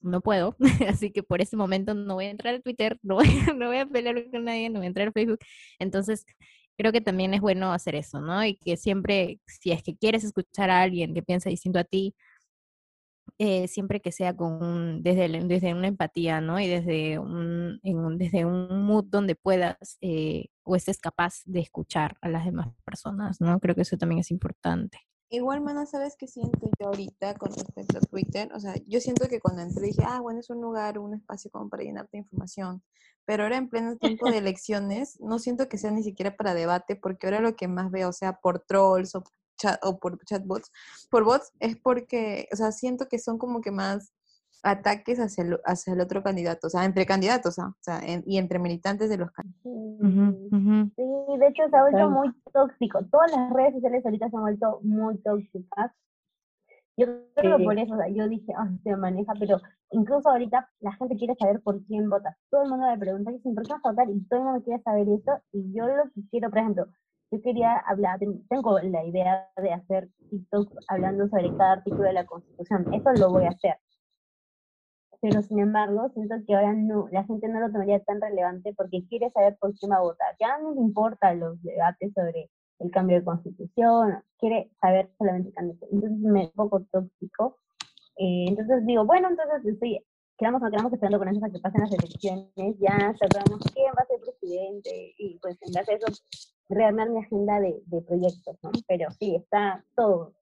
no 0.00 0.20
puedo, 0.20 0.56
así 0.88 1.10
que 1.12 1.22
por 1.22 1.40
ese 1.42 1.56
momento 1.56 1.94
no 1.94 2.14
voy 2.14 2.26
a 2.26 2.30
entrar 2.30 2.54
a 2.56 2.60
Twitter, 2.60 2.98
no 3.02 3.16
voy, 3.16 3.26
no 3.56 3.68
voy 3.68 3.78
a 3.78 3.86
pelear 3.86 4.30
con 4.30 4.44
nadie, 4.44 4.68
no 4.70 4.80
voy 4.80 4.86
a 4.86 4.88
entrar 4.88 5.08
a 5.08 5.12
Facebook. 5.12 5.38
Entonces, 5.78 6.24
creo 6.76 6.92
que 6.92 7.00
también 7.00 7.34
es 7.34 7.40
bueno 7.40 7.72
hacer 7.72 7.94
eso, 7.94 8.20
¿no? 8.20 8.44
Y 8.44 8.56
que 8.58 8.76
siempre, 8.76 9.40
si 9.46 9.72
es 9.72 9.82
que 9.82 9.96
quieres 9.96 10.24
escuchar 10.24 10.70
a 10.70 10.82
alguien 10.82 11.14
que 11.14 11.22
piensa 11.22 11.48
distinto 11.50 11.78
a 11.78 11.84
ti, 11.84 12.14
eh, 13.38 13.68
siempre 13.68 14.00
que 14.00 14.12
sea 14.12 14.36
con 14.36 14.62
un- 14.62 15.02
desde, 15.02 15.24
el- 15.26 15.48
desde 15.48 15.74
una 15.74 15.88
empatía, 15.88 16.40
¿no? 16.40 16.60
Y 16.60 16.68
desde 16.68 17.18
un, 17.18 17.80
en 17.82 17.98
un- 17.98 18.18
desde 18.18 18.44
un 18.44 18.84
mood 18.86 19.04
donde 19.06 19.34
puedas 19.34 19.76
eh, 20.00 20.46
o 20.64 20.76
estés 20.76 20.98
capaz 21.00 21.42
de 21.44 21.60
escuchar 21.60 22.16
a 22.22 22.28
las 22.28 22.44
demás 22.44 22.68
personas, 22.84 23.40
¿no? 23.40 23.58
Creo 23.60 23.74
que 23.74 23.82
eso 23.82 23.96
también 23.98 24.20
es 24.20 24.30
importante. 24.30 24.98
Igual, 25.30 25.62
mana, 25.62 25.84
¿sabes 25.86 26.14
qué 26.16 26.28
siento 26.28 26.70
yo 26.78 26.86
ahorita 26.88 27.34
con 27.34 27.50
respecto 27.52 27.98
a 27.98 28.00
Twitter? 28.02 28.52
O 28.54 28.60
sea, 28.60 28.74
yo 28.86 29.00
siento 29.00 29.26
que 29.28 29.40
cuando 29.40 29.62
entré 29.62 29.86
dije, 29.86 30.02
ah, 30.06 30.20
bueno, 30.20 30.38
es 30.38 30.48
un 30.50 30.60
lugar, 30.60 30.98
un 30.98 31.14
espacio 31.14 31.50
como 31.50 31.68
para 31.68 31.82
llenarte 31.82 32.10
de 32.18 32.18
información. 32.18 32.82
Pero 33.24 33.42
ahora 33.42 33.56
en 33.56 33.68
pleno 33.68 33.96
tiempo 33.96 34.28
de 34.30 34.38
elecciones, 34.38 35.18
no 35.20 35.38
siento 35.40 35.68
que 35.68 35.78
sea 35.78 35.90
ni 35.90 36.02
siquiera 36.04 36.36
para 36.36 36.54
debate, 36.54 36.94
porque 36.94 37.26
ahora 37.26 37.40
lo 37.40 37.56
que 37.56 37.66
más 37.68 37.90
veo, 37.90 38.10
o 38.10 38.12
sea, 38.12 38.34
por 38.40 38.60
trolls 38.60 39.14
o, 39.16 39.24
chat, 39.56 39.78
o 39.84 39.98
por 39.98 40.18
chatbots, 40.24 40.70
por 41.10 41.24
bots, 41.24 41.52
es 41.60 41.76
porque, 41.76 42.48
o 42.52 42.56
sea, 42.56 42.72
siento 42.72 43.06
que 43.08 43.18
son 43.18 43.38
como 43.38 43.60
que 43.60 43.70
más 43.70 44.12
ataques 44.62 45.18
hacia 45.18 45.44
el, 45.44 45.60
hacia 45.66 45.92
el 45.92 46.00
otro 46.00 46.22
candidato, 46.22 46.68
o 46.68 46.70
sea, 46.70 46.84
entre 46.86 47.04
candidatos, 47.04 47.58
¿ah? 47.58 47.68
o 47.68 47.82
sea, 47.82 47.98
en- 48.00 48.24
y 48.26 48.38
entre 48.38 48.58
militantes 48.58 49.10
de 49.10 49.18
los 49.18 49.30
candidatos. 49.30 49.70
Sí, 50.96 51.02
de 51.38 51.46
hecho 51.48 51.62
se 51.68 51.76
ha 51.76 51.82
vuelto 51.82 52.10
muy 52.10 52.32
tóxico. 52.52 53.04
Todas 53.10 53.30
las 53.32 53.52
redes 53.52 53.74
sociales 53.74 54.04
ahorita 54.04 54.30
se 54.30 54.36
han 54.36 54.42
vuelto 54.42 54.80
muy 54.82 55.18
tóxicas. 55.18 55.92
Yo 56.96 57.06
creo 57.34 57.58
que 57.58 57.64
por 57.64 57.78
eso, 57.78 57.94
o 57.94 57.96
sea, 57.98 58.08
yo 58.08 58.28
dije, 58.28 58.52
ah, 58.56 58.70
se 58.84 58.96
maneja, 58.96 59.32
pero 59.38 59.60
incluso 59.90 60.30
ahorita 60.30 60.70
la 60.80 60.92
gente 60.92 61.16
quiere 61.16 61.34
saber 61.34 61.60
por 61.60 61.84
quién 61.86 62.08
vota. 62.08 62.36
Todo 62.50 62.62
el 62.62 62.70
mundo 62.70 62.86
me 62.86 62.96
pregunta, 62.96 63.32
¿por 63.42 63.66
qué 63.66 63.72
vas 63.72 63.84
a 63.84 63.90
votar? 63.90 64.08
Y 64.10 64.20
todo 64.28 64.38
el 64.40 64.44
mundo 64.46 64.62
quiere 64.64 64.82
saber 64.82 65.08
eso. 65.08 65.32
Y 65.52 65.72
yo 65.74 65.86
lo 65.88 66.04
que 66.04 66.22
quiero, 66.30 66.50
por 66.50 66.58
ejemplo, 66.60 66.86
yo 67.34 67.42
quería 67.42 67.76
hablar, 67.86 68.20
tengo 68.48 68.78
la 68.78 69.04
idea 69.04 69.48
de 69.56 69.72
hacer 69.72 70.08
TikTok 70.30 70.72
hablando 70.88 71.28
sobre 71.28 71.54
cada 71.56 71.72
artículo 71.72 72.04
de 72.04 72.12
la 72.12 72.26
Constitución. 72.26 72.94
Eso 72.94 73.12
lo 73.18 73.30
voy 73.30 73.44
a 73.44 73.48
hacer. 73.48 73.76
Pero 75.20 75.42
sin 75.42 75.58
embargo, 75.58 76.08
siento 76.14 76.36
que 76.46 76.54
ahora 76.54 76.74
no, 76.74 77.08
la 77.10 77.24
gente 77.24 77.48
no 77.48 77.58
lo 77.58 77.72
tomaría 77.72 77.98
tan 78.04 78.20
relevante 78.20 78.72
porque 78.76 79.04
quiere 79.08 79.30
saber 79.30 79.56
por 79.58 79.74
quién 79.74 79.90
va 79.90 79.96
a 79.96 80.02
votar. 80.02 80.36
Ya 80.38 80.58
no 80.58 80.74
le 80.74 80.80
importa 80.80 81.34
los 81.34 81.60
debates 81.62 82.12
sobre 82.14 82.50
el 82.78 82.90
cambio 82.90 83.18
de 83.18 83.24
constitución, 83.24 84.22
quiere 84.38 84.70
saber 84.80 85.10
solamente 85.18 85.48
el 85.48 85.54
cambio. 85.54 85.76
Entonces 85.90 86.18
me 86.18 86.40
un 86.42 86.52
poco 86.52 86.84
tóxico. 86.92 87.58
Eh, 88.16 88.46
entonces 88.48 88.86
digo, 88.86 89.04
bueno, 89.06 89.28
entonces 89.28 89.64
estoy, 89.64 90.04
quedamos 90.38 90.62
no 90.62 90.70
quedamos 90.70 90.92
esperando 90.92 91.18
con 91.18 91.28
eso 91.28 91.44
a 91.44 91.50
que 91.50 91.58
pasen 91.58 91.80
las 91.80 91.92
elecciones, 91.92 92.76
ya 92.78 93.14
sabemos 93.18 93.60
quién 93.72 93.92
va 93.98 94.02
a 94.02 94.06
ser 94.06 94.20
presidente 94.20 95.14
y 95.18 95.38
pues 95.40 95.56
en 95.62 95.72
base 95.72 95.92
a 95.92 95.96
eso 95.96 96.06
rearmar 96.68 97.10
mi 97.10 97.20
agenda 97.20 97.60
de, 97.60 97.80
de 97.86 98.02
proyectos, 98.02 98.56
¿no? 98.62 98.72
Pero 98.86 99.10
sí, 99.18 99.36
está 99.36 99.84
todo. 99.96 100.34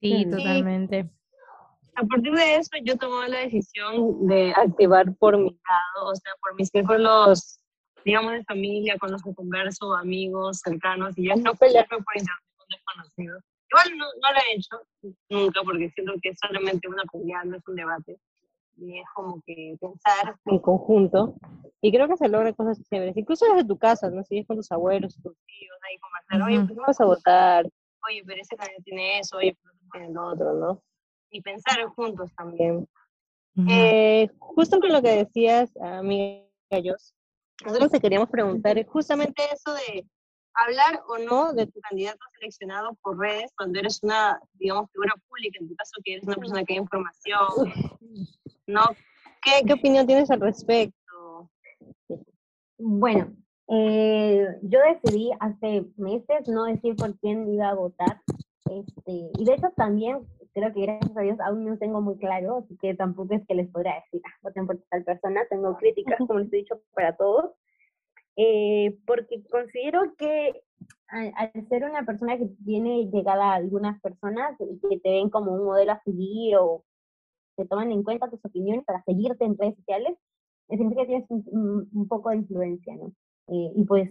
Sí, 0.00 0.26
totalmente. 0.30 1.10
A 1.96 2.04
partir 2.04 2.32
de 2.32 2.56
eso 2.56 2.70
yo 2.82 2.96
tomé 2.96 3.28
la 3.28 3.38
decisión 3.38 4.26
de 4.26 4.52
activar 4.56 5.14
por 5.16 5.38
mi 5.38 5.50
lado, 5.50 6.10
o 6.10 6.14
sea, 6.16 6.32
por 6.40 6.54
mis 6.56 6.68
círculos 6.68 7.60
digamos, 8.04 8.32
de 8.32 8.44
familia, 8.44 8.98
con 8.98 9.10
los 9.10 9.22
que 9.22 9.34
converso, 9.34 9.94
amigos 9.94 10.60
cercanos, 10.62 11.16
y 11.16 11.28
ya 11.28 11.36
no 11.36 11.54
pelearme 11.54 11.98
por 12.02 12.16
internet 12.16 12.44
con 12.56 12.66
desconocidos. 12.68 13.44
Igual 13.70 13.98
no, 13.98 14.04
no, 14.04 14.32
lo 14.32 14.40
he 14.40 14.56
hecho 14.56 14.76
nunca, 15.30 15.62
porque 15.64 15.90
siento 15.90 16.12
que 16.22 16.28
es 16.30 16.38
solamente 16.38 16.86
una 16.86 17.02
pelea, 17.10 17.44
no 17.44 17.56
es 17.56 17.66
un 17.66 17.74
debate. 17.74 18.18
Y 18.76 18.98
es 18.98 19.06
como 19.14 19.40
que 19.46 19.76
pensar 19.80 20.36
en 20.46 20.58
conjunto. 20.58 21.34
Y 21.80 21.92
creo 21.92 22.08
que 22.08 22.16
se 22.16 22.28
logran 22.28 22.54
cosas 22.54 22.82
chéveres, 22.88 23.16
incluso 23.16 23.46
desde 23.46 23.68
tu 23.68 23.78
casa, 23.78 24.10
¿no? 24.10 24.24
Si 24.24 24.38
es 24.38 24.46
con 24.46 24.56
tus 24.56 24.72
abuelos, 24.72 25.14
tus 25.22 25.36
tíos, 25.46 25.78
ahí 25.82 25.98
conversar, 25.98 26.48
oye, 26.48 26.66
¿por 26.66 26.76
qué 26.76 26.82
vas 26.86 27.00
a 27.00 27.04
votar? 27.04 27.66
Oye, 28.08 28.22
pero 28.26 28.40
ese 28.40 28.56
candidato 28.56 28.82
tiene 28.84 29.18
eso, 29.18 29.36
oye, 29.36 29.56
pero 29.62 29.74
tiene 29.92 30.06
el 30.08 30.18
otro, 30.18 30.54
¿no? 30.54 30.82
Y 31.30 31.40
pensar 31.40 31.84
juntos 31.94 32.34
también. 32.36 32.88
eh, 33.68 34.28
justo 34.38 34.80
con 34.80 34.92
lo 34.92 35.02
que 35.02 35.24
decías, 35.24 35.76
amiga 35.80 36.44
Jos, 36.70 37.14
nosotros 37.64 37.92
te 37.92 38.00
queríamos 38.00 38.28
preguntar 38.28 38.84
justamente 38.86 39.42
eso 39.52 39.74
de 39.74 40.06
hablar 40.54 41.02
o 41.08 41.18
no 41.18 41.52
de 41.52 41.66
tu 41.66 41.80
candidato 41.80 42.18
seleccionado 42.34 42.94
por 43.02 43.18
redes 43.18 43.52
cuando 43.56 43.78
eres 43.78 44.02
una, 44.02 44.40
digamos, 44.54 44.90
figura 44.90 45.12
pública, 45.28 45.58
en 45.60 45.68
tu 45.68 45.74
caso 45.74 45.92
que 46.04 46.14
eres 46.14 46.26
una 46.26 46.36
persona 46.36 46.64
que 46.64 46.74
da 46.74 46.80
información, 46.80 47.72
¿no? 48.66 48.82
¿Qué, 49.42 49.66
qué 49.66 49.72
opinión 49.72 50.06
tienes 50.06 50.30
al 50.30 50.40
respecto? 50.40 51.50
Bueno, 52.78 53.34
eh, 53.68 54.46
yo 54.62 54.78
decidí 54.80 55.30
hace 55.40 55.86
meses 55.96 56.48
no 56.48 56.64
decir 56.64 56.96
por 56.96 57.18
quién 57.18 57.48
iba 57.52 57.70
a 57.70 57.74
votar, 57.74 58.20
este, 58.70 59.30
y 59.38 59.44
de 59.44 59.54
hecho 59.54 59.70
también 59.76 60.26
creo 60.52 60.72
que 60.72 60.82
gracias 60.82 61.16
a 61.16 61.20
Dios 61.20 61.40
aún 61.40 61.64
no 61.64 61.78
tengo 61.78 62.00
muy 62.00 62.16
claro, 62.16 62.58
así 62.58 62.76
que 62.80 62.94
tampoco 62.94 63.34
es 63.34 63.46
que 63.46 63.54
les 63.54 63.68
podrá 63.70 63.94
decir, 63.96 64.22
ah, 64.24 64.38
voten 64.42 64.66
por 64.66 64.78
tal 64.90 65.04
persona, 65.04 65.42
tengo 65.50 65.76
críticas, 65.76 66.18
como 66.18 66.38
les 66.38 66.52
he 66.52 66.56
dicho, 66.58 66.80
para 66.94 67.16
todos, 67.16 67.52
eh, 68.36 68.98
porque 69.06 69.42
considero 69.50 70.14
que 70.16 70.62
al, 71.08 71.52
ser 71.68 71.84
una 71.84 72.04
persona 72.04 72.36
que 72.36 72.48
tiene 72.64 73.06
llegada 73.10 73.52
a 73.52 73.54
algunas 73.54 74.00
personas 74.00 74.56
y 74.60 74.78
que 74.88 75.00
te 75.00 75.10
ven 75.10 75.30
como 75.30 75.52
un 75.52 75.64
modelo 75.64 75.92
a 75.92 76.02
seguir 76.04 76.56
o 76.56 76.84
te 77.56 77.66
toman 77.66 77.92
en 77.92 78.02
cuenta 78.02 78.30
tus 78.30 78.44
opiniones 78.44 78.84
para 78.84 79.02
seguirte 79.04 79.44
en 79.44 79.56
redes 79.56 79.76
sociales, 79.76 80.16
siento 80.68 80.96
que 80.96 81.06
tienes 81.06 81.26
un, 81.30 81.88
un, 81.92 82.08
poco 82.08 82.30
de 82.30 82.36
influencia, 82.36 82.96
¿no? 82.96 83.12
Eh, 83.48 83.72
y 83.76 83.84
pues 83.84 84.10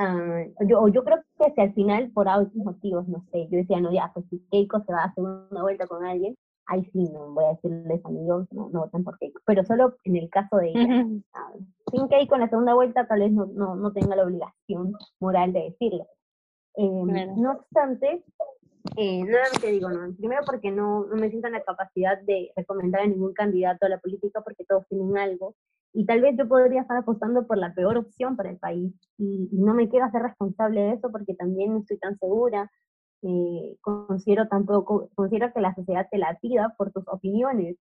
Uh, 0.00 0.46
yo, 0.64 0.86
yo 0.86 1.02
creo 1.02 1.18
que 1.38 1.52
si 1.52 1.60
al 1.60 1.74
final, 1.74 2.12
por 2.12 2.28
otros 2.28 2.54
motivos, 2.54 3.08
no 3.08 3.20
sé, 3.32 3.48
yo 3.50 3.58
decía, 3.58 3.80
no, 3.80 3.92
ya, 3.92 4.12
pues 4.14 4.26
si 4.30 4.38
Keiko 4.48 4.80
se 4.84 4.92
va 4.92 5.00
a 5.00 5.06
hacer 5.06 5.24
una 5.24 5.60
vuelta 5.60 5.88
con 5.88 6.04
alguien, 6.04 6.36
ahí 6.66 6.84
sí, 6.92 7.10
no 7.12 7.32
voy 7.32 7.44
a 7.44 7.54
decirles 7.54 8.04
amigos, 8.04 8.46
no, 8.52 8.68
no 8.68 8.80
voten 8.82 9.02
por 9.02 9.18
Keiko, 9.18 9.40
pero 9.44 9.64
solo 9.64 9.96
en 10.04 10.14
el 10.14 10.30
caso 10.30 10.56
de 10.58 10.68
ella. 10.68 11.04
Uh, 11.04 11.64
sin 11.90 12.06
Keiko 12.06 12.36
en 12.36 12.42
la 12.42 12.48
segunda 12.48 12.74
vuelta 12.74 13.08
tal 13.08 13.20
vez 13.20 13.32
no, 13.32 13.46
no, 13.46 13.74
no 13.74 13.92
tenga 13.92 14.14
la 14.14 14.22
obligación 14.22 14.92
moral 15.18 15.52
de 15.52 15.64
decirlo. 15.70 16.06
Eh, 16.76 17.26
No 17.36 17.52
obstante, 17.52 18.24
eh, 18.96 19.24
nuevamente 19.24 19.70
digo, 19.70 19.90
no, 19.90 20.14
primero 20.16 20.42
porque 20.44 20.70
no, 20.70 21.06
no 21.06 21.16
me 21.16 21.30
siento 21.30 21.48
en 21.48 21.54
la 21.54 21.62
capacidad 21.62 22.20
de 22.22 22.52
recomendar 22.56 23.02
a 23.02 23.06
ningún 23.06 23.32
candidato 23.32 23.86
a 23.86 23.88
la 23.88 23.98
política 23.98 24.40
porque 24.42 24.64
todos 24.64 24.86
tienen 24.88 25.16
algo 25.18 25.54
y 25.92 26.04
tal 26.06 26.20
vez 26.20 26.36
yo 26.36 26.46
podría 26.46 26.82
estar 26.82 26.96
apostando 26.98 27.46
por 27.46 27.58
la 27.58 27.74
peor 27.74 27.96
opción 27.96 28.36
para 28.36 28.50
el 28.50 28.58
país 28.58 28.92
y, 29.18 29.48
no 29.52 29.74
me 29.74 29.88
quiero 29.88 30.06
hacer 30.06 30.22
responsable 30.22 30.80
de 30.82 30.92
eso 30.92 31.10
porque 31.10 31.34
también 31.34 31.72
no 31.72 31.80
estoy 31.80 31.98
tan 31.98 32.18
segura. 32.18 32.70
Eh, 33.22 33.76
considero 33.80 34.46
tampoco, 34.46 35.10
considero 35.14 35.52
que 35.52 35.60
la 35.60 35.74
sociedad 35.74 36.06
te 36.10 36.18
la 36.18 36.38
pida 36.40 36.74
por 36.78 36.92
tus 36.92 37.02
opiniones, 37.08 37.76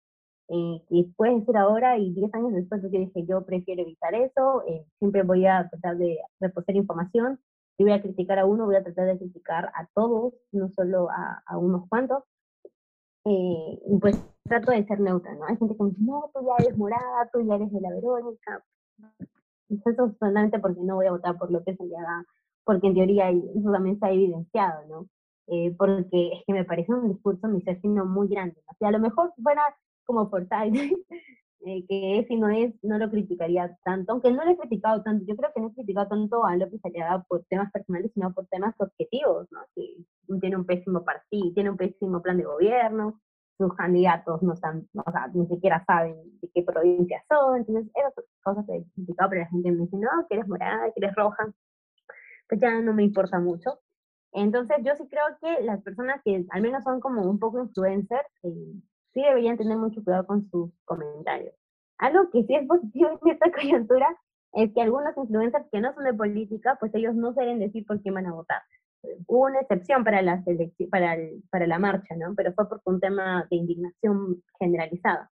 eh, 0.50 0.82
que 0.90 1.06
puedes 1.16 1.42
decir 1.42 1.58
ahora 1.58 1.98
y 1.98 2.12
10 2.14 2.34
años 2.34 2.54
después 2.54 2.82
yo 2.82 2.90
dije 2.90 3.26
yo 3.28 3.46
prefiero 3.46 3.84
evitar 3.84 4.16
eso, 4.16 4.64
eh, 4.68 4.86
siempre 4.98 5.24
voy 5.24 5.46
a 5.46 5.68
tratar 5.70 5.98
de 5.98 6.18
reposar 6.40 6.76
información, 6.76 7.40
si 7.78 7.84
voy 7.84 7.94
a 7.94 8.02
criticar 8.02 8.40
a 8.40 8.45
uno, 8.45 8.66
voy 8.66 8.76
a 8.76 8.84
tratar 8.84 9.06
de 9.06 9.20
criticar 9.20 9.72
a 9.76 9.88
todos, 9.94 10.34
no 10.52 10.70
solo 10.70 11.10
a, 11.12 11.58
unos 11.58 11.88
cuantos, 11.88 12.24
eh, 13.26 13.80
pues 14.02 14.20
trato 14.44 14.72
de 14.72 14.86
ser 14.86 14.99
neutra, 14.99 15.36
¿no? 15.36 15.45
Hay 15.45 15.58
gente 15.58 15.76
que 15.76 15.84
me 15.84 15.90
dice, 15.91 16.02
no, 16.04 16.32
tú 16.34 16.45
ya 16.45 16.66
eres 16.66 16.78
morada, 16.78 17.30
tú 17.32 17.41
ya 17.41 17.56
eres 17.56 17.72
de 17.72 17.82
la 17.82 17.90
Verónica. 17.91 18.64
Eso 19.70 20.16
solamente 20.18 20.60
porque 20.60 20.82
no 20.82 20.95
voy 20.95 21.08
a 21.08 21.12
votar 21.12 21.38
por 21.38 21.52
López 21.52 21.80
Aliaga, 21.80 22.26
porque 22.64 22.88
en 22.88 22.95
teoría 22.95 23.30
eso 23.30 23.72
también 23.72 23.95
está 23.95 24.12
evidenciado, 24.12 24.86
¿no? 24.88 25.08
Eh, 25.48 25.76
porque 25.78 26.34
es 26.34 26.44
que 26.45 26.54
me 26.54 26.66
parece 26.66 26.94
un 26.94 27.10
discurso 27.10 27.48
misógino 27.48 28.06
muy 28.06 28.28
grande. 28.28 28.62
¿no? 28.66 28.74
O 28.80 28.86
a 28.86 28.91
lo 28.91 28.99
mejor 28.99 29.34
fuera 29.41 29.62
como 30.06 30.30
por 30.30 30.48
eh, 31.68 31.85
que 31.88 32.19
es 32.19 32.31
y 32.31 32.38
no 32.38 32.49
es, 32.49 32.73
no 32.81 32.98
lo 32.98 33.10
criticaría 33.10 33.77
tanto, 33.84 34.14
aunque 34.14 34.31
no 34.31 34.45
lo 34.45 34.52
he 34.52 34.57
criticado 34.57 35.03
tanto, 35.03 35.26
yo 35.27 35.35
creo 35.35 35.52
que 35.53 35.61
no 35.61 35.68
he 35.68 35.73
criticado 35.73 36.07
tanto 36.07 36.45
a 36.45 36.56
López 36.56 36.80
Aliaga 36.85 37.26
por 37.27 37.44
temas 37.49 37.72
personales, 37.73 38.11
sino 38.14 38.34
por 38.34 38.48
temas 38.48 38.73
objetivos, 38.77 39.48
¿no? 39.52 39.60
Que 39.76 39.98
tiene 40.39 40.56
un 40.56 40.65
pésimo 40.65 41.03
partido, 41.03 41.53
tiene 41.53 41.69
un 41.69 41.77
pésimo 41.77 42.22
plan 42.22 42.38
de 42.38 42.45
gobierno, 42.45 43.19
sus 43.57 43.73
candidatos 43.76 44.41
no 44.44 44.53
están, 44.53 44.88
o 44.94 45.11
sea, 45.11 45.27
ni 45.34 45.45
siquiera 45.48 45.84
saben 45.85 46.15
de 46.41 46.49
qué 46.53 46.64
provincia 46.64 47.22
son, 47.27 47.57
entonces 47.57 47.91
esas 47.95 48.14
cosas 48.41 48.65
que 48.65 48.77
he 48.77 48.85
criticado, 48.94 49.30
pero 49.30 49.41
la 49.41 49.49
gente 49.49 49.72
me 49.72 49.84
dice, 49.84 49.98
no, 49.98 50.10
que 50.30 50.35
eres 50.35 50.48
morada, 50.48 50.85
que 50.94 51.03
eres 51.03 51.15
roja, 51.15 51.52
pues 52.48 52.61
ya 52.61 52.80
no 52.81 52.94
me 52.94 53.03
importa 53.03 53.39
mucho. 53.39 53.80
Entonces 54.31 54.77
yo 54.84 54.95
sí 54.95 55.07
creo 55.10 55.26
que 55.41 55.64
las 55.64 55.81
personas 55.81 56.22
que 56.23 56.45
al 56.52 56.61
menos 56.61 56.84
son 56.84 56.99
como 56.99 57.23
un 57.23 57.39
poco 57.39 57.60
influencers, 57.60 58.27
eh, 58.44 58.73
sí 59.14 59.22
deberían 59.22 59.58
tener 59.58 59.78
mucho 59.78 60.04
cuidado 60.04 60.26
con 60.26 60.50
sus 60.50 60.72
comentarios. 60.86 61.54
Algo 61.98 62.30
que 62.30 62.44
sí 62.44 62.56
es 62.56 62.68
positivo 62.68 63.20
en 63.22 63.32
esta 63.32 63.52
coyuntura 63.52 64.08
es 64.54 64.74
que 64.74 64.82
algunos 64.82 65.16
influencers 65.18 65.66
que 65.72 65.82
no 65.82 65.94
son 65.94 66.06
de 66.06 66.14
política, 66.14 66.78
pues 66.80 66.94
ellos 66.96 67.16
no 67.16 67.34
saben 67.34 67.60
decir 67.60 67.86
por 67.86 68.02
quién 68.02 68.16
van 68.16 68.28
a 68.28 68.34
votar. 68.34 68.62
Hubo 69.28 69.46
una 69.46 69.60
excepción 69.60 70.04
para 70.04 70.22
la, 70.22 70.44
para, 70.90 71.18
para 71.52 71.68
la 71.68 71.80
marcha, 71.80 72.16
¿no? 72.16 72.34
Pero 72.36 72.54
fue 72.54 72.68
por 72.68 72.82
un 72.86 73.00
tema 73.00 73.48
de 73.50 73.58
indignación 73.58 74.44
generalizada. 74.60 75.30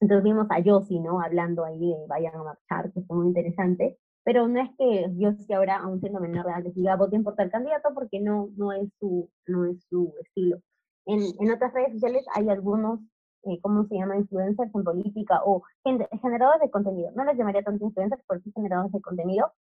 Entonces 0.00 0.24
vimos 0.24 0.46
a 0.50 0.58
Yossi, 0.60 0.98
¿no? 0.98 1.20
Hablando 1.20 1.64
ahí 1.64 1.78
de 1.78 2.06
vayan 2.08 2.34
a 2.34 2.42
marchar, 2.42 2.92
que 2.92 3.02
fue 3.02 3.16
muy 3.16 3.28
interesante. 3.28 3.98
Pero 4.24 4.48
no 4.48 4.60
es 4.60 4.70
que 4.78 5.06
Yossi 5.16 5.52
ahora, 5.52 5.78
aún 5.78 6.00
siendo 6.00 6.20
menor 6.20 6.46
de 6.46 6.52
edad, 6.52 6.72
diga 6.74 6.96
voten 6.96 7.22
por 7.22 7.34
tal 7.34 7.50
candidato 7.50 7.90
porque 7.94 8.20
no, 8.20 8.48
no, 8.56 8.72
es, 8.72 8.88
su, 8.98 9.30
no 9.46 9.66
es 9.66 9.84
su 9.88 10.12
estilo. 10.20 10.58
En, 11.06 11.20
en 11.40 11.50
otras 11.50 11.72
redes 11.74 11.92
sociales 11.92 12.24
hay 12.34 12.48
algunos, 12.48 13.00
eh, 13.44 13.60
¿cómo 13.60 13.84
se 13.86 13.96
llama? 13.96 14.16
Influencers 14.16 14.74
en 14.74 14.84
política 14.84 15.40
o 15.44 15.62
generadores 16.20 16.60
de 16.60 16.70
contenido. 16.70 17.10
No 17.14 17.24
les 17.24 17.36
llamaría 17.36 17.62
tanto 17.62 17.84
influencers, 17.84 18.22
sí 18.44 18.52
generadores 18.54 18.92
de 18.92 19.00
contenido 19.00 19.52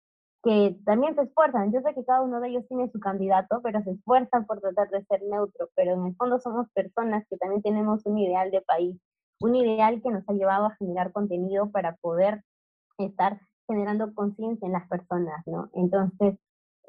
que 0.43 0.75
también 0.85 1.15
se 1.15 1.23
esfuerzan. 1.23 1.71
Yo 1.71 1.81
sé 1.81 1.93
que 1.93 2.05
cada 2.05 2.21
uno 2.21 2.39
de 2.39 2.49
ellos 2.49 2.67
tiene 2.67 2.89
su 2.89 2.99
candidato, 2.99 3.61
pero 3.63 3.81
se 3.83 3.91
esfuerzan 3.91 4.45
por 4.45 4.59
tratar 4.59 4.89
de 4.89 5.03
ser 5.05 5.21
neutro, 5.23 5.69
pero 5.75 5.93
en 5.93 6.07
el 6.07 6.15
fondo 6.15 6.39
somos 6.39 6.67
personas 6.73 7.25
que 7.29 7.37
también 7.37 7.61
tenemos 7.61 8.05
un 8.05 8.17
ideal 8.17 8.49
de 8.51 8.61
país, 8.61 8.97
un 9.39 9.55
ideal 9.55 10.01
que 10.01 10.09
nos 10.09 10.27
ha 10.27 10.33
llevado 10.33 10.65
a 10.65 10.75
generar 10.75 11.11
contenido 11.11 11.69
para 11.71 11.95
poder 11.97 12.43
estar 12.97 13.39
generando 13.67 14.13
conciencia 14.13 14.65
en 14.65 14.73
las 14.73 14.87
personas, 14.87 15.41
¿no? 15.45 15.69
Entonces, 15.73 16.37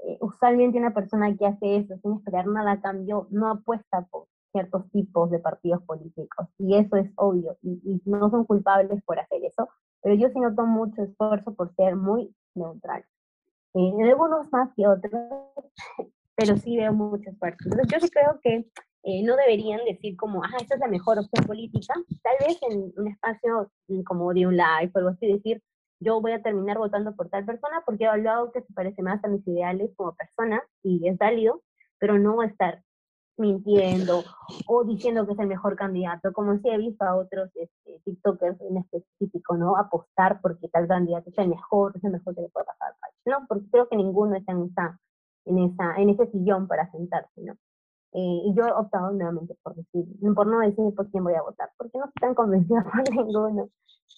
eh, 0.05 0.19
usualmente 0.21 0.79
una 0.79 0.95
persona 0.95 1.37
que 1.37 1.47
hace 1.47 1.77
eso 1.77 1.97
sin 2.03 2.15
esperar 2.15 2.47
nada 2.47 2.73
a 2.73 2.81
cambio 2.81 3.29
no 3.31 3.49
apuesta 3.49 4.03
por 4.11 4.27
ciertos 4.53 4.91
tipos 4.91 5.31
de 5.31 5.39
partidos 5.39 5.83
políticos, 5.83 6.47
y 6.59 6.77
eso 6.77 6.97
es 6.97 7.11
obvio, 7.17 7.57
y, 7.63 8.01
no 8.05 8.31
son 8.31 8.45
culpables 8.45 9.03
por 9.05 9.19
hacer 9.19 9.45
eso, 9.45 9.69
pero 10.03 10.15
yo 10.15 10.29
sí 10.29 10.39
noto 10.39 10.67
mucho 10.67 11.03
esfuerzo 11.03 11.55
por 11.55 11.75
ser 11.75 11.97
muy 11.97 12.35
neutral 12.55 13.05
en 13.75 14.05
algunos 14.05 14.51
más 14.53 14.71
que 14.77 14.87
otros, 14.87 15.13
pero 16.37 16.57
sí 16.57 16.77
veo 16.77 16.93
muchas 16.93 17.37
partes. 17.37 17.67
Entonces 17.67 17.89
yo 17.93 18.01
sí 18.01 18.11
creo 18.11 18.39
que 18.43 18.67
eh, 19.05 19.23
no 19.25 19.37
deberían 19.37 19.81
decir 19.85 20.17
como, 20.17 20.45
ah, 20.45 20.57
esta 20.61 20.75
es 20.75 20.81
la 20.81 20.89
mejor 20.89 21.19
opción 21.19 21.47
política, 21.47 21.95
tal 22.23 22.47
vez 22.47 22.59
en 22.71 22.93
un 22.97 23.09
espacio 23.09 23.71
mm, 23.89 24.03
como 24.03 24.33
de 24.33 24.47
un 24.47 24.57
live 24.57 24.91
o 24.95 24.99
algo 24.99 25.11
así, 25.11 25.27
decir, 25.27 25.63
yo 26.01 26.21
voy 26.21 26.33
a 26.33 26.43
terminar 26.43 26.79
votando 26.79 27.15
por 27.15 27.29
tal 27.29 27.45
persona 27.45 27.83
porque 27.87 28.05
he 28.05 28.07
evaluado 28.07 28.51
que 28.53 28.63
se 28.63 28.73
parece 28.73 29.03
más 29.03 29.23
a 29.25 29.29
mis 29.29 29.47
ideales 29.47 29.91
como 29.97 30.15
persona 30.15 30.63
y 30.83 31.07
es 31.09 31.17
válido, 31.17 31.63
pero 31.99 32.19
no 32.19 32.43
estar 32.43 32.83
mintiendo 33.43 34.23
o 34.67 34.85
diciendo 34.85 35.27
que 35.27 35.33
es 35.35 35.39
el 35.39 35.49
mejor 35.49 35.77
candidato, 35.77 36.33
como 36.33 36.57
si 36.59 36.69
he 36.69 36.79
visto 36.79 37.05
a 37.05 37.17
otros 37.17 37.51
este, 37.55 38.01
TikTokers 38.05 38.61
en 38.63 38.79
específico, 38.79 39.57
¿no? 39.57 39.77
Apostar 39.77 40.41
porque 40.41 40.69
tal 40.69 40.89
candidato 40.89 41.29
es 41.29 41.39
el 41.39 41.49
mejor, 41.49 41.93
es 41.97 42.05
el 42.05 42.13
mejor 42.13 42.35
que 42.35 42.43
le 42.43 42.49
puede 42.49 42.67
pasar 42.67 42.89
al 42.89 42.97
país, 43.01 43.15
¿no? 43.27 43.47
Porque 43.47 43.67
creo 43.71 43.89
que 43.89 43.97
ninguno 43.97 44.37
está 44.37 44.53
en, 44.53 45.59
esa, 45.59 45.95
en 45.97 46.09
ese 46.11 46.31
sillón 46.31 46.67
para 46.67 46.91
sentarse, 46.91 47.43
¿no? 47.43 47.53
Eh, 48.15 48.43
y 48.45 48.55
yo 48.55 48.67
he 48.67 48.73
optado 48.73 49.11
nuevamente 49.11 49.57
por 49.63 49.75
decir, 49.75 50.05
por 50.35 50.47
no 50.47 50.61
decir 50.61 50.95
por 50.95 51.11
quién 51.11 51.25
voy 51.25 51.35
a 51.35 51.43
votar, 51.43 51.71
porque 51.79 51.99
no 51.99 52.07
estoy 52.07 52.21
tan 52.21 52.35
convencida 52.35 52.85
por 52.93 53.11
ninguno. 53.11 53.69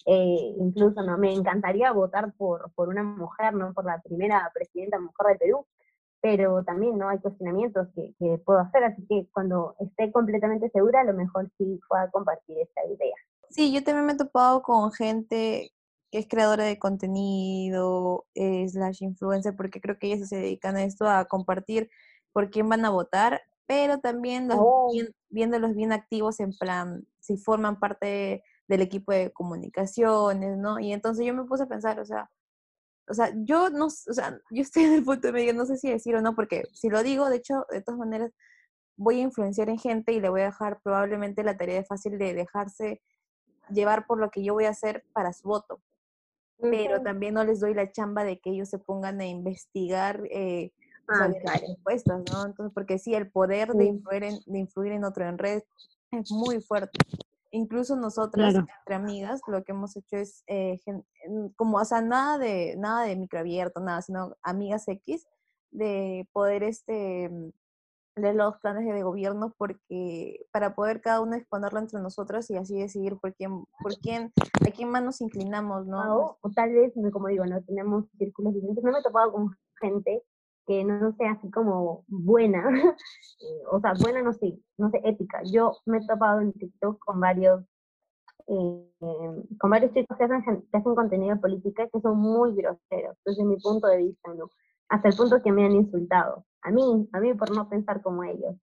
Eh, 0.07 0.55
incluso 0.59 1.03
no 1.03 1.17
me 1.17 1.33
encantaría 1.33 1.91
votar 1.93 2.33
por, 2.35 2.71
por 2.75 2.89
una 2.89 3.03
mujer, 3.03 3.55
no 3.55 3.73
por 3.73 3.87
la 3.87 4.03
primera 4.03 4.51
presidenta 4.53 4.99
mujer 4.99 5.33
de 5.33 5.39
Perú, 5.39 5.67
pero 6.25 6.65
también 6.65 6.97
no 6.97 7.11
hay 7.11 7.19
cuestionamientos 7.19 7.87
que, 7.95 8.15
que, 8.19 8.39
puedo 8.39 8.59
hacer, 8.59 8.83
así 8.83 9.05
que 9.07 9.29
cuando 9.31 9.77
esté 9.79 10.11
completamente 10.11 10.71
segura, 10.71 11.03
a 11.03 11.05
lo 11.05 11.13
mejor 11.13 11.51
sí 11.59 11.79
pueda 11.87 12.11
compartir 12.11 12.57
esta 12.61 12.81
idea. 12.87 13.15
Sí, 13.51 13.75
yo 13.75 13.85
también 13.85 14.07
me 14.07 14.15
he 14.15 14.17
topado 14.17 14.63
con 14.63 14.91
gente 14.91 15.71
que 16.11 16.19
es 16.19 16.27
creadora 16.27 16.65
de 16.65 16.79
contenido, 16.79 18.25
eh, 18.35 18.67
slash 18.67 19.03
influencer, 19.03 19.55
porque 19.55 19.83
creo 19.83 19.99
que 19.99 20.15
ellas 20.15 20.31
se 20.31 20.37
dedican 20.37 20.77
a 20.77 20.85
esto, 20.85 21.07
a 21.07 21.27
compartir 21.27 21.91
por 22.33 22.49
quién 22.49 22.71
van 22.71 22.87
a 22.87 22.91
votar, 22.91 23.43
pero 23.67 23.99
también 23.99 24.49
los, 24.49 24.57
Oh. 24.59 24.91
bien- 24.91 25.15
viéndolos 25.29 25.75
bien 25.75 25.93
activos 25.93 26.41
en 26.41 26.53
plan, 26.53 27.07
si 27.21 27.37
forman 27.37 27.79
parte 27.79 28.43
del 28.67 28.81
equipo 28.81 29.13
de 29.13 29.31
comunicaciones, 29.31 30.57
¿no? 30.57 30.81
Y 30.81 30.95
entonces 30.95 31.27
yo 31.27 31.35
me 31.35 31.45
puse 31.45 31.65
a 31.65 31.69
pensar, 31.69 32.01
o 32.01 32.07
sea, 32.07 32.31
o 33.09 33.15
sea, 33.15 33.33
yo 33.37 33.71
no, 33.71 33.87
o 33.87 33.91
sea, 33.91 34.39
yo 34.51 34.63
estoy 34.63 34.85
en 34.85 34.95
el 34.95 35.05
punto 35.05 35.29
de 35.29 35.33
medio, 35.33 35.55
no 35.55 35.67
sé 35.67 35.77
si 35.77 35.91
decir 35.91 36.15
o 36.17 36.23
no, 36.23 36.35
porque 36.35 36.65
si 36.73 36.89
lo 36.89 37.03
digo, 37.03 37.29
de 37.29 37.37
hecho, 37.37 37.67
de 37.71 37.83
todas 37.83 37.99
maneras, 37.99 38.33
voy 38.97 39.21
a 39.21 39.25
influenciar 39.25 39.69
en 39.69 39.79
gente 39.79 40.13
y 40.13 40.21
le 40.21 40.29
voy 40.29 40.43
a 40.43 40.47
dejar 40.47 40.81
probablemente 40.83 41.43
la 41.43 41.57
tarea 41.57 41.85
fácil 41.85 42.19
de 42.19 42.35
dejarse 42.35 43.03
llevar 43.71 44.07
por 44.07 44.19
lo 44.21 44.31
que 44.31 44.45
yo 44.45 44.55
voy 44.55 44.67
a 44.67 44.71
hacer 44.71 45.05
para 45.13 45.33
su 45.33 45.49
voto. 45.49 45.81
Pero 46.61 47.03
también 47.03 47.35
no 47.35 47.45
les 47.45 47.61
doy 47.61 47.75
la 47.75 47.91
chamba 47.91 48.25
de 48.25 48.39
que 48.39 48.51
ellos 48.51 48.71
se 48.71 48.79
pongan 48.79 49.21
a 49.21 49.27
investigar 49.27 50.23
eh, 50.31 50.73
sea, 51.07 51.27
Ah, 51.27 51.29
las 51.29 51.43
claro. 51.43 51.67
encuestas, 51.69 52.23
¿no? 52.33 52.47
Entonces, 52.47 52.73
porque 52.75 52.99
sí, 52.99 53.15
el 53.15 53.31
poder 53.31 53.73
de 53.73 53.85
influir 53.85 54.25
en, 54.25 54.39
de 54.47 54.59
influir 54.59 54.93
en 54.93 55.05
otro 55.05 55.29
en 55.29 55.39
red 55.39 55.63
es 56.11 56.31
muy 56.31 56.61
fuerte. 56.61 56.99
Incluso 57.55 57.95
nosotras, 57.97 58.53
Claro. 58.53 58.67
entre 58.81 58.95
amigas, 58.97 59.41
lo 59.47 59.63
que 59.63 59.73
hemos 59.73 59.97
hecho 59.97 60.17
es, 60.17 60.43
eh, 60.49 60.81
como, 61.57 61.79
o 61.79 61.85
sea, 61.85 62.01
nada 62.01 62.37
de, 62.39 62.75
nada 62.77 63.05
de 63.05 63.17
microabierto, 63.17 63.81
nada, 63.81 64.03
sino 64.03 64.35
amigas 64.43 64.89
X, 64.89 65.27
de 65.71 66.29
poder, 66.33 66.63
este, 66.65 67.29
mm, 67.29 67.51
leer 68.17 68.35
los 68.37 68.57
planes 68.61 68.85
de 68.93 69.03
gobierno 69.03 69.53
porque 69.59 70.47
para 70.53 70.75
poder 70.77 71.01
cada 71.01 71.21
uno 71.21 71.35
exponerlo 71.35 71.81
entre 71.81 72.01
nosotros 72.01 72.49
y 72.51 72.57
así 72.57 72.79
decidir 72.79 73.17
por 73.19 73.35
quién, 73.35 73.65
por 73.81 73.97
quién, 73.99 74.33
a 74.67 74.71
quién 74.71 74.89
más 74.89 75.03
nos 75.03 75.21
inclinamos, 75.21 75.87
¿no? 75.87 76.01
Ah, 76.01 76.17
O, 76.17 76.39
o 76.41 76.51
tal 76.51 76.71
vez, 76.73 76.93
como 77.13 77.27
digo, 77.29 77.45
no 77.45 77.61
tenemos 77.63 78.05
círculos 78.19 78.55
diferentes. 78.55 78.85
No 78.85 78.93
me 78.93 78.99
he 79.01 79.03
topado 79.03 79.33
con 79.33 79.57
gente 79.81 80.23
que 80.67 80.85
no 80.85 81.15
sea 81.17 81.33
así 81.33 81.51
como 81.51 82.05
buena, 82.09 82.63
eh, 83.41 83.63
o 83.71 83.81
sea, 83.81 83.95
buena 84.01 84.23
no 84.23 84.33
sé, 84.33 84.59
no 84.79 84.91
sé, 84.91 85.01
ética. 85.05 85.43
Yo 85.45 85.73
me 85.87 85.99
he 85.99 86.07
topado 86.07 86.41
en 86.41 86.53
TikTok 86.53 86.99
con 87.05 87.21
varios, 87.21 87.63
eh, 88.47 88.91
con 89.59 89.71
varios 89.71 89.93
chicos 89.93 90.17
que 90.17 90.25
hacen, 90.25 90.63
que 90.71 90.79
hacen 90.79 90.95
contenido 90.95 91.35
de 91.35 91.41
política 91.41 91.89
que 91.89 92.01
son 92.01 92.19
muy 92.19 92.55
groseros, 92.55 93.17
desde 93.25 93.45
mi 93.45 93.57
punto 93.59 93.87
de 93.89 93.99
vista, 93.99 94.33
¿no? 94.35 94.51
Hasta 94.89 95.09
el 95.09 95.17
punto 95.17 95.43
que 95.43 95.53
me 95.53 95.65
han 95.65 95.73
insultado. 95.73 96.45
A 96.63 96.71
mí, 96.71 97.09
a 97.13 97.21
mí 97.21 97.35
por 97.35 97.55
no 97.55 97.69
pensar 97.69 98.03
como 98.03 98.25
ellos. 98.25 98.57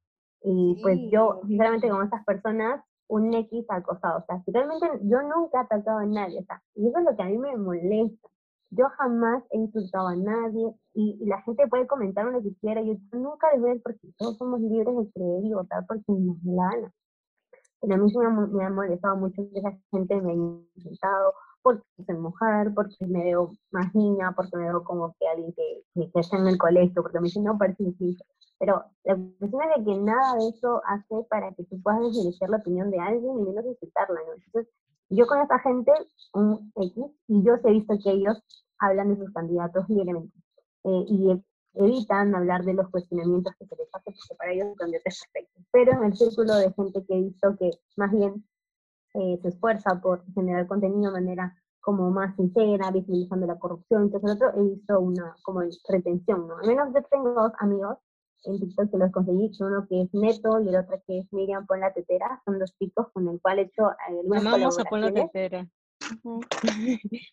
Y 0.44 0.80
pues 0.82 0.98
yo, 1.12 1.42
sinceramente, 1.48 1.90
con 1.90 2.06
esas 2.06 2.24
personas, 2.26 2.84
un 3.12 3.34
X 3.34 3.66
al 3.70 3.84
costado. 3.84 4.20
O 4.20 4.26
sea, 4.26 4.42
si 4.44 4.52
realmente 4.52 4.88
yo 5.04 5.22
nunca 5.22 5.60
he 5.60 5.62
atacado 5.62 6.00
a 6.00 6.06
nadie, 6.06 6.40
o 6.40 6.44
sea, 6.46 6.62
y 6.76 6.88
eso 6.88 6.98
es 7.00 7.06
lo 7.06 7.16
que 7.16 7.24
a 7.24 7.26
mí 7.26 7.38
me 7.38 7.56
molesta. 7.58 8.30
Yo 8.72 8.88
jamás 8.98 9.44
he 9.52 9.58
insultado 9.58 10.08
a 10.08 10.16
nadie 10.16 10.74
y, 10.94 11.26
la 11.26 11.42
gente 11.44 11.68
puede 11.68 11.88
comentar 11.88 12.26
lo 12.26 12.42
que 12.42 12.56
quiera. 12.62 12.82
Yo 12.82 12.96
nunca 13.12 13.52
les 13.52 13.62
voy 13.62 13.72
a 13.72 13.82
porque 13.84 14.08
todos 14.18 14.38
somos 14.38 14.62
libres 14.62 14.96
de 14.96 15.12
creer 15.12 15.46
y 15.46 15.54
votar 15.54 15.86
porque 15.88 16.04
nos 16.08 16.42
da 16.44 16.54
la 16.54 16.72
gana. 16.72 16.94
Pero 17.82 17.96
a 17.96 17.98
mí 17.98 18.14
me 18.16 18.26
ha, 18.26 18.30
me 18.30 18.64
ha 18.66 18.70
molestado 18.70 19.16
mucho 19.18 19.42
que 19.52 19.60
esa 19.60 19.78
gente 19.92 20.22
me 20.22 20.32
haya 20.32 20.42
insultado 20.76 21.34
porque 21.62 21.84
soy 22.06 22.18
mujer, 22.18 22.74
porque 22.74 23.06
me 23.08 23.24
veo 23.24 23.52
más 23.72 23.94
niña, 23.94 24.34
porque 24.36 24.58
me 24.58 24.64
veo 24.64 24.84
como 24.84 25.14
que 25.20 25.28
alguien 25.28 25.54
que, 25.54 25.84
que, 25.94 26.20
está 26.20 26.38
en 26.38 26.48
el 26.48 26.58
colegio, 26.58 27.02
porque 27.02 27.20
me 27.20 27.26
dicen, 27.26 27.44
no, 27.44 27.54
un 27.54 27.60
Pero 28.60 28.86
la 29.04 29.16
cuestión 29.40 29.62
es 29.64 29.78
de 29.78 29.84
que 29.86 29.98
nada 30.00 30.36
de 30.36 30.50
eso 30.50 30.82
hace 30.86 31.24
para 31.30 31.52
que 31.54 31.64
tú 31.66 31.82
puedas 31.82 32.02
desmerecer 32.02 32.50
la 32.50 32.58
opinión 32.58 32.90
de 32.90 33.00
alguien 33.00 33.40
y 33.40 33.44
menos 33.44 33.66
insultarla, 33.66 34.20
¿no? 34.22 34.62
Yo 35.16 35.28
con 35.28 35.42
esa 35.42 35.60
gente, 35.60 35.92
un 36.34 36.72
X, 36.76 37.06
y 37.28 37.44
yo 37.44 37.56
he 37.64 37.72
visto 37.72 37.96
que 38.04 38.12
ellos 38.12 38.42
hablan 38.80 39.10
de 39.10 39.18
sus 39.18 39.32
candidatos 39.34 39.88
libremente. 39.90 40.36
eh, 40.84 41.06
y 41.08 41.32
e- 41.32 41.44
evitan 41.76 42.34
hablar 42.36 42.64
de 42.66 42.74
los 42.74 42.90
cuestionamientos 42.90 43.54
que 43.58 43.66
se 43.68 43.76
les 43.76 43.88
hace, 43.94 44.12
porque 44.12 44.36
para 44.38 44.52
ellos 44.52 44.76
candidato 44.78 45.04
es 45.08 45.22
perfecto. 45.32 45.62
Pero 45.72 45.92
en 45.94 46.04
el 46.06 46.18
círculo 46.18 46.56
de 46.56 46.74
gente 46.74 47.06
que 47.06 47.16
he 47.18 47.22
visto 47.22 47.56
que 47.58 47.72
más 47.98 48.12
bien 48.12 48.44
eh, 49.14 49.40
se 49.42 49.50
esfuerza 49.50 50.00
por 50.02 50.24
generar 50.34 50.68
contenido 50.68 51.12
de 51.12 51.22
manera 51.22 51.56
como 51.82 52.12
más 52.12 52.36
sincera, 52.36 52.92
visibilizando 52.92 53.48
la 53.48 53.60
corrupción, 53.60 54.04
entonces 54.04 54.32
otro 54.36 54.54
he 54.56 54.64
visto 54.76 55.00
una 55.00 55.36
como 55.44 55.62
retención, 55.90 56.48
¿no? 56.48 56.58
Al 56.58 56.68
menos 56.68 56.94
yo 56.94 57.02
tengo 57.04 57.32
dos 57.34 57.52
amigos 57.60 57.98
en 58.46 58.60
TikTok 58.60 58.92
que 58.92 58.98
los 58.98 59.12
conseguí, 59.12 59.52
uno 59.60 59.86
que 59.88 60.02
es 60.02 60.14
Neto 60.14 60.60
y 60.62 60.70
el 60.70 60.76
otro 60.78 61.02
que 61.08 61.20
es 61.20 61.34
Miriam 61.34 61.66
Pon 61.66 61.80
la 61.80 61.94
Tetera, 61.94 62.42
son 62.46 62.60
dos 62.60 62.74
chicos 62.78 63.08
con 63.14 63.28
el 63.28 63.40
cual 63.42 63.60
he 63.60 63.64
hecho 63.64 63.90
algunas 64.08 64.46
Amamos 64.46 64.80
a 64.80 64.84
Pon 64.86 65.02
la 65.02 65.12
tetera. 65.14 65.68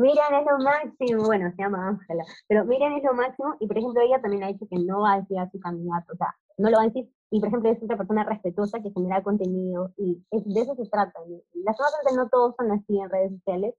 Miriam 0.00 0.32
es 0.34 0.46
lo 0.46 0.58
máximo, 0.58 1.24
bueno, 1.24 1.50
se 1.50 1.62
llama 1.62 1.88
Ángela, 1.88 2.24
pero 2.46 2.64
Miriam 2.64 2.92
es 2.96 3.02
lo 3.02 3.14
máximo 3.14 3.56
y 3.58 3.66
por 3.66 3.78
ejemplo 3.78 4.00
ella 4.00 4.20
también 4.22 4.44
ha 4.44 4.48
dicho 4.48 4.66
que 4.70 4.78
no 4.78 5.00
va 5.00 5.14
a 5.14 5.20
decir 5.20 5.36
a 5.40 5.50
su 5.50 5.58
candidato, 5.58 6.12
o 6.12 6.16
sea, 6.16 6.36
no 6.56 6.70
lo 6.70 6.76
va 6.76 6.82
a 6.84 6.86
decir 6.86 7.10
y 7.30 7.40
por 7.40 7.48
ejemplo 7.48 7.68
es 7.70 7.82
otra 7.82 7.96
persona 7.96 8.22
respetuosa 8.24 8.80
que 8.80 8.92
genera 8.92 9.22
contenido 9.24 9.92
y 9.96 10.24
es- 10.30 10.44
de 10.46 10.60
eso 10.60 10.76
se 10.76 10.88
trata. 10.88 11.18
¿no? 11.28 11.38
Lastimosamente 11.64 12.16
no 12.16 12.28
todos 12.28 12.54
son 12.56 12.70
así 12.70 12.96
en 12.98 13.10
redes 13.10 13.32
sociales, 13.32 13.74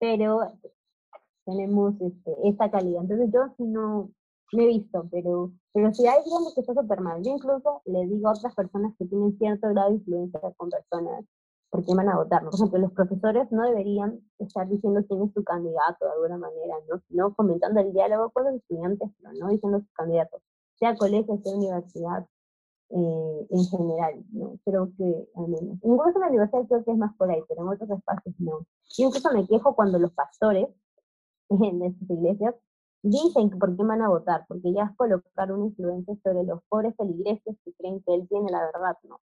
pero 0.00 0.40
tenemos 1.46 1.94
este, 2.00 2.32
esta 2.44 2.70
calidad. 2.70 3.02
Entonces 3.02 3.30
yo 3.32 3.54
sí 3.56 3.64
no, 3.64 4.10
no 4.52 4.62
he 4.62 4.66
visto, 4.66 5.08
pero, 5.10 5.52
pero 5.72 5.92
si 5.94 6.06
hay 6.06 6.22
gente 6.22 6.50
que 6.54 6.60
está 6.60 6.74
súper 6.74 7.00
mal, 7.00 7.22
yo 7.22 7.32
incluso 7.32 7.82
le 7.86 8.06
digo 8.06 8.28
a 8.28 8.32
otras 8.32 8.54
personas 8.54 8.94
que 8.98 9.06
tienen 9.06 9.36
cierto 9.38 9.68
grado 9.70 9.88
de 9.88 9.96
influencia 9.96 10.40
con 10.56 10.70
personas 10.70 11.24
por 11.70 11.84
quién 11.84 11.96
van 11.96 12.10
a 12.10 12.16
votar. 12.16 12.44
Por 12.44 12.54
ejemplo, 12.54 12.78
los 12.78 12.92
profesores 12.92 13.50
no 13.50 13.62
deberían 13.62 14.20
estar 14.38 14.68
diciendo 14.68 15.00
quién 15.08 15.22
es 15.22 15.32
su 15.32 15.42
candidato 15.42 16.04
de 16.04 16.12
alguna 16.12 16.36
manera, 16.36 16.74
¿no? 16.88 17.00
sino 17.08 17.34
fomentando 17.34 17.80
el 17.80 17.92
diálogo 17.92 18.30
con 18.30 18.44
los 18.44 18.54
estudiantes, 18.56 19.08
pero 19.18 19.32
no 19.40 19.48
diciendo 19.48 19.78
sus 19.80 19.92
candidatos, 19.94 20.42
sea 20.74 20.94
colegio, 20.96 21.38
sea 21.42 21.56
universidad, 21.56 22.26
eh, 22.94 23.46
en 23.48 23.64
general, 23.64 24.22
¿no? 24.32 24.58
Creo 24.66 24.90
que 24.98 25.28
al 25.36 25.48
menos. 25.48 25.78
Incluso 25.82 26.12
en 26.14 26.20
la 26.20 26.28
universidad 26.28 26.66
creo 26.68 26.84
que 26.84 26.90
es 26.90 26.98
más 26.98 27.16
por 27.16 27.30
ahí, 27.30 27.40
pero 27.48 27.62
en 27.62 27.68
otros 27.68 27.88
espacios 27.88 28.34
no. 28.38 28.66
Yo 28.98 29.06
incluso 29.06 29.32
me 29.32 29.46
quejo 29.46 29.74
cuando 29.74 29.98
los 29.98 30.12
pastores 30.12 30.68
en 31.48 31.82
estas 31.82 32.10
iglesias 32.10 32.54
dicen 33.02 33.50
que 33.50 33.56
por 33.56 33.76
qué 33.76 33.82
van 33.82 34.02
a 34.02 34.08
votar, 34.08 34.44
porque 34.48 34.72
ya 34.72 34.84
es 34.84 34.96
colocar 34.96 35.52
una 35.52 35.66
influencia 35.66 36.14
sobre 36.22 36.44
los 36.44 36.62
pobres 36.68 36.94
feligreses 36.96 37.56
que 37.64 37.72
creen 37.74 38.02
que 38.06 38.14
él 38.14 38.28
tiene 38.28 38.50
la 38.50 38.60
verdad, 38.60 38.96
¿no? 39.04 39.20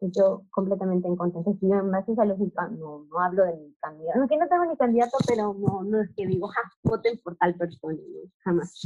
Y 0.00 0.10
yo 0.10 0.42
completamente 0.50 1.08
en 1.08 1.16
contra. 1.16 1.38
Entonces, 1.40 1.62
en 1.62 1.90
base 1.90 2.12
a 2.18 2.24
lógica 2.24 2.68
no, 2.68 3.04
no 3.04 3.20
hablo 3.20 3.44
de 3.44 3.56
mi 3.56 3.74
candidato. 3.80 4.18
Aunque 4.18 4.36
no 4.36 4.48
tengo 4.48 4.64
ni 4.66 4.76
candidato, 4.76 5.16
pero 5.26 5.54
no, 5.54 5.82
no 5.84 6.02
es 6.02 6.10
que 6.14 6.26
digo, 6.26 6.48
ja, 6.48 6.60
voten 6.82 7.18
por 7.22 7.36
tal 7.36 7.54
persona, 7.54 7.94
¿no? 7.94 8.30
jamás. 8.44 8.82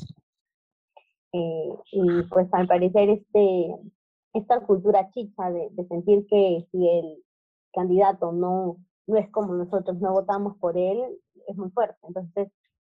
Eh, 1.32 1.74
y 1.93 2.23
pues 2.31 2.48
al 2.52 2.66
parecer 2.69 3.10
este, 3.10 3.74
esta 4.35 4.60
cultura 4.60 5.10
chicha 5.10 5.51
de, 5.51 5.69
de 5.73 5.86
sentir 5.89 6.27
que 6.28 6.66
si 6.70 6.89
el 6.89 7.24
candidato 7.73 8.32
no, 8.32 8.77
no 9.06 9.16
es 9.16 9.28
como 9.31 9.55
nosotros, 9.55 9.98
no 10.01 10.12
votamos 10.12 10.56
por 10.59 10.77
él, 10.77 11.19
es 11.48 11.56
muy 11.56 11.70
fuerte. 11.70 11.98
Entonces, 12.06 12.48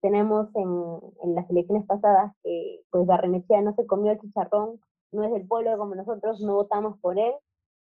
tenemos 0.03 0.49
en, 0.55 1.33
las 1.33 1.49
elecciones 1.49 1.85
pasadas 1.87 2.33
que 2.43 2.81
pues 2.91 3.05
Barrenechea 3.05 3.61
no 3.61 3.73
se 3.73 3.87
comió 3.87 4.11
el 4.11 4.19
chicharrón, 4.19 4.81
no 5.13 5.23
es 5.23 5.31
del 5.31 5.47
pueblo 5.47 5.77
como 5.77 5.95
nosotros, 5.95 6.41
no 6.41 6.55
votamos 6.55 6.99
por 6.99 7.17
él. 7.17 7.33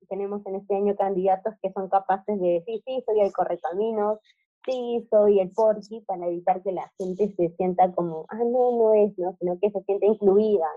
Tenemos 0.07 0.45
en 0.45 0.55
este 0.55 0.75
año 0.75 0.95
candidatos 0.95 1.55
que 1.63 1.71
son 1.71 1.89
capaces 1.89 2.39
de 2.39 2.47
decir, 2.59 2.79
sí, 2.85 3.03
soy 3.07 3.21
el 3.21 3.33
correcaminos, 3.33 4.19
sí, 4.65 5.07
soy 5.09 5.39
el 5.39 5.51
porqui, 5.51 6.01
para 6.01 6.27
evitar 6.27 6.61
que 6.61 6.71
la 6.71 6.91
gente 6.99 7.33
se 7.35 7.49
sienta 7.55 7.91
como, 7.91 8.27
ah, 8.29 8.37
no, 8.37 8.77
no 8.77 8.93
es, 8.93 9.17
¿no? 9.17 9.35
sino 9.39 9.57
que 9.59 9.71
se 9.71 9.81
sienta 9.81 10.05
incluida. 10.05 10.67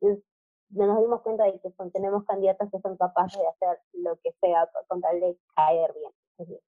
Entonces, 0.00 0.24
nos 0.70 0.98
dimos 0.98 1.20
cuenta 1.20 1.44
de 1.44 1.60
que 1.60 1.70
tenemos 1.92 2.24
candidatas 2.24 2.70
que 2.70 2.80
son 2.80 2.96
capaces 2.96 3.38
de 3.38 3.48
hacer 3.48 3.78
lo 3.92 4.16
que 4.16 4.32
sea 4.40 4.66
con 4.88 5.02
tal 5.02 5.20
de 5.20 5.36
caer 5.54 5.92
bien. 5.92 6.58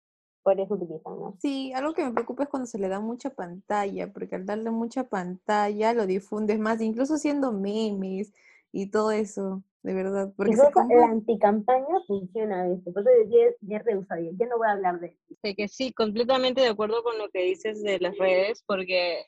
Por 0.43 0.59
eso 0.59 0.73
utilizan, 0.75 1.19
¿no? 1.19 1.35
Sí, 1.41 1.73
algo 1.73 1.93
que 1.93 2.03
me 2.03 2.11
preocupa 2.11 2.43
es 2.43 2.49
cuando 2.49 2.67
se 2.67 2.79
le 2.79 2.87
da 2.87 2.99
mucha 2.99 3.29
pantalla, 3.31 4.11
porque 4.11 4.35
al 4.35 4.45
darle 4.45 4.71
mucha 4.71 5.03
pantalla 5.03 5.93
lo 5.93 6.05
difundes 6.05 6.59
más, 6.59 6.81
incluso 6.81 7.17
siendo 7.17 7.51
memes 7.51 8.33
y 8.71 8.89
todo 8.89 9.11
eso, 9.11 9.63
de 9.83 9.93
verdad. 9.93 10.33
Porque 10.35 10.55
la 10.55 11.05
anticampaña 11.05 11.99
funciona 12.07 12.61
a 12.61 12.67
veces, 12.67 12.93
por 12.93 13.01
eso 13.01 13.09
ya, 13.29 13.79
ya 13.79 13.83
ya 13.83 14.45
no 14.47 14.57
voy 14.57 14.67
a 14.67 14.71
hablar 14.71 14.99
de 14.99 15.07
eso. 15.07 15.55
que 15.55 15.67
sí, 15.67 15.93
completamente 15.93 16.61
de 16.61 16.67
acuerdo 16.67 17.03
con 17.03 17.17
lo 17.17 17.29
que 17.29 17.43
dices 17.43 17.81
de 17.81 17.99
las 17.99 18.17
redes, 18.17 18.63
porque 18.65 19.25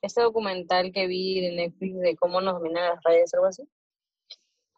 este 0.00 0.22
documental 0.22 0.92
que 0.92 1.06
vi 1.06 1.40
de 1.40 1.56
Netflix 1.56 1.98
de 1.98 2.16
cómo 2.16 2.40
nos 2.40 2.54
dominan 2.54 2.90
las 2.90 3.02
redes, 3.04 3.32
algo 3.34 3.46
así, 3.46 3.68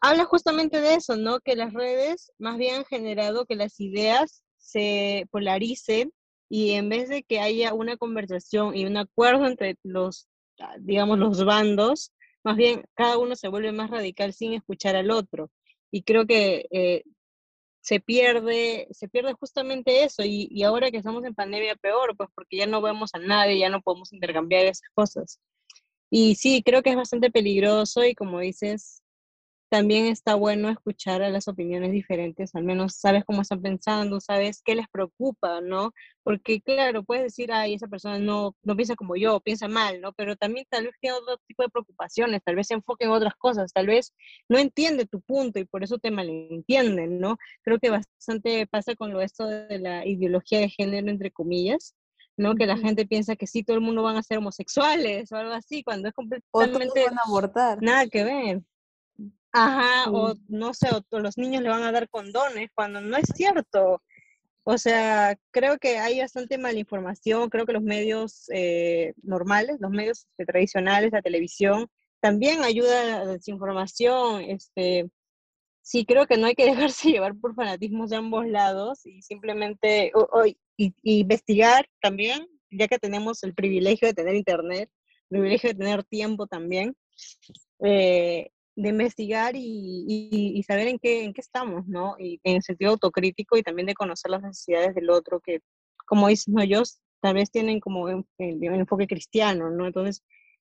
habla 0.01 0.25
justamente 0.25 0.81
de 0.81 0.95
eso, 0.95 1.17
¿no? 1.17 1.39
Que 1.39 1.55
las 1.55 1.73
redes 1.73 2.31
más 2.37 2.57
bien 2.57 2.75
han 2.75 2.85
generado 2.85 3.45
que 3.45 3.55
las 3.55 3.79
ideas 3.79 4.44
se 4.65 5.27
polaricen 5.31 6.11
y 6.49 6.71
en 6.71 6.89
vez 6.89 7.09
de 7.09 7.23
que 7.23 7.39
haya 7.39 7.73
una 7.73 7.97
conversación 7.97 8.75
y 8.75 8.85
un 8.85 8.97
acuerdo 8.97 9.45
entre 9.47 9.77
los, 9.83 10.27
ah, 10.59 10.75
digamos, 10.79 11.19
los 11.19 11.43
bandos, 11.45 12.11
más 12.43 12.57
bien 12.57 12.83
cada 12.95 13.17
uno 13.17 13.35
se 13.35 13.47
vuelve 13.47 13.71
más 13.71 13.89
radical 13.89 14.33
sin 14.33 14.53
escuchar 14.53 14.95
al 14.95 15.11
otro. 15.11 15.51
Y 15.91 16.03
creo 16.03 16.25
que 16.27 16.67
eh, 16.71 17.03
se 17.81 17.99
pierde, 17.99 18.87
se 18.91 19.07
pierde 19.07 19.33
justamente 19.33 20.03
eso. 20.03 20.23
Y, 20.23 20.47
y, 20.51 20.63
ahora 20.63 20.91
que 20.91 20.97
estamos 20.97 21.23
en 21.23 21.35
pandemia, 21.35 21.75
peor, 21.75 22.15
pues 22.17 22.29
porque 22.35 22.57
ya 22.57 22.67
no 22.67 22.81
vemos 22.81 23.11
a 23.13 23.19
nadie, 23.19 23.59
ya 23.59 23.69
no 23.69 23.81
podemos 23.81 24.13
intercambiar 24.13 24.65
esas 24.65 24.89
cosas. 24.93 25.39
Y 26.09 26.35
sí, 26.35 26.63
creo 26.63 26.83
que 26.83 26.91
es 26.91 26.95
bastante 26.95 27.31
peligroso 27.31 28.03
y 28.05 28.15
como 28.15 28.39
dices, 28.39 29.03
también 29.75 30.05
está 30.05 30.35
bueno 30.35 30.69
escuchar 30.69 31.21
a 31.21 31.29
las 31.29 31.49
opiniones 31.49 31.91
diferentes, 31.91 32.55
al 32.55 32.63
menos 32.63 32.95
sabes 32.95 33.25
cómo 33.25 33.41
están 33.41 33.61
pensando, 33.61 34.21
sabes 34.21 34.61
qué 34.63 34.73
les 34.73 34.87
preocupa, 34.87 35.59
¿no? 35.59 35.91
Porque 36.23 36.61
claro, 36.61 37.03
puedes 37.03 37.25
decir, 37.25 37.51
ay, 37.51 37.73
esa 37.73 37.89
persona 37.89 38.17
no, 38.17 38.55
no 38.63 38.75
piensa 38.77 38.95
como 38.95 39.17
yo, 39.17 39.41
piensa 39.41 39.67
mal, 39.67 39.99
¿no? 39.99 40.13
Pero 40.13 40.37
también 40.37 40.65
tal 40.69 40.85
vez 40.85 40.93
tiene 41.01 41.17
otro 41.17 41.37
tipo 41.45 41.63
de 41.63 41.67
preocupaciones, 41.67 42.41
tal 42.45 42.55
vez 42.55 42.67
se 42.67 42.75
enfoque 42.75 43.03
en 43.03 43.11
otras 43.11 43.33
cosas, 43.35 43.73
tal 43.73 43.87
vez 43.87 44.13
no 44.47 44.57
entiende 44.57 45.05
tu 45.07 45.19
punto 45.19 45.59
y 45.59 45.65
por 45.65 45.83
eso 45.83 45.97
te 45.97 46.09
malentienden, 46.09 47.19
¿no? 47.19 47.37
Creo 47.61 47.77
que 47.77 47.89
bastante 47.89 48.67
pasa 48.67 48.95
con 48.95 49.11
lo 49.11 49.19
esto 49.21 49.45
de 49.45 49.77
la 49.79 50.07
ideología 50.07 50.59
de 50.59 50.69
género, 50.69 51.09
entre 51.09 51.31
comillas, 51.31 51.95
¿no? 52.37 52.55
Que 52.55 52.65
la 52.65 52.77
gente 52.77 53.05
piensa 53.05 53.35
que 53.35 53.45
sí, 53.45 53.61
todo 53.65 53.75
el 53.75 53.83
mundo 53.83 54.03
van 54.03 54.15
a 54.15 54.23
ser 54.23 54.37
homosexuales 54.37 55.33
o 55.33 55.35
algo 55.35 55.51
así, 55.51 55.83
cuando 55.83 56.07
es 56.07 56.13
completamente... 56.13 57.03
van 57.07 57.19
a 57.19 57.23
abortar. 57.27 57.81
Nada 57.81 58.07
que 58.07 58.23
ver. 58.23 58.61
Ajá, 59.57 60.11
o 60.11 60.35
no 60.49 60.73
sé, 60.73 60.89
o 60.91 61.19
los 61.19 61.37
niños 61.37 61.63
le 61.63 61.69
van 61.69 61.83
a 61.83 61.91
dar 61.93 62.09
condones 62.09 62.69
cuando 62.75 62.99
no 62.99 63.15
es 63.15 63.29
cierto. 63.33 64.01
O 64.65 64.77
sea, 64.77 65.37
creo 65.51 65.77
que 65.77 65.97
hay 65.97 66.19
bastante 66.19 66.57
malinformación, 66.57 67.49
creo 67.49 67.65
que 67.65 67.71
los 67.71 67.81
medios 67.83 68.49
eh, 68.53 69.13
normales, 69.23 69.77
los 69.79 69.91
medios 69.91 70.27
este, 70.31 70.45
tradicionales, 70.45 71.13
la 71.13 71.21
televisión, 71.21 71.87
también 72.19 72.63
ayudan 72.65 73.13
a 73.13 73.23
la 73.23 73.31
desinformación. 73.33 74.41
Este, 74.41 75.09
sí, 75.81 76.05
creo 76.05 76.27
que 76.27 76.37
no 76.37 76.47
hay 76.47 76.55
que 76.55 76.65
dejarse 76.91 77.11
llevar 77.11 77.33
por 77.35 77.55
fanatismos 77.55 78.09
de 78.09 78.17
ambos 78.17 78.45
lados 78.47 79.05
y 79.05 79.21
simplemente 79.21 80.11
investigar 81.03 81.87
también, 82.01 82.45
ya 82.71 82.89
que 82.89 82.99
tenemos 82.99 83.41
el 83.43 83.53
privilegio 83.53 84.09
de 84.09 84.13
tener 84.13 84.35
internet, 84.35 84.89
el 85.29 85.39
privilegio 85.39 85.69
de 85.69 85.75
tener 85.75 86.03
tiempo 86.03 86.45
también. 86.45 86.93
Eh, 87.79 88.49
de 88.75 88.89
investigar 88.89 89.55
y, 89.55 90.63
saber 90.67 90.87
en 90.87 90.99
qué, 90.99 91.23
en 91.23 91.33
qué 91.33 91.41
estamos, 91.41 91.87
¿no? 91.87 92.15
Y 92.19 92.39
en 92.43 92.57
el 92.57 92.63
sentido 92.63 92.91
autocrítico 92.91 93.57
y 93.57 93.63
también 93.63 93.87
de 93.87 93.93
conocer 93.93 94.31
las 94.31 94.41
necesidades 94.41 94.95
del 94.95 95.09
otro, 95.09 95.39
que, 95.39 95.61
como 96.05 96.27
dicen 96.27 96.59
ellos, 96.59 96.99
tal 97.21 97.35
vez 97.35 97.51
tienen 97.51 97.79
como 97.79 98.03
un, 98.03 98.27
enfoque 98.37 99.07
cristiano, 99.07 99.69
¿no? 99.69 99.87
Entonces, 99.87 100.23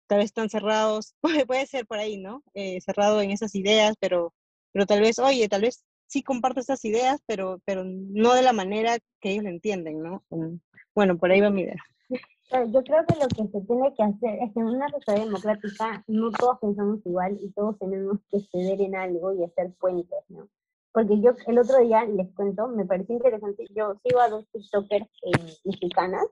tal 0.08 0.20
vez 0.20 0.26
están 0.26 0.50
cerrados, 0.50 1.16
puede, 1.22 1.46
puede 1.46 1.66
ser 1.68 1.86
por 1.86 2.00
ahí, 2.00 2.18
¿no? 2.18 2.44
Eh, 2.54 2.82
cerrado 2.82 3.22
en 3.22 3.32
esas 3.32 3.56
ideas, 3.56 3.96
pero, 4.00 4.34
pero 4.74 4.86
tal 4.86 5.02
vez, 5.02 5.20
oye, 5.20 5.48
tal 5.48 5.62
vez 5.62 5.86
sí 6.08 6.22
comparto 6.22 6.60
esas 6.60 6.84
ideas, 6.86 7.22
pero, 7.26 7.62
pero 7.66 7.84
no 7.86 8.34
de 8.34 8.42
la 8.42 8.54
manera 8.54 8.98
que 9.22 9.32
ellos 9.32 9.44
lo 9.44 9.50
entienden, 9.50 10.02
¿no? 10.02 10.24
Bueno, 10.94 11.18
por 11.18 11.32
ahí 11.32 11.42
va 11.42 11.50
mi 11.50 11.62
idea. 11.62 11.82
Yo 12.52 12.84
creo 12.84 13.04
que 13.08 13.20
lo 13.20 13.28
que 13.28 13.52
se 13.52 13.62
tiene 13.66 13.94
que 13.96 14.04
hacer 14.04 14.40
es 14.42 14.54
que 14.54 14.60
en 14.60 14.68
una 14.68 14.88
sociedad 14.90 15.26
democrática 15.26 16.04
no 16.08 16.32
todos 16.32 16.60
pensamos 16.60 17.00
igual 17.04 17.38
y 17.42 17.52
todos 17.52 17.78
tenemos 17.80 18.20
que 18.32 18.40
ceder 18.52 18.82
en 18.82 18.96
algo 18.96 19.34
y 19.34 19.44
hacer 19.44 19.74
puentes, 19.80 20.20
¿no? 20.30 20.48
Porque 20.94 21.20
yo 21.20 21.32
el 21.48 21.60
otro 21.60 21.80
día 21.80 22.06
les 22.06 22.32
cuento, 22.36 22.68
me 22.68 22.86
pareció 22.86 23.16
interesante, 23.16 23.66
yo 23.76 23.96
sigo 24.04 24.22
a 24.22 24.30
dos 24.30 24.46
TikTokers 24.54 25.08
eh, 25.24 25.32
mexicanas, 25.66 26.26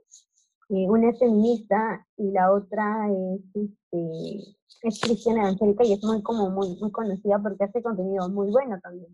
eh, 0.70 0.88
una 0.88 1.10
es 1.10 1.20
feminista 1.20 2.08
y 2.16 2.32
la 2.32 2.54
otra 2.54 3.10
es, 3.10 3.42
este, 3.56 4.56
es 4.84 5.02
cristiana 5.02 5.42
evangélica 5.42 5.84
y 5.84 5.94
es 5.94 6.04
muy, 6.04 6.22
como 6.22 6.50
muy, 6.52 6.78
muy 6.80 6.92
conocida 6.92 7.40
porque 7.40 7.66
hace 7.66 7.82
contenido 7.82 8.30
muy 8.30 8.52
bueno 8.52 8.80
también. 8.82 9.14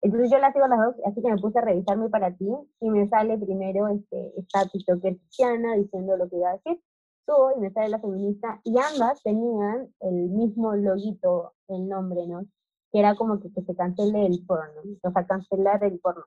Entonces 0.00 0.30
yo 0.30 0.38
las 0.38 0.52
sigo 0.52 0.68
las 0.68 0.78
dos, 0.78 0.94
así 1.06 1.20
que 1.20 1.30
me 1.30 1.38
puse 1.38 1.58
a 1.58 1.62
revisarme 1.62 2.08
para 2.08 2.34
ti 2.36 2.48
y 2.80 2.90
me 2.90 3.08
sale 3.08 3.36
primero 3.36 3.88
este, 3.88 4.38
esta 4.38 4.64
TikToker 4.66 5.16
cristiana 5.18 5.74
diciendo 5.74 6.16
lo 6.16 6.28
que 6.28 6.36
iba 6.36 6.50
a 6.50 6.52
decir, 6.52 6.80
subo 7.26 7.52
y 7.56 7.60
me 7.60 7.70
sale 7.72 7.88
la 7.88 7.98
feminista 8.00 8.60
y 8.64 8.76
ambas 8.78 9.22
tenían 9.22 9.92
el 10.00 10.14
mismo 10.30 10.74
loguito, 10.74 11.54
el 11.68 11.88
nombre, 11.88 12.26
¿no? 12.26 12.46
Que 12.92 13.00
era 13.00 13.16
como 13.16 13.40
que, 13.40 13.52
que 13.52 13.62
se 13.62 13.74
cancele 13.74 14.26
el 14.26 14.44
porno, 14.46 14.82
o 15.02 15.10
sea, 15.10 15.26
cancelar 15.26 15.82
el 15.82 15.98
porno. 15.98 16.24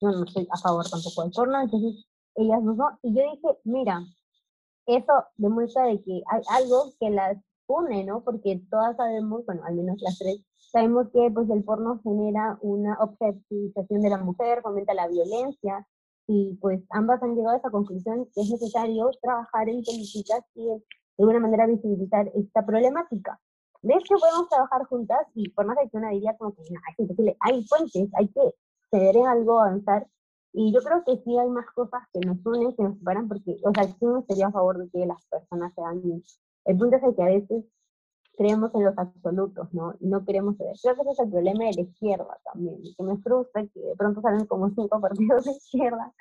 Yo 0.00 0.10
no 0.10 0.24
estoy 0.24 0.46
a 0.50 0.56
favor 0.56 0.88
tampoco 0.88 1.22
del 1.22 1.32
porno, 1.32 1.60
entonces 1.60 2.06
ellas 2.36 2.60
son. 2.64 2.98
Y 3.02 3.14
yo 3.14 3.22
dije, 3.22 3.58
mira, 3.64 4.00
eso 4.86 5.12
demuestra 5.36 5.84
de 5.84 6.00
que 6.02 6.22
hay 6.30 6.42
algo 6.50 6.92
que 6.98 7.10
las 7.10 7.36
une, 7.66 8.04
¿no? 8.04 8.22
Porque 8.22 8.62
todas 8.70 8.96
sabemos, 8.96 9.44
bueno, 9.44 9.62
al 9.64 9.74
menos 9.74 10.00
las 10.00 10.18
tres, 10.18 10.40
sabemos 10.70 11.08
que 11.12 11.30
pues 11.30 11.48
el 11.50 11.64
porno 11.64 12.00
genera 12.02 12.58
una 12.62 12.96
objetivización 13.00 14.02
de 14.02 14.10
la 14.10 14.18
mujer, 14.18 14.62
fomenta 14.62 14.94
la 14.94 15.08
violencia, 15.08 15.86
y 16.26 16.58
pues 16.60 16.82
ambas 16.90 17.22
han 17.22 17.34
llegado 17.34 17.54
a 17.54 17.58
esa 17.58 17.70
conclusión 17.70 18.26
que 18.34 18.42
es 18.42 18.50
necesario 18.50 19.10
trabajar 19.22 19.68
en 19.68 19.82
políticas 19.82 20.44
y 20.54 20.66
de 20.66 20.82
alguna 21.18 21.40
manera 21.40 21.66
visibilizar 21.66 22.30
esta 22.34 22.64
problemática. 22.64 23.40
De 23.80 23.94
hecho, 23.94 24.16
podemos 24.18 24.48
trabajar 24.48 24.84
juntas 24.84 25.26
y 25.34 25.48
por 25.50 25.64
más 25.66 25.78
que 25.90 25.96
una 25.96 26.10
diría 26.10 26.36
como 26.36 26.52
que 26.52 26.62
no, 26.70 26.80
es 26.90 26.98
imposible, 26.98 27.36
hay 27.40 27.64
puentes, 27.64 28.10
hay 28.14 28.28
que 28.28 28.54
ceder 28.90 29.16
en 29.16 29.26
algo, 29.26 29.60
avanzar. 29.60 30.06
Y 30.52 30.72
yo 30.72 30.80
creo 30.82 31.02
que 31.04 31.22
sí 31.24 31.38
hay 31.38 31.48
más 31.48 31.66
cosas 31.74 32.02
que 32.12 32.20
nos 32.20 32.44
unen, 32.44 32.74
que 32.74 32.82
nos 32.82 32.98
separan, 32.98 33.28
porque, 33.28 33.56
o 33.64 33.72
sea, 33.72 33.84
sí 33.84 33.96
no 34.02 34.18
estaría 34.18 34.48
a 34.48 34.52
favor 34.52 34.78
de 34.78 34.90
que 34.90 35.06
las 35.06 35.24
personas 35.26 35.72
sean 35.74 36.02
el 36.68 36.76
punto 36.76 36.96
es 36.96 37.16
que 37.16 37.22
a 37.22 37.26
veces 37.26 37.64
creemos 38.38 38.72
en 38.74 38.84
los 38.84 38.96
absolutos, 38.96 39.68
¿no? 39.74 39.94
Y 40.00 40.06
no 40.06 40.24
queremos 40.24 40.56
ver. 40.56 40.74
Creo 40.80 40.94
que 40.94 41.02
ese 41.02 41.10
es 41.10 41.18
el 41.18 41.30
problema 41.30 41.64
de 41.64 41.74
la 41.74 41.80
izquierda 41.82 42.38
también, 42.44 42.80
que 42.96 43.02
me 43.02 43.16
frustra 43.18 43.66
que 43.66 43.80
de 43.80 43.96
pronto 43.96 44.20
salen 44.22 44.46
como 44.46 44.70
cinco 44.76 45.00
partidos 45.00 45.44
de 45.44 45.50
izquierda 45.50 46.14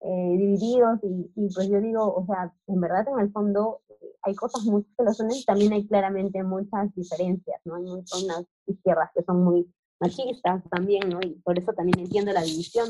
eh, 0.00 0.36
divididos 0.36 0.98
y, 1.04 1.30
y, 1.36 1.54
pues 1.54 1.68
yo 1.68 1.80
digo, 1.80 2.12
o 2.12 2.26
sea, 2.26 2.52
en 2.66 2.80
verdad 2.80 3.06
en 3.08 3.20
el 3.20 3.30
fondo 3.30 3.82
eh, 3.88 4.16
hay 4.22 4.34
cosas 4.34 4.64
muchas 4.64 4.90
que 4.98 5.04
los 5.04 5.20
unen 5.20 5.36
y 5.36 5.44
también 5.44 5.72
hay 5.72 5.86
claramente 5.86 6.42
muchas 6.42 6.92
diferencias, 6.96 7.60
¿no? 7.64 7.76
Hay 7.76 7.84
unas 7.84 8.44
izquierdas 8.66 9.10
que 9.14 9.22
son 9.22 9.44
muy 9.44 9.72
machistas 10.00 10.64
también, 10.68 11.08
¿no? 11.08 11.20
Y 11.22 11.40
por 11.44 11.56
eso 11.56 11.72
también 11.72 12.00
entiendo 12.00 12.32
la 12.32 12.42
división, 12.42 12.88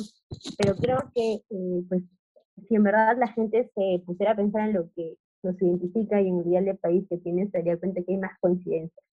pero 0.56 0.74
creo 0.76 1.10
que, 1.14 1.44
eh, 1.50 1.84
pues, 1.86 2.02
si 2.66 2.74
en 2.74 2.82
verdad 2.82 3.18
la 3.18 3.28
gente 3.28 3.70
se 3.74 4.02
pusiera 4.06 4.32
a 4.32 4.36
pensar 4.36 4.68
en 4.68 4.74
lo 4.74 4.90
que 4.94 5.18
nos 5.42 5.60
identifica 5.60 6.20
y 6.20 6.28
en 6.28 6.38
el 6.40 6.46
ideal 6.46 6.64
del 6.64 6.78
país 6.78 7.04
que 7.08 7.18
tiene, 7.18 7.48
se 7.50 7.58
daría 7.58 7.78
cuenta 7.78 8.02
que 8.02 8.12
hay 8.12 8.18
más 8.18 8.38
coincidencias. 8.40 9.04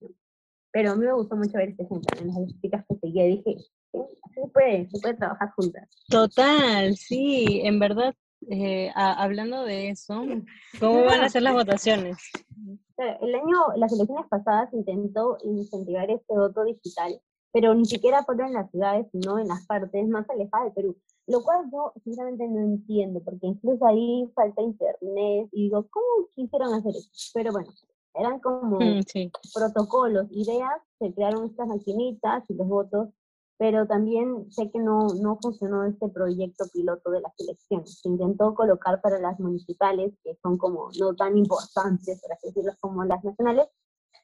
Pero 0.71 0.91
a 0.91 0.95
mí 0.95 1.05
me 1.05 1.13
gustó 1.13 1.35
mucho 1.35 1.53
ver 1.53 1.69
este 1.69 1.83
ejemplo, 1.83 2.07
en 2.21 2.27
las 2.27 2.61
chicas 2.61 2.85
que 2.87 2.95
seguía, 2.97 3.23
dije, 3.25 3.57
sí, 3.91 3.99
se 4.35 4.47
puede, 4.53 4.89
se 4.89 4.99
puede 4.99 5.15
trabajar 5.15 5.51
juntas. 5.55 5.89
Total, 6.09 6.95
sí, 6.95 7.61
en 7.63 7.79
verdad, 7.79 8.13
eh, 8.49 8.91
hablando 8.95 9.65
de 9.65 9.89
eso, 9.89 10.23
¿cómo 10.79 11.03
van 11.05 11.21
a 11.21 11.29
ser 11.29 11.41
las 11.41 11.53
votaciones? 11.53 12.17
El 12.97 13.35
año, 13.35 13.57
las 13.77 13.93
elecciones 13.93 14.27
pasadas 14.29 14.73
intentó 14.73 15.37
incentivar 15.43 16.09
este 16.11 16.33
voto 16.33 16.63
digital, 16.63 17.19
pero 17.51 17.73
ni 17.73 17.85
siquiera 17.85 18.23
fueron 18.23 18.47
en 18.47 18.53
las 18.53 18.69
ciudades, 18.71 19.07
sino 19.11 19.39
en 19.39 19.47
las 19.47 19.65
partes 19.65 20.07
más 20.07 20.29
alejadas 20.29 20.67
de 20.67 20.71
Perú. 20.71 20.97
Lo 21.29 21.43
cual 21.43 21.69
yo 21.71 21.93
sinceramente 22.03 22.47
no 22.47 22.59
entiendo, 22.59 23.21
porque 23.23 23.45
incluso 23.45 23.85
ahí 23.85 24.27
falta 24.33 24.63
internet 24.63 25.47
y 25.51 25.65
digo, 25.65 25.85
¿cómo 25.91 26.27
quisieron 26.35 26.73
hacer 26.73 26.95
eso? 26.95 27.31
Pero 27.35 27.51
bueno, 27.51 27.69
eran 28.15 28.39
como 28.39 28.79
mm, 28.79 29.03
protocolos, 29.53 30.25
ideas, 30.31 30.81
se 30.97 31.13
crearon 31.13 31.45
estas 31.45 31.67
maquinitas 31.67 32.49
y 32.49 32.55
los 32.55 32.67
votos, 32.67 33.09
pero 33.59 33.85
también 33.85 34.51
sé 34.51 34.71
que 34.71 34.79
no, 34.79 35.09
no 35.21 35.37
funcionó 35.39 35.83
este 35.83 36.09
proyecto 36.09 36.65
piloto 36.73 37.11
de 37.11 37.21
las 37.21 37.33
elecciones. 37.37 37.99
Se 37.99 38.09
intentó 38.09 38.55
colocar 38.55 38.99
para 38.99 39.19
las 39.19 39.39
municipales, 39.39 40.11
que 40.23 40.35
son 40.41 40.57
como 40.57 40.89
no 40.99 41.15
tan 41.15 41.37
importantes, 41.37 42.21
por 42.21 42.33
así 42.33 42.47
decirlo, 42.47 42.71
como 42.81 43.03
las 43.03 43.23
nacionales, 43.23 43.67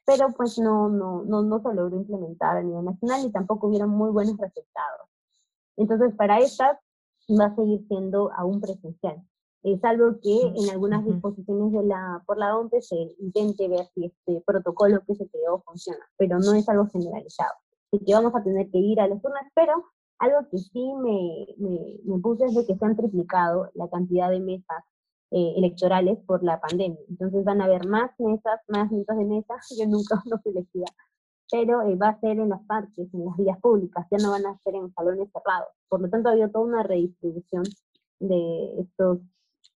pero 0.04 0.30
pues 0.36 0.58
no, 0.58 0.88
no, 0.88 1.22
no, 1.22 1.42
no 1.42 1.62
se 1.62 1.72
logró 1.72 1.96
implementar 1.96 2.56
a 2.56 2.62
nivel 2.64 2.84
nacional 2.84 3.24
y 3.24 3.30
tampoco 3.30 3.68
hubieron 3.68 3.90
muy 3.90 4.10
buenos 4.10 4.36
resultados. 4.38 5.08
Entonces, 5.76 6.12
para 6.16 6.40
estas 6.40 6.78
va 7.34 7.46
a 7.46 7.56
seguir 7.56 7.86
siendo 7.88 8.30
aún 8.32 8.60
presencial. 8.60 9.22
Es 9.62 9.82
algo 9.84 10.20
que 10.22 10.52
en 10.54 10.70
algunas 10.70 11.04
disposiciones 11.04 11.72
de 11.72 11.82
la, 11.84 12.22
por 12.26 12.38
la 12.38 12.56
OMP 12.56 12.74
se 12.80 12.96
intente 13.18 13.68
ver 13.68 13.86
si 13.94 14.06
este 14.06 14.42
protocolo 14.46 15.02
que 15.06 15.16
se 15.16 15.28
creó 15.28 15.60
funciona, 15.62 16.04
pero 16.16 16.38
no 16.38 16.54
es 16.54 16.68
algo 16.68 16.86
generalizado. 16.86 17.52
Así 17.92 18.04
que 18.04 18.14
vamos 18.14 18.34
a 18.34 18.44
tener 18.44 18.70
que 18.70 18.78
ir 18.78 19.00
a 19.00 19.08
las 19.08 19.24
urnas, 19.24 19.50
pero 19.54 19.84
algo 20.18 20.48
que 20.50 20.58
sí 20.58 20.92
me, 21.02 21.46
me, 21.58 21.98
me 22.04 22.20
puse 22.20 22.44
es 22.44 22.54
de 22.54 22.64
que 22.66 22.76
se 22.76 22.84
han 22.84 22.96
triplicado 22.96 23.70
la 23.74 23.88
cantidad 23.88 24.30
de 24.30 24.40
mesas 24.40 24.84
eh, 25.32 25.54
electorales 25.56 26.18
por 26.24 26.44
la 26.44 26.60
pandemia. 26.60 27.00
Entonces 27.08 27.44
van 27.44 27.60
a 27.60 27.64
haber 27.64 27.84
más 27.88 28.12
mesas, 28.18 28.60
más 28.68 28.92
mesas 28.92 29.18
de 29.18 29.24
mesa, 29.26 29.54
yo 29.76 29.86
nunca 29.86 30.22
lo 30.26 30.38
elegida, 30.44 30.86
pero 31.50 31.82
eh, 31.82 31.96
va 31.96 32.08
a 32.08 32.20
ser 32.20 32.38
en 32.38 32.48
los 32.48 32.60
parques, 32.66 33.12
en 33.12 33.24
las 33.24 33.36
vías 33.36 33.58
públicas, 33.60 34.06
ya 34.10 34.18
no 34.18 34.30
van 34.30 34.46
a 34.46 34.58
ser 34.58 34.74
en 34.74 34.92
salones 34.92 35.28
cerrados. 35.32 35.68
Por 35.88 36.00
lo 36.00 36.08
tanto, 36.08 36.28
ha 36.28 36.32
habido 36.32 36.50
toda 36.50 36.64
una 36.64 36.82
redistribución 36.82 37.64
de 38.20 38.80
estos 38.80 39.18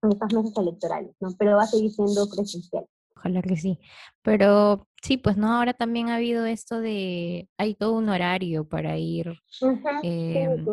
estas 0.01 0.33
mesas 0.33 0.57
electorales, 0.57 1.15
¿no? 1.19 1.29
Pero 1.37 1.57
va 1.57 1.63
a 1.63 1.67
seguir 1.67 1.91
siendo 1.91 2.29
presencial. 2.29 2.85
Ojalá 3.17 3.41
que 3.41 3.57
sí. 3.57 3.79
Pero 4.21 4.87
sí, 5.01 5.17
pues 5.17 5.35
no, 5.35 5.53
ahora 5.53 5.73
también 5.73 6.09
ha 6.09 6.15
habido 6.15 6.45
esto 6.45 6.79
de, 6.79 7.49
hay 7.57 7.75
todo 7.75 7.97
un 7.97 8.07
horario 8.07 8.67
para 8.67 8.97
ir. 8.97 9.33
Em, 10.03 10.65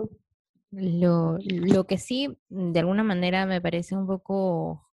lo, 0.70 1.38
lo 1.40 1.84
que 1.84 1.98
sí, 1.98 2.38
de 2.48 2.78
alguna 2.78 3.02
manera 3.02 3.46
me 3.46 3.60
parece 3.60 3.96
un 3.96 4.06
poco 4.06 4.85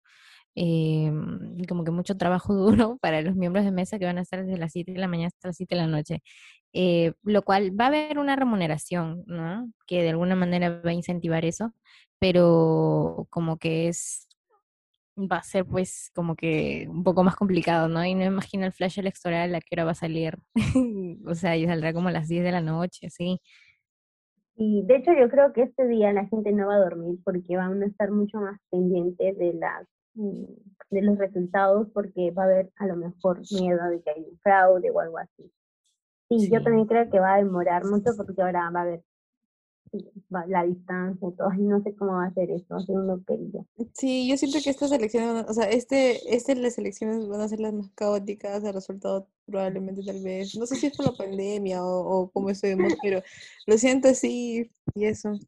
em, 0.55 1.65
como 1.69 1.85
que 1.85 1.91
mucho 1.91 2.17
trabajo 2.17 2.55
duro 2.87 2.99
para 3.01 3.23
los 3.23 3.37
miembros 3.37 3.65
de 3.65 3.73
mesa 3.73 3.99
que 3.99 4.05
van 4.07 4.19
a 4.19 4.23
estar 4.23 4.45
desde 4.45 4.59
las 4.59 4.73
7 4.73 4.93
de 4.93 4.99
la 4.99 5.09
mañana 5.09 5.29
hasta 5.29 5.49
las 5.49 5.57
7 5.57 5.75
de 5.75 5.81
la 5.81 5.87
noche. 5.87 6.23
Eh, 6.75 7.13
lo 7.23 7.43
cual 7.43 7.79
va 7.79 7.87
a 7.87 7.89
haber 7.89 8.19
una 8.19 8.37
remuneración, 8.37 9.25
¿no? 9.27 9.71
Que 9.87 10.03
de 10.03 10.11
alguna 10.11 10.37
manera 10.37 10.81
va 10.81 10.91
a 10.91 10.95
incentivar 10.95 11.45
eso, 11.45 11.75
pero 12.19 13.27
como 13.31 13.59
que 13.59 13.89
es, 13.89 14.27
va 15.19 15.37
a 15.39 15.43
ser 15.43 15.67
pues 15.67 16.11
como 16.15 16.35
que 16.35 16.87
un 16.89 17.05
poco 17.05 17.25
más 17.25 17.37
complicado, 17.37 17.89
¿no? 17.89 18.05
Y 18.05 18.15
no 18.15 18.25
imagino 18.25 18.65
el 18.65 18.73
flash 18.73 18.99
electoral 18.99 19.55
a 19.55 19.61
qué 19.61 19.75
hora 19.75 19.85
va 19.85 19.91
a 19.93 19.95
salir, 19.95 20.39
o 21.27 21.35
sea, 21.35 21.57
y 21.57 21.67
saldrá 21.67 21.93
como 21.93 22.09
a 22.09 22.13
las 22.13 22.29
10 22.29 22.45
de 22.45 22.53
la 22.53 22.61
noche, 22.63 23.11
sí. 23.11 23.41
Y 24.57 24.85
de 24.87 24.97
hecho 24.97 25.13
yo 25.13 25.29
creo 25.29 25.53
que 25.53 25.63
este 25.63 25.87
día 25.89 26.13
la 26.13 26.27
gente 26.27 26.53
no 26.53 26.69
va 26.69 26.77
a 26.77 26.79
dormir 26.79 27.19
porque 27.25 27.57
van 27.57 27.83
a 27.83 27.87
estar 27.87 28.11
mucho 28.11 28.39
más 28.39 28.61
pendientes 28.71 29.37
de 29.39 29.55
las 29.55 29.87
de 30.15 31.03
los 31.03 31.19
resultados 31.19 31.89
porque 31.93 32.31
va 32.31 32.43
a 32.43 32.47
haber 32.47 32.73
a 32.77 32.87
lo 32.87 32.97
mejor 32.97 33.41
miedo 33.51 33.83
de 33.89 34.03
que 34.03 34.11
hay 34.11 34.27
un 34.31 34.39
fraude 34.39 34.91
o 34.91 35.01
algo 35.01 35.19
así. 35.19 35.51
Sí, 36.29 36.51
yo 36.51 36.63
también 36.63 36.87
creo 36.87 37.11
que 37.11 37.21
va 37.21 37.35
a 37.35 37.39
demorar 37.39 37.85
mucho 37.85 38.17
porque 38.17 38.41
ahora 38.41 38.71
va 38.71 38.81
a 38.81 38.83
haber 38.83 39.03
la 40.49 40.65
distancia 40.65 41.29
y 41.29 41.33
todo, 41.33 41.53
y 41.53 41.63
no 41.63 41.83
sé 41.83 41.95
cómo 41.95 42.13
va 42.13 42.25
a 42.25 42.33
ser 42.33 42.51
eso, 42.51 42.65
va 42.71 42.79
a 42.79 42.87
ser 42.87 42.97
un 42.97 43.25
Sí, 43.93 44.27
yo 44.27 44.39
siento 44.39 44.59
que 44.65 44.71
estas 44.71 44.91
elecciones, 44.91 45.45
o 45.49 45.53
sea, 45.53 45.69
este, 45.69 46.35
este, 46.35 46.55
las 46.55 46.79
elecciones 46.79 47.29
van 47.29 47.43
a 47.43 47.49
ser 47.49 47.61
las 47.61 47.75
más 47.75 47.91
caóticas, 47.95 48.65
el 48.65 48.73
resultado 48.73 49.29
probablemente 49.45 50.03
tal 50.03 50.23
vez, 50.23 50.57
no 50.57 50.67
sé 50.67 50.77
si 50.77 50.87
es 50.87 50.97
por 50.97 51.07
la 51.07 51.13
pandemia 51.13 51.85
o, 51.85 52.23
o 52.23 52.31
cómo 52.31 52.49
estuvimos, 52.49 52.95
pero 53.03 53.21
lo 53.67 53.77
siento 53.77 54.09
así 54.09 54.71
y 54.95 55.05
eso. 55.05 55.39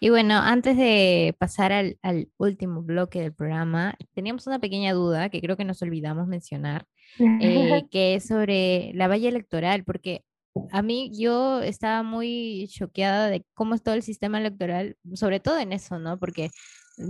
Y 0.00 0.10
bueno, 0.10 0.34
antes 0.34 0.76
de 0.76 1.34
pasar 1.38 1.72
al, 1.72 1.98
al, 2.02 2.28
último 2.36 2.82
bloque 2.82 3.20
del 3.20 3.34
programa, 3.34 3.96
teníamos 4.14 4.46
una 4.46 4.58
pequeña 4.58 4.92
duda 4.92 5.28
que 5.28 5.40
creo 5.40 5.56
que 5.56 5.64
nos 5.64 5.82
olvidamos 5.82 6.26
mencionar, 6.26 6.86
eh, 7.18 7.18
que 7.90 8.16
es 8.16 8.26
sobre 8.26 8.92
la 8.94 9.08
valla 9.08 9.28
electoral, 9.28 9.84
porque 9.84 10.24
a 10.70 10.82
mí 10.82 11.10
yo 11.12 11.60
estaba 11.62 12.02
muy 12.02 12.68
choqueada 12.70 13.28
de 13.28 13.44
cómo 13.54 13.74
es 13.74 13.82
todo 13.82 13.94
el 13.94 14.02
sistema 14.02 14.38
electoral, 14.38 14.96
sobre 15.14 15.40
todo 15.40 15.58
en 15.58 15.72
eso, 15.72 15.98
¿no? 15.98 16.18
Porque 16.18 16.50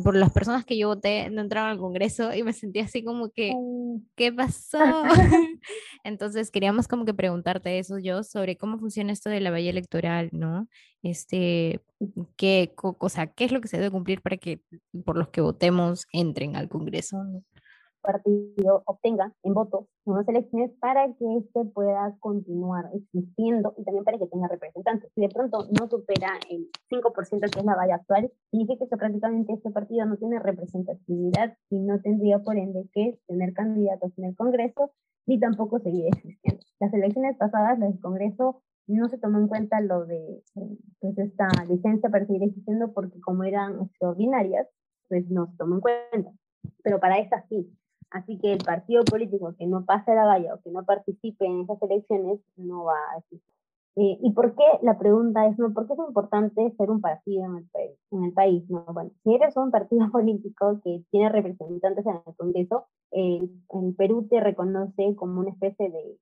por 0.03 0.17
las 0.17 0.33
personas 0.33 0.65
que 0.65 0.77
yo 0.77 0.89
voté 0.89 1.31
no 1.31 1.43
entraron 1.43 1.71
al 1.71 1.79
Congreso 1.79 2.35
y 2.35 2.43
me 2.43 2.53
sentí 2.53 2.81
así 2.81 3.05
como 3.05 3.31
que, 3.31 3.53
oh. 3.55 4.01
¿qué 4.17 4.33
pasó? 4.33 4.79
Entonces 6.05 6.51
queríamos 6.51 6.89
como 6.89 7.05
que 7.05 7.15
preguntarte 7.15 7.79
eso 7.79 7.99
yo 7.99 8.23
sobre 8.23 8.57
cómo 8.57 8.79
funciona 8.79 9.13
esto 9.13 9.31
de 9.31 9.41
la 9.41 9.51
valla 9.51 9.71
electoral, 9.71 10.31
¿no? 10.33 10.69
Este, 11.03 11.81
qué, 12.37 12.75
o 12.77 13.09
sea, 13.09 13.29
qué 13.29 13.45
es 13.45 13.53
lo 13.53 13.61
que 13.61 13.69
se 13.69 13.77
debe 13.77 13.91
cumplir 13.91 14.23
para 14.23 14.37
que 14.37 14.61
por 15.05 15.17
los 15.17 15.29
que 15.29 15.41
votemos 15.41 16.07
entren 16.13 16.57
al 16.57 16.69
Congreso, 16.69 17.23
¿no? 17.23 17.45
Partido 18.07 18.83
obtenga 18.87 19.33
en 19.43 19.53
votos 19.53 19.87
unas 20.05 20.27
elecciones 20.29 20.71
para 20.81 21.13
que 21.15 21.37
éste 21.39 21.65
pueda 21.75 22.17
continuar 22.21 22.87
existiendo 22.95 23.75
y 23.77 23.85
también 23.85 24.05
para 24.05 24.19
que 24.19 24.27
tenga 24.29 24.49
representantes. 24.49 25.11
Si 25.15 25.21
de 25.21 25.29
pronto 25.29 25.67
no 25.79 25.89
supera 25.89 26.39
el 26.49 26.71
5% 26.91 27.51
que 27.51 27.59
es 27.59 27.65
la 27.65 27.75
valla 27.75 27.97
actual, 27.97 28.33
significa 28.51 28.87
que 28.89 28.97
prácticamente 28.97 29.53
este 29.53 29.71
partido 29.71 30.07
no 30.07 30.17
tiene 30.17 30.39
representatividad 30.39 31.57
y 31.71 31.81
no 31.81 32.01
tendría 32.01 32.39
por 32.39 32.57
ende 32.57 32.89
que 32.93 33.19
tener 33.27 33.53
candidatos 33.53 34.13
en 34.17 34.25
el 34.27 34.37
Congreso 34.37 34.93
ni 35.27 35.41
tampoco 35.41 35.81
seguir 35.81 36.07
existiendo. 36.07 36.63
Las 36.79 36.95
elecciones 36.95 37.37
pasadas, 37.37 37.81
del 37.81 37.99
Congreso, 38.01 38.63
no 38.87 39.09
se 39.09 39.19
tomó 39.19 39.39
en 39.39 39.49
cuenta 39.49 39.81
lo 39.81 40.07
de 40.07 40.43
pues, 41.01 41.19
esta 41.19 41.49
licencia 41.69 42.09
para 42.09 42.27
seguir 42.27 42.45
existiendo 42.45 42.93
porque 42.93 43.21
como 43.21 43.43
eran 43.43 43.83
extraordinarias, 43.83 44.69
pues 45.09 45.29
no 45.29 45.47
se 45.47 45.57
tomó 45.57 45.77
en 45.77 45.81
cuenta. 45.81 46.31
Pero 46.83 47.01
para 47.01 47.19
estas 47.19 47.45
sí, 47.49 47.69
Así 48.11 48.39
que 48.39 48.53
el 48.53 48.65
partido 48.65 49.05
político 49.05 49.55
que 49.59 49.67
no 49.67 49.85
pase 49.85 50.15
la 50.15 50.27
valla 50.27 50.55
o 50.55 50.61
que 50.61 50.71
no 50.71 50.85
participe 50.85 51.45
en 51.45 51.63
esas 51.63 51.81
elecciones 51.83 52.41
no 52.57 52.85
va 52.85 52.95
a 53.15 53.19
existir. 53.19 53.57
Eh, 53.99 54.19
¿Y 54.21 54.31
por 54.33 54.55
qué? 54.55 54.65
La 54.83 54.99
pregunta 54.99 55.47
es, 55.47 55.59
¿no? 55.59 55.73
¿por 55.73 55.87
qué 55.87 55.95
es 55.95 55.99
importante 55.99 56.71
ser 56.77 56.91
un 56.91 57.01
partido 57.01 57.47
en 57.47 57.57
el, 57.57 57.65
país? 57.65 57.99
En 58.11 58.25
el 58.25 58.33
país 58.35 58.69
¿no? 58.69 58.85
Bueno, 58.93 59.11
si 59.25 59.35
eres 59.35 59.57
un 59.57 59.71
partido 59.71 60.11
político 60.13 60.81
que 60.85 61.03
tiene 61.11 61.31
representantes 61.31 62.05
en 62.05 62.17
el 62.27 62.37
Congreso, 62.37 62.87
el, 63.11 63.51
Perú 63.97 64.27
te 64.29 64.41
reconoce 64.41 65.17
como 65.17 65.41
una 65.41 65.51
especie 65.51 65.91
de, 65.91 66.19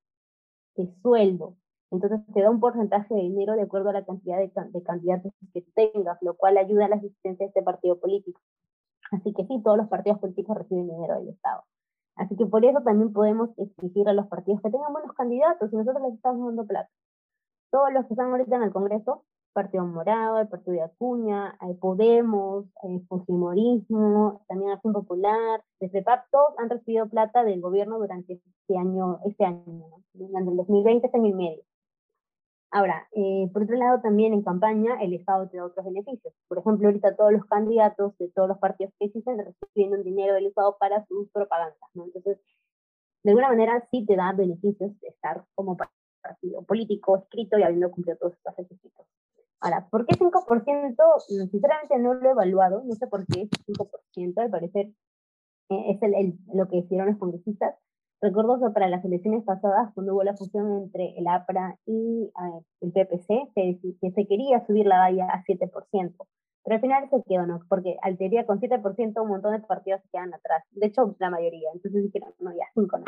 de, 0.76 0.94
sueldo. 1.02 1.56
Entonces 1.90 2.20
te 2.32 2.42
da 2.42 2.50
un 2.50 2.60
porcentaje 2.60 3.12
de 3.12 3.22
dinero 3.22 3.54
de 3.54 3.62
acuerdo 3.62 3.90
a 3.90 3.92
la 3.92 4.04
cantidad 4.04 4.38
de, 4.38 4.52
de 4.70 4.82
candidatos 4.84 5.32
que 5.52 5.62
tengas, 5.74 6.18
lo 6.22 6.34
cual 6.34 6.56
ayuda 6.58 6.86
a 6.86 6.88
la 6.90 6.96
existencia 6.96 7.44
de 7.44 7.48
este 7.48 7.62
partido 7.62 7.98
político. 7.98 8.40
Así 9.10 9.32
que 9.34 9.44
sí, 9.46 9.60
todos 9.64 9.78
los 9.78 9.88
partidos 9.88 10.20
políticos 10.20 10.56
reciben 10.56 10.88
dinero 10.88 11.18
del 11.18 11.30
Estado. 11.30 11.64
Así 12.16 12.36
que 12.36 12.46
por 12.46 12.64
eso 12.64 12.80
también 12.82 13.12
podemos 13.12 13.50
exigir 13.58 14.08
a 14.08 14.12
los 14.12 14.26
partidos 14.28 14.60
que 14.62 14.70
tengan 14.70 14.92
buenos 14.92 15.12
candidatos 15.14 15.72
y 15.72 15.76
nosotros 15.76 16.02
les 16.04 16.14
estamos 16.14 16.46
dando 16.46 16.66
plata. 16.66 16.90
Todos 17.70 17.92
los 17.92 18.06
que 18.06 18.14
están 18.14 18.30
ahorita 18.30 18.56
en 18.56 18.62
el 18.62 18.72
Congreso, 18.72 19.24
Partido 19.52 19.86
Morado, 19.86 20.38
el 20.38 20.48
Partido 20.48 20.74
de 20.74 20.82
Acuña, 20.82 21.56
el 21.62 21.76
Podemos, 21.76 22.66
el 22.82 23.06
Fujimorismo, 23.06 24.44
también 24.48 24.72
Acción 24.72 24.92
Popular, 24.92 25.62
desde 25.80 26.02
PAP, 26.02 26.26
todos 26.30 26.58
han 26.58 26.70
recibido 26.70 27.08
plata 27.08 27.44
del 27.44 27.60
gobierno 27.60 27.98
durante 27.98 28.34
este 28.34 28.76
año, 28.76 29.20
este 29.24 29.44
año, 29.44 29.62
durante 30.12 30.50
el 30.50 30.56
2020, 30.56 31.06
este 31.06 31.18
año 31.18 31.28
y 31.28 31.34
medio. 31.34 31.62
Ahora, 32.74 33.06
eh, 33.12 33.48
por 33.52 33.62
otro 33.62 33.76
lado, 33.76 34.00
también 34.00 34.32
en 34.32 34.42
campaña 34.42 35.00
el 35.00 35.14
Estado 35.14 35.48
te 35.48 35.58
da 35.58 35.66
otros 35.66 35.86
beneficios. 35.86 36.34
Por 36.48 36.58
ejemplo, 36.58 36.88
ahorita 36.88 37.14
todos 37.14 37.30
los 37.30 37.44
candidatos 37.44 38.18
de 38.18 38.28
todos 38.30 38.48
los 38.48 38.58
partidos 38.58 38.92
que 38.98 39.06
existen 39.06 39.38
reciben 39.38 39.92
un 39.92 40.02
dinero 40.02 40.34
del 40.34 40.46
Estado 40.46 40.76
para 40.76 41.06
sus 41.06 41.30
propagandas, 41.30 41.78
¿no? 41.94 42.06
Entonces, 42.06 42.40
de 43.22 43.30
alguna 43.30 43.50
manera 43.50 43.86
sí 43.92 44.04
te 44.04 44.16
da 44.16 44.32
beneficios 44.32 44.90
de 44.98 45.06
estar 45.06 45.44
como 45.54 45.76
partido 45.76 46.64
político, 46.64 47.16
escrito 47.18 47.56
y 47.58 47.62
habiendo 47.62 47.92
cumplido 47.92 48.18
todos 48.18 48.32
estos 48.32 48.56
requisitos. 48.56 49.06
Ahora, 49.60 49.86
¿por 49.88 50.04
qué 50.04 50.16
5%? 50.16 51.20
Sinceramente 51.52 51.98
no 52.00 52.14
lo 52.14 52.28
he 52.28 52.32
evaluado, 52.32 52.82
no 52.84 52.94
sé 52.96 53.06
por 53.06 53.24
qué 53.26 53.42
es 53.42 53.50
5%, 53.68 54.42
al 54.42 54.50
parecer 54.50 54.86
eh, 55.68 55.90
es 55.92 56.02
el, 56.02 56.38
lo 56.52 56.68
que 56.68 56.78
hicieron 56.78 57.06
los 57.06 57.18
congresistas, 57.18 57.76
Recuerdo 58.20 58.58
que 58.58 58.72
para 58.72 58.88
las 58.88 59.04
elecciones 59.04 59.44
pasadas, 59.44 59.92
cuando 59.94 60.14
hubo 60.14 60.22
la 60.22 60.34
fusión 60.34 60.84
entre 60.84 61.16
el 61.18 61.26
APRA 61.28 61.78
y 61.86 62.30
el 62.80 62.92
PPC, 62.92 63.52
se, 63.54 63.78
se 64.10 64.26
quería 64.26 64.64
subir 64.66 64.86
la 64.86 64.98
valla 64.98 65.26
a 65.26 65.42
7%, 65.44 65.70
pero 66.64 66.76
al 66.76 66.80
final 66.80 67.10
se 67.10 67.22
quedó, 67.28 67.46
¿no? 67.46 67.60
Porque 67.68 67.96
al 68.02 68.16
teoría 68.16 68.46
con 68.46 68.60
7% 68.60 69.22
un 69.22 69.28
montón 69.28 69.52
de 69.52 69.66
partidos 69.66 70.00
se 70.02 70.08
quedan 70.10 70.32
atrás, 70.32 70.64
de 70.70 70.86
hecho 70.86 71.14
la 71.18 71.30
mayoría, 71.30 71.68
entonces 71.74 72.02
dijeron, 72.04 72.32
no, 72.40 72.50
ya 72.52 72.64
5 72.74 72.98
no. 72.98 73.04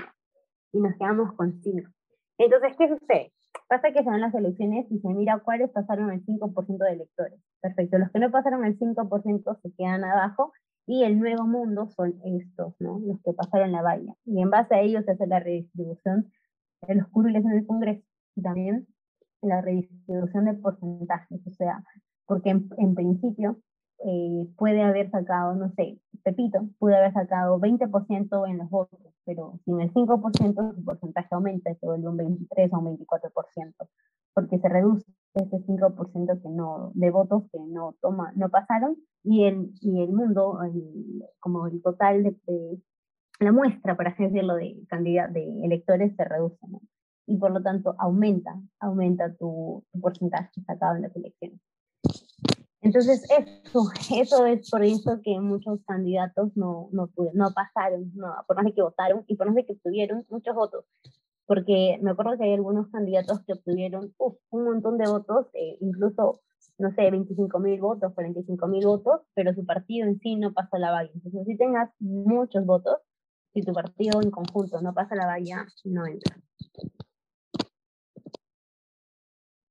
Y 0.72 0.80
nos 0.80 0.94
quedamos 0.96 1.32
con 1.32 1.62
5. 1.62 1.90
Entonces, 2.38 2.76
¿qué 2.76 2.88
sucede? 2.88 3.32
Pasa 3.68 3.90
que 3.92 4.04
se 4.04 4.10
dan 4.10 4.20
las 4.20 4.34
elecciones 4.34 4.86
y 4.90 4.98
se 4.98 5.08
mira 5.08 5.38
cuáles 5.38 5.70
pasaron 5.70 6.10
el 6.12 6.24
5% 6.24 6.76
de 6.76 6.92
electores. 6.92 7.40
Perfecto, 7.62 7.98
los 7.98 8.10
que 8.10 8.18
no 8.18 8.30
pasaron 8.30 8.64
el 8.64 8.78
5% 8.78 9.60
se 9.62 9.72
quedan 9.72 10.04
abajo 10.04 10.52
y 10.86 11.02
el 11.02 11.18
nuevo 11.18 11.46
mundo 11.46 11.88
son 11.88 12.20
estos, 12.24 12.74
¿no? 12.78 13.00
Los 13.00 13.20
que 13.22 13.32
pasaron 13.32 13.72
la 13.72 13.82
valla. 13.82 14.14
Y 14.24 14.40
en 14.40 14.50
base 14.50 14.74
a 14.74 14.80
ellos 14.80 15.04
se 15.04 15.12
hace 15.12 15.26
la 15.26 15.40
redistribución 15.40 16.30
de 16.86 16.94
los 16.94 17.08
curules 17.08 17.44
en 17.44 17.52
el 17.52 17.66
Congreso 17.66 18.06
y 18.36 18.42
también 18.42 18.86
la 19.42 19.60
redistribución 19.60 20.44
de 20.44 20.54
porcentajes, 20.54 21.46
o 21.46 21.50
sea, 21.50 21.82
porque 22.26 22.50
en, 22.50 22.94
principio 22.94 23.58
eh, 24.05 24.47
puede 24.56 24.82
haber 24.82 25.10
sacado, 25.10 25.55
no 25.55 25.70
sé, 25.70 25.98
Pepito 26.23 26.68
puede 26.78 26.97
haber 26.97 27.12
sacado 27.12 27.59
20% 27.60 28.51
en 28.51 28.59
los 28.59 28.68
votos, 28.68 29.01
pero 29.24 29.59
sin 29.64 29.81
el 29.81 29.93
5% 29.93 30.74
su 30.74 30.85
porcentaje 30.85 31.28
aumenta 31.31 31.73
se 31.74 31.86
vuelve 31.86 32.09
un 32.09 32.16
23 32.16 32.73
o 32.73 32.78
un 32.78 32.98
24%, 32.98 33.89
porque 34.35 34.59
se 34.59 34.68
reduce 34.68 35.05
ese 35.35 35.59
5% 35.66 36.43
que 36.43 36.48
no, 36.48 36.90
de 36.94 37.10
votos 37.10 37.44
que 37.52 37.59
no, 37.60 37.94
toma, 38.01 38.32
no 38.36 38.48
pasaron 38.48 38.97
y 39.23 39.44
el, 39.44 39.73
y 39.81 40.02
el 40.02 40.12
mundo, 40.12 40.59
como 41.40 41.66
el 41.66 41.82
total 41.82 42.23
de, 42.23 42.81
la 43.40 43.52
muestra, 43.52 43.97
por 43.97 44.09
así 44.09 44.24
decirlo, 44.24 44.55
de, 44.55 44.77
cantidad 44.89 45.28
de 45.28 45.44
electores 45.64 46.14
se 46.16 46.24
reduce. 46.24 46.59
Y 47.27 47.36
por 47.39 47.51
lo 47.51 47.62
tanto 47.62 47.94
aumenta, 47.98 48.59
aumenta 48.81 49.35
tu, 49.35 49.85
tu 49.93 50.01
porcentaje 50.01 50.60
sacado 50.66 50.97
en 50.97 51.02
las 51.02 51.16
elecciones. 51.16 51.60
Entonces, 52.86 53.24
eso, 53.64 53.90
eso 54.14 54.46
es 54.46 54.70
por 54.70 54.84
eso 54.84 55.20
que 55.24 55.40
muchos 55.40 55.80
candidatos 55.86 56.56
no, 56.56 56.88
no, 56.92 57.10
no 57.34 57.50
pasaron, 57.52 58.12
no, 58.14 58.32
por 58.46 58.56
más 58.56 58.64
de 58.64 58.74
que 58.74 58.82
votaron 58.82 59.24
y 59.26 59.34
por 59.34 59.48
más 59.48 59.56
de 59.56 59.66
que 59.66 59.72
obtuvieron 59.72 60.24
muchos 60.30 60.54
votos. 60.54 60.84
Porque 61.46 61.98
me 62.00 62.12
acuerdo 62.12 62.38
que 62.38 62.44
hay 62.44 62.54
algunos 62.54 62.88
candidatos 62.90 63.40
que 63.44 63.54
obtuvieron 63.54 64.14
un 64.18 64.64
montón 64.64 64.98
de 64.98 65.08
votos, 65.08 65.48
eh, 65.54 65.78
incluso, 65.80 66.42
no 66.78 66.94
sé, 66.94 67.10
25 67.10 67.58
mil 67.58 67.80
votos, 67.80 68.14
45 68.14 68.68
mil 68.68 68.86
votos, 68.86 69.22
pero 69.34 69.52
su 69.52 69.66
partido 69.66 70.06
en 70.06 70.20
sí 70.20 70.36
no 70.36 70.52
pasa 70.52 70.78
la 70.78 70.92
valla. 70.92 71.10
Entonces, 71.12 71.44
si 71.44 71.56
tengas 71.56 71.90
muchos 71.98 72.64
votos, 72.64 72.98
si 73.52 73.62
tu 73.62 73.72
partido 73.72 74.22
en 74.22 74.30
conjunto 74.30 74.80
no 74.80 74.94
pasa 74.94 75.16
la 75.16 75.26
valla, 75.26 75.66
no 75.84 76.06
entra. 76.06 76.36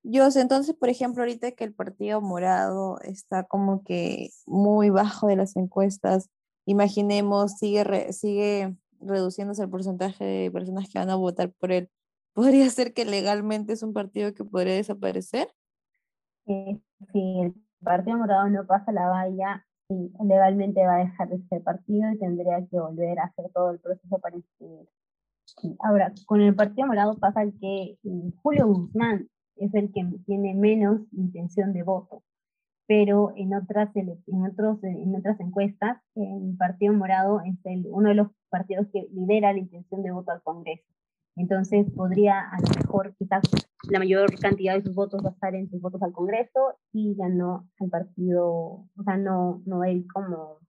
Yo 0.07 0.29
sé, 0.29 0.41
entonces, 0.41 0.75
por 0.75 0.89
ejemplo, 0.89 1.23
ahorita 1.23 1.53
que 1.53 1.63
el 1.63 1.73
Partido 1.73 2.21
Morado 2.21 2.99
está 3.01 3.43
como 3.43 3.83
que 3.83 4.29
muy 4.45 4.91
bajo 4.91 5.25
de 5.25 5.35
las 5.35 5.55
encuestas, 5.55 6.29
imaginemos, 6.67 7.57
sigue, 7.57 8.13
sigue 8.13 8.75
reduciéndose 8.99 9.63
el 9.63 9.69
porcentaje 9.69 10.23
de 10.23 10.51
personas 10.51 10.89
que 10.89 10.99
van 10.99 11.09
a 11.09 11.15
votar 11.15 11.51
por 11.53 11.71
él, 11.71 11.89
¿podría 12.33 12.69
ser 12.69 12.93
que 12.93 13.03
legalmente 13.03 13.73
es 13.73 13.81
un 13.81 13.93
partido 13.93 14.31
que 14.35 14.45
podría 14.45 14.75
desaparecer? 14.75 15.47
si 16.45 17.39
el 17.41 17.55
Partido 17.81 18.19
Morado 18.19 18.47
no 18.49 18.67
pasa 18.67 18.91
la 18.91 19.07
valla, 19.07 19.65
sí, 19.87 20.13
legalmente 20.23 20.85
va 20.85 20.97
a 20.97 21.05
dejar 21.05 21.29
de 21.29 21.41
ser 21.47 21.63
partido 21.63 22.11
y 22.11 22.19
tendría 22.19 22.63
que 22.69 22.79
volver 22.79 23.17
a 23.17 23.23
hacer 23.23 23.49
todo 23.51 23.71
el 23.71 23.79
proceso 23.79 24.19
para 24.19 24.35
inscribir. 24.35 24.87
Ahora, 25.79 26.13
con 26.27 26.41
el 26.41 26.53
Partido 26.53 26.85
Morado 26.85 27.17
pasa 27.17 27.41
que 27.59 27.97
Julio 28.43 28.67
Guzmán 28.67 29.27
es 29.57 29.73
el 29.73 29.91
que 29.91 30.05
tiene 30.25 30.53
menos 30.53 31.01
intención 31.11 31.73
de 31.73 31.83
voto. 31.83 32.23
Pero 32.87 33.33
en 33.35 33.53
otras, 33.55 33.89
en 33.95 34.45
otros, 34.45 34.83
en 34.83 35.15
otras 35.15 35.39
encuestas, 35.39 35.97
el 36.15 36.55
Partido 36.57 36.93
Morado 36.93 37.41
es 37.41 37.57
el, 37.65 37.87
uno 37.89 38.09
de 38.09 38.15
los 38.15 38.27
partidos 38.49 38.87
que 38.93 39.07
lidera 39.11 39.53
la 39.53 39.59
intención 39.59 40.03
de 40.03 40.11
voto 40.11 40.31
al 40.31 40.43
Congreso. 40.43 40.85
Entonces 41.35 41.87
podría 41.91 42.39
a 42.39 42.57
lo 42.59 42.67
mejor 42.81 43.15
quizás 43.17 43.41
la 43.89 43.99
mayor 43.99 44.39
cantidad 44.39 44.75
de 44.75 44.83
sus 44.83 44.95
votos 44.95 45.23
estar 45.25 45.53
en 45.55 45.69
sus 45.69 45.81
votos 45.81 46.01
al 46.01 46.13
Congreso 46.13 46.77
y 46.93 47.15
ya 47.15 47.27
no 47.27 47.67
al 47.79 47.89
partido, 47.89 48.45
o 48.45 49.03
sea, 49.03 49.17
no, 49.17 49.61
no 49.65 49.83
él 49.83 50.05
como, 50.13 50.59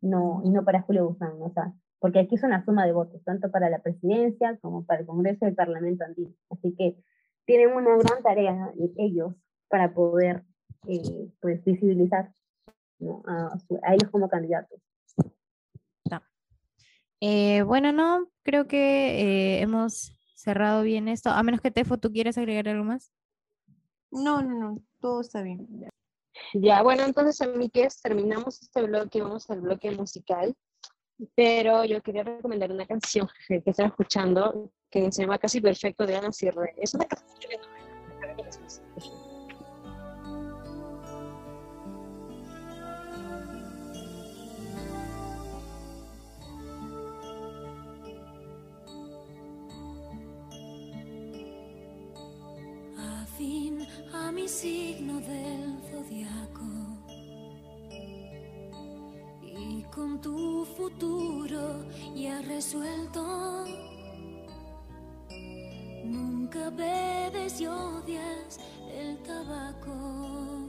no, 0.00 0.40
y 0.44 0.50
no 0.50 0.64
para 0.64 0.82
Julio 0.82 1.08
Guzmán, 1.08 1.34
o 1.40 1.52
sea, 1.52 1.74
porque 1.98 2.20
aquí 2.20 2.34
es 2.34 2.42
una 2.42 2.64
suma 2.64 2.86
de 2.86 2.92
votos, 2.92 3.22
tanto 3.24 3.50
para 3.50 3.70
la 3.70 3.80
presidencia 3.80 4.58
como 4.60 4.84
para 4.84 5.00
el 5.00 5.06
Congreso 5.06 5.44
y 5.44 5.48
el 5.48 5.54
Parlamento 5.54 6.04
andino. 6.04 6.34
Así 6.50 6.74
que 6.74 6.96
tienen 7.44 7.74
una 7.74 7.96
gran 7.96 8.22
tarea 8.22 8.72
ellos 8.96 9.34
para 9.68 9.92
poder 9.92 10.42
eh, 10.88 11.30
pues, 11.40 11.64
visibilizar 11.64 12.32
a, 13.26 13.58
ellos 13.94 14.10
como 14.10 14.28
candidatos. 14.28 14.80
Eh, 17.24 17.62
bueno, 17.62 17.92
no, 17.92 18.26
creo 18.42 18.66
que 18.66 19.20
eh, 19.20 19.60
hemos 19.60 20.12
cerrado 20.34 20.82
bien 20.82 21.06
esto, 21.06 21.30
a 21.30 21.40
menos 21.44 21.60
que 21.60 21.70
Tefo, 21.70 21.96
¿tú 21.96 22.10
quieres 22.10 22.36
agregar 22.36 22.68
algo 22.68 22.82
más? 22.82 23.12
No, 24.10 24.42
no, 24.42 24.58
no, 24.58 24.82
todo 24.98 25.20
está 25.20 25.40
bien. 25.40 25.68
Ya, 26.52 26.82
bueno, 26.82 27.04
entonces, 27.04 27.38
que 27.72 27.88
terminamos 28.02 28.60
este 28.60 28.82
bloque, 28.82 29.22
vamos 29.22 29.48
al 29.50 29.60
bloque 29.60 29.92
musical, 29.92 30.52
pero 31.36 31.84
yo 31.84 32.02
quería 32.02 32.24
recomendar 32.24 32.72
una 32.72 32.86
canción 32.86 33.28
que 33.46 33.62
estaba 33.64 33.90
escuchando 33.90 34.72
que 34.92 35.10
se 35.10 35.22
llama 35.22 35.38
Casi 35.38 35.60
Perfecto 35.60 36.06
de 36.06 36.16
Ana 36.16 36.30
Sierra. 36.30 36.66
Es 36.76 36.94
una 36.94 37.06
a 54.14 54.30
mi 54.30 54.46
signo 54.46 55.20
del 55.20 55.78
zodiaco 55.90 56.64
y 59.42 59.82
con 59.94 60.20
tu 60.20 60.64
futuro 60.76 61.84
ya 62.14 62.40
resuelto 62.42 63.91
Nunca 66.52 66.70
bebes 66.70 67.60
y 67.62 67.66
odias 67.66 68.60
el 68.94 69.16
tabaco. 69.22 70.68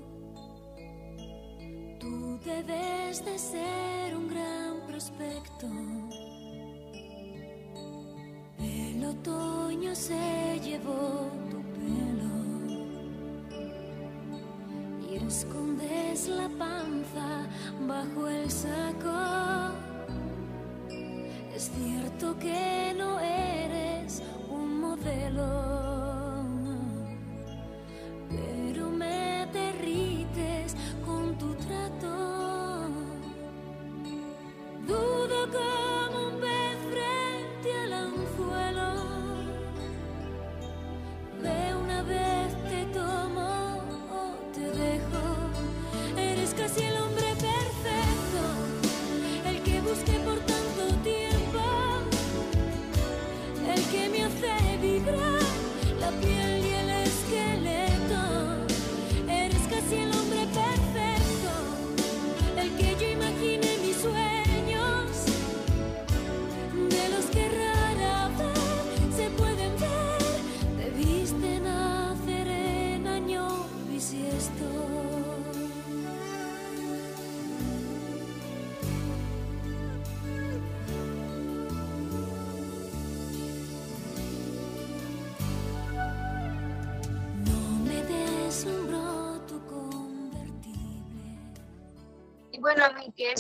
Tú 1.99 2.39
debes 2.45 3.25
de 3.25 3.37
ser 3.37 4.15
un 4.15 4.29
gran 4.29 4.79
prospecto. 4.87 5.67
El 8.59 9.03
otoño 9.03 9.93
se 9.93 10.59
llevó 10.63 11.29
tu 11.49 11.61
pelo 11.73 12.31
y 15.09 15.15
escondes 15.15 16.29
la 16.29 16.47
panza 16.57 17.45
bajo 17.85 18.29
el 18.29 18.49
saco. 18.49 19.73
Es 21.53 21.69
cierto 21.75 22.39
que 22.39 22.93
no 22.97 23.19
eres 23.19 23.62
pero 25.03 25.82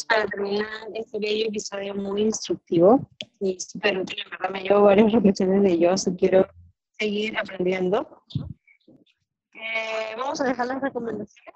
para 0.07 0.25
terminar 0.25 0.67
este 0.93 1.19
bello 1.19 1.47
episodio 1.47 1.95
muy 1.95 2.21
instructivo 2.21 3.09
y 3.39 3.59
súper 3.59 3.99
útil, 3.99 4.17
en 4.23 4.29
verdad 4.29 4.49
me 4.49 4.61
llevo 4.61 4.83
varias 4.83 5.11
reflexiones 5.11 5.61
de 5.63 5.71
ellos 5.71 6.07
y 6.07 6.15
quiero 6.15 6.47
seguir 6.97 7.37
aprendiendo. 7.37 8.23
Eh, 9.53 10.15
vamos 10.17 10.39
a 10.41 10.45
dejar 10.45 10.67
las 10.67 10.81
recomendaciones. 10.81 11.55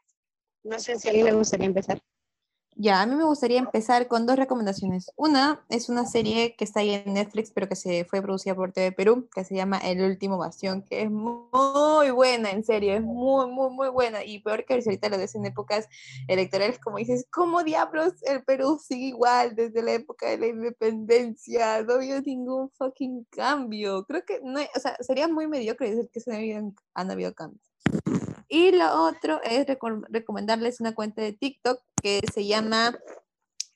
No 0.64 0.80
sé 0.80 0.98
si 0.98 1.08
a 1.08 1.12
alguien 1.12 1.28
le 1.28 1.34
gustaría 1.34 1.66
empezar. 1.66 2.02
Ya, 2.80 3.02
a 3.02 3.08
mí 3.08 3.16
me 3.16 3.24
gustaría 3.24 3.58
empezar 3.58 4.08
con 4.08 4.28
dos 4.28 4.36
recomendaciones. 4.36 5.12
Una 5.16 5.66
es 5.68 5.90
una 5.90 6.06
serie 6.06 6.56
que 6.56 6.64
está 6.64 6.82
ahí 6.82 6.92
en 6.92 7.16
Netflix, 7.16 7.50
pero 7.50 7.68
que 7.68 7.76
se 7.76 8.06
fue 8.06 8.22
producida 8.22 8.54
por 8.54 8.72
TV 8.72 8.92
Perú, 8.92 9.28
que 9.34 9.44
se 9.44 9.56
llama 9.56 9.80
El 9.80 10.00
Último 10.02 10.38
Bastión, 10.38 10.84
que 10.84 11.02
es 11.02 11.10
muy 11.10 12.12
buena, 12.12 12.52
en 12.52 12.64
serio, 12.64 12.94
es 12.94 13.02
muy, 13.02 13.50
muy, 13.50 13.72
muy 13.72 13.90
buena. 13.90 14.24
Y 14.24 14.42
peor 14.44 14.64
que 14.64 14.76
ahorita 14.76 15.10
lo 15.10 15.18
ves 15.18 15.34
en 15.34 15.48
épocas 15.48 15.90
electorales, 16.28 16.78
como 16.78 16.98
dices, 16.98 17.26
¿cómo 17.32 17.64
diablos 17.64 18.14
el 18.22 18.44
Perú 18.44 18.80
sigue 18.80 19.08
igual 19.08 19.56
desde 19.56 19.82
la 19.82 19.94
época 19.94 20.30
de 20.30 20.38
la 20.38 20.46
independencia? 20.46 21.82
No 21.82 21.94
habido 21.94 22.22
ningún 22.22 22.70
fucking 22.78 23.26
cambio. 23.32 24.06
Creo 24.06 24.24
que, 24.24 24.40
no, 24.44 24.60
o 24.60 24.80
sea, 24.80 24.96
sería 25.00 25.28
muy 25.28 25.48
mediocre 25.48 25.90
decir 25.90 26.12
que 26.14 26.20
se 26.20 26.30
han 26.30 26.38
habido, 26.38 26.74
han 26.94 27.10
habido 27.10 27.34
cambios. 27.34 27.68
Y 28.48 28.72
lo 28.72 29.04
otro 29.04 29.42
es 29.44 29.66
recomendarles 30.10 30.80
una 30.80 30.96
cuenta 30.96 31.22
de 31.22 31.34
TikTok 31.34 31.82
que 32.02 32.22
se 32.34 32.46
llama 32.46 32.98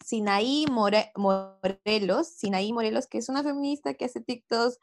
Sinaí 0.03 0.65
Morelos, 0.69 2.27
Sinaí 2.27 2.71
Morelos, 2.71 3.07
que 3.07 3.17
es 3.17 3.29
una 3.29 3.43
feminista 3.43 3.93
que 3.93 4.05
hace 4.05 4.21
TikToks 4.21 4.79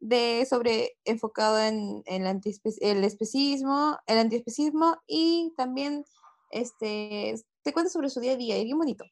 de 0.00 0.46
sobre 0.48 0.96
enfocado 1.04 1.58
en, 1.58 2.02
el, 2.06 2.40
el 2.80 3.04
especismo, 3.04 3.98
el 4.06 4.18
antiespecismo 4.18 4.98
y 5.06 5.52
también 5.56 6.04
este 6.50 7.34
te 7.62 7.72
cuenta 7.72 7.90
sobre 7.90 8.10
su 8.10 8.20
día 8.20 8.32
a 8.32 8.36
día, 8.36 8.58
y 8.58 8.64
bien 8.64 8.78
bonito. 8.78 9.04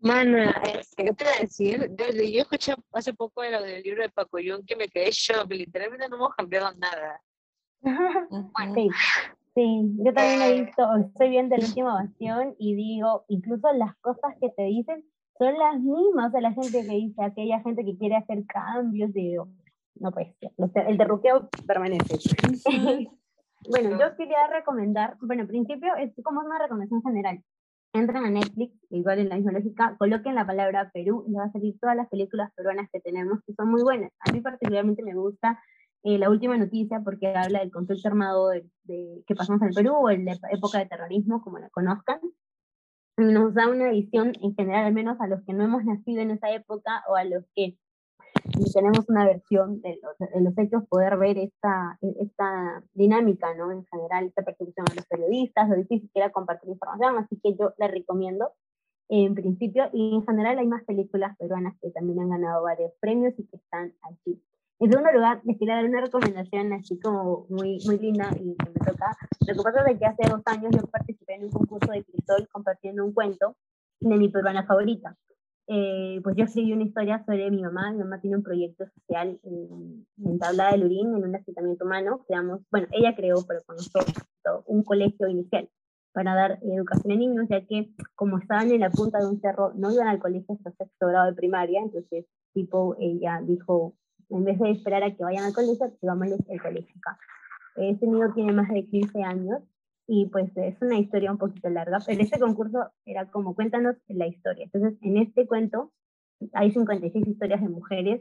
Mana, 0.00 0.50
este, 0.64 1.04
¿qué 1.04 1.12
te 1.12 1.24
voy 1.24 1.32
a 1.36 1.40
decir? 1.40 1.90
Yo, 1.94 2.06
yo 2.10 2.40
escuché 2.40 2.74
hace 2.92 3.12
poco 3.12 3.42
lo 3.42 3.62
del 3.62 3.82
libro 3.82 4.02
de 4.02 4.08
Paco 4.08 4.38
que 4.66 4.76
me 4.76 4.88
quedé 4.88 5.10
shock, 5.10 5.50
literalmente 5.50 6.08
no 6.08 6.16
hemos 6.16 6.34
cambiado 6.34 6.72
nada. 6.76 7.20
Sí, 8.74 8.88
sí, 9.54 9.96
yo 9.98 10.12
también 10.12 10.42
he 10.42 10.62
visto, 10.62 10.82
estoy 10.96 11.30
viendo 11.30 11.54
el 11.54 11.64
último 11.64 11.88
bastión 11.88 12.54
y 12.58 12.74
digo, 12.74 13.24
incluso 13.28 13.72
las 13.72 13.96
cosas 13.96 14.34
que 14.40 14.50
te 14.50 14.62
dicen 14.62 15.04
son 15.38 15.56
las 15.56 15.80
mismas, 15.80 16.34
o 16.34 16.40
la 16.40 16.52
gente 16.52 16.82
que 16.82 16.94
dice, 16.94 17.22
aquella 17.22 17.60
gente 17.60 17.84
que 17.84 17.96
quiere 17.96 18.16
hacer 18.16 18.44
cambios, 18.46 19.12
digo, 19.12 19.48
no 19.94 20.10
pues, 20.10 20.28
el 20.86 20.98
derruqueo 20.98 21.48
permanece. 21.66 22.18
bueno, 23.68 23.90
yo 23.90 24.16
quería 24.16 24.46
recomendar, 24.52 25.16
bueno, 25.20 25.42
en 25.42 25.48
principio 25.48 25.94
es 25.96 26.12
como 26.24 26.40
una 26.40 26.58
recomendación 26.58 27.02
general. 27.02 27.42
Entran 27.92 28.26
a 28.26 28.30
Netflix, 28.30 28.74
igual 28.90 29.20
en 29.20 29.30
la 29.30 29.36
misma 29.36 29.52
lógica, 29.52 29.96
coloquen 29.98 30.34
la 30.34 30.46
palabra 30.46 30.90
Perú 30.92 31.24
y 31.26 31.30
les 31.30 31.40
va 31.40 31.44
a 31.44 31.52
salir 31.52 31.78
todas 31.80 31.96
las 31.96 32.08
películas 32.08 32.52
peruanas 32.54 32.88
que 32.92 33.00
tenemos, 33.00 33.38
que 33.46 33.54
son 33.54 33.70
muy 33.70 33.82
buenas. 33.82 34.12
A 34.20 34.32
mí 34.32 34.40
particularmente 34.40 35.02
me 35.02 35.14
gusta 35.14 35.58
eh, 36.04 36.18
la 36.18 36.30
última 36.30 36.56
noticia 36.56 37.00
porque 37.04 37.28
habla 37.28 37.60
del 37.60 37.72
conflicto 37.72 38.08
armado 38.08 38.48
de, 38.50 39.24
que 39.26 39.34
pasamos 39.34 39.62
en 39.62 39.68
el 39.68 39.74
Perú 39.74 40.08
en 40.08 40.24
la 40.24 40.38
época 40.52 40.78
de 40.78 40.86
terrorismo, 40.86 41.42
como 41.42 41.58
la 41.58 41.68
conozcan. 41.70 42.20
Nos 43.16 43.52
da 43.54 43.68
una 43.68 43.90
visión 43.90 44.32
en 44.40 44.54
general, 44.54 44.84
al 44.84 44.94
menos 44.94 45.20
a 45.20 45.26
los 45.26 45.42
que 45.44 45.52
no 45.52 45.64
hemos 45.64 45.84
nacido 45.84 46.22
en 46.22 46.30
esa 46.30 46.50
época 46.52 47.02
o 47.08 47.16
a 47.16 47.24
los 47.24 47.44
que 47.54 47.76
tenemos 48.72 49.08
una 49.08 49.26
versión 49.26 49.80
de 49.80 49.98
los, 50.40 50.58
hechos, 50.58 50.84
poder 50.88 51.16
ver 51.16 51.38
esta, 51.38 51.98
esta 52.00 52.82
dinámica, 52.94 53.54
¿no? 53.54 53.72
En 53.72 53.84
general, 53.86 54.26
esta 54.26 54.44
persecución 54.44 54.86
a 54.90 54.94
los 54.94 55.06
periodistas, 55.06 55.68
lo 55.68 55.76
difícil 55.76 56.10
que 56.12 56.20
era 56.20 56.30
compartir 56.30 56.70
información, 56.70 57.18
así 57.18 57.38
que 57.42 57.56
yo 57.56 57.74
la 57.76 57.88
recomiendo 57.88 58.52
en 59.08 59.34
principio, 59.34 59.88
y 59.92 60.14
en 60.14 60.26
general 60.26 60.58
hay 60.58 60.66
más 60.66 60.84
películas 60.84 61.36
peruanas 61.38 61.74
que 61.80 61.90
también 61.90 62.20
han 62.20 62.28
ganado 62.28 62.62
varios 62.62 62.92
premios 63.00 63.34
y 63.38 63.46
que 63.46 63.56
están 63.56 63.94
aquí. 64.02 64.40
En 64.80 64.90
segundo 64.90 65.10
lugar, 65.12 65.40
les 65.44 65.58
quería 65.58 65.74
dar 65.74 65.84
una 65.86 66.00
recomendación 66.00 66.72
así 66.72 67.00
como 67.00 67.46
muy, 67.48 67.78
muy 67.84 67.98
linda 67.98 68.30
y 68.34 68.54
que 68.54 68.70
me 68.70 68.86
toca. 68.86 69.16
Lo 69.46 69.54
que 69.54 69.62
pasa 69.62 69.90
es 69.90 69.98
que 69.98 70.06
hace 70.06 70.30
dos 70.30 70.42
años 70.46 70.70
yo 70.72 70.82
participé 70.86 71.34
en 71.34 71.44
un 71.44 71.50
concurso 71.50 71.90
de 71.90 72.04
Crisol 72.04 72.48
compartiendo 72.52 73.04
un 73.04 73.12
cuento 73.12 73.56
de 74.00 74.16
mi 74.16 74.28
peruana 74.28 74.64
favorita. 74.64 75.16
Eh, 75.66 76.20
pues 76.22 76.36
yo 76.36 76.44
escribí 76.44 76.72
una 76.72 76.84
historia 76.84 77.24
sobre 77.26 77.50
mi 77.50 77.60
mamá. 77.60 77.90
Mi 77.90 77.98
mamá 77.98 78.20
tiene 78.20 78.36
un 78.36 78.44
proyecto 78.44 78.84
social 78.86 79.40
en, 79.42 80.06
en 80.24 80.38
Tablada 80.38 80.70
del 80.72 80.84
Urín, 80.84 81.16
en 81.16 81.24
un 81.24 81.34
asentamiento 81.34 81.84
humano. 81.84 82.24
Creamos, 82.28 82.60
bueno, 82.70 82.86
ella 82.92 83.16
creó, 83.16 83.44
pero 83.46 83.60
con 83.66 83.76
nosotros, 83.76 84.14
un 84.66 84.84
colegio 84.84 85.28
inicial 85.28 85.68
para 86.12 86.34
dar 86.34 86.58
educación 86.62 87.12
a 87.12 87.16
niños, 87.16 87.46
ya 87.48 87.64
que 87.66 87.90
como 88.14 88.38
estaban 88.38 88.70
en 88.70 88.80
la 88.80 88.90
punta 88.90 89.18
de 89.18 89.26
un 89.26 89.40
cerro, 89.40 89.72
no 89.74 89.92
iban 89.92 90.08
al 90.08 90.18
colegio 90.18 90.54
hasta 90.54 90.72
sexto 90.72 91.06
grado 91.06 91.26
de 91.26 91.36
primaria, 91.36 91.80
entonces 91.80 92.26
tipo 92.54 92.96
ella 92.98 93.40
dijo, 93.44 93.94
en 94.30 94.44
vez 94.44 94.58
de 94.58 94.70
esperar 94.70 95.02
a 95.02 95.14
que 95.14 95.24
vayan 95.24 95.44
al 95.44 95.52
colegio, 95.52 95.92
vamos 96.02 96.28
el 96.48 96.60
colegio 96.60 96.94
acá. 96.98 97.18
Este 97.76 98.06
niño 98.06 98.32
tiene 98.34 98.52
más 98.52 98.68
de 98.68 98.86
15 98.86 99.22
años 99.22 99.62
y 100.06 100.26
pues 100.26 100.50
es 100.56 100.80
una 100.80 100.98
historia 100.98 101.30
un 101.30 101.38
poquito 101.38 101.68
larga, 101.68 101.98
pero 102.04 102.22
este 102.22 102.40
concurso 102.40 102.90
era 103.04 103.30
como 103.30 103.54
cuéntanos 103.54 103.96
la 104.08 104.26
historia. 104.26 104.64
Entonces, 104.64 104.98
en 105.02 105.18
este 105.18 105.46
cuento 105.46 105.92
hay 106.52 106.70
56 106.70 107.26
historias 107.26 107.60
de 107.60 107.68
mujeres 107.68 108.20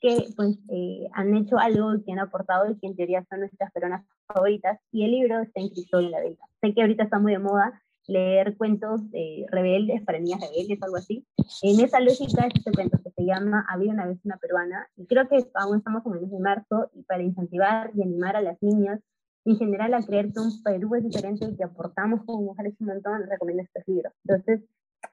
que 0.00 0.26
pues 0.36 0.58
eh, 0.70 1.06
han 1.12 1.34
hecho 1.36 1.58
algo 1.58 1.92
que 2.04 2.12
han 2.12 2.18
aportado 2.18 2.70
y 2.70 2.78
que 2.78 2.86
en 2.86 2.96
teoría 2.96 3.24
son 3.28 3.40
nuestras 3.40 3.70
personas 3.72 4.06
favoritas 4.26 4.80
y 4.90 5.04
el 5.04 5.12
libro 5.12 5.40
está 5.40 5.60
inscrito 5.60 6.00
en 6.00 6.10
la 6.10 6.20
venta. 6.20 6.44
Sé 6.60 6.74
que 6.74 6.80
ahorita 6.80 7.04
está 7.04 7.18
muy 7.18 7.32
de 7.32 7.38
moda 7.38 7.82
leer 8.08 8.56
cuentos 8.56 9.08
de 9.10 9.46
rebeldes 9.50 10.02
para 10.02 10.18
niñas 10.18 10.40
rebeldes, 10.40 10.82
algo 10.82 10.96
así. 10.96 11.24
En 11.62 11.78
esa 11.78 12.00
lógica 12.00 12.46
es 12.46 12.54
este 12.56 12.72
cuento 12.72 12.98
que 13.04 13.10
se 13.10 13.24
llama 13.24 13.64
Había 13.68 13.92
una 13.92 14.06
vez 14.06 14.18
una 14.24 14.38
peruana, 14.38 14.88
y 14.96 15.06
creo 15.06 15.28
que 15.28 15.46
aún 15.54 15.78
estamos 15.78 16.04
en 16.06 16.14
el 16.14 16.20
mes 16.22 16.30
de 16.30 16.40
marzo, 16.40 16.90
y 16.94 17.02
para 17.02 17.22
incentivar 17.22 17.90
y 17.94 18.02
animar 18.02 18.34
a 18.34 18.42
las 18.42 18.60
niñas, 18.62 19.00
en 19.44 19.56
general, 19.56 19.94
a 19.94 20.02
creer 20.02 20.32
que 20.32 20.40
un 20.40 20.62
Perú 20.62 20.94
es 20.94 21.04
diferente 21.04 21.46
y 21.46 21.56
que 21.56 21.64
aportamos 21.64 22.24
como 22.24 22.42
mujeres 22.42 22.74
un 22.80 22.88
montón, 22.88 23.20
les 23.20 23.30
recomiendo 23.30 23.62
este 23.62 23.82
libro. 23.86 24.10
Entonces, 24.24 24.62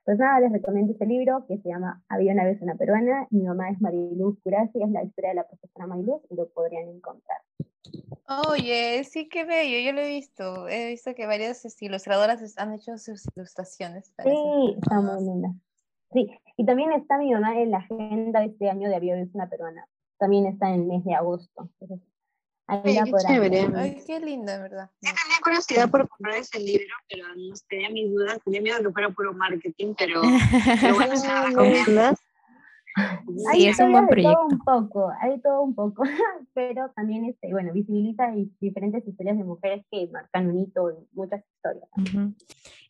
pues 0.03 0.17
nada, 0.17 0.39
les 0.39 0.51
recomiendo 0.51 0.91
este 0.93 1.05
libro 1.05 1.45
que 1.47 1.57
se 1.59 1.69
llama 1.69 2.01
Había 2.09 2.33
una 2.33 2.43
vez 2.43 2.61
una 2.61 2.75
peruana. 2.75 3.27
Mi 3.29 3.43
mamá 3.43 3.69
es 3.69 3.79
Mariluz 3.79 4.37
Curasi, 4.41 4.81
es 4.81 4.89
la 4.89 5.03
historia 5.03 5.29
de 5.29 5.35
la 5.35 5.47
profesora 5.47 5.87
Mariluz, 5.87 6.21
y 6.29 6.35
lo 6.35 6.49
podrían 6.49 6.89
encontrar. 6.89 7.39
Oye, 8.47 9.03
sí, 9.03 9.29
qué 9.29 9.45
bello, 9.45 9.79
yo 9.79 9.93
lo 9.93 10.01
he 10.01 10.09
visto. 10.09 10.67
He 10.67 10.89
visto 10.89 11.13
que 11.13 11.25
varias 11.25 11.63
ilustradoras 11.81 12.57
han 12.57 12.73
hecho 12.73 12.97
sus 12.97 13.23
ilustraciones. 13.35 14.13
Sí, 14.23 14.75
está 14.81 14.99
muy 15.01 15.23
linda. 15.23 15.53
Sí, 16.11 16.29
y 16.57 16.65
también 16.65 16.91
está 16.93 17.17
mi 17.17 17.31
mamá 17.33 17.59
en 17.59 17.71
la 17.71 17.77
agenda 17.79 18.39
de 18.39 18.47
este 18.47 18.69
año 18.69 18.89
de 18.89 18.95
Avión 18.95 19.29
una 19.33 19.49
peruana. 19.49 19.87
También 20.17 20.45
está 20.45 20.69
en 20.69 20.81
el 20.81 20.85
mes 20.87 21.03
de 21.03 21.13
agosto. 21.13 21.69
Ay, 22.67 22.81
qué 23.03 23.11
chévere. 23.27 23.67
Ay, 23.75 24.01
qué 24.07 24.19
linda, 24.19 24.59
verdad. 24.59 24.89
Yo 25.01 25.11
tenía 25.11 25.37
curiosidad 25.43 25.89
por 25.89 26.07
comprar 26.07 26.37
ese 26.37 26.59
libro, 26.59 26.95
pero 27.09 27.27
no 27.35 27.53
tenía 27.69 27.89
mis 27.89 28.11
dudas. 28.11 28.39
Tenía 28.43 28.61
miedo 28.61 28.77
de 28.77 28.85
que 28.85 28.91
fuera 28.91 29.09
puro 29.09 29.33
marketing, 29.33 29.93
pero, 29.97 30.21
pero 30.81 30.95
bueno, 30.95 31.15
si 31.15 31.27
lo 31.27 31.43
recomiendas. 31.45 32.19
Sí, 33.51 33.67
es 33.67 33.79
un 33.79 33.91
buen 33.91 34.07
proyecto. 34.07 34.33
Todo 34.33 34.47
un 34.47 34.59
poco, 34.59 35.11
hay 35.21 35.39
todo 35.41 35.61
un 35.61 35.75
poco, 35.75 36.03
pero 36.53 36.91
también 36.95 37.25
este, 37.25 37.51
bueno, 37.51 37.73
visibiliza 37.73 38.31
diferentes 38.59 39.05
historias 39.07 39.37
de 39.37 39.43
mujeres 39.43 39.85
que 39.91 40.07
marcan 40.11 40.49
un 40.49 40.61
hito 40.61 40.89
en 40.89 41.07
muchas 41.13 41.43
historias. 41.55 41.89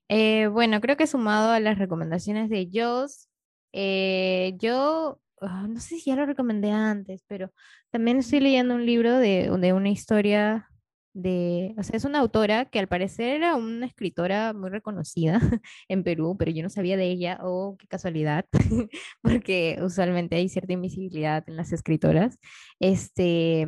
Eh, 0.07 0.47
bueno, 0.47 0.81
creo 0.81 0.97
que 0.97 1.07
sumado 1.07 1.51
a 1.51 1.59
las 1.59 1.79
recomendaciones 1.79 2.49
de 2.49 2.69
Joss, 2.71 3.29
eh, 3.73 4.55
yo 4.59 5.19
ah, 5.41 5.67
no 5.67 5.79
sé 5.79 5.95
si 5.97 6.11
ya 6.11 6.15
lo 6.15 6.25
recomendé 6.25 6.71
antes, 6.71 7.23
pero 7.27 7.51
también 7.89 8.17
estoy 8.17 8.39
leyendo 8.41 8.75
un 8.75 8.85
libro 8.85 9.17
de, 9.17 9.49
de 9.49 9.73
una 9.73 9.89
historia 9.89 10.69
de, 11.15 11.73
o 11.77 11.83
sea, 11.83 11.95
es 11.95 12.03
una 12.03 12.19
autora 12.19 12.65
que 12.65 12.77
al 12.77 12.89
parecer 12.89 13.29
era 13.37 13.55
una 13.55 13.85
escritora 13.85 14.51
muy 14.53 14.69
reconocida 14.69 15.39
en 15.87 16.03
Perú, 16.03 16.35
pero 16.37 16.51
yo 16.51 16.61
no 16.61 16.69
sabía 16.69 16.97
de 16.97 17.05
ella, 17.05 17.39
oh, 17.41 17.77
qué 17.79 17.87
casualidad, 17.87 18.45
porque 19.21 19.79
usualmente 19.81 20.35
hay 20.35 20.49
cierta 20.49 20.73
invisibilidad 20.73 21.43
en 21.47 21.55
las 21.55 21.71
escritoras, 21.71 22.37
este, 22.81 23.65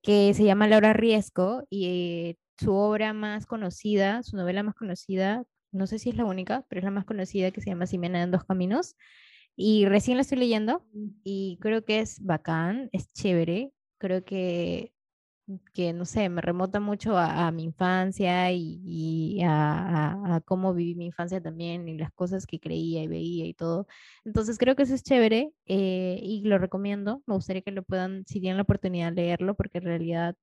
que 0.00 0.32
se 0.32 0.44
llama 0.44 0.68
Laura 0.68 0.92
Riesco 0.92 1.64
y 1.70 2.38
su 2.58 2.72
obra 2.72 3.12
más 3.12 3.46
conocida, 3.46 4.22
su 4.22 4.36
novela 4.36 4.62
más 4.62 4.76
conocida, 4.76 5.44
no 5.72 5.88
sé 5.88 5.98
si 5.98 6.10
es 6.10 6.16
la 6.16 6.24
única, 6.24 6.64
pero 6.68 6.78
es 6.78 6.84
la 6.84 6.92
más 6.92 7.04
conocida 7.04 7.50
que 7.50 7.60
se 7.60 7.70
llama 7.70 7.86
Simena 7.86 8.22
en 8.22 8.30
dos 8.30 8.44
caminos. 8.44 8.96
Y 9.56 9.86
recién 9.86 10.18
la 10.18 10.22
estoy 10.22 10.38
leyendo 10.38 10.86
y 11.24 11.58
creo 11.60 11.84
que 11.84 12.00
es 12.00 12.22
bacán, 12.22 12.90
es 12.92 13.12
chévere. 13.12 13.72
Creo 13.98 14.24
que 14.24 14.92
que, 15.72 15.92
no 15.92 16.04
sé, 16.04 16.28
me 16.28 16.40
remota 16.40 16.80
mucho 16.80 17.16
a, 17.16 17.50
mi 17.52 17.64
infancia 17.64 18.50
y, 18.52 19.40
a, 19.44 20.42
cómo 20.44 20.74
viví 20.74 20.94
mi 20.94 21.06
infancia 21.06 21.40
también 21.40 21.88
y 21.88 21.96
las 21.98 22.12
cosas 22.12 22.46
que 22.46 22.58
creía 22.60 23.02
y 23.02 23.08
veía 23.08 23.46
y 23.46 23.54
todo. 23.54 23.86
Entonces 24.24 24.58
creo 24.58 24.74
que 24.76 24.82
eso 24.84 24.94
es 24.94 25.02
chévere 25.04 25.52
eh, 25.66 26.18
y 26.22 26.42
lo 26.42 26.58
recomiendo. 26.58 27.22
Me 27.26 27.34
gustaría 27.34 27.62
que 27.62 27.70
lo 27.70 27.82
puedan, 27.84 28.24
si 28.26 28.40
tienen 28.40 28.56
la 28.56 28.64
oportunidad 28.64 29.12
de 29.12 29.22
leerlo, 29.22 29.54
porque 29.54 29.78
en 29.78 29.84
realidad 29.84 30.36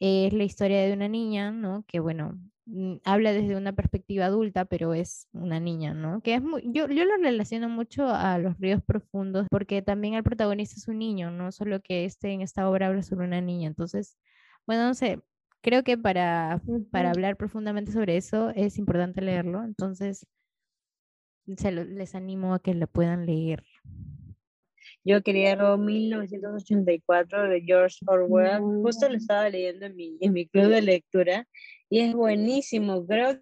es 0.00 0.32
la 0.32 0.44
historia 0.44 0.82
de 0.82 0.92
una 0.92 1.08
niña, 1.08 1.50
¿no? 1.50 1.84
Que 1.86 2.00
bueno, 2.00 2.38
mm, 2.66 2.96
habla 3.04 3.32
desde 3.32 3.56
una 3.56 3.72
perspectiva 3.74 4.26
adulta, 4.26 4.64
pero 4.64 4.94
es 4.94 5.28
una 5.32 5.60
niña, 5.60 5.94
¿no? 5.94 6.20
Que 6.22 6.34
es 6.34 6.42
muy, 6.42 6.62
yo, 6.66 6.88
yo 6.88 7.04
lo 7.04 7.16
relaciono 7.16 7.68
mucho 7.68 8.08
a 8.08 8.38
los 8.38 8.58
ríos 8.58 8.82
profundos, 8.82 9.46
porque 9.50 9.82
también 9.82 10.14
el 10.14 10.22
protagonista 10.24 10.76
es 10.76 10.88
un 10.88 10.98
niño, 10.98 11.30
no 11.30 11.52
solo 11.52 11.80
que 11.82 12.04
este 12.04 12.30
en 12.32 12.42
esta 12.42 12.68
obra 12.70 12.88
habla 12.88 13.02
sobre 13.02 13.26
una 13.26 13.40
niña. 13.40 13.68
Entonces, 13.68 14.16
bueno, 14.68 14.84
no 14.88 14.92
sé, 14.94 15.18
creo 15.62 15.82
que 15.82 15.96
para, 15.96 16.60
para 16.90 17.10
hablar 17.10 17.38
profundamente 17.38 17.90
sobre 17.90 18.18
eso 18.18 18.50
es 18.50 18.76
importante 18.76 19.22
leerlo, 19.22 19.64
entonces 19.64 20.26
se 21.56 21.72
lo- 21.72 21.84
les 21.84 22.14
animo 22.14 22.52
a 22.52 22.58
que 22.60 22.74
lo 22.74 22.86
puedan 22.86 23.24
leer. 23.24 23.64
Yo 25.04 25.22
quería 25.22 25.56
leer 25.56 25.78
1984 25.78 27.48
de 27.48 27.62
George 27.62 27.96
Orwell. 28.06 28.60
Justo 28.82 29.08
lo 29.08 29.16
estaba 29.16 29.48
leyendo 29.48 29.86
en 29.86 29.96
mi, 29.96 30.18
en 30.20 30.34
mi 30.34 30.46
club 30.46 30.68
de 30.68 30.82
lectura 30.82 31.48
y 31.88 32.00
es 32.00 32.12
buenísimo. 32.12 33.06
Creo, 33.06 33.40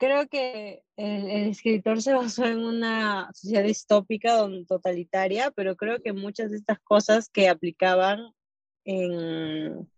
creo 0.00 0.26
que 0.26 0.82
el, 0.96 1.30
el 1.30 1.48
escritor 1.50 2.02
se 2.02 2.12
basó 2.12 2.44
en 2.44 2.58
una 2.58 3.30
sociedad 3.34 3.62
distópica, 3.62 4.36
totalitaria, 4.66 5.52
pero 5.52 5.76
creo 5.76 6.02
que 6.02 6.12
muchas 6.12 6.50
de 6.50 6.56
estas 6.56 6.80
cosas 6.80 7.28
que 7.28 7.48
aplicaban 7.48 8.32
en, 8.84 9.88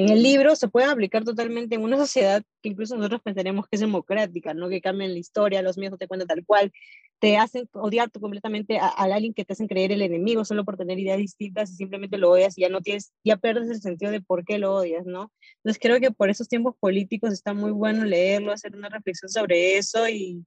en 0.00 0.08
el 0.08 0.22
libro 0.22 0.56
se 0.56 0.66
pueden 0.66 0.88
aplicar 0.88 1.24
totalmente 1.24 1.74
en 1.74 1.82
una 1.82 1.98
sociedad 1.98 2.42
que 2.62 2.70
incluso 2.70 2.96
nosotros 2.96 3.20
pensaríamos 3.22 3.68
que 3.68 3.76
es 3.76 3.80
democrática, 3.80 4.54
¿no? 4.54 4.70
Que 4.70 4.80
cambian 4.80 5.12
la 5.12 5.18
historia, 5.18 5.60
los 5.60 5.76
míos 5.76 5.90
no 5.90 5.98
te 5.98 6.08
cuentan 6.08 6.26
tal 6.26 6.42
cual, 6.46 6.72
te 7.18 7.36
hacen 7.36 7.68
odiar 7.72 8.10
completamente 8.10 8.78
a, 8.78 8.88
alguien 8.88 9.34
que 9.34 9.44
te 9.44 9.52
hacen 9.52 9.68
creer 9.68 9.92
el 9.92 10.00
enemigo 10.00 10.46
solo 10.46 10.64
por 10.64 10.78
tener 10.78 10.98
ideas 10.98 11.18
distintas 11.18 11.70
y 11.70 11.74
simplemente 11.74 12.16
lo 12.16 12.30
odias 12.30 12.56
y 12.56 12.62
ya 12.62 12.70
no 12.70 12.80
tienes, 12.80 13.12
ya 13.24 13.36
pierdes 13.36 13.68
el 13.68 13.82
sentido 13.82 14.10
de 14.10 14.22
por 14.22 14.46
qué 14.46 14.58
lo 14.58 14.74
odias, 14.74 15.04
¿no? 15.04 15.30
Entonces 15.56 15.78
creo 15.78 16.00
que 16.00 16.10
por 16.10 16.30
esos 16.30 16.48
tiempos 16.48 16.76
políticos 16.80 17.34
está 17.34 17.52
muy 17.52 17.70
bueno 17.70 18.02
leerlo, 18.06 18.52
hacer 18.52 18.74
una 18.74 18.88
reflexión 18.88 19.28
sobre 19.28 19.76
eso 19.76 20.08
y, 20.08 20.46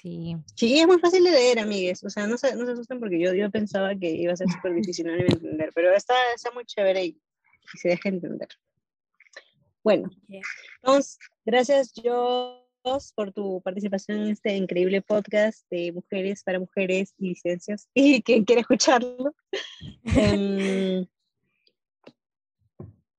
Sí. 0.00 0.36
Sí, 0.54 0.78
es 0.78 0.86
muy 0.86 0.98
fácil 0.98 1.24
de 1.24 1.30
leer, 1.30 1.58
amigues. 1.58 2.04
O 2.04 2.10
sea, 2.10 2.26
no 2.26 2.36
se, 2.36 2.54
no 2.54 2.66
se 2.66 2.72
asusten 2.72 3.00
porque 3.00 3.18
yo, 3.18 3.32
yo 3.32 3.50
pensaba 3.50 3.94
que 3.94 4.10
iba 4.10 4.32
a 4.32 4.36
ser 4.36 4.48
súper 4.48 4.74
difícil 4.74 5.06
no 5.06 5.14
a 5.14 5.16
entender, 5.16 5.70
pero 5.74 5.92
está, 5.94 6.14
está 6.34 6.50
muy 6.50 6.66
chévere 6.66 7.04
y, 7.04 7.08
y 7.08 7.78
se 7.78 7.88
deja 7.88 8.10
entender. 8.10 8.48
Bueno, 9.82 10.10
entonces, 10.82 11.18
gracias, 11.44 11.94
Jos, 12.82 13.12
por 13.14 13.32
tu 13.32 13.62
participación 13.62 14.18
en 14.18 14.30
este 14.30 14.56
increíble 14.56 15.00
podcast 15.00 15.64
de 15.70 15.92
mujeres 15.92 16.42
para 16.42 16.58
mujeres 16.58 17.14
y 17.18 17.28
licencias 17.28 17.88
y 17.94 18.22
quien 18.22 18.44
quiere 18.44 18.62
escucharlo. 18.62 19.34
Em, 20.04 21.06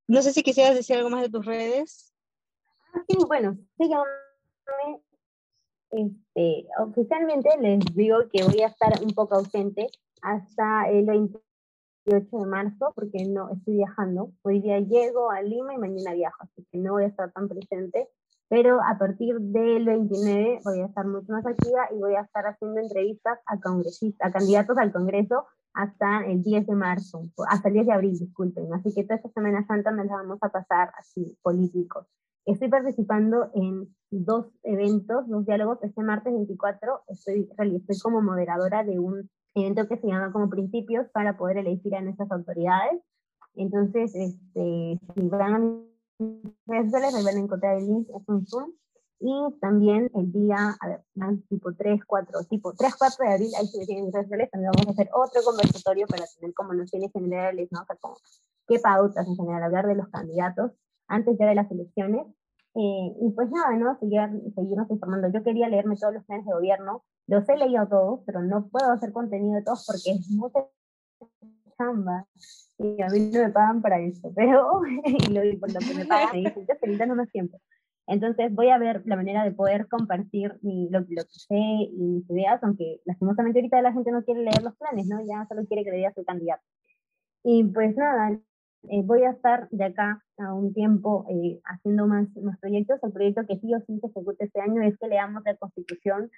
no 0.08 0.22
sé 0.22 0.34
si 0.34 0.44
quisieras 0.44 0.76
decir 0.76 0.98
algo 0.98 1.10
más 1.10 1.22
de 1.24 1.30
tus 1.30 1.45
redes. 1.45 2.14
Ah, 2.94 3.02
sí, 3.08 3.18
bueno, 3.28 3.58
síganme. 3.78 5.07
Este, 5.92 6.68
oficialmente 6.80 7.50
les 7.62 7.80
digo 7.96 8.18
que 8.32 8.44
voy 8.44 8.62
a 8.62 8.68
estar 8.68 8.94
un 9.02 9.12
poco 9.12 9.36
ausente 9.36 9.88
hasta 10.22 10.90
el 10.90 11.06
28 11.06 12.38
de 12.38 12.46
marzo 12.46 12.92
porque 12.96 13.26
no 13.26 13.50
estoy 13.52 13.76
viajando. 13.78 14.32
Hoy 14.44 14.62
día 14.62 14.80
llego 14.80 15.32
a 15.32 15.42
Lima 15.42 15.74
y 15.74 15.78
mañana 15.78 16.14
viajo, 16.14 16.38
así 16.44 16.66
que 16.72 16.78
no 16.78 16.94
voy 16.94 17.04
a 17.04 17.08
estar 17.08 17.32
tan 17.32 17.48
presente. 17.48 18.10
Pero 18.50 18.80
a 18.82 18.98
partir 18.98 19.36
del 19.40 19.86
29 19.86 20.62
voy 20.64 20.80
a 20.80 20.86
estar 20.86 21.06
mucho 21.06 21.34
más 21.34 21.46
activa 21.46 21.90
y 21.92 21.98
voy 21.98 22.16
a 22.16 22.22
estar 22.22 22.48
haciendo 22.48 22.80
entrevistas 22.80 23.40
a 23.46 23.60
congresistas, 23.60 24.30
a 24.30 24.32
candidatos 24.32 24.78
al 24.78 24.94
Congreso 24.94 25.46
hasta 25.74 26.26
el 26.26 26.42
10 26.44 26.66
de 26.66 26.76
marzo, 26.76 27.24
hasta 27.50 27.68
el 27.68 27.74
10 27.76 27.88
de 27.88 27.94
abril, 27.94 28.18
disculpen. 28.18 28.74
Así 28.74 28.94
que 28.94 29.04
toda 29.04 29.18
esta 29.18 29.30
Semana 29.30 29.66
Santa 29.68 29.92
me 29.92 30.06
la 30.06 30.16
vamos 30.16 30.40
a 30.42 30.50
pasar 30.50 30.92
así, 30.98 31.38
políticos. 31.42 32.08
Estoy 32.48 32.69
participando 32.69 33.52
en 33.56 33.94
dos 34.10 34.45
eventos, 34.64 35.28
dos 35.28 35.45
diálogos. 35.45 35.80
Este 35.82 36.02
martes 36.02 36.34
24 36.34 37.02
estoy, 37.10 37.49
estoy 37.76 37.99
como 38.02 38.22
moderadora 38.22 38.86
de 38.86 38.98
un 38.99 39.30
evento 39.53 39.86
que 39.90 39.98
se 39.98 40.07
llama 40.07 40.32
como 40.32 40.49
Principios 40.49 41.10
para 41.10 41.38
poder 41.38 41.57
elegir 41.57 41.94
a 41.94 42.02
nuestras 42.02 42.32
autoridades. 42.32 43.02
Entonces, 43.56 44.15
este, 44.15 44.98
si 45.14 45.28
van 45.28 45.56
a 45.56 45.60
mis 45.60 46.53
redes 46.65 46.86
sociales, 46.86 47.15
ahí 47.15 47.26
van 47.26 47.36
a 47.36 47.40
encontrar 47.40 47.78
el 47.80 47.86
link, 47.86 48.07
es 48.15 48.30
un 48.30 48.48
Zoom. 48.48 48.72
Y 49.19 49.60
también 49.60 50.10
el 50.15 50.32
día, 50.32 50.78
a 50.80 50.88
ver, 50.88 51.02
tipo 51.49 51.74
3, 51.74 51.99
4, 52.07 52.45
tipo 52.49 52.74
3, 52.74 52.95
4 52.98 53.26
de 53.26 53.34
abril, 53.34 53.49
ahí 53.60 53.68
si 53.68 53.78
me 53.78 53.86
tienen 53.86 54.06
mis 54.06 54.14
redes 54.14 54.28
sociales, 54.28 54.49
también 54.52 54.72
vamos 54.74 54.88
a 54.88 54.91
hacer 54.91 55.10
otro 55.14 55.41
conversatorio 55.44 56.07
para 56.07 56.24
tener 56.40 56.53
como 56.53 56.74
nociones 56.74 57.11
generales, 57.11 57.68
¿no? 57.72 57.82
O 57.82 57.86
sea, 57.86 57.98
como 57.98 58.15
qué 58.69 58.80
pautas 58.80 59.28
en 59.28 59.36
general, 59.36 59.64
hablar 59.64 59.88
de 59.88 59.95
los 59.95 60.07
candidatos 60.07 60.72
antes 61.07 61.38
ya 61.40 61.48
de 61.48 61.56
las 61.56 61.69
elecciones. 61.72 62.26
Eh, 62.80 63.12
y 63.22 63.32
pues 63.32 63.49
nada, 63.49 63.76
¿no? 63.76 63.98
Seguir, 63.99 64.22
seguirnos 64.54 64.90
informando. 64.91 65.30
Yo 65.34 65.44
quería 65.44 65.68
leerme 65.68 65.95
todos 65.95 66.14
los 66.14 66.24
planes 66.26 66.45
de 66.45 66.54
gobierno, 66.54 67.04
los 67.26 67.49
he 67.49 67.58
leído 67.58 67.88
todos, 67.88 68.20
pero 68.28 68.44
no 68.44 68.68
puedo 68.68 68.91
hacer 68.91 69.12
contenido 69.12 69.56
de 69.56 69.64
todos 69.64 69.84
porque 69.88 70.12
es 70.12 70.30
mucha 70.30 70.60
chamba 71.76 72.28
y 72.78 73.02
a 73.02 73.08
mí 73.08 73.32
no 73.34 73.41
me 73.41 73.49
pagan 73.49 73.82
para 73.82 73.99
eso, 73.99 74.32
pero 74.36 74.82
y 75.06 75.34
lo, 75.34 75.60
por 75.60 75.74
lo 75.74 75.80
que 75.80 75.94
me 75.95 76.06
pagan 76.06 76.30
me 76.34 76.49
dicen, 76.49 76.68
yo 76.99 77.06
no 77.08 77.16
más 77.16 77.32
tiempo. 77.32 77.60
Entonces 78.06 78.54
voy 78.54 78.70
a 78.70 78.78
ver 78.78 79.02
la 79.06 79.16
manera 79.16 79.44
de 79.44 79.52
poder 79.52 79.88
compartir 79.88 80.58
mi, 80.62 80.88
lo, 80.90 80.99
lo, 80.99 81.08
que 81.08 81.26
sé 81.30 81.56
y 81.56 81.98
mis 81.98 82.30
ideas, 82.30 82.64
aunque 82.64 83.02
lastimosamente 83.06 83.60
ahorita 83.60 83.82
la 83.82 83.91
gente 83.91 84.12
no 84.12 84.24
quiere 84.24 84.41
leer 84.41 84.62
los 84.62 84.78
planes, 84.78 85.08
¿no? 85.08 85.20
Ya 85.26 85.48
solo 85.48 85.66
quiere 85.66 85.84
que 85.84 85.91
le 85.91 85.98
diga 85.98 86.14
su 86.14 86.24
candidato. 86.24 86.64
Y 87.44 87.64
pues 87.66 87.98
nada, 87.98 88.40
eh, 88.90 89.02
voy 89.04 89.24
a 89.24 89.32
estar 89.32 89.68
de 89.70 89.86
acá 89.86 90.24
a 90.38 90.54
un 90.54 90.74
tiempo 90.74 91.26
eh, 91.30 91.60
haciendo 91.66 92.08
más, 92.08 92.28
más 92.38 92.58
proyectos. 92.60 93.00
El 93.04 93.12
proyecto 93.12 93.46
que 93.48 93.58
sí 93.60 93.74
o 93.74 93.80
sí 93.82 94.00
se 94.00 94.08
ejecuta 94.08 94.46
este 94.46 94.62
año 94.62 94.82
es 94.82 94.98
que 94.98 95.08
leamos 95.08 95.44
la 95.46 95.56
Constitución, 95.56 96.30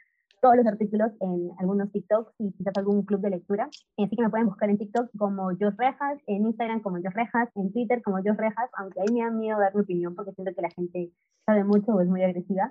todos 0.42 0.56
los 0.56 0.66
artículos 0.68 1.12
en 1.20 1.52
algunos 1.60 1.92
TikToks 1.92 2.34
y 2.40 2.52
quizás 2.54 2.74
algún 2.78 3.04
club 3.04 3.22
de 3.22 3.32
lectura. 3.32 3.70
Así 3.98 4.16
que 4.16 4.24
me 4.24 4.30
pueden 4.30 4.48
buscar 4.48 4.70
en 4.70 4.78
TikTok 4.78 5.10
como 5.18 5.50
Jos 5.60 5.76
Rejas, 5.78 6.20
en 6.28 6.46
Instagram 6.46 6.82
como 6.82 6.98
Jos 6.98 7.14
Rejas, 7.14 7.50
en 7.56 7.72
Twitter 7.72 8.02
como 8.02 8.18
Jos 8.18 8.38
Rejas, 8.38 8.70
aunque 8.78 9.02
ahí 9.02 9.14
me 9.14 9.24
da 9.24 9.32
miedo 9.32 9.60
dar 9.60 9.76
mi 9.76 9.82
opinión 9.82 10.16
porque 10.16 10.32
siento 10.34 10.54
que 10.56 10.62
la 10.62 10.70
gente 10.70 11.12
sabe 11.46 11.64
mucho 11.64 11.94
o 11.94 12.02
es 12.02 12.08
muy 12.08 12.24
agresiva. 12.24 12.70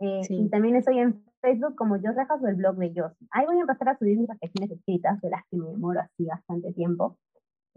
Eh, 0.00 0.24
sí. 0.24 0.34
Y 0.34 0.48
también 0.50 0.76
estoy 0.76 0.98
en 0.98 1.22
Facebook 1.40 1.76
como 1.76 1.96
Jos 1.96 2.14
Rejas 2.16 2.42
o 2.42 2.48
el 2.48 2.56
blog 2.56 2.76
de 2.76 2.92
Jos. 2.94 3.12
Ahí 3.30 3.46
voy 3.46 3.56
a 3.58 3.60
empezar 3.60 3.88
a 3.88 3.98
subir 3.98 4.18
mis 4.18 4.28
reflexiones 4.28 4.70
escritas, 4.72 5.20
de 5.20 5.30
las 5.30 5.42
que 5.50 5.56
me 5.56 5.68
demoro 5.68 6.00
así 6.00 6.24
bastante 6.24 6.72
tiempo. 6.72 7.16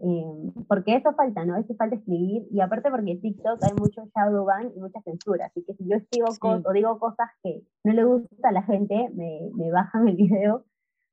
Eh, 0.02 0.52
porque 0.66 0.96
eso 0.96 1.12
falta, 1.12 1.44
¿no? 1.44 1.56
Eso 1.58 1.74
falta 1.74 1.96
escribir, 1.96 2.46
y 2.50 2.60
aparte 2.60 2.90
porque 2.90 3.12
en 3.12 3.20
TikTok 3.20 3.62
hay 3.62 3.74
mucho 3.78 4.02
shadow 4.14 4.46
ban 4.46 4.72
y 4.74 4.80
mucha 4.80 5.00
censura, 5.02 5.46
así 5.46 5.62
que 5.62 5.74
si 5.74 5.86
yo 5.86 5.96
escribo 5.96 6.30
sí. 6.30 6.38
cosas 6.38 6.64
o 6.66 6.72
digo 6.72 6.98
cosas 6.98 7.28
que 7.42 7.62
no 7.84 7.92
le 7.92 8.04
gusta 8.04 8.48
a 8.48 8.52
la 8.52 8.62
gente, 8.62 9.10
me, 9.14 9.50
me 9.54 9.70
bajan 9.70 10.08
el 10.08 10.16
video, 10.16 10.64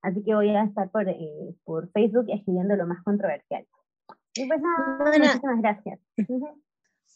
así 0.01 0.23
que 0.23 0.33
voy 0.33 0.49
a 0.51 0.63
estar 0.63 0.89
por, 0.89 1.07
eh, 1.09 1.55
por 1.65 1.91
Facebook 1.91 2.27
escribiendo 2.29 2.77
lo 2.77 2.87
más 2.87 3.03
controversial. 3.03 3.67
Y 4.35 4.47
pues 4.47 4.61
nada, 4.61 4.97
bueno. 4.99 5.25
muchísimas 5.25 5.61
gracias. 5.61 5.99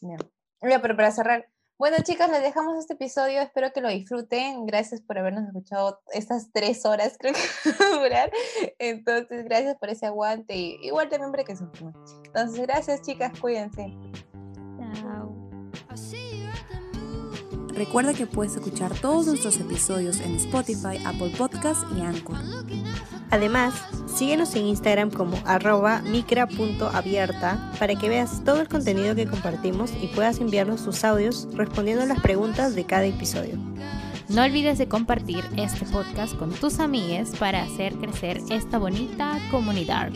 no. 0.02 0.18
Mira, 0.64 0.81
pero 0.81 0.95
para 0.95 1.11
cerrar, 1.11 1.45
bueno, 1.82 1.98
chicas, 2.03 2.30
les 2.30 2.44
dejamos 2.44 2.78
este 2.78 2.94
episodio. 2.94 3.41
Espero 3.41 3.74
que 3.74 3.82
lo 3.82 3.90
disfruten. 3.90 4.68
Gracias 4.68 5.02
por 5.02 5.18
habernos 5.18 5.48
escuchado 5.48 5.99
estas 6.14 6.52
tres 6.53 6.86
horas, 6.86 7.16
creo 7.20 7.34
que 7.34 7.72
va 7.72 7.86
a 7.88 7.99
durar. 7.99 8.32
Entonces, 8.78 9.45
gracias 9.45 9.78
por 9.78 9.90
ese 9.90 10.06
aguante. 10.06 10.56
Y 10.56 10.78
igual 10.84 11.10
también 11.10 11.32
para 11.32 11.44
que 11.44 11.56
se 11.56 11.64
Entonces, 11.64 12.62
gracias, 12.62 13.02
chicas. 13.02 13.32
Cuídense. 13.40 13.98
Chao. 14.94 15.36
Recuerda 17.74 18.14
que 18.14 18.28
puedes 18.28 18.53
escuchar 18.53 18.94
todos 19.02 19.26
nuestros 19.26 19.60
episodios 19.60 20.22
en 20.22 20.36
Spotify, 20.36 21.03
Apple 21.03 21.34
Podcast 21.36 21.82
y 21.98 22.02
Anchor. 22.02 22.38
Además, 23.32 23.74
síguenos 24.14 24.53
en 24.56 24.68
Instagram 24.68 25.10
como 25.10 25.38
arroba 25.45 26.02
micra.abierta 26.02 27.72
para 27.80 27.95
que 27.95 28.10
veas 28.10 28.44
todo 28.44 28.60
el 28.62 28.68
contenido 28.68 29.16
que 29.16 29.26
compartimos 29.26 29.91
y 30.02 30.08
puedas 30.08 30.40
enviarnos 30.40 30.84
tus 30.84 31.03
audios 31.06 31.48
respondiendo 31.53 32.03
a 32.03 32.08
las 32.08 32.22
preguntas 32.22 32.76
de 32.76 32.84
cada 32.86 33.06
episodio. 33.06 33.58
No 34.28 34.44
olvides 34.44 34.78
de 34.78 34.88
compartir 34.88 35.44
este 35.58 35.86
podcast 35.86 36.36
con 36.36 36.52
tus 36.52 36.80
amigues 36.80 37.32
para 37.38 37.64
hacer 37.64 37.94
crecer 37.95 38.40
esta 38.49 38.78
bonita 38.78 39.40
comunidad. 39.49 40.12